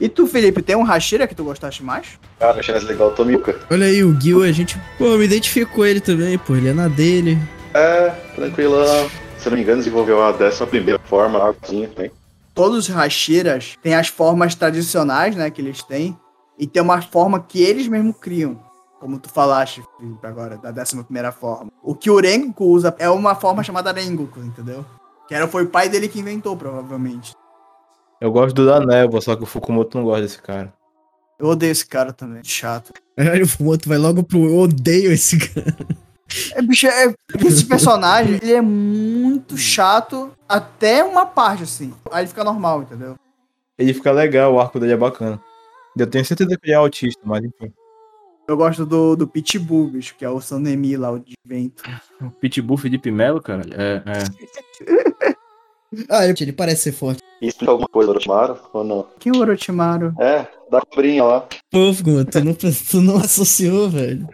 E 0.00 0.08
tu, 0.08 0.26
Felipe, 0.26 0.62
tem 0.62 0.74
um 0.76 0.82
Hashira 0.82 1.26
que 1.26 1.34
tu 1.34 1.44
gostaste 1.44 1.82
mais? 1.82 2.18
Cara, 2.38 2.58
achei 2.58 2.74
mais 2.74 2.84
legal 2.86 3.08
o 3.08 3.12
Tomika. 3.12 3.56
olha 3.70 3.86
aí, 3.86 4.02
o 4.02 4.18
Gil, 4.20 4.42
a 4.42 4.50
gente. 4.52 4.78
Pô, 4.98 5.06
eu 5.06 5.18
me 5.18 5.24
identifico 5.24 5.72
com 5.72 5.84
ele 5.84 6.00
também, 6.00 6.38
pô. 6.38 6.54
Ele 6.56 6.68
é 6.68 6.72
na 6.72 6.88
dele. 6.88 7.38
É, 7.74 8.10
tranquilão. 8.34 9.10
Se 9.44 9.50
não 9.50 9.58
me 9.58 9.62
engano, 9.62 9.76
desenvolveu 9.76 10.24
a 10.24 10.32
décima 10.32 10.66
primeira 10.66 10.98
forma, 10.98 11.38
algozinha 11.38 11.86
também. 11.88 12.10
Todos 12.54 12.88
os 12.88 12.94
Hashiras 12.94 13.76
têm 13.82 13.94
as 13.94 14.08
formas 14.08 14.54
tradicionais, 14.54 15.36
né, 15.36 15.50
que 15.50 15.60
eles 15.60 15.82
têm. 15.82 16.18
E 16.58 16.66
tem 16.66 16.82
uma 16.82 17.02
forma 17.02 17.38
que 17.38 17.62
eles 17.62 17.86
mesmos 17.86 18.16
criam. 18.18 18.58
Como 18.98 19.18
tu 19.18 19.28
falaste, 19.28 19.82
Felipe, 19.98 20.26
agora, 20.26 20.56
da 20.56 20.70
décima 20.70 21.04
primeira 21.04 21.30
forma. 21.30 21.70
O 21.82 21.94
que 21.94 22.08
o 22.10 22.18
Rengoku 22.18 22.64
usa 22.64 22.96
é 22.98 23.10
uma 23.10 23.34
forma 23.34 23.62
chamada 23.62 23.92
Rengoku, 23.92 24.40
entendeu? 24.40 24.82
Que 25.28 25.34
era, 25.34 25.46
foi 25.46 25.64
o 25.64 25.68
pai 25.68 25.90
dele 25.90 26.08
que 26.08 26.20
inventou, 26.20 26.56
provavelmente. 26.56 27.34
Eu 28.22 28.32
gosto 28.32 28.54
do 28.54 28.64
da 28.64 28.80
névoa, 28.80 29.20
só 29.20 29.36
que 29.36 29.42
o 29.42 29.46
Fukumoto 29.46 29.98
não 29.98 30.06
gosta 30.06 30.22
desse 30.22 30.40
cara. 30.40 30.72
Eu 31.38 31.48
odeio 31.48 31.72
esse 31.72 31.84
cara 31.84 32.14
também, 32.14 32.42
chato. 32.42 32.94
Aí 33.14 33.42
o 33.42 33.64
outro 33.66 33.90
vai 33.90 33.98
logo 33.98 34.22
pro. 34.22 34.42
Eu 34.46 34.60
odeio 34.60 35.12
esse 35.12 35.36
cara. 35.36 35.76
É, 36.54 36.62
bicho, 36.62 36.86
é, 36.86 37.14
esse 37.44 37.64
personagem, 37.64 38.38
ele 38.42 38.52
é 38.52 38.60
muito 38.60 39.56
chato 39.56 40.32
até 40.48 41.04
uma 41.04 41.26
parte, 41.26 41.62
assim. 41.62 41.92
Aí 42.10 42.22
ele 42.22 42.28
fica 42.28 42.44
normal, 42.44 42.82
entendeu? 42.82 43.16
Ele 43.78 43.94
fica 43.94 44.12
legal, 44.12 44.54
o 44.54 44.60
arco 44.60 44.78
dele 44.78 44.92
é 44.92 44.96
bacana. 44.96 45.40
Eu 45.96 46.06
tenho 46.06 46.24
certeza 46.24 46.56
que 46.56 46.66
ele 46.66 46.72
é 46.72 46.76
autista, 46.76 47.20
mas 47.24 47.44
enfim. 47.44 47.72
Eu 48.46 48.56
gosto 48.56 48.84
do, 48.84 49.16
do 49.16 49.26
Pitbull, 49.26 49.88
bicho, 49.88 50.14
que 50.16 50.24
é 50.24 50.28
o 50.28 50.40
Sanemi 50.40 50.96
lá, 50.96 51.10
o 51.10 51.18
de 51.18 51.34
vento. 51.46 51.82
O 52.20 52.30
Pitbull 52.30 52.76
Felipe 52.76 53.10
Melo, 53.10 53.40
cara, 53.40 53.62
é, 53.72 54.02
é. 54.06 55.34
Ah, 56.10 56.26
ele, 56.26 56.52
parece 56.52 56.82
ser 56.82 56.92
forte. 56.92 57.22
Isso 57.40 57.64
é 57.64 57.68
alguma 57.68 57.86
coisa 57.86 58.08
do 58.08 58.14
Orochimaru 58.14 58.58
ou 58.72 58.82
não? 58.82 59.06
Quem 59.20 59.32
é 59.32 59.36
o 59.36 59.40
Orochimaru? 59.40 60.12
É, 60.18 60.44
da 60.68 60.80
cobrinha 60.80 61.22
lá. 61.22 61.46
Pô, 61.70 61.92
tu 62.30 62.44
não, 62.44 62.54
tu 62.54 63.00
não 63.00 63.16
associou, 63.18 63.88
velho. 63.88 64.26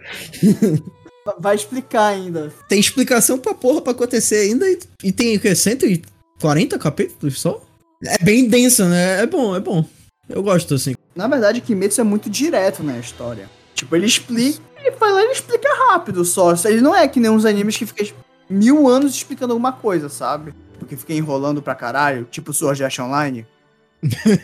Va- 1.31 1.37
Vai 1.39 1.57
explicar 1.57 2.07
ainda. 2.09 2.53
Tem 2.69 2.79
explicação 2.81 3.39
pra 3.39 3.55
porra 3.55 3.81
pra 3.81 3.93
acontecer 3.93 4.37
ainda 4.37 4.69
e, 4.69 4.79
e 5.05 5.13
tem 5.13 5.37
o 5.37 5.41
quê? 5.41 5.55
140 5.55 6.79
capítulos 6.79 7.41
só? 7.41 7.63
É 8.05 8.23
bem 8.23 8.49
denso, 8.49 8.85
né? 8.87 9.23
É 9.23 9.27
bom, 9.27 9.55
é 9.55 9.61
bom. 9.61 9.85
Eu 10.29 10.43
gosto 10.43 10.75
assim. 10.75 10.95
Na 11.15 11.27
verdade, 11.27 11.61
Kimetsu 11.61 12.01
é 12.01 12.05
muito 12.05 12.31
direto 12.31 12.83
na 12.83 12.99
história. 12.99 13.49
Tipo, 13.75 13.97
ele 13.97 14.07
explica. 14.07 14.61
Ele 14.79 14.91
vai 14.93 15.13
lá 15.13 15.21
e 15.21 15.25
ele 15.25 15.33
explica 15.33 15.69
rápido 15.91 16.25
só. 16.25 16.55
Ele 16.65 16.81
não 16.81 16.95
é 16.95 17.07
que 17.09 17.21
nem 17.21 17.31
uns 17.31 17.45
animes 17.45 17.77
que 17.77 17.85
ficam 17.85 18.07
mil 18.49 18.89
anos 18.89 19.15
explicando 19.15 19.53
alguma 19.53 19.73
coisa, 19.73 20.09
sabe? 20.09 20.55
Porque 20.79 20.97
fica 20.97 21.13
enrolando 21.13 21.61
pra 21.61 21.75
caralho, 21.75 22.27
tipo 22.31 22.53
Sword 22.55 22.83
Art 22.83 22.99
Online. 22.99 23.47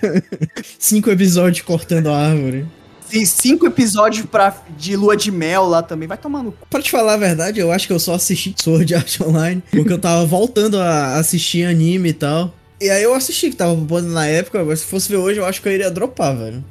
Cinco 0.79 1.11
episódios 1.11 1.63
cortando 1.65 2.09
a 2.09 2.17
árvore. 2.17 2.67
Tem 3.09 3.25
cinco 3.25 3.67
episódios 3.67 4.27
pra, 4.27 4.55
de 4.77 4.97
lua 4.97 5.17
de 5.17 5.31
mel 5.31 5.67
lá 5.67 5.83
também. 5.83 6.09
Vai 6.09 6.19
tomar 6.19 6.43
no 6.43 6.53
cu. 6.53 6.67
Pra 6.69 6.83
te 6.83 6.91
falar 6.91 7.15
a 7.15 7.17
verdade, 7.17 7.61
eu 7.61 7.73
acho 7.73 7.87
que 7.87 7.93
eu 7.93 7.99
só 8.01 8.15
assisti 8.15 8.55
Sword 8.57 8.95
Art 8.95 9.21
Online. 9.21 9.63
Porque 9.71 9.93
eu 9.93 9.99
tava 9.99 10.25
voltando 10.27 10.79
a 10.79 11.17
assistir 11.17 11.65
anime 11.65 12.11
e 12.11 12.15
tal. 12.15 12.53
E 12.81 12.91
aí 12.91 13.03
eu 13.03 13.15
assisti, 13.15 13.51
que 13.51 13.57
tava 13.57 13.75
bombando 13.75 14.09
na 14.09 14.27
época, 14.27 14.63
mas 14.65 14.81
se 14.81 14.87
fosse 14.87 15.09
ver 15.09 15.17
hoje, 15.17 15.41
eu 15.41 15.47
acho 15.47 15.63
que 15.63 15.69
eu 15.69 15.73
iria 15.73 15.91
dropar, 15.91 16.37
velho. 16.37 16.63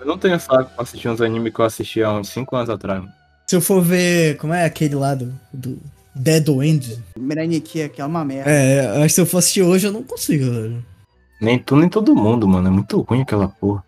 Eu 0.00 0.06
não 0.06 0.18
tenho 0.18 0.38
saco 0.40 0.70
pra 0.74 0.82
assistir 0.82 1.08
uns 1.08 1.20
animes 1.20 1.52
que 1.54 1.60
eu 1.60 1.64
assisti 1.64 2.02
há 2.02 2.12
uns 2.12 2.28
5 2.28 2.56
anos 2.56 2.70
atrás. 2.70 3.00
mano. 3.00 3.12
Se 3.46 3.56
eu 3.56 3.60
for 3.60 3.80
ver. 3.82 4.36
Como 4.38 4.52
é 4.52 4.64
aquele 4.64 4.94
lado? 4.94 5.32
Do 5.52 5.78
Dead 6.14 6.46
End? 6.48 6.98
Miraniki, 7.18 7.88
que 7.88 8.00
é 8.00 8.04
uma 8.04 8.24
merda. 8.24 8.50
É, 8.50 8.86
acho 8.96 9.06
que 9.06 9.08
se 9.10 9.20
eu 9.20 9.26
for 9.26 9.38
assistir 9.38 9.62
hoje, 9.62 9.86
eu 9.86 9.92
não 9.92 10.02
consigo, 10.02 10.44
velho. 10.50 10.84
Nem 11.40 11.58
tu, 11.58 11.76
nem 11.76 11.88
todo 11.88 12.14
mundo, 12.14 12.48
mano. 12.48 12.68
É 12.68 12.70
muito 12.70 13.00
ruim 13.00 13.22
aquela 13.22 13.48
porra. 13.48 13.82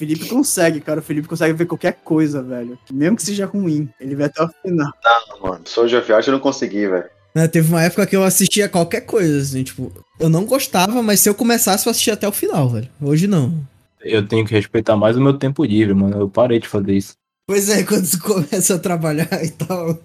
O 0.00 0.06
Felipe 0.06 0.28
consegue, 0.28 0.80
cara. 0.80 1.00
O 1.00 1.02
Felipe 1.02 1.28
consegue 1.28 1.52
ver 1.52 1.66
qualquer 1.66 1.92
coisa, 2.02 2.42
velho. 2.42 2.78
Mesmo 2.90 3.16
que 3.16 3.22
seja 3.22 3.44
ruim. 3.44 3.86
Ele 4.00 4.14
vai 4.14 4.26
até 4.26 4.42
o 4.42 4.48
final. 4.62 4.90
Não, 5.04 5.50
mano. 5.50 5.60
Sword 5.66 5.94
of 5.94 6.10
Art 6.10 6.26
eu 6.26 6.32
não 6.32 6.40
consegui, 6.40 6.88
velho. 6.88 7.04
Né, 7.34 7.46
teve 7.46 7.68
uma 7.68 7.82
época 7.82 8.06
que 8.06 8.16
eu 8.16 8.24
assistia 8.24 8.66
qualquer 8.66 9.02
coisa, 9.02 9.40
assim, 9.40 9.62
tipo, 9.62 9.92
eu 10.18 10.28
não 10.28 10.44
gostava, 10.44 11.00
mas 11.00 11.20
se 11.20 11.28
eu 11.28 11.34
começasse, 11.34 11.86
eu 11.86 11.90
assistia 11.92 12.14
até 12.14 12.26
o 12.26 12.32
final, 12.32 12.68
velho. 12.70 12.88
Hoje 13.00 13.28
não. 13.28 13.54
Eu 14.00 14.26
tenho 14.26 14.44
que 14.44 14.54
respeitar 14.54 14.96
mais 14.96 15.16
o 15.16 15.20
meu 15.20 15.34
tempo 15.34 15.64
livre, 15.64 15.94
mano. 15.94 16.18
Eu 16.18 16.28
parei 16.28 16.58
de 16.58 16.66
fazer 16.66 16.94
isso. 16.94 17.12
Pois 17.46 17.68
é, 17.68 17.82
quando 17.84 18.06
você 18.06 18.18
começa 18.18 18.76
a 18.76 18.78
trabalhar 18.78 19.44
e 19.44 19.50
tal. 19.50 20.00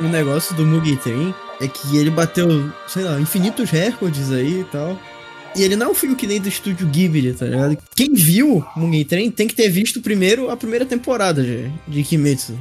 い 0.00 0.08
negócio 0.08 0.54
do 0.54 0.64
Mugen 0.64 0.96
Train 0.96 1.34
é 1.60 1.66
que 1.66 1.96
ele 1.96 2.10
bateu, 2.10 2.70
sei 2.86 3.02
lá, 3.04 3.20
infinitos 3.20 3.68
recordes 3.70 4.30
aí 4.30 4.60
e 4.60 4.64
tal. 4.64 4.96
E 5.56 5.62
ele 5.62 5.74
não 5.76 5.86
é 5.86 5.90
um 5.90 5.94
filme 5.94 6.14
que 6.14 6.26
nem 6.26 6.40
do 6.40 6.48
estúdio 6.48 6.86
Ghibli, 6.86 7.32
tá 7.32 7.46
ligado? 7.46 7.76
Quem 7.96 8.14
viu 8.14 8.64
Mugen 8.76 9.04
Train 9.04 9.30
tem 9.30 9.48
que 9.48 9.54
ter 9.54 9.68
visto 9.68 10.00
primeiro 10.00 10.50
a 10.50 10.56
primeira 10.56 10.86
temporada 10.86 11.42
de, 11.42 11.70
de 11.88 12.02
Kimetsu. 12.04 12.56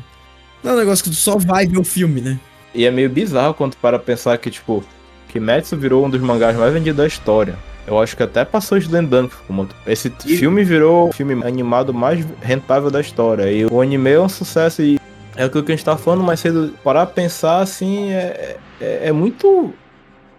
Não 0.63 0.71
é 0.71 0.75
um 0.75 0.77
negócio 0.77 1.03
que 1.03 1.09
tu 1.11 1.15
só 1.15 1.37
vai 1.37 1.67
ver 1.67 1.77
o 1.77 1.83
filme, 1.83 2.21
né? 2.21 2.39
E 2.73 2.85
é 2.85 2.91
meio 2.91 3.09
bizarro 3.09 3.53
quando 3.53 3.73
tu 3.73 3.77
para 3.77 3.99
pensar 3.99 4.37
que, 4.37 4.49
tipo, 4.49 4.83
Kimetsu 5.29 5.77
virou 5.77 6.05
um 6.05 6.09
dos 6.09 6.21
mangás 6.21 6.55
mais 6.57 6.73
vendidos 6.73 6.97
da 6.97 7.05
história. 7.05 7.55
Eu 7.85 7.99
acho 8.01 8.17
que 8.17 8.23
até 8.23 8.43
passou 8.43 8.77
como- 9.47 9.69
Esse 9.85 10.09
filme 10.09 10.63
virou 10.63 11.09
o 11.09 11.13
filme 11.13 11.33
animado 11.45 11.93
mais 11.93 12.25
rentável 12.41 12.89
da 12.91 12.99
história. 12.99 13.49
E 13.51 13.65
o 13.65 13.79
anime 13.79 14.11
é 14.11 14.19
um 14.19 14.27
sucesso 14.27 14.81
e 14.81 14.99
é 15.37 15.43
aquilo 15.43 15.63
que 15.63 15.71
a 15.71 15.75
gente 15.75 15.85
tava 15.85 15.99
falando 15.99 16.23
mais 16.23 16.39
cedo. 16.39 16.73
Parar 16.83 17.05
pra 17.05 17.15
pensar, 17.15 17.59
assim, 17.59 18.11
é, 18.11 18.57
é, 18.81 19.07
é 19.07 19.11
muito... 19.11 19.71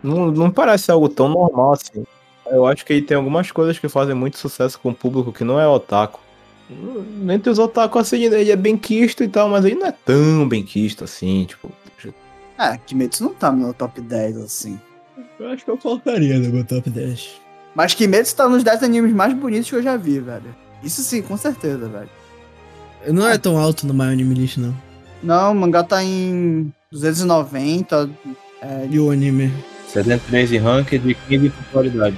Não, 0.03 0.31
não 0.31 0.51
parece 0.51 0.91
algo 0.91 1.09
tão 1.09 1.29
normal, 1.29 1.73
assim. 1.73 2.05
Eu 2.51 2.67
acho 2.67 2.85
que 2.85 2.93
aí 2.93 3.01
tem 3.01 3.17
algumas 3.17 3.51
coisas 3.53 3.79
que 3.79 3.89
fazem 3.89 4.15
muito 4.15 4.39
sucesso 4.39 4.79
com 4.81 4.91
o 4.91 4.95
público 4.95 5.33
que 5.33 5.45
não 5.45 5.61
é 5.61 5.69
otaku. 5.69 6.21
Entre 7.31 7.51
os 7.51 7.59
otaku, 7.59 7.99
assim, 7.99 8.25
ele 8.25 8.51
é 8.51 8.57
bem 8.57 8.77
quisto 8.77 9.23
e 9.23 9.29
tal, 9.29 9.49
mas 9.49 9.65
ele 9.65 9.77
não 9.77 9.87
é 9.87 9.93
tão 9.93 10.49
bem 10.49 10.63
quisto, 10.65 11.05
assim, 11.05 11.45
tipo... 11.45 11.71
É, 12.59 12.77
Kimetsu 12.77 13.23
não 13.23 13.33
tá 13.33 13.53
no 13.53 13.59
meu 13.59 13.73
top 13.73 14.01
10, 14.01 14.37
assim. 14.39 14.81
Eu 15.39 15.49
acho 15.51 15.65
que 15.65 15.71
eu 15.71 15.79
colocaria 15.79 16.41
no 16.41 16.49
meu 16.49 16.65
top 16.65 16.91
10. 16.91 17.41
Mas 17.73 17.95
Kimetsu 17.95 18.35
tá 18.35 18.49
nos 18.49 18.65
10 18.65 18.83
animes 18.83 19.13
mais 19.13 19.33
bonitos 19.33 19.71
que 19.71 19.77
eu 19.77 19.83
já 19.83 19.97
vi, 19.97 20.19
velho. 20.19 20.55
Isso 20.83 21.01
sim, 21.03 21.23
com 21.23 21.37
certeza, 21.37 21.89
velho. 21.89 22.11
Não 23.07 23.29
é 23.29 23.39
tão 23.39 23.57
alto 23.57 23.87
no 23.87 23.95
My 23.95 24.13
Anime 24.13 24.35
List, 24.35 24.57
não. 24.59 24.75
Não, 25.23 25.53
o 25.53 25.55
mangá 25.55 25.83
tá 25.83 26.03
em 26.03 26.73
290. 26.93 28.11
É, 28.62 28.87
E 28.91 28.99
o 28.99 29.11
anime? 29.11 29.53
73 29.89 30.53
em 30.53 30.59
rank 30.59 30.91
de 30.91 31.14
15 31.14 31.47
em 31.47 31.51
popularidade. 31.51 32.16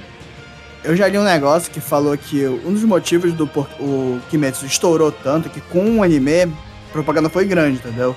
eu 0.83 0.95
já 0.95 1.07
li 1.07 1.17
um 1.17 1.23
negócio 1.23 1.71
que 1.71 1.79
falou 1.79 2.17
que 2.17 2.45
um 2.45 2.73
dos 2.73 2.83
motivos 2.83 3.33
do 3.33 3.47
por 3.47 3.67
o 3.79 4.19
Kimetsu 4.29 4.65
estourou 4.65 5.11
tanto 5.11 5.49
que 5.49 5.61
com 5.61 5.99
o 5.99 6.03
anime 6.03 6.43
a 6.43 6.91
propaganda 6.91 7.29
foi 7.29 7.45
grande, 7.45 7.77
entendeu? 7.77 8.15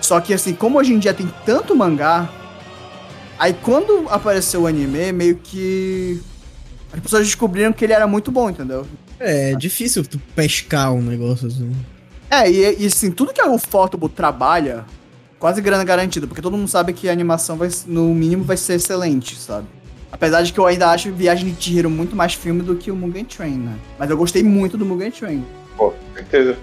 Só 0.00 0.20
que 0.20 0.32
assim, 0.32 0.54
como 0.54 0.78
hoje 0.78 0.92
em 0.92 0.98
dia 0.98 1.12
tem 1.14 1.28
tanto 1.44 1.74
mangá, 1.74 2.28
aí 3.38 3.52
quando 3.52 4.06
apareceu 4.08 4.62
o 4.62 4.66
anime, 4.66 5.10
meio 5.12 5.36
que 5.36 6.20
as 6.92 7.00
pessoas 7.00 7.24
descobriram 7.26 7.72
que 7.72 7.84
ele 7.84 7.94
era 7.94 8.06
muito 8.06 8.30
bom, 8.30 8.48
entendeu? 8.50 8.86
É, 9.18 9.52
é 9.52 9.56
difícil 9.56 10.04
tu 10.04 10.20
pescar 10.36 10.92
um 10.92 11.02
negócio 11.02 11.48
assim. 11.48 11.72
É, 12.30 12.50
e, 12.50 12.82
e 12.82 12.86
assim, 12.86 13.10
tudo 13.10 13.32
que 13.32 13.42
o 13.42 13.58
Photobu 13.58 14.08
trabalha, 14.08 14.84
quase 15.38 15.60
grana 15.60 15.84
garantida, 15.84 16.26
porque 16.26 16.42
todo 16.42 16.56
mundo 16.56 16.68
sabe 16.68 16.92
que 16.92 17.08
a 17.08 17.12
animação 17.12 17.56
vai, 17.56 17.68
no 17.86 18.14
mínimo 18.14 18.44
vai 18.44 18.56
ser 18.56 18.74
excelente, 18.74 19.36
sabe? 19.36 19.66
Apesar 20.10 20.42
de 20.42 20.52
que 20.52 20.58
eu 20.58 20.66
ainda 20.66 20.90
acho 20.90 21.12
Viagem 21.12 21.52
de 21.52 21.62
Chihiro 21.62 21.90
muito 21.90 22.14
mais 22.14 22.34
filme 22.34 22.62
do 22.62 22.76
que 22.76 22.90
o 22.90 22.96
Mugen 22.96 23.24
Train, 23.24 23.58
né? 23.58 23.76
Mas 23.98 24.08
eu 24.10 24.16
gostei 24.16 24.42
muito 24.42 24.78
do 24.78 24.86
Mugen 24.86 25.10
Train. 25.10 25.44
Pô, 25.76 25.90
com 25.90 26.14
certeza. 26.14 26.56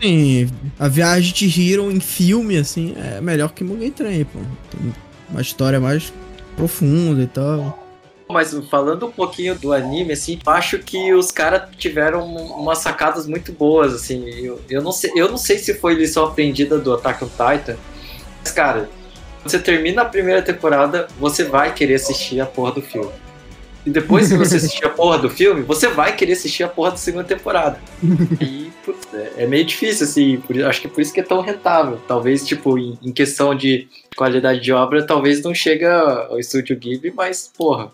Sim, 0.00 0.50
a 0.80 0.88
viagem 0.88 1.32
de 1.32 1.72
Hero 1.72 1.90
em 1.90 2.00
filme, 2.00 2.56
assim, 2.56 2.94
é 2.96 3.20
melhor 3.20 3.52
que 3.52 3.62
Mugen 3.62 3.90
Train, 3.90 4.24
pô. 4.24 4.40
Tem 4.70 4.92
uma 5.30 5.40
história 5.40 5.78
mais 5.78 6.12
profunda 6.56 7.22
e 7.22 7.26
tal. 7.26 7.78
Mas 8.32 8.54
falando 8.70 9.06
um 9.06 9.10
pouquinho 9.10 9.54
do 9.54 9.72
anime, 9.72 10.12
assim, 10.12 10.38
acho 10.46 10.78
que 10.78 11.12
os 11.12 11.30
caras 11.30 11.68
tiveram 11.76 12.24
umas 12.24 12.78
sacadas 12.78 13.26
muito 13.26 13.52
boas, 13.52 13.92
assim. 13.94 14.28
Eu, 14.28 14.60
eu, 14.68 14.82
não 14.82 14.92
sei, 14.92 15.12
eu 15.14 15.28
não 15.28 15.36
sei 15.36 15.58
se 15.58 15.74
foi 15.74 15.94
lição 15.94 16.24
aprendida 16.24 16.78
do 16.78 16.94
Attack 16.94 17.24
on 17.24 17.28
Titan, 17.28 17.76
mas, 18.40 18.52
cara, 18.52 18.88
você 19.44 19.58
termina 19.58 20.02
a 20.02 20.04
primeira 20.04 20.42
temporada, 20.42 21.08
você 21.18 21.44
vai 21.44 21.74
querer 21.74 21.94
assistir 21.94 22.40
a 22.40 22.46
porra 22.46 22.72
do 22.72 22.82
filme. 22.82 23.12
E 23.84 23.90
depois 23.90 24.28
que 24.28 24.36
você 24.36 24.56
assistir 24.56 24.84
a 24.84 24.90
porra 24.90 25.18
do 25.18 25.28
filme, 25.28 25.62
você 25.62 25.88
vai 25.88 26.14
querer 26.14 26.32
assistir 26.32 26.62
a 26.62 26.68
porra 26.68 26.92
da 26.92 26.96
segunda 26.96 27.24
temporada. 27.24 27.80
E, 28.40 28.70
putz, 28.84 29.08
é, 29.12 29.42
é 29.42 29.46
meio 29.46 29.64
difícil, 29.64 30.06
assim, 30.06 30.36
por, 30.38 30.60
acho 30.62 30.80
que 30.80 30.88
por 30.88 31.00
isso 31.00 31.12
que 31.12 31.18
é 31.18 31.24
tão 31.24 31.40
rentável. 31.40 32.00
Talvez, 32.06 32.46
tipo, 32.46 32.78
em, 32.78 32.96
em 33.02 33.12
questão 33.12 33.54
de 33.54 33.88
qualidade 34.16 34.60
de 34.60 34.72
obra, 34.72 35.04
talvez 35.04 35.42
não 35.42 35.52
chega 35.52 36.28
ao 36.30 36.38
estúdio 36.38 36.76
Ghibli, 36.76 37.12
mas, 37.14 37.50
porra, 37.56 37.90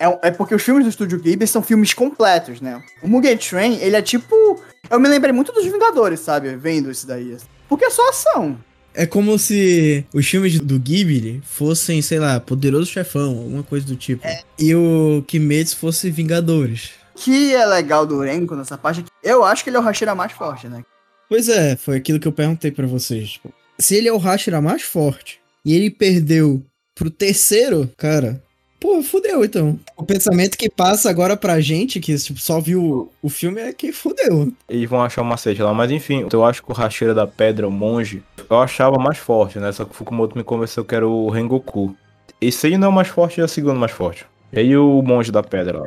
É, 0.00 0.28
é 0.28 0.30
porque 0.30 0.54
os 0.54 0.62
filmes 0.62 0.84
do 0.84 0.90
Estúdio 0.90 1.18
Ghibli 1.18 1.46
são 1.46 1.62
filmes 1.62 1.92
completos, 1.92 2.60
né? 2.60 2.82
O 3.02 3.08
Mugen 3.08 3.36
Train, 3.36 3.78
ele 3.80 3.96
é 3.96 4.02
tipo... 4.02 4.62
Eu 4.90 5.00
me 5.00 5.08
lembrei 5.08 5.32
muito 5.32 5.52
dos 5.52 5.64
Vingadores, 5.64 6.20
sabe? 6.20 6.54
Vendo 6.56 6.90
isso 6.90 7.06
daí. 7.06 7.36
Porque 7.68 7.84
é 7.84 7.90
só 7.90 8.08
ação. 8.08 8.58
É 8.94 9.06
como 9.06 9.38
se 9.38 10.04
os 10.12 10.26
filmes 10.26 10.58
do 10.58 10.78
Ghibli 10.78 11.40
fossem, 11.44 12.00
sei 12.02 12.18
lá, 12.18 12.40
Poderoso 12.40 12.90
Chefão, 12.90 13.38
alguma 13.38 13.62
coisa 13.62 13.86
do 13.86 13.94
tipo. 13.94 14.26
E 14.58 14.74
o 14.74 15.22
Kimetsu 15.26 15.76
fosse 15.76 16.10
Vingadores. 16.10 16.90
O 17.14 17.18
que 17.18 17.54
é 17.54 17.66
legal 17.66 18.06
do 18.06 18.20
Renko 18.20 18.56
nessa 18.56 18.78
parte 18.78 19.00
é 19.00 19.02
que 19.02 19.10
eu 19.22 19.44
acho 19.44 19.62
que 19.62 19.70
ele 19.70 19.76
é 19.76 19.80
o 19.80 19.82
Hashira 19.82 20.14
mais 20.14 20.32
forte, 20.32 20.68
né? 20.68 20.82
Pois 21.28 21.48
é, 21.48 21.76
foi 21.76 21.96
aquilo 21.96 22.18
que 22.18 22.26
eu 22.26 22.32
perguntei 22.32 22.70
pra 22.70 22.86
vocês. 22.86 23.30
Tipo, 23.30 23.52
se 23.78 23.94
ele 23.94 24.08
é 24.08 24.12
o 24.12 24.18
Hashira 24.18 24.60
mais 24.60 24.82
forte 24.82 25.38
e 25.64 25.74
ele 25.74 25.90
perdeu 25.90 26.64
pro 26.94 27.10
terceiro, 27.10 27.90
cara, 27.96 28.42
pô, 28.80 29.02
fudeu 29.02 29.44
então. 29.44 29.78
O 29.96 30.04
pensamento 30.04 30.56
que 30.56 30.70
passa 30.70 31.10
agora 31.10 31.36
pra 31.36 31.60
gente, 31.60 32.00
que 32.00 32.16
tipo, 32.16 32.40
só 32.40 32.60
viu 32.60 33.10
o 33.22 33.28
filme, 33.28 33.60
é 33.60 33.72
que 33.72 33.92
fudeu. 33.92 34.52
Eles 34.68 34.88
vão 34.88 35.02
achar 35.02 35.22
um 35.22 35.26
macete 35.26 35.62
lá, 35.62 35.72
mas 35.74 35.90
enfim, 35.90 36.26
eu 36.32 36.44
acho 36.44 36.62
que 36.62 36.70
o 36.70 36.74
Racheira 36.74 37.14
da 37.14 37.26
Pedra, 37.26 37.68
o 37.68 37.70
monge, 37.70 38.22
eu 38.48 38.58
achava 38.58 38.98
mais 38.98 39.18
forte, 39.18 39.58
né? 39.58 39.70
Só 39.72 39.84
que 39.84 39.90
o 39.90 39.94
Fukumoto 39.94 40.36
me 40.36 40.44
convenceu 40.44 40.84
que 40.84 40.94
era 40.94 41.06
o 41.06 41.28
Rengoku. 41.28 41.94
Esse 42.40 42.68
aí 42.68 42.78
não 42.78 42.88
é 42.88 42.90
o 42.90 42.94
mais 42.94 43.08
forte, 43.08 43.40
é 43.40 43.44
o 43.44 43.48
segundo 43.48 43.78
mais 43.78 43.92
forte. 43.92 44.26
E 44.52 44.60
aí 44.60 44.76
o 44.76 45.02
monge 45.02 45.32
da 45.32 45.42
pedra 45.42 45.80
lá. 45.80 45.86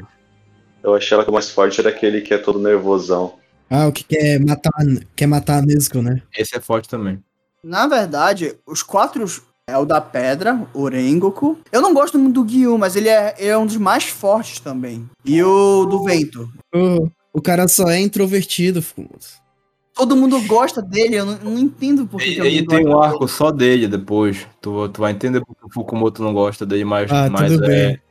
Eu 0.83 0.95
achei 0.95 1.15
ela 1.15 1.23
que 1.23 1.29
o 1.29 1.33
mais 1.33 1.49
forte 1.49 1.79
era 1.79 1.89
aquele 1.89 2.21
que 2.21 2.33
é 2.33 2.37
todo 2.37 2.59
nervosão. 2.59 3.35
Ah, 3.69 3.87
o 3.87 3.91
que 3.91 4.03
quer 4.03 4.39
matar, 4.39 4.71
quer 5.15 5.27
matar 5.27 5.59
a 5.59 5.61
Nezuko, 5.61 6.01
né? 6.01 6.21
Esse 6.37 6.57
é 6.57 6.59
forte 6.59 6.89
também. 6.89 7.23
Na 7.63 7.87
verdade, 7.87 8.55
os 8.65 8.83
quatro 8.83 9.25
é 9.71 9.77
o 9.77 9.85
da 9.85 10.01
pedra, 10.01 10.67
o 10.73 10.87
Rengoku. 10.87 11.57
Eu 11.71 11.81
não 11.81 11.93
gosto 11.93 12.19
muito 12.19 12.43
do 12.43 12.49
Gyu, 12.49 12.77
mas 12.77 12.95
ele 12.95 13.09
é, 13.09 13.33
ele 13.37 13.49
é 13.49 13.57
um 13.57 13.65
dos 13.65 13.77
mais 13.77 14.03
fortes 14.03 14.59
também. 14.59 15.09
E 15.25 15.41
o 15.41 15.85
do 15.85 16.03
vento. 16.03 16.49
O, 16.75 17.09
o 17.33 17.41
cara 17.41 17.67
só 17.67 17.89
é 17.89 17.99
introvertido, 17.99 18.81
Fukumoto. 18.81 19.41
Todo 19.93 20.15
mundo 20.15 20.39
gosta 20.47 20.81
dele, 20.81 21.15
eu 21.15 21.25
não, 21.25 21.37
não 21.37 21.59
entendo 21.59 22.05
por 22.07 22.19
que 22.19 22.31
E 22.31 22.39
alguém 22.39 22.65
tem 22.65 22.87
um 22.87 23.01
arco 23.01 23.27
só 23.27 23.51
dele 23.51 23.87
depois. 23.87 24.47
Tu, 24.61 24.89
tu 24.89 25.01
vai 25.01 25.11
entender 25.11 25.41
porque 25.45 25.65
o 25.65 25.69
Fukumoto 25.71 26.23
não 26.23 26.33
gosta 26.33 26.65
dele, 26.65 26.85
mas, 26.85 27.11
Ah, 27.11 27.29
mas 27.29 27.51
tudo 27.51 27.65
é. 27.65 27.67
bem. 27.67 28.01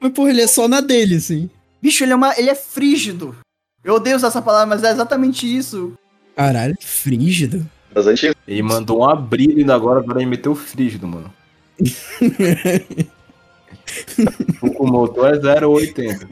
Mas, 0.00 0.12
porra, 0.12 0.30
ele 0.30 0.40
é 0.40 0.46
só 0.46 0.66
na 0.66 0.80
dele, 0.80 1.16
assim. 1.16 1.50
Bicho, 1.80 2.04
ele 2.04 2.12
é, 2.12 2.16
uma, 2.16 2.38
ele 2.38 2.50
é 2.50 2.54
frígido. 2.54 3.36
Eu 3.84 3.94
odeio 3.94 4.16
usar 4.16 4.28
essa 4.28 4.42
palavra, 4.42 4.66
mas 4.66 4.82
é 4.82 4.90
exatamente 4.90 5.46
isso. 5.46 5.92
Caralho, 6.36 6.76
frígido. 6.80 7.66
Das 7.92 8.06
antigas. 8.06 8.34
Ele 8.46 8.62
mandou 8.62 9.00
um 9.00 9.04
abrir 9.08 9.58
ainda 9.58 9.74
agora, 9.74 10.00
agora 10.00 10.20
ele 10.20 10.30
meteu 10.30 10.54
frígido, 10.54 11.06
mano. 11.06 11.32
Fukumoto 14.60 15.24
é 15.26 15.32
080. 15.64 16.28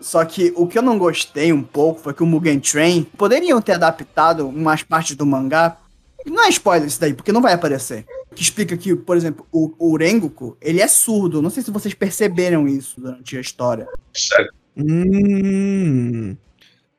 Só 0.00 0.24
que 0.24 0.52
o 0.56 0.66
que 0.66 0.78
eu 0.78 0.82
não 0.82 0.98
gostei 0.98 1.52
um 1.52 1.62
pouco 1.62 2.00
foi 2.00 2.14
que 2.14 2.22
o 2.22 2.26
Mugen 2.26 2.60
Train 2.60 3.04
poderiam 3.16 3.60
ter 3.60 3.72
adaptado 3.72 4.48
umas 4.48 4.82
partes 4.82 5.16
do 5.16 5.26
mangá. 5.26 5.76
Não 6.24 6.44
é 6.44 6.48
spoiler 6.48 6.86
isso 6.86 7.00
daí, 7.00 7.14
porque 7.14 7.32
não 7.32 7.42
vai 7.42 7.52
aparecer. 7.52 8.04
Que 8.34 8.42
explica 8.42 8.76
que, 8.76 8.94
por 8.94 9.16
exemplo, 9.16 9.46
o, 9.50 9.72
o 9.78 9.96
Rengoku, 9.96 10.56
ele 10.60 10.80
é 10.80 10.86
surdo. 10.86 11.42
Não 11.42 11.50
sei 11.50 11.62
se 11.62 11.70
vocês 11.70 11.94
perceberam 11.94 12.68
isso 12.68 13.00
durante 13.00 13.36
a 13.36 13.40
história. 13.40 13.88
Sério. 14.14 14.52
Hum. 14.76 16.36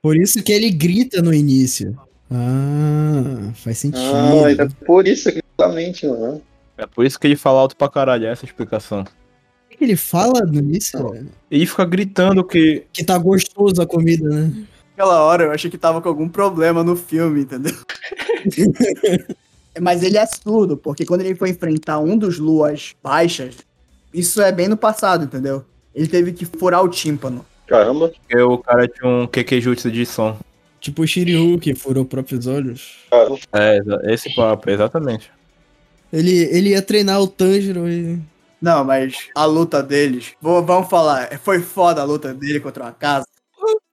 Por 0.01 0.17
isso 0.17 0.43
que 0.43 0.51
ele 0.51 0.69
grita 0.69 1.21
no 1.21 1.33
início. 1.33 1.97
Ah, 2.31 3.51
faz 3.55 3.79
sentido. 3.79 4.03
Ah, 4.03 4.51
é 4.51 4.85
por 4.85 5.07
isso 5.07 5.31
que 5.31 5.41
exatamente, 5.59 6.07
mano. 6.07 6.41
É 6.77 6.85
por 6.85 7.05
isso 7.05 7.19
que 7.19 7.27
ele 7.27 7.35
fala 7.35 7.59
alto 7.59 7.75
pra 7.75 7.89
caralho, 7.89 8.25
essa 8.25 8.45
é 8.45 8.47
explicação. 8.47 9.01
O 9.01 9.77
que 9.77 9.83
ele 9.83 9.95
fala 9.95 10.41
no 10.41 10.59
início? 10.59 11.27
Ele 11.49 11.65
fica 11.65 11.85
gritando 11.85 12.43
que. 12.43 12.85
Que 12.93 13.03
tá 13.03 13.17
gostoso 13.17 13.81
a 13.81 13.87
comida, 13.87 14.29
né? 14.29 14.65
Aquela 14.93 15.23
hora 15.23 15.45
eu 15.45 15.51
achei 15.51 15.69
que 15.69 15.77
tava 15.77 16.01
com 16.01 16.09
algum 16.09 16.27
problema 16.27 16.83
no 16.83 16.95
filme, 16.95 17.41
entendeu? 17.41 17.75
Mas 19.79 20.03
ele 20.03 20.17
é 20.17 20.25
surdo, 20.25 20.75
porque 20.75 21.05
quando 21.05 21.21
ele 21.21 21.35
foi 21.35 21.51
enfrentar 21.51 21.99
um 21.99 22.17
dos 22.17 22.37
luas 22.37 22.95
baixas, 23.01 23.55
isso 24.13 24.41
é 24.41 24.51
bem 24.51 24.67
no 24.67 24.75
passado, 24.75 25.23
entendeu? 25.23 25.63
Ele 25.93 26.07
teve 26.07 26.33
que 26.33 26.45
furar 26.45 26.83
o 26.83 26.89
tímpano. 26.89 27.45
Caramba. 27.67 28.11
que 28.27 28.37
o 28.37 28.57
cara 28.57 28.87
tinha 28.87 29.07
um 29.07 29.27
Kekejutsu 29.27 29.91
de 29.91 30.05
som. 30.05 30.37
Tipo 30.79 31.01
o 31.03 31.07
Shiryu 31.07 31.59
que 31.59 31.75
furou 31.75 32.05
próprios 32.05 32.47
olhos. 32.47 32.95
É, 33.53 33.79
esse 34.13 34.33
papo, 34.33 34.69
exatamente. 34.69 35.29
Ele, 36.11 36.31
ele 36.51 36.69
ia 36.69 36.81
treinar 36.81 37.21
o 37.21 37.27
Tanjiro 37.27 37.87
e. 37.89 38.19
Não, 38.61 38.83
mas 38.83 39.27
a 39.35 39.45
luta 39.45 39.81
deles, 39.81 40.33
vou- 40.41 40.65
vamos 40.65 40.89
falar, 40.89 41.39
foi 41.39 41.61
foda 41.61 42.01
a 42.01 42.05
luta 42.05 42.33
dele 42.33 42.59
contra 42.59 42.83
uma 42.83 42.91
casa. 42.91 43.25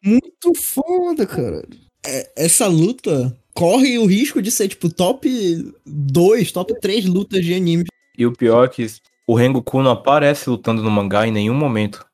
Muito 0.03 0.55
foda, 0.55 1.27
cara. 1.27 1.63
É, 2.05 2.31
essa 2.37 2.67
luta 2.67 3.37
corre 3.55 3.99
o 3.99 4.07
risco 4.07 4.41
de 4.41 4.51
ser, 4.51 4.69
tipo, 4.69 4.89
top 4.89 5.73
2, 5.85 6.53
top 6.53 6.79
3 6.81 7.05
lutas 7.07 7.45
de 7.45 7.55
anime. 7.55 7.85
E 8.17 8.25
o 8.27 8.33
pior 8.33 8.65
é 8.65 8.69
que 8.69 8.87
o 9.27 9.35
Rengoku 9.35 9.83
não 9.83 9.91
aparece 9.91 10.49
lutando 10.49 10.83
no 10.83 10.91
mangá 10.91 11.27
em 11.27 11.33
nenhum 11.33 11.55
momento. 11.55 12.05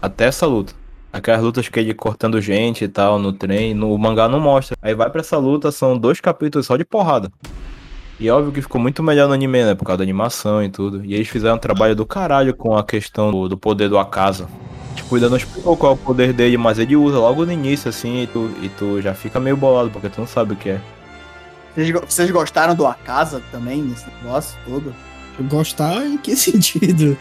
Até 0.00 0.24
essa 0.26 0.46
luta. 0.46 0.74
Aquelas 1.14 1.42
lutas 1.42 1.68
que 1.68 1.78
ele 1.78 1.94
cortando 1.94 2.40
gente 2.40 2.82
e 2.82 2.88
tal 2.88 3.20
no 3.20 3.32
trem, 3.32 3.72
no 3.72 3.96
mangá 3.96 4.28
não 4.28 4.40
mostra. 4.40 4.76
Aí 4.82 4.96
vai 4.96 5.08
pra 5.08 5.20
essa 5.20 5.38
luta, 5.38 5.70
são 5.70 5.96
dois 5.96 6.20
capítulos 6.20 6.66
só 6.66 6.76
de 6.76 6.84
porrada. 6.84 7.30
E 8.18 8.28
óbvio 8.28 8.50
que 8.50 8.60
ficou 8.60 8.80
muito 8.80 9.00
melhor 9.00 9.28
no 9.28 9.34
anime, 9.34 9.64
né? 9.64 9.76
Por 9.76 9.84
causa 9.84 9.98
da 9.98 10.02
animação 10.02 10.60
e 10.60 10.68
tudo. 10.68 11.04
E 11.04 11.14
eles 11.14 11.28
fizeram 11.28 11.54
um 11.54 11.58
trabalho 11.58 11.94
do 11.94 12.04
caralho 12.04 12.52
com 12.52 12.76
a 12.76 12.82
questão 12.82 13.30
do, 13.30 13.48
do 13.48 13.56
poder 13.56 13.88
do 13.88 13.96
Akasa. 13.96 14.48
Tipo, 14.96 15.14
ainda 15.14 15.28
não 15.28 15.36
explicou 15.36 15.76
qual 15.76 15.92
é 15.92 15.94
o 15.94 15.98
poder 15.98 16.32
dele, 16.32 16.56
mas 16.56 16.80
ele 16.80 16.96
usa 16.96 17.16
logo 17.16 17.46
no 17.46 17.52
início, 17.52 17.88
assim, 17.88 18.22
e 18.22 18.26
tu, 18.26 18.50
e 18.60 18.68
tu 18.68 19.00
já 19.00 19.14
fica 19.14 19.38
meio 19.38 19.56
bolado, 19.56 19.90
porque 19.90 20.08
tu 20.08 20.20
não 20.20 20.26
sabe 20.26 20.54
o 20.54 20.56
que 20.56 20.70
é. 20.70 20.80
Vocês, 21.74 21.90
vocês 21.92 22.30
gostaram 22.32 22.74
do 22.74 22.86
Akasa 22.86 23.40
também, 23.52 23.82
nesse 23.82 24.06
negócio 24.06 24.58
todo? 24.64 24.92
Gostar 25.48 26.04
em 26.04 26.16
que 26.16 26.34
sentido? 26.36 27.16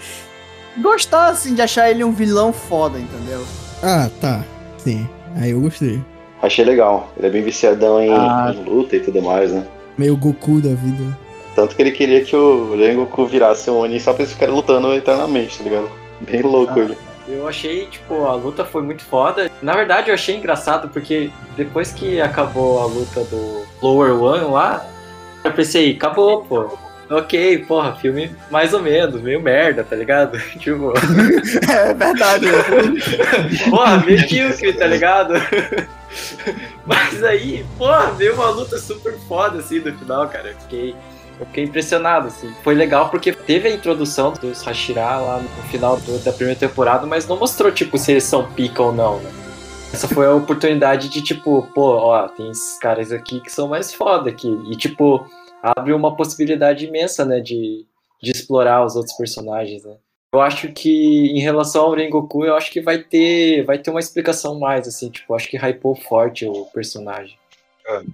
Gostar, 0.82 1.28
assim, 1.28 1.54
de 1.54 1.62
achar 1.62 1.92
ele 1.92 2.04
um 2.04 2.12
vilão 2.12 2.52
foda, 2.52 3.00
entendeu? 3.00 3.46
Ah, 3.84 4.10
tá. 4.22 4.44
Sim. 4.78 5.08
Aí 5.36 5.52
eu 5.52 5.60
gostei. 5.62 6.02
Achei 6.42 6.64
legal. 6.64 7.12
Ele 7.18 7.28
é 7.28 7.30
bem 7.30 7.44
viciadão 7.44 8.02
em, 8.02 8.10
Ah. 8.14 8.54
em 8.56 8.64
luta 8.64 8.96
e 8.96 9.00
tudo 9.02 9.22
mais, 9.22 9.52
né? 9.52 9.66
Meio 9.98 10.16
Goku 10.18 10.62
da 10.62 10.70
vida. 10.74 11.18
Tanto 11.56 11.76
que 11.76 11.82
ele 11.82 11.92
queria 11.92 12.24
que 12.24 12.36
o 12.36 12.76
Rengoku 12.76 13.26
virasse 13.28 13.70
um 13.70 13.78
Oni 13.78 14.00
só 14.00 14.12
pra 14.14 14.24
eles 14.24 14.34
ficarem 14.34 14.56
lutando 14.56 14.92
eternamente, 14.94 15.58
tá 15.60 15.64
ligado? 15.64 15.90
Bem 16.22 16.42
louco 16.42 16.80
ele. 16.80 16.98
Eu 17.28 17.48
achei, 17.48 17.86
tipo, 17.86 18.26
a 18.26 18.34
luta 18.34 18.66
foi 18.66 18.82
muito 18.82 19.04
foda. 19.04 19.50
Na 19.62 19.74
verdade, 19.74 20.10
eu 20.10 20.14
achei 20.14 20.36
engraçado 20.36 20.90
porque 20.90 21.30
depois 21.56 21.92
que 21.92 22.20
acabou 22.20 22.80
a 22.82 22.86
luta 22.86 23.24
do 23.26 23.64
Lower 23.82 24.14
One 24.22 24.46
lá, 24.52 24.86
eu 25.44 25.52
pensei, 25.54 25.92
acabou, 25.92 26.44
pô. 26.44 26.78
Ok, 27.18 27.66
porra, 27.68 27.96
filme 27.96 28.36
mais 28.50 28.74
ou 28.74 28.82
menos, 28.82 29.22
meio 29.22 29.42
merda, 29.42 29.84
tá 29.84 29.96
ligado? 29.96 30.40
tipo, 30.60 30.94
É 31.72 31.94
verdade. 31.94 32.48
porra, 33.70 33.98
medíocre, 34.06 34.74
tá 34.74 34.88
ligado? 34.88 35.34
Mas 36.86 37.24
aí, 37.24 37.66
porra, 37.78 38.12
veio 38.12 38.34
uma 38.36 38.50
luta 38.50 38.78
super 38.78 39.14
foda, 39.28 39.60
assim, 39.60 39.80
no 39.80 39.94
final, 39.98 40.28
cara. 40.28 40.50
Eu 40.50 40.56
fiquei, 40.60 40.96
eu 41.40 41.46
fiquei 41.48 41.64
impressionado, 41.64 42.28
assim. 42.28 42.54
Foi 42.64 42.76
legal 42.76 43.10
porque 43.10 43.32
teve 43.32 43.68
a 43.68 43.72
introdução 43.72 44.34
dos 44.34 44.62
Hashira 44.64 45.02
lá 45.18 45.40
no 45.40 45.64
final 45.70 45.98
do- 45.98 46.20
da 46.24 46.32
primeira 46.32 46.60
temporada, 46.60 47.06
mas 47.08 47.28
não 47.28 47.38
mostrou, 47.38 47.72
tipo, 47.72 47.98
se 47.98 48.12
eles 48.12 48.24
são 48.24 48.46
pica 48.52 48.82
ou 48.84 48.92
não, 48.94 49.20
né? 49.20 49.30
Essa 49.94 50.08
foi 50.08 50.26
a 50.26 50.34
oportunidade 50.34 51.08
de, 51.10 51.22
tipo, 51.22 51.70
pô, 51.74 51.92
ó, 51.98 52.28
tem 52.28 52.50
esses 52.50 52.80
caras 52.80 53.12
aqui 53.12 53.40
que 53.40 53.52
são 53.52 53.68
mais 53.68 53.94
foda 53.94 54.30
aqui. 54.30 54.60
E, 54.66 54.76
tipo, 54.76 55.28
abre 55.64 55.94
uma 55.94 56.16
possibilidade 56.16 56.86
imensa, 56.86 57.24
né, 57.24 57.40
de, 57.40 57.86
de 58.22 58.32
explorar 58.32 58.86
os 58.86 58.98
outros 58.98 59.16
personagens, 59.16 59.84
né? 59.84 59.96
Eu 60.34 60.42
acho 60.42 60.72
que 60.74 61.28
em 61.28 61.40
relação 61.40 61.84
ao 61.84 61.94
Rengoku, 61.94 62.44
eu 62.44 62.56
acho 62.56 62.72
que 62.72 62.82
vai 62.82 62.98
ter, 62.98 63.64
vai 63.66 63.78
ter 63.78 63.92
uma 63.92 64.00
explicação 64.00 64.60
mais, 64.60 64.88
assim, 64.88 65.10
tipo, 65.10 65.34
acho 65.36 65.48
que 65.48 65.58
hypou 65.58 65.96
forte 65.96 66.46
o 66.46 66.66
personagem. 66.74 67.38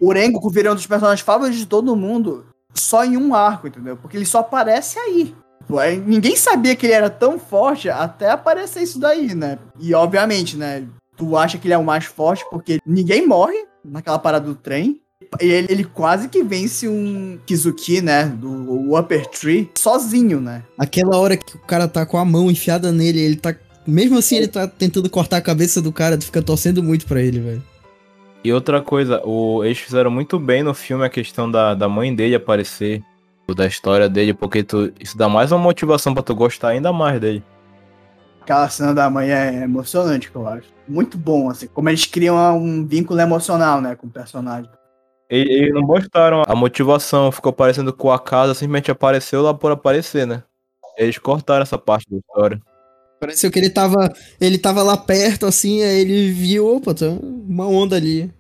O 0.02 0.12
Rengoku 0.12 0.50
vira 0.50 0.72
um 0.72 0.76
dos 0.76 0.86
personagens 0.86 1.22
favoritos 1.22 1.60
de 1.60 1.66
todo 1.66 1.96
mundo 1.96 2.46
só 2.74 3.06
em 3.06 3.16
um 3.16 3.34
arco, 3.34 3.68
entendeu? 3.68 3.96
Porque 3.96 4.18
ele 4.18 4.26
só 4.26 4.40
aparece 4.40 5.00
aí. 5.00 5.34
Pô, 5.68 5.80
aí 5.80 5.98
Ninguém 5.98 6.36
sabia 6.36 6.76
que 6.76 6.86
ele 6.86 6.94
era 6.94 7.10
tão 7.10 7.40
forte 7.40 7.90
até 7.90 8.32
aparecer 8.32 8.84
isso 8.84 9.00
daí, 9.00 9.34
né? 9.34 9.58
E 9.80 9.94
obviamente, 9.94 10.58
né? 10.58 10.86
Tu 11.16 11.38
acha 11.38 11.58
que 11.58 11.68
ele 11.68 11.74
é 11.74 11.78
o 11.78 11.84
mais 11.84 12.06
forte 12.06 12.46
porque 12.50 12.80
ninguém 12.86 13.26
morre 13.26 13.66
naquela 13.84 14.20
parada 14.20 14.46
do 14.46 14.56
trem. 14.56 15.02
E 15.42 15.46
ele, 15.46 15.68
ele 15.72 15.84
quase 15.84 16.28
que 16.28 16.44
vence 16.44 16.88
um 16.88 17.38
Kizuki, 17.46 18.02
né? 18.02 18.26
Do 18.26 18.50
o 18.50 19.00
Upper 19.00 19.28
Tree, 19.28 19.70
sozinho, 19.78 20.42
né? 20.42 20.64
Aquela 20.78 21.18
hora 21.18 21.38
que 21.38 21.56
o 21.56 21.60
cara 21.60 21.88
tá 21.88 22.06
com 22.06 22.18
a 22.18 22.26
mão 22.26 22.50
enfiada 22.50 22.92
nele, 22.92 23.20
ele 23.20 23.36
tá. 23.36 23.56
Mesmo 23.86 24.18
assim, 24.18 24.38
ele 24.38 24.48
tá 24.48 24.68
tentando 24.68 25.10
cortar 25.10 25.38
a 25.38 25.42
cabeça 25.42 25.82
do 25.82 25.92
cara, 25.92 26.18
tu 26.18 26.26
fica 26.26 26.42
torcendo 26.42 26.84
muito 26.84 27.06
pra 27.06 27.22
ele, 27.22 27.40
velho. 27.40 27.64
E 28.44 28.54
outra 28.54 28.82
coisa, 28.82 29.22
o, 29.26 29.64
eles 29.64 29.80
fizeram 29.80 30.10
muito 30.10 30.40
bem 30.40 30.64
no 30.64 30.74
filme 30.74 31.06
a 31.06 31.10
questão 31.10 31.50
da, 31.50 31.74
da 31.74 31.90
mãe 31.90 32.14
dele 32.14 32.36
aparecer, 32.36 33.04
da 33.56 33.66
história 33.66 34.08
dele, 34.08 34.34
porque 34.34 34.64
tu, 34.64 34.94
isso 35.00 35.18
dá 35.18 35.28
mais 35.28 35.52
uma 35.52 35.60
motivação 35.60 36.14
pra 36.14 36.24
tu 36.24 36.36
gostar 36.36 36.70
ainda 36.70 36.94
mais 36.94 37.20
dele. 37.20 37.44
Aquela 38.42 38.70
cena 38.70 38.94
da 38.94 39.10
mãe 39.10 39.32
é 39.32 39.64
emocionante, 39.64 40.30
eu 40.34 40.48
acho. 40.48 40.68
Muito 40.88 41.18
bom, 41.18 41.50
assim. 41.50 41.68
Como 41.68 41.90
eles 41.90 42.06
criam 42.06 42.58
um 42.58 42.86
vínculo 42.86 43.20
emocional, 43.20 43.82
né? 43.82 43.96
Com 43.96 44.08
o 44.08 44.10
personagem. 44.10 44.70
Eles, 45.30 45.50
eles 45.50 45.74
não 45.74 45.82
mostraram 45.82 46.44
a 46.48 46.56
motivação, 46.56 47.32
ficou 47.32 47.54
parecendo 47.54 47.94
com 47.94 48.12
a 48.12 48.20
casa, 48.20 48.54
simplesmente 48.54 48.90
apareceu 48.90 49.42
lá 49.42 49.54
por 49.54 49.72
aparecer, 49.72 50.26
né? 50.26 50.44
Eles 50.98 51.18
cortaram 51.18 51.64
essa 51.64 51.78
parte 51.78 52.10
da 52.10 52.18
história. 52.18 52.60
Pareceu 53.20 53.52
que 53.52 53.60
ele 53.60 53.70
tava. 53.70 54.12
Ele 54.40 54.58
tava 54.58 54.82
lá 54.82 54.98
perto, 54.98 55.46
assim, 55.46 55.84
aí 55.84 56.00
ele 56.00 56.32
viu, 56.32 56.76
opa, 56.76 56.94
tem 56.94 57.20
uma 57.22 57.68
onda 57.68 57.96
ali. 57.96 58.32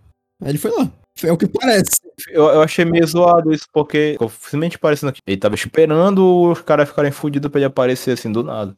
Aí 0.41 0.49
ele 0.49 0.57
foi 0.57 0.71
lá. 0.71 0.89
É 1.21 1.31
o 1.31 1.37
que 1.37 1.47
parece. 1.47 1.99
Eu, 2.29 2.45
eu 2.45 2.61
achei 2.61 2.85
meio 2.85 3.05
zoado 3.05 3.53
isso, 3.53 3.65
porque 3.73 4.11
ficou 4.13 4.29
simplesmente 4.29 4.79
parecendo 4.79 5.11
que 5.11 5.19
ele 5.27 5.37
tava 5.37 5.55
esperando 5.55 6.49
os 6.49 6.61
caras 6.61 6.87
ficarem 6.87 7.11
fudidos 7.11 7.51
pra 7.51 7.59
ele 7.59 7.65
aparecer 7.65 8.11
assim 8.11 8.31
do 8.31 8.41
nada. 8.41 8.75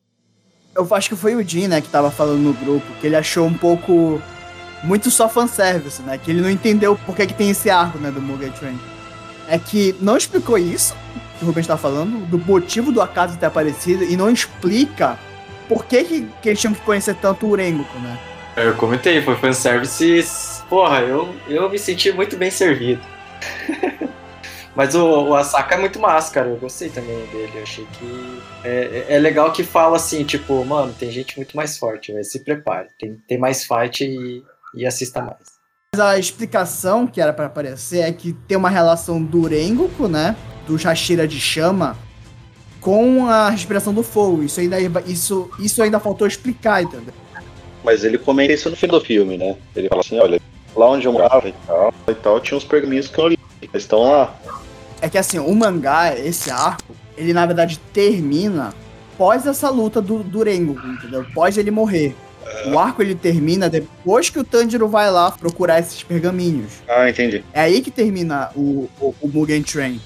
Eu 0.75 0.87
acho 0.91 1.09
que 1.09 1.15
foi 1.15 1.35
o 1.35 1.43
Jin, 1.47 1.67
né, 1.67 1.81
que 1.81 1.89
tava 1.89 2.09
falando 2.09 2.39
no 2.39 2.53
grupo, 2.53 2.85
que 2.99 3.07
ele 3.07 3.15
achou 3.15 3.45
um 3.45 3.53
pouco. 3.53 4.21
Muito 4.83 5.11
só 5.11 5.29
fanservice, 5.29 6.01
né? 6.01 6.17
Que 6.17 6.31
ele 6.31 6.41
não 6.41 6.49
entendeu 6.49 6.95
por 7.05 7.15
que, 7.15 7.27
que 7.27 7.33
tem 7.33 7.49
esse 7.51 7.69
arco, 7.69 7.97
né, 7.97 8.09
do 8.11 8.21
Mugen 8.21 8.51
Train. 8.51 8.79
É 9.47 9.59
que 9.59 9.95
não 9.99 10.17
explicou 10.17 10.57
isso, 10.57 10.95
que 11.37 11.43
o 11.43 11.47
Rubens 11.47 11.67
tá 11.67 11.77
falando, 11.77 12.25
do 12.25 12.37
motivo 12.37 12.91
do 12.91 13.01
acaso 13.01 13.37
ter 13.37 13.45
aparecido, 13.45 14.03
e 14.03 14.15
não 14.17 14.29
explica 14.29 15.19
por 15.67 15.85
que, 15.85 16.03
que, 16.03 16.27
que 16.41 16.49
eles 16.49 16.59
tinham 16.59 16.73
que 16.73 16.81
conhecer 16.81 17.15
tanto 17.15 17.45
o 17.45 17.55
Rengoku, 17.55 17.97
né? 17.99 18.17
Eu 18.55 18.75
comentei, 18.75 19.21
foi 19.21 19.35
fanservice. 19.35 20.61
Porra, 20.69 20.99
eu, 21.01 21.33
eu 21.47 21.69
me 21.69 21.79
senti 21.79 22.11
muito 22.11 22.35
bem 22.35 22.51
servido. 22.51 23.01
Mas 24.75 24.95
o, 24.95 25.29
o 25.29 25.35
Asaka 25.35 25.75
é 25.75 25.77
muito 25.77 25.99
massa, 25.99 26.33
cara. 26.33 26.47
Eu 26.49 26.57
gostei 26.57 26.89
também 26.89 27.25
dele. 27.27 27.51
Eu 27.55 27.63
achei 27.63 27.85
que. 27.93 28.41
É, 28.63 29.05
é 29.09 29.19
legal 29.19 29.51
que 29.51 29.63
fala 29.63 29.97
assim, 29.97 30.23
tipo, 30.23 30.63
mano, 30.65 30.93
tem 30.97 31.11
gente 31.11 31.37
muito 31.37 31.55
mais 31.55 31.77
forte, 31.77 32.11
velho. 32.11 32.23
Se 32.23 32.39
prepare. 32.39 32.87
Tem, 32.99 33.15
tem 33.27 33.37
mais 33.37 33.65
fight 33.65 34.03
e, 34.03 34.43
e 34.75 34.85
assista 34.85 35.21
mais. 35.21 35.59
Mas 35.93 35.99
a 35.99 36.17
explicação 36.17 37.05
que 37.05 37.19
era 37.19 37.33
pra 37.33 37.47
aparecer 37.47 37.99
é 37.99 38.11
que 38.11 38.33
tem 38.33 38.57
uma 38.57 38.69
relação 38.69 39.21
do 39.21 39.47
Rengoku, 39.47 40.07
né? 40.07 40.35
Do 40.65 40.75
Hashira 40.75 41.27
de 41.27 41.39
chama 41.39 41.97
com 42.79 43.27
a 43.27 43.49
respiração 43.49 43.93
do 43.93 44.01
fogo. 44.01 44.43
Isso 44.43 44.59
ainda, 44.59 44.79
isso, 45.05 45.49
isso 45.59 45.83
ainda 45.83 45.99
faltou 45.99 46.25
explicar, 46.25 46.83
entendeu? 46.83 47.13
Mas 47.83 48.03
ele 48.03 48.17
comenta 48.17 48.53
isso 48.53 48.69
no 48.69 48.75
final 48.75 48.99
do 48.99 49.05
filme, 49.05 49.37
né? 49.37 49.55
Ele 49.75 49.89
fala 49.89 50.01
assim, 50.01 50.19
olha, 50.19 50.39
lá 50.75 50.89
onde 50.89 51.05
eu 51.05 51.13
morava 51.13 51.47
e 51.47 51.53
tal, 51.67 51.93
e 52.07 52.13
tal 52.15 52.39
tinha 52.39 52.57
uns 52.57 52.63
pergaminhos 52.63 53.07
que 53.07 53.19
eu 53.19 53.27
li. 53.27 53.39
Eles 53.61 53.83
estão 53.83 54.03
lá. 54.03 54.35
É 55.01 55.09
que 55.09 55.17
assim, 55.17 55.39
o 55.39 55.53
mangá, 55.53 56.15
esse 56.17 56.49
arco, 56.49 56.95
ele 57.17 57.33
na 57.33 57.45
verdade 57.45 57.79
termina 57.93 58.73
pós 59.17 59.45
essa 59.45 59.69
luta 59.69 60.01
do, 60.01 60.23
do 60.23 60.43
Rengoku, 60.43 60.85
entendeu? 60.87 61.25
Pós 61.33 61.57
ele 61.57 61.71
morrer. 61.71 62.15
O 62.67 62.77
arco 62.77 63.01
ele 63.01 63.15
termina 63.15 63.69
depois 63.69 64.29
que 64.29 64.39
o 64.39 64.43
Tanjiro 64.43 64.87
vai 64.87 65.09
lá 65.09 65.31
procurar 65.31 65.79
esses 65.79 66.03
pergaminhos. 66.03 66.73
Ah, 66.87 67.09
entendi. 67.09 67.43
É 67.53 67.61
aí 67.61 67.81
que 67.81 67.91
termina 67.91 68.49
o, 68.55 68.89
o, 68.99 69.15
o 69.21 69.27
Mugen 69.27 69.63
Train. 69.63 69.99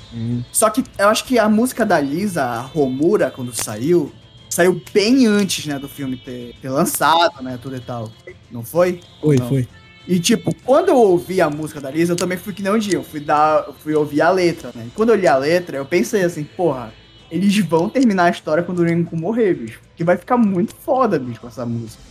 Só 0.51 0.69
que 0.69 0.83
eu 0.97 1.07
acho 1.09 1.25
que 1.25 1.37
a 1.39 1.49
música 1.49 1.85
da 1.85 1.99
Lisa, 1.99 2.43
a 2.43 2.61
Romura, 2.61 3.31
quando 3.31 3.53
saiu, 3.53 4.11
saiu 4.49 4.81
bem 4.93 5.25
antes, 5.25 5.65
né, 5.65 5.77
do 5.77 5.89
filme 5.89 6.17
ter, 6.17 6.55
ter 6.61 6.69
lançado, 6.69 7.43
né, 7.43 7.59
tudo 7.61 7.75
e 7.75 7.81
tal. 7.81 8.11
Não 8.51 8.63
foi? 8.63 9.01
Foi, 9.21 9.37
Não. 9.37 9.49
foi. 9.49 9.67
E 10.07 10.19
tipo, 10.19 10.53
quando 10.63 10.89
eu 10.89 10.97
ouvi 10.97 11.41
a 11.41 11.49
música 11.49 11.81
da 11.81 11.89
Lisa, 11.89 12.13
eu 12.13 12.17
também 12.17 12.37
fui 12.37 12.53
que 12.53 12.61
nem 12.61 12.71
um 12.71 12.77
dia, 12.77 12.93
eu 12.93 13.03
fui 13.03 13.19
dar, 13.19 13.65
eu 13.67 13.73
fui 13.73 13.93
ouvir 13.95 14.21
a 14.21 14.29
letra, 14.29 14.71
né? 14.75 14.85
E 14.87 14.91
quando 14.91 15.09
eu 15.09 15.15
li 15.15 15.27
a 15.27 15.35
letra, 15.35 15.77
eu 15.77 15.85
pensei 15.85 16.23
assim, 16.23 16.43
porra, 16.43 16.93
eles 17.31 17.57
vão 17.57 17.89
terminar 17.89 18.25
a 18.25 18.29
história 18.29 18.63
quando 18.63 18.79
o 18.79 18.83
Rengoku 18.83 19.17
morrer, 19.17 19.55
bicho. 19.55 19.81
Que 19.95 20.03
vai 20.03 20.15
ficar 20.15 20.37
muito 20.37 20.75
foda, 20.75 21.17
bicho, 21.17 21.41
com 21.41 21.47
essa 21.47 21.65
música. 21.65 22.01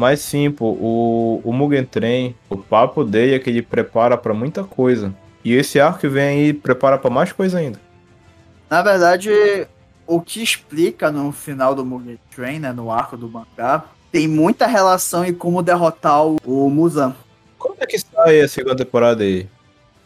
Mas 0.00 0.20
sim, 0.20 0.50
pô, 0.50 0.70
o, 0.80 1.42
o 1.44 1.52
Mugen 1.52 1.84
Train, 1.84 2.34
o 2.48 2.56
papo 2.56 3.04
dele 3.04 3.34
é 3.34 3.38
que 3.38 3.50
ele 3.50 3.60
prepara 3.60 4.16
pra 4.16 4.32
muita 4.32 4.64
coisa. 4.64 5.14
E 5.44 5.52
esse 5.52 5.78
arco 5.78 5.98
que 5.98 6.08
vem 6.08 6.24
aí 6.24 6.52
prepara 6.54 6.96
pra 6.96 7.10
mais 7.10 7.32
coisa 7.32 7.58
ainda. 7.58 7.78
Na 8.70 8.80
verdade, 8.80 9.30
o 10.06 10.18
que 10.18 10.42
explica 10.42 11.10
no 11.10 11.30
final 11.32 11.74
do 11.74 11.84
Mugen 11.84 12.18
Train, 12.34 12.60
né, 12.60 12.72
no 12.72 12.90
arco 12.90 13.14
do 13.14 13.28
mangá, 13.28 13.84
tem 14.10 14.26
muita 14.26 14.66
relação 14.66 15.22
em 15.22 15.34
como 15.34 15.62
derrotar 15.62 16.24
o, 16.24 16.38
o 16.46 16.70
Muzan. 16.70 17.14
Quando 17.58 17.76
é 17.80 17.86
que 17.86 17.98
sai 17.98 18.40
a 18.40 18.48
segunda 18.48 18.76
temporada 18.76 19.22
aí? 19.22 19.46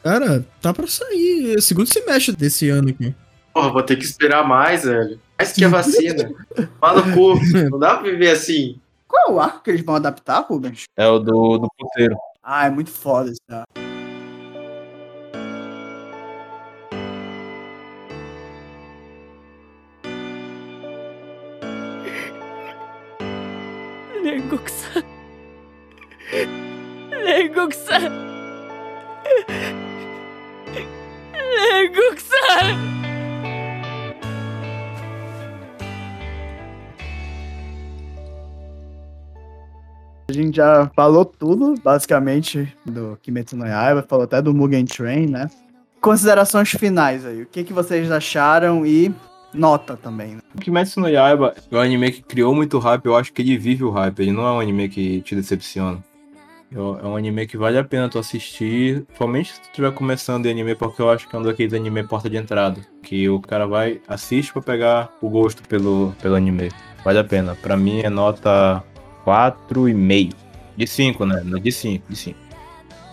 Cara, 0.03 0.45
tá 0.61 0.75
pra 0.75 0.89
sair. 0.89 1.55
é 1.57 1.61
Segundo 1.61 1.87
semestre 1.87 2.35
desse 2.35 2.69
ano 2.69 2.89
aqui. 2.89 3.15
Porra, 3.53 3.71
vou 3.71 3.83
ter 3.85 3.95
que 3.95 4.05
esperar 4.05 4.45
mais, 4.45 4.83
velho. 4.83 5.21
Mais 5.39 5.53
que 5.53 5.65
a 5.65 5.69
vacina. 5.71 6.33
Fala 6.81 7.01
no 7.01 7.15
cu. 7.15 7.39
Não 7.71 7.79
dá 7.79 7.95
pra 7.95 8.11
viver 8.11 8.33
assim. 8.33 8.81
Qual 9.15 9.29
é 9.29 9.31
o 9.31 9.41
arco 9.41 9.63
que 9.63 9.71
eles 9.71 9.85
vão 9.85 9.95
adaptar, 9.95 10.41
Rubens? 10.41 10.87
É 10.97 11.07
o 11.07 11.21
do, 11.21 11.59
do 11.59 11.69
puteiro. 11.79 12.17
Ah, 12.43 12.67
é 12.67 12.71
muito 12.71 12.91
foda 12.91 13.31
isso, 13.31 13.41
cara. 13.47 13.65
Lengoku-san. 24.21 25.05
Lengoku-san. 27.13 28.13
Lengoku-san. 31.33 33.04
A 40.27 40.33
gente 40.33 40.57
já 40.57 40.91
falou 40.97 41.25
tudo, 41.25 41.75
basicamente, 41.83 42.75
do 42.85 43.19
Kimetsu 43.23 43.57
no 43.57 43.67
Yaiba, 43.67 44.03
falou 44.09 44.25
até 44.25 44.41
do 44.41 44.55
Mugen 44.55 44.87
Train, 44.87 45.27
né? 45.27 45.51
Considerações 46.01 46.71
finais 46.71 47.27
aí, 47.27 47.43
o 47.43 47.47
que, 47.47 47.63
que 47.63 47.73
vocês 47.73 48.11
acharam 48.11 48.87
e 48.87 49.15
nota 49.53 49.97
também, 49.97 50.37
né? 50.37 50.41
O 50.55 50.59
Kimetsu 50.59 50.99
no 51.01 51.09
Yaiba 51.09 51.55
é 51.71 51.77
um 51.77 51.81
anime 51.81 52.11
que 52.11 52.23
criou 52.23 52.55
muito 52.55 52.79
hype, 52.79 53.05
eu 53.05 53.17
acho 53.17 53.33
que 53.33 53.43
ele 53.43 53.59
vive 53.59 53.85
o 53.85 53.91
hype, 53.91 54.21
ele 54.21 54.33
não 54.33 54.47
é 54.47 54.53
um 54.53 54.61
anime 54.61 54.89
que 54.89 55.21
te 55.21 55.35
decepciona. 55.35 56.03
É 56.73 57.07
um 57.07 57.17
anime 57.17 57.47
que 57.47 57.57
vale 57.57 57.79
a 57.79 57.85
pena 57.85 58.09
tu 58.09 58.19
assistir, 58.19 59.03
principalmente 59.05 59.53
se 59.53 59.61
tu 59.61 59.67
estiver 59.67 59.93
começando 59.93 60.43
de 60.43 60.51
anime, 60.51 60.75
porque 60.75 61.01
eu 61.01 61.09
acho 61.09 61.29
que 61.29 61.37
é 61.37 61.39
um 61.39 61.43
daqueles 61.43 61.73
anime 61.73 62.03
porta 62.03 62.29
de 62.29 62.37
entrada, 62.37 62.81
que 63.01 63.29
o 63.29 63.41
cara 63.41 63.65
vai, 63.65 64.01
assiste 64.09 64.53
pra 64.53 64.61
pegar 64.61 65.13
o 65.21 65.29
gosto 65.29 65.63
pelo, 65.69 66.13
pelo 66.21 66.35
anime. 66.35 66.73
Vale 67.05 67.19
a 67.21 67.25
pena. 67.25 67.55
Pra 67.55 67.77
mim 67.77 68.01
é 68.01 68.11
nota 68.11 68.83
4,5. 69.27 70.33
De 70.77 70.87
5, 70.87 71.27
né? 71.27 71.43
De 71.61 71.73
5, 71.73 72.05
de 72.09 72.17
5. 72.17 72.39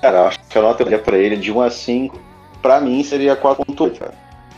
Cara, 0.02 0.18
eu 0.18 0.26
acho 0.26 0.40
que 0.50 0.58
a 0.58 0.62
nota 0.62 0.82
eu 0.82 0.86
daria 0.86 1.00
pra 1.00 1.18
ele 1.18 1.38
de 1.38 1.52
1 1.52 1.62
a 1.62 1.70
5, 1.70 2.20
pra 2.62 2.82
mim 2.82 3.04
seria 3.04 3.36
4.8, 3.36 4.00
cara. 4.00 4.14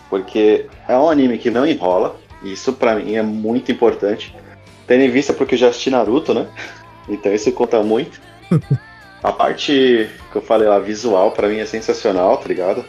Porque 0.09 0.67
é 0.87 0.97
um 0.97 1.09
anime 1.09 1.37
que 1.37 1.49
não 1.49 1.65
enrola, 1.65 2.15
isso 2.43 2.73
pra 2.73 2.95
mim 2.95 3.15
é 3.15 3.21
muito 3.21 3.71
importante. 3.71 4.33
Tendo 4.87 5.03
em 5.03 5.09
vista 5.09 5.33
porque 5.33 5.55
eu 5.55 5.59
já 5.59 5.67
assisti 5.67 5.89
Naruto, 5.89 6.33
né? 6.33 6.47
Então 7.09 7.33
isso 7.33 7.51
conta 7.51 7.83
muito. 7.83 8.21
A 9.21 9.31
parte 9.31 10.09
que 10.31 10.37
eu 10.37 10.41
falei 10.41 10.67
lá, 10.67 10.79
visual, 10.79 11.31
pra 11.31 11.49
mim 11.49 11.57
é 11.57 11.65
sensacional, 11.65 12.37
tá 12.37 12.47
ligado? 12.47 12.85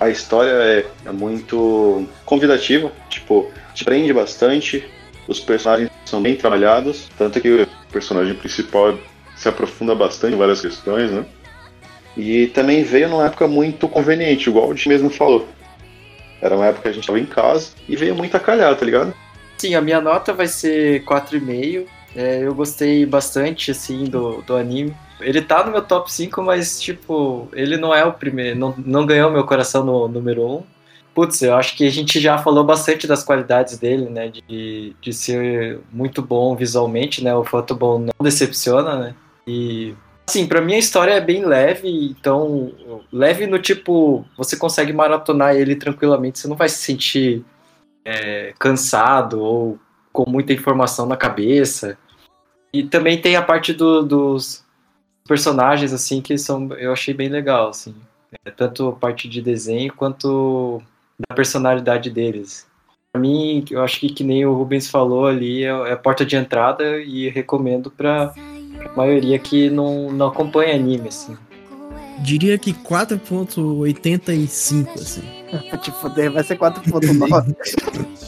A 0.00 0.08
história 0.08 0.50
é, 0.50 0.86
é 1.06 1.12
muito 1.12 2.06
convidativa, 2.24 2.92
tipo, 3.08 3.50
te 3.74 3.84
prende 3.84 4.12
bastante, 4.12 4.88
os 5.26 5.40
personagens 5.40 5.90
são 6.04 6.22
bem 6.22 6.36
trabalhados, 6.36 7.08
tanto 7.18 7.40
que 7.40 7.66
personagem 7.92 8.34
principal 8.34 8.98
se 9.36 9.48
aprofunda 9.48 9.94
bastante 9.94 10.34
em 10.34 10.38
várias 10.38 10.60
questões, 10.60 11.10
né? 11.10 11.24
E 12.16 12.48
também 12.48 12.82
veio 12.82 13.08
numa 13.08 13.26
época 13.26 13.46
muito 13.46 13.88
conveniente, 13.88 14.48
igual 14.48 14.68
o 14.68 14.76
Jim 14.76 14.88
mesmo 14.88 15.08
falou. 15.08 15.48
Era 16.40 16.56
uma 16.56 16.66
época 16.66 16.82
que 16.82 16.88
a 16.88 16.92
gente 16.92 17.06
tava 17.06 17.20
em 17.20 17.26
casa 17.26 17.70
e 17.88 17.96
veio 17.96 18.14
muito 18.14 18.36
a 18.36 18.40
calhar, 18.40 18.74
tá 18.74 18.84
ligado? 18.84 19.14
Sim, 19.56 19.74
a 19.74 19.80
minha 19.80 20.00
nota 20.00 20.32
vai 20.32 20.46
ser 20.46 21.04
4,5. 21.04 21.86
É, 22.16 22.40
eu 22.42 22.54
gostei 22.54 23.04
bastante, 23.04 23.70
assim, 23.70 24.04
do, 24.04 24.42
do 24.42 24.56
anime. 24.56 24.94
Ele 25.20 25.42
tá 25.42 25.64
no 25.64 25.72
meu 25.72 25.82
top 25.82 26.12
5, 26.12 26.40
mas, 26.42 26.80
tipo, 26.80 27.48
ele 27.52 27.76
não 27.76 27.94
é 27.94 28.04
o 28.04 28.12
primeiro. 28.12 28.58
Não, 28.58 28.74
não 28.78 29.04
ganhou 29.04 29.30
meu 29.30 29.44
coração 29.44 29.84
no 29.84 30.08
número 30.08 30.46
1. 30.46 30.62
Putz, 31.18 31.42
eu 31.42 31.56
acho 31.56 31.76
que 31.76 31.84
a 31.84 31.90
gente 31.90 32.20
já 32.20 32.38
falou 32.38 32.62
bastante 32.62 33.04
das 33.04 33.24
qualidades 33.24 33.76
dele, 33.76 34.08
né? 34.08 34.28
De, 34.28 34.94
de 35.00 35.12
ser 35.12 35.80
muito 35.90 36.22
bom 36.22 36.54
visualmente, 36.54 37.24
né? 37.24 37.34
O 37.34 37.42
Photoball 37.42 37.98
não 37.98 38.12
decepciona, 38.22 38.96
né? 38.96 39.14
E, 39.44 39.96
assim, 40.28 40.46
pra 40.46 40.60
mim 40.60 40.74
a 40.74 40.78
história 40.78 41.14
é 41.14 41.20
bem 41.20 41.44
leve, 41.44 41.88
então, 41.88 42.70
leve 43.12 43.48
no 43.48 43.58
tipo, 43.58 44.24
você 44.36 44.56
consegue 44.56 44.92
maratonar 44.92 45.56
ele 45.56 45.74
tranquilamente, 45.74 46.38
você 46.38 46.46
não 46.46 46.54
vai 46.54 46.68
se 46.68 46.78
sentir 46.78 47.44
é, 48.04 48.54
cansado 48.56 49.40
ou 49.40 49.76
com 50.12 50.24
muita 50.30 50.52
informação 50.52 51.04
na 51.04 51.16
cabeça. 51.16 51.98
E 52.72 52.84
também 52.84 53.20
tem 53.20 53.34
a 53.34 53.42
parte 53.42 53.72
do- 53.72 54.04
dos 54.04 54.64
personagens, 55.26 55.92
assim, 55.92 56.22
que 56.22 56.38
são, 56.38 56.72
eu 56.74 56.92
achei 56.92 57.12
bem 57.12 57.28
legal, 57.28 57.70
assim. 57.70 57.92
É, 58.44 58.52
tanto 58.52 58.86
a 58.86 58.92
parte 58.92 59.28
de 59.28 59.42
desenho 59.42 59.92
quanto 59.92 60.80
da 61.18 61.34
personalidade 61.34 62.10
deles. 62.10 62.66
Pra 63.12 63.20
mim, 63.20 63.64
eu 63.70 63.82
acho 63.82 64.00
que 64.00 64.10
que 64.10 64.22
nem 64.22 64.44
o 64.44 64.54
Rubens 64.54 64.88
falou 64.88 65.26
ali, 65.26 65.64
é 65.64 65.68
é 65.68 65.92
a 65.92 65.96
porta 65.96 66.24
de 66.24 66.36
entrada 66.36 67.00
e 67.00 67.28
recomendo 67.28 67.90
pra, 67.90 68.32
pra 68.76 68.92
maioria 68.96 69.36
que 69.38 69.70
não, 69.70 70.12
não 70.12 70.28
acompanha 70.28 70.74
anime, 70.74 71.08
assim. 71.08 71.36
Diria 72.20 72.58
que 72.58 72.72
4.85, 72.72 74.88
assim. 74.94 75.22
Te 75.82 75.90
fuder, 75.92 76.32
vai 76.32 76.44
ser 76.44 76.58
4.9. 76.58 77.56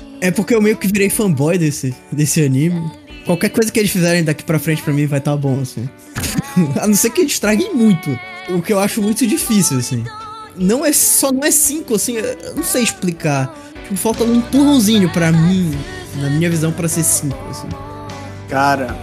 É 0.22 0.30
porque 0.30 0.54
eu 0.54 0.60
meio 0.60 0.76
que 0.76 0.86
virei 0.86 1.08
fanboy 1.08 1.56
desse, 1.56 1.96
desse 2.12 2.44
anime. 2.44 2.78
Qualquer 3.24 3.48
coisa 3.48 3.72
que 3.72 3.78
eles 3.78 3.90
fizerem 3.90 4.22
daqui 4.22 4.44
pra 4.44 4.58
frente 4.58 4.82
pra 4.82 4.92
mim 4.92 5.06
vai 5.06 5.18
estar 5.18 5.34
bom, 5.34 5.60
assim. 5.60 5.88
A 6.78 6.86
não 6.86 6.94
ser 6.94 7.08
que 7.08 7.22
eles 7.22 7.32
estraguem 7.32 7.74
muito. 7.74 8.10
O 8.50 8.60
que 8.60 8.70
eu 8.70 8.78
acho 8.78 9.00
muito 9.00 9.26
difícil, 9.26 9.78
assim. 9.78 10.04
Não 10.60 10.84
é 10.84 10.92
só, 10.92 11.32
não 11.32 11.42
é 11.42 11.50
5, 11.50 11.94
assim, 11.94 12.16
eu 12.16 12.54
não 12.54 12.62
sei 12.62 12.82
explicar. 12.82 13.56
Tipo, 13.84 13.96
falta 13.96 14.24
um 14.24 14.34
empurrãozinho 14.34 15.08
pra 15.08 15.32
mim, 15.32 15.74
na 16.16 16.28
minha 16.28 16.50
visão, 16.50 16.70
pra 16.70 16.86
ser 16.86 17.02
5, 17.02 17.34
assim. 17.48 17.68
Cara, 18.46 18.94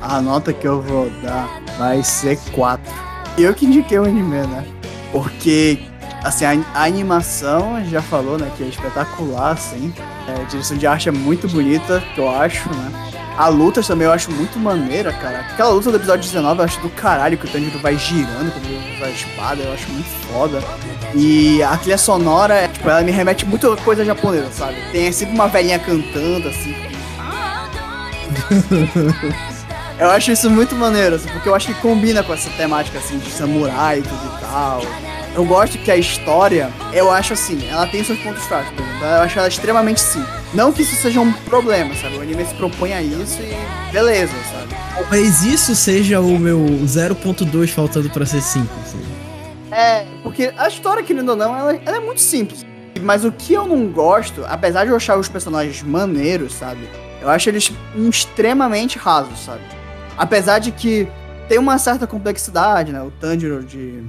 a 0.00 0.22
nota 0.22 0.52
que 0.52 0.64
eu 0.64 0.80
vou 0.80 1.10
dar 1.20 1.60
vai 1.76 2.04
ser 2.04 2.38
4. 2.52 2.94
Eu 3.36 3.52
que 3.52 3.66
indiquei 3.66 3.98
o 3.98 4.04
anime, 4.04 4.46
né? 4.46 4.64
Porque, 5.10 5.80
assim, 6.22 6.44
a, 6.44 6.52
a 6.72 6.84
animação, 6.84 7.84
já 7.86 8.00
falou, 8.00 8.38
né, 8.38 8.48
que 8.56 8.62
é 8.62 8.68
espetacular, 8.68 9.54
assim. 9.54 9.92
É, 10.28 10.40
a 10.40 10.44
direção 10.44 10.76
de 10.78 10.86
arte 10.86 11.08
é 11.08 11.12
muito 11.12 11.48
bonita, 11.48 12.00
que 12.14 12.20
eu 12.20 12.30
acho, 12.30 12.68
né? 12.68 13.11
A 13.36 13.48
luta 13.48 13.82
também 13.82 14.06
eu 14.06 14.12
acho 14.12 14.30
muito 14.30 14.58
maneira, 14.58 15.12
cara. 15.12 15.40
Aquela 15.40 15.70
luta 15.70 15.90
do 15.90 15.96
episódio 15.96 16.22
19 16.22 16.60
eu 16.60 16.64
acho 16.64 16.80
do 16.80 16.90
caralho, 16.90 17.38
que 17.38 17.46
o 17.46 17.48
Tanjiro 17.48 17.78
vai 17.78 17.96
girando 17.96 18.52
quando 18.52 18.66
ele 18.66 19.04
a 19.04 19.10
espada, 19.10 19.62
eu 19.62 19.72
acho 19.72 19.88
muito 19.90 20.08
foda. 20.26 20.62
E 21.14 21.62
a 21.62 21.76
trilha 21.76 21.98
sonora, 21.98 22.54
é, 22.54 22.68
tipo, 22.68 22.88
ela 22.88 23.02
me 23.02 23.10
remete 23.10 23.44
muito 23.44 23.70
a 23.70 23.76
coisa 23.76 24.04
japonesa, 24.04 24.50
sabe? 24.52 24.76
Tem 24.92 25.10
sempre 25.12 25.34
uma 25.34 25.48
velhinha 25.48 25.78
cantando, 25.78 26.48
assim, 26.48 26.74
Eu 29.98 30.10
acho 30.10 30.32
isso 30.32 30.50
muito 30.50 30.74
maneiro, 30.74 31.16
assim, 31.16 31.28
porque 31.28 31.48
eu 31.48 31.54
acho 31.54 31.68
que 31.68 31.74
combina 31.74 32.22
com 32.22 32.32
essa 32.32 32.50
temática 32.50 32.98
assim 32.98 33.18
de 33.18 33.30
samurai 33.30 34.00
e 34.00 34.02
tudo 34.02 34.36
e 34.36 34.40
tal. 34.40 34.82
Eu 35.34 35.44
gosto 35.44 35.78
que 35.78 35.90
a 35.90 35.96
história, 35.96 36.70
eu 36.92 37.10
acho 37.10 37.34
assim, 37.34 37.68
ela 37.68 37.86
tem 37.86 38.02
seus 38.02 38.18
pontos 38.18 38.42
fracos, 38.44 38.70
por 38.72 38.82
exemplo. 38.82 39.06
Eu 39.06 39.22
acho 39.22 39.38
ela 39.38 39.48
extremamente 39.48 40.00
simples. 40.00 40.41
Não 40.54 40.72
que 40.72 40.82
isso 40.82 40.94
seja 40.96 41.20
um 41.20 41.32
problema, 41.32 41.94
sabe? 41.94 42.16
O 42.16 42.20
anime 42.20 42.44
se 42.44 42.54
propõe 42.54 42.92
a 42.92 43.02
isso 43.02 43.40
e 43.40 43.92
beleza, 43.92 44.32
sabe? 44.52 44.74
Talvez 44.94 45.42
isso 45.42 45.74
seja 45.74 46.20
o 46.20 46.38
meu 46.38 46.58
0.2 46.84 47.68
faltando 47.68 48.10
pra 48.10 48.26
ser 48.26 48.42
5, 48.42 48.66
assim. 48.82 49.00
É, 49.70 50.04
porque 50.22 50.52
a 50.56 50.68
história, 50.68 51.02
querendo 51.02 51.30
ou 51.30 51.36
não, 51.36 51.56
ela, 51.56 51.74
ela 51.74 51.96
é 51.96 52.00
muito 52.00 52.20
simples. 52.20 52.66
Mas 53.00 53.24
o 53.24 53.32
que 53.32 53.54
eu 53.54 53.66
não 53.66 53.86
gosto, 53.86 54.44
apesar 54.44 54.84
de 54.84 54.90
eu 54.90 54.96
achar 54.96 55.18
os 55.18 55.28
personagens 55.28 55.82
maneiros, 55.82 56.52
sabe? 56.52 56.86
Eu 57.22 57.30
acho 57.30 57.48
eles 57.48 57.72
um, 57.96 58.10
extremamente 58.10 58.98
rasos, 58.98 59.38
sabe? 59.38 59.62
Apesar 60.16 60.58
de 60.58 60.70
que 60.70 61.08
tem 61.48 61.58
uma 61.58 61.78
certa 61.78 62.06
complexidade, 62.06 62.92
né? 62.92 63.02
O 63.02 63.10
Tanjiro 63.10 63.64
de, 63.64 64.02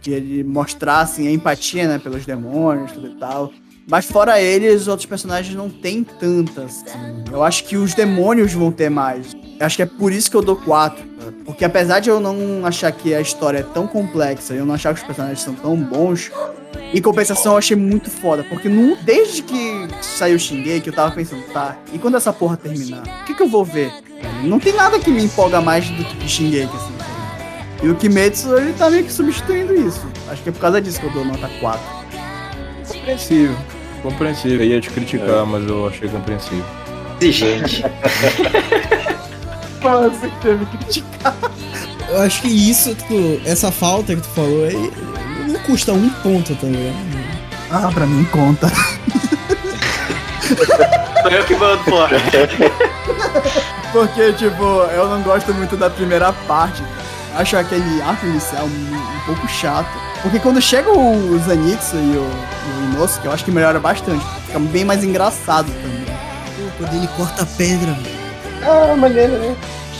de 0.00 0.12
ele 0.12 0.42
mostrar, 0.42 1.00
assim, 1.00 1.28
a 1.28 1.30
empatia, 1.30 1.86
né? 1.86 1.98
Pelos 1.98 2.24
demônios, 2.24 2.92
tudo 2.92 3.08
e 3.08 3.14
tal. 3.16 3.52
Mas 3.86 4.06
fora 4.06 4.40
eles, 4.40 4.82
os 4.82 4.88
outros 4.88 5.06
personagens 5.06 5.54
não 5.54 5.68
tem 5.68 6.02
tantas. 6.02 6.82
Assim. 6.86 7.24
Eu 7.30 7.42
acho 7.42 7.64
que 7.64 7.76
os 7.76 7.94
demônios 7.94 8.52
vão 8.52 8.72
ter 8.72 8.88
mais. 8.88 9.34
Eu 9.58 9.66
acho 9.66 9.76
que 9.76 9.82
é 9.82 9.86
por 9.86 10.12
isso 10.12 10.30
que 10.30 10.36
eu 10.36 10.42
dou 10.42 10.56
4. 10.56 11.14
Porque 11.44 11.64
apesar 11.64 12.00
de 12.00 12.08
eu 12.08 12.18
não 12.18 12.64
achar 12.64 12.90
que 12.92 13.14
a 13.14 13.20
história 13.20 13.58
é 13.58 13.62
tão 13.62 13.86
complexa 13.86 14.54
eu 14.54 14.64
não 14.64 14.74
achar 14.74 14.94
que 14.94 15.00
os 15.00 15.06
personagens 15.06 15.40
são 15.40 15.54
tão 15.54 15.76
bons, 15.76 16.30
em 16.92 17.00
compensação 17.00 17.52
eu 17.52 17.58
achei 17.58 17.76
muito 17.76 18.10
foda. 18.10 18.44
Porque 18.44 18.68
desde 19.02 19.42
que 19.42 19.88
saiu 20.00 20.36
o 20.36 20.38
Shingeki, 20.38 20.88
eu 20.88 20.94
tava 20.94 21.14
pensando, 21.14 21.42
tá, 21.52 21.76
e 21.92 21.98
quando 21.98 22.16
essa 22.16 22.32
porra 22.32 22.56
terminar? 22.56 23.02
O 23.02 23.24
que, 23.24 23.34
que 23.34 23.42
eu 23.42 23.48
vou 23.48 23.64
ver? 23.64 23.92
Não 24.42 24.58
tem 24.58 24.72
nada 24.72 24.98
que 24.98 25.10
me 25.10 25.24
empolga 25.24 25.60
mais 25.60 25.88
do 25.90 26.04
que 26.04 26.28
Shingeki, 26.28 26.74
assim. 26.74 26.94
sabe? 26.98 27.14
E 27.82 27.88
o 27.88 27.94
Kimetsu, 27.94 28.56
ele 28.56 28.72
tá 28.72 28.88
meio 28.88 29.04
que 29.04 29.12
substituindo 29.12 29.74
isso. 29.74 30.06
Acho 30.28 30.42
que 30.42 30.48
é 30.48 30.52
por 30.52 30.60
causa 30.60 30.80
disso 30.80 30.98
que 31.00 31.06
eu 31.06 31.12
dou 31.12 31.24
nota 31.24 31.50
4. 31.60 31.80
Compreensível. 32.88 33.56
Compreensível. 34.04 34.60
Eu 34.60 34.66
ia 34.66 34.80
te 34.82 34.90
criticar, 34.90 35.46
mas 35.46 35.66
eu 35.66 35.88
achei 35.88 36.06
compreensível. 36.08 36.64
Exigente. 37.22 37.82
Que 39.80 40.30
teve 40.42 40.66
que 40.66 40.76
criticar. 40.76 41.34
Eu 42.10 42.20
acho 42.20 42.42
que 42.42 42.48
isso, 42.48 42.94
tipo, 42.94 43.40
essa 43.46 43.72
falta 43.72 44.14
que 44.14 44.20
tu 44.20 44.28
falou 44.28 44.64
aí, 44.66 44.92
não 45.48 45.58
custa 45.60 45.92
um 45.94 46.10
ponto, 46.22 46.54
tá 46.54 46.66
ligado? 46.66 46.96
Ah, 47.70 47.90
pra 47.92 48.06
mim 48.06 48.24
conta. 48.26 48.68
Sou 51.22 51.30
eu 51.30 51.44
que 51.44 51.56
mando, 51.56 51.82
porra. 51.84 52.10
Porque, 53.90 54.34
tipo, 54.34 54.62
eu 54.94 55.08
não 55.08 55.22
gosto 55.22 55.54
muito 55.54 55.78
da 55.78 55.88
primeira 55.88 56.30
parte. 56.46 56.82
Acho 57.36 57.56
aquele 57.56 58.02
arco 58.02 58.26
inicial 58.26 58.66
um, 58.66 58.96
um 58.96 59.20
pouco 59.26 59.48
chato. 59.48 60.03
Porque 60.24 60.38
quando 60.38 60.58
chega 60.58 60.90
o 60.90 61.38
Zanitsu 61.38 61.96
e 61.96 62.16
o, 62.16 62.22
o 62.22 62.94
Inosuke, 62.94 63.20
que 63.20 63.28
eu 63.28 63.32
acho 63.32 63.44
que 63.44 63.50
melhora 63.50 63.78
bastante. 63.78 64.24
Fica 64.46 64.58
bem 64.58 64.82
mais 64.82 65.04
engraçado 65.04 65.66
também. 65.66 66.06
Pô, 66.06 66.62
quando 66.78 66.94
ele 66.94 67.06
corta 67.08 67.42
a 67.42 67.46
pedra. 67.46 67.94
Ah, 68.62 68.96
maneiro, 68.96 69.34
né? 69.34 69.54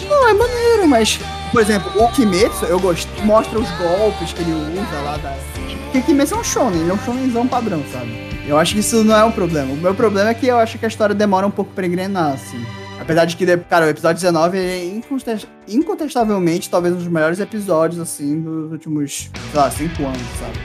Não, 0.08 0.28
é 0.28 0.32
maneiro, 0.32 0.88
mas. 0.88 1.20
Por 1.52 1.60
exemplo, 1.60 1.92
o 2.02 2.10
Kimetsu, 2.10 2.64
eu 2.64 2.80
gosto. 2.80 3.06
Mostra 3.22 3.58
os 3.58 3.70
golpes 3.72 4.32
que 4.32 4.40
ele 4.40 4.52
usa 4.80 5.00
lá 5.02 5.18
da. 5.18 5.36
Porque 5.84 6.00
Kimetsu 6.00 6.36
é 6.36 6.38
um 6.38 6.44
shonen, 6.44 6.80
ele 6.80 6.90
é 6.90 6.94
um 6.94 6.98
shonenzão 6.98 7.46
padrão, 7.46 7.84
sabe? 7.92 8.32
Eu 8.46 8.58
acho 8.58 8.72
que 8.72 8.80
isso 8.80 9.04
não 9.04 9.14
é 9.14 9.24
um 9.24 9.30
problema. 9.30 9.74
O 9.74 9.76
meu 9.76 9.94
problema 9.94 10.30
é 10.30 10.34
que 10.34 10.46
eu 10.46 10.58
acho 10.58 10.78
que 10.78 10.86
a 10.86 10.88
história 10.88 11.14
demora 11.14 11.46
um 11.46 11.50
pouco 11.50 11.70
pra 11.72 11.86
engrenar, 11.86 12.32
assim. 12.32 12.64
Apesar 13.00 13.24
de 13.26 13.36
que, 13.36 13.56
cara, 13.58 13.86
o 13.86 13.88
episódio 13.88 14.20
19 14.20 14.56
é 14.58 14.84
incontest- 14.84 15.46
incontestavelmente 15.68 16.70
talvez 16.70 16.94
um 16.94 16.98
dos 16.98 17.08
melhores 17.08 17.38
episódios, 17.40 18.00
assim, 18.00 18.40
dos 18.40 18.72
últimos, 18.72 19.30
sei 19.50 19.60
lá, 19.60 19.70
5 19.70 20.02
anos, 20.04 20.20
sabe? 20.38 20.58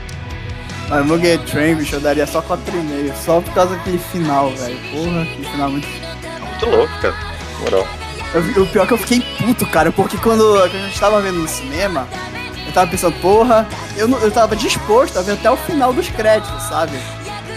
Mas 0.88 1.06
Mugen 1.06 1.38
Train, 1.44 1.74
bicho, 1.76 1.96
eu 1.96 2.00
daria 2.00 2.26
só 2.26 2.40
4,5, 2.42 3.12
só 3.24 3.40
por 3.40 3.52
causa 3.54 3.76
daquele 3.76 3.98
final, 3.98 4.50
velho. 4.50 4.76
Porra, 4.90 5.22
aquele 5.22 5.44
final 5.46 5.70
muito 5.70 5.86
Muito 5.88 6.76
louco, 6.76 6.92
cara. 7.00 7.14
Moral. 7.60 7.86
eu, 8.34 8.62
o 8.62 8.66
pior 8.68 8.84
é 8.84 8.86
que 8.86 8.92
eu 8.94 8.98
fiquei 8.98 9.20
puto, 9.38 9.66
cara, 9.66 9.92
porque 9.92 10.16
quando, 10.16 10.42
quando 10.70 10.74
a 10.76 10.86
gente 10.86 10.98
tava 11.00 11.20
vendo 11.20 11.38
no 11.40 11.48
cinema, 11.48 12.08
eu 12.66 12.72
tava 12.72 12.90
pensando, 12.90 13.14
porra, 13.20 13.68
eu, 13.96 14.08
não- 14.08 14.18
eu 14.20 14.30
tava 14.30 14.56
disposto 14.56 15.18
a 15.18 15.22
ver 15.22 15.32
até 15.32 15.50
o 15.50 15.56
final 15.56 15.92
dos 15.92 16.08
créditos, 16.08 16.62
sabe? 16.64 16.92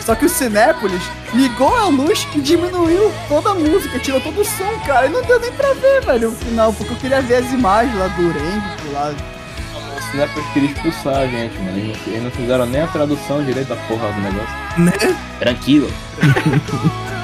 Só 0.05 0.15
que 0.15 0.25
o 0.25 0.29
Cinépolis 0.29 1.01
ligou 1.33 1.73
a 1.75 1.87
luz 1.87 2.27
e 2.35 2.41
diminuiu 2.41 3.11
toda 3.29 3.51
a 3.51 3.55
música, 3.55 3.99
tirou 3.99 4.19
todo 4.19 4.41
o 4.41 4.45
som, 4.45 4.79
cara, 4.85 5.07
e 5.07 5.09
não 5.09 5.21
deu 5.23 5.39
nem 5.39 5.51
pra 5.53 5.73
ver, 5.73 6.01
velho, 6.01 6.29
o 6.29 6.31
final, 6.33 6.73
porque 6.73 6.93
eu 6.93 6.97
queria 6.97 7.21
ver 7.21 7.35
as 7.35 7.51
imagens 7.53 7.97
lá 7.97 8.07
do 8.07 8.21
Rengo, 8.31 8.91
lá. 8.91 9.13
O 9.97 10.11
Cinepolis 10.11 10.49
queria 10.51 10.69
expulsar 10.69 11.17
a 11.17 11.27
gente, 11.27 11.57
mano. 11.59 11.77
Eles 11.77 11.97
não, 11.97 12.13
eles 12.13 12.23
não 12.23 12.31
fizeram 12.31 12.65
nem 12.65 12.81
a 12.81 12.87
tradução 12.87 13.43
direito 13.43 13.69
da 13.69 13.75
porra 13.75 14.11
do 14.11 14.21
negócio. 14.21 14.55
Né? 14.77 14.91
Tranquilo. 15.39 15.89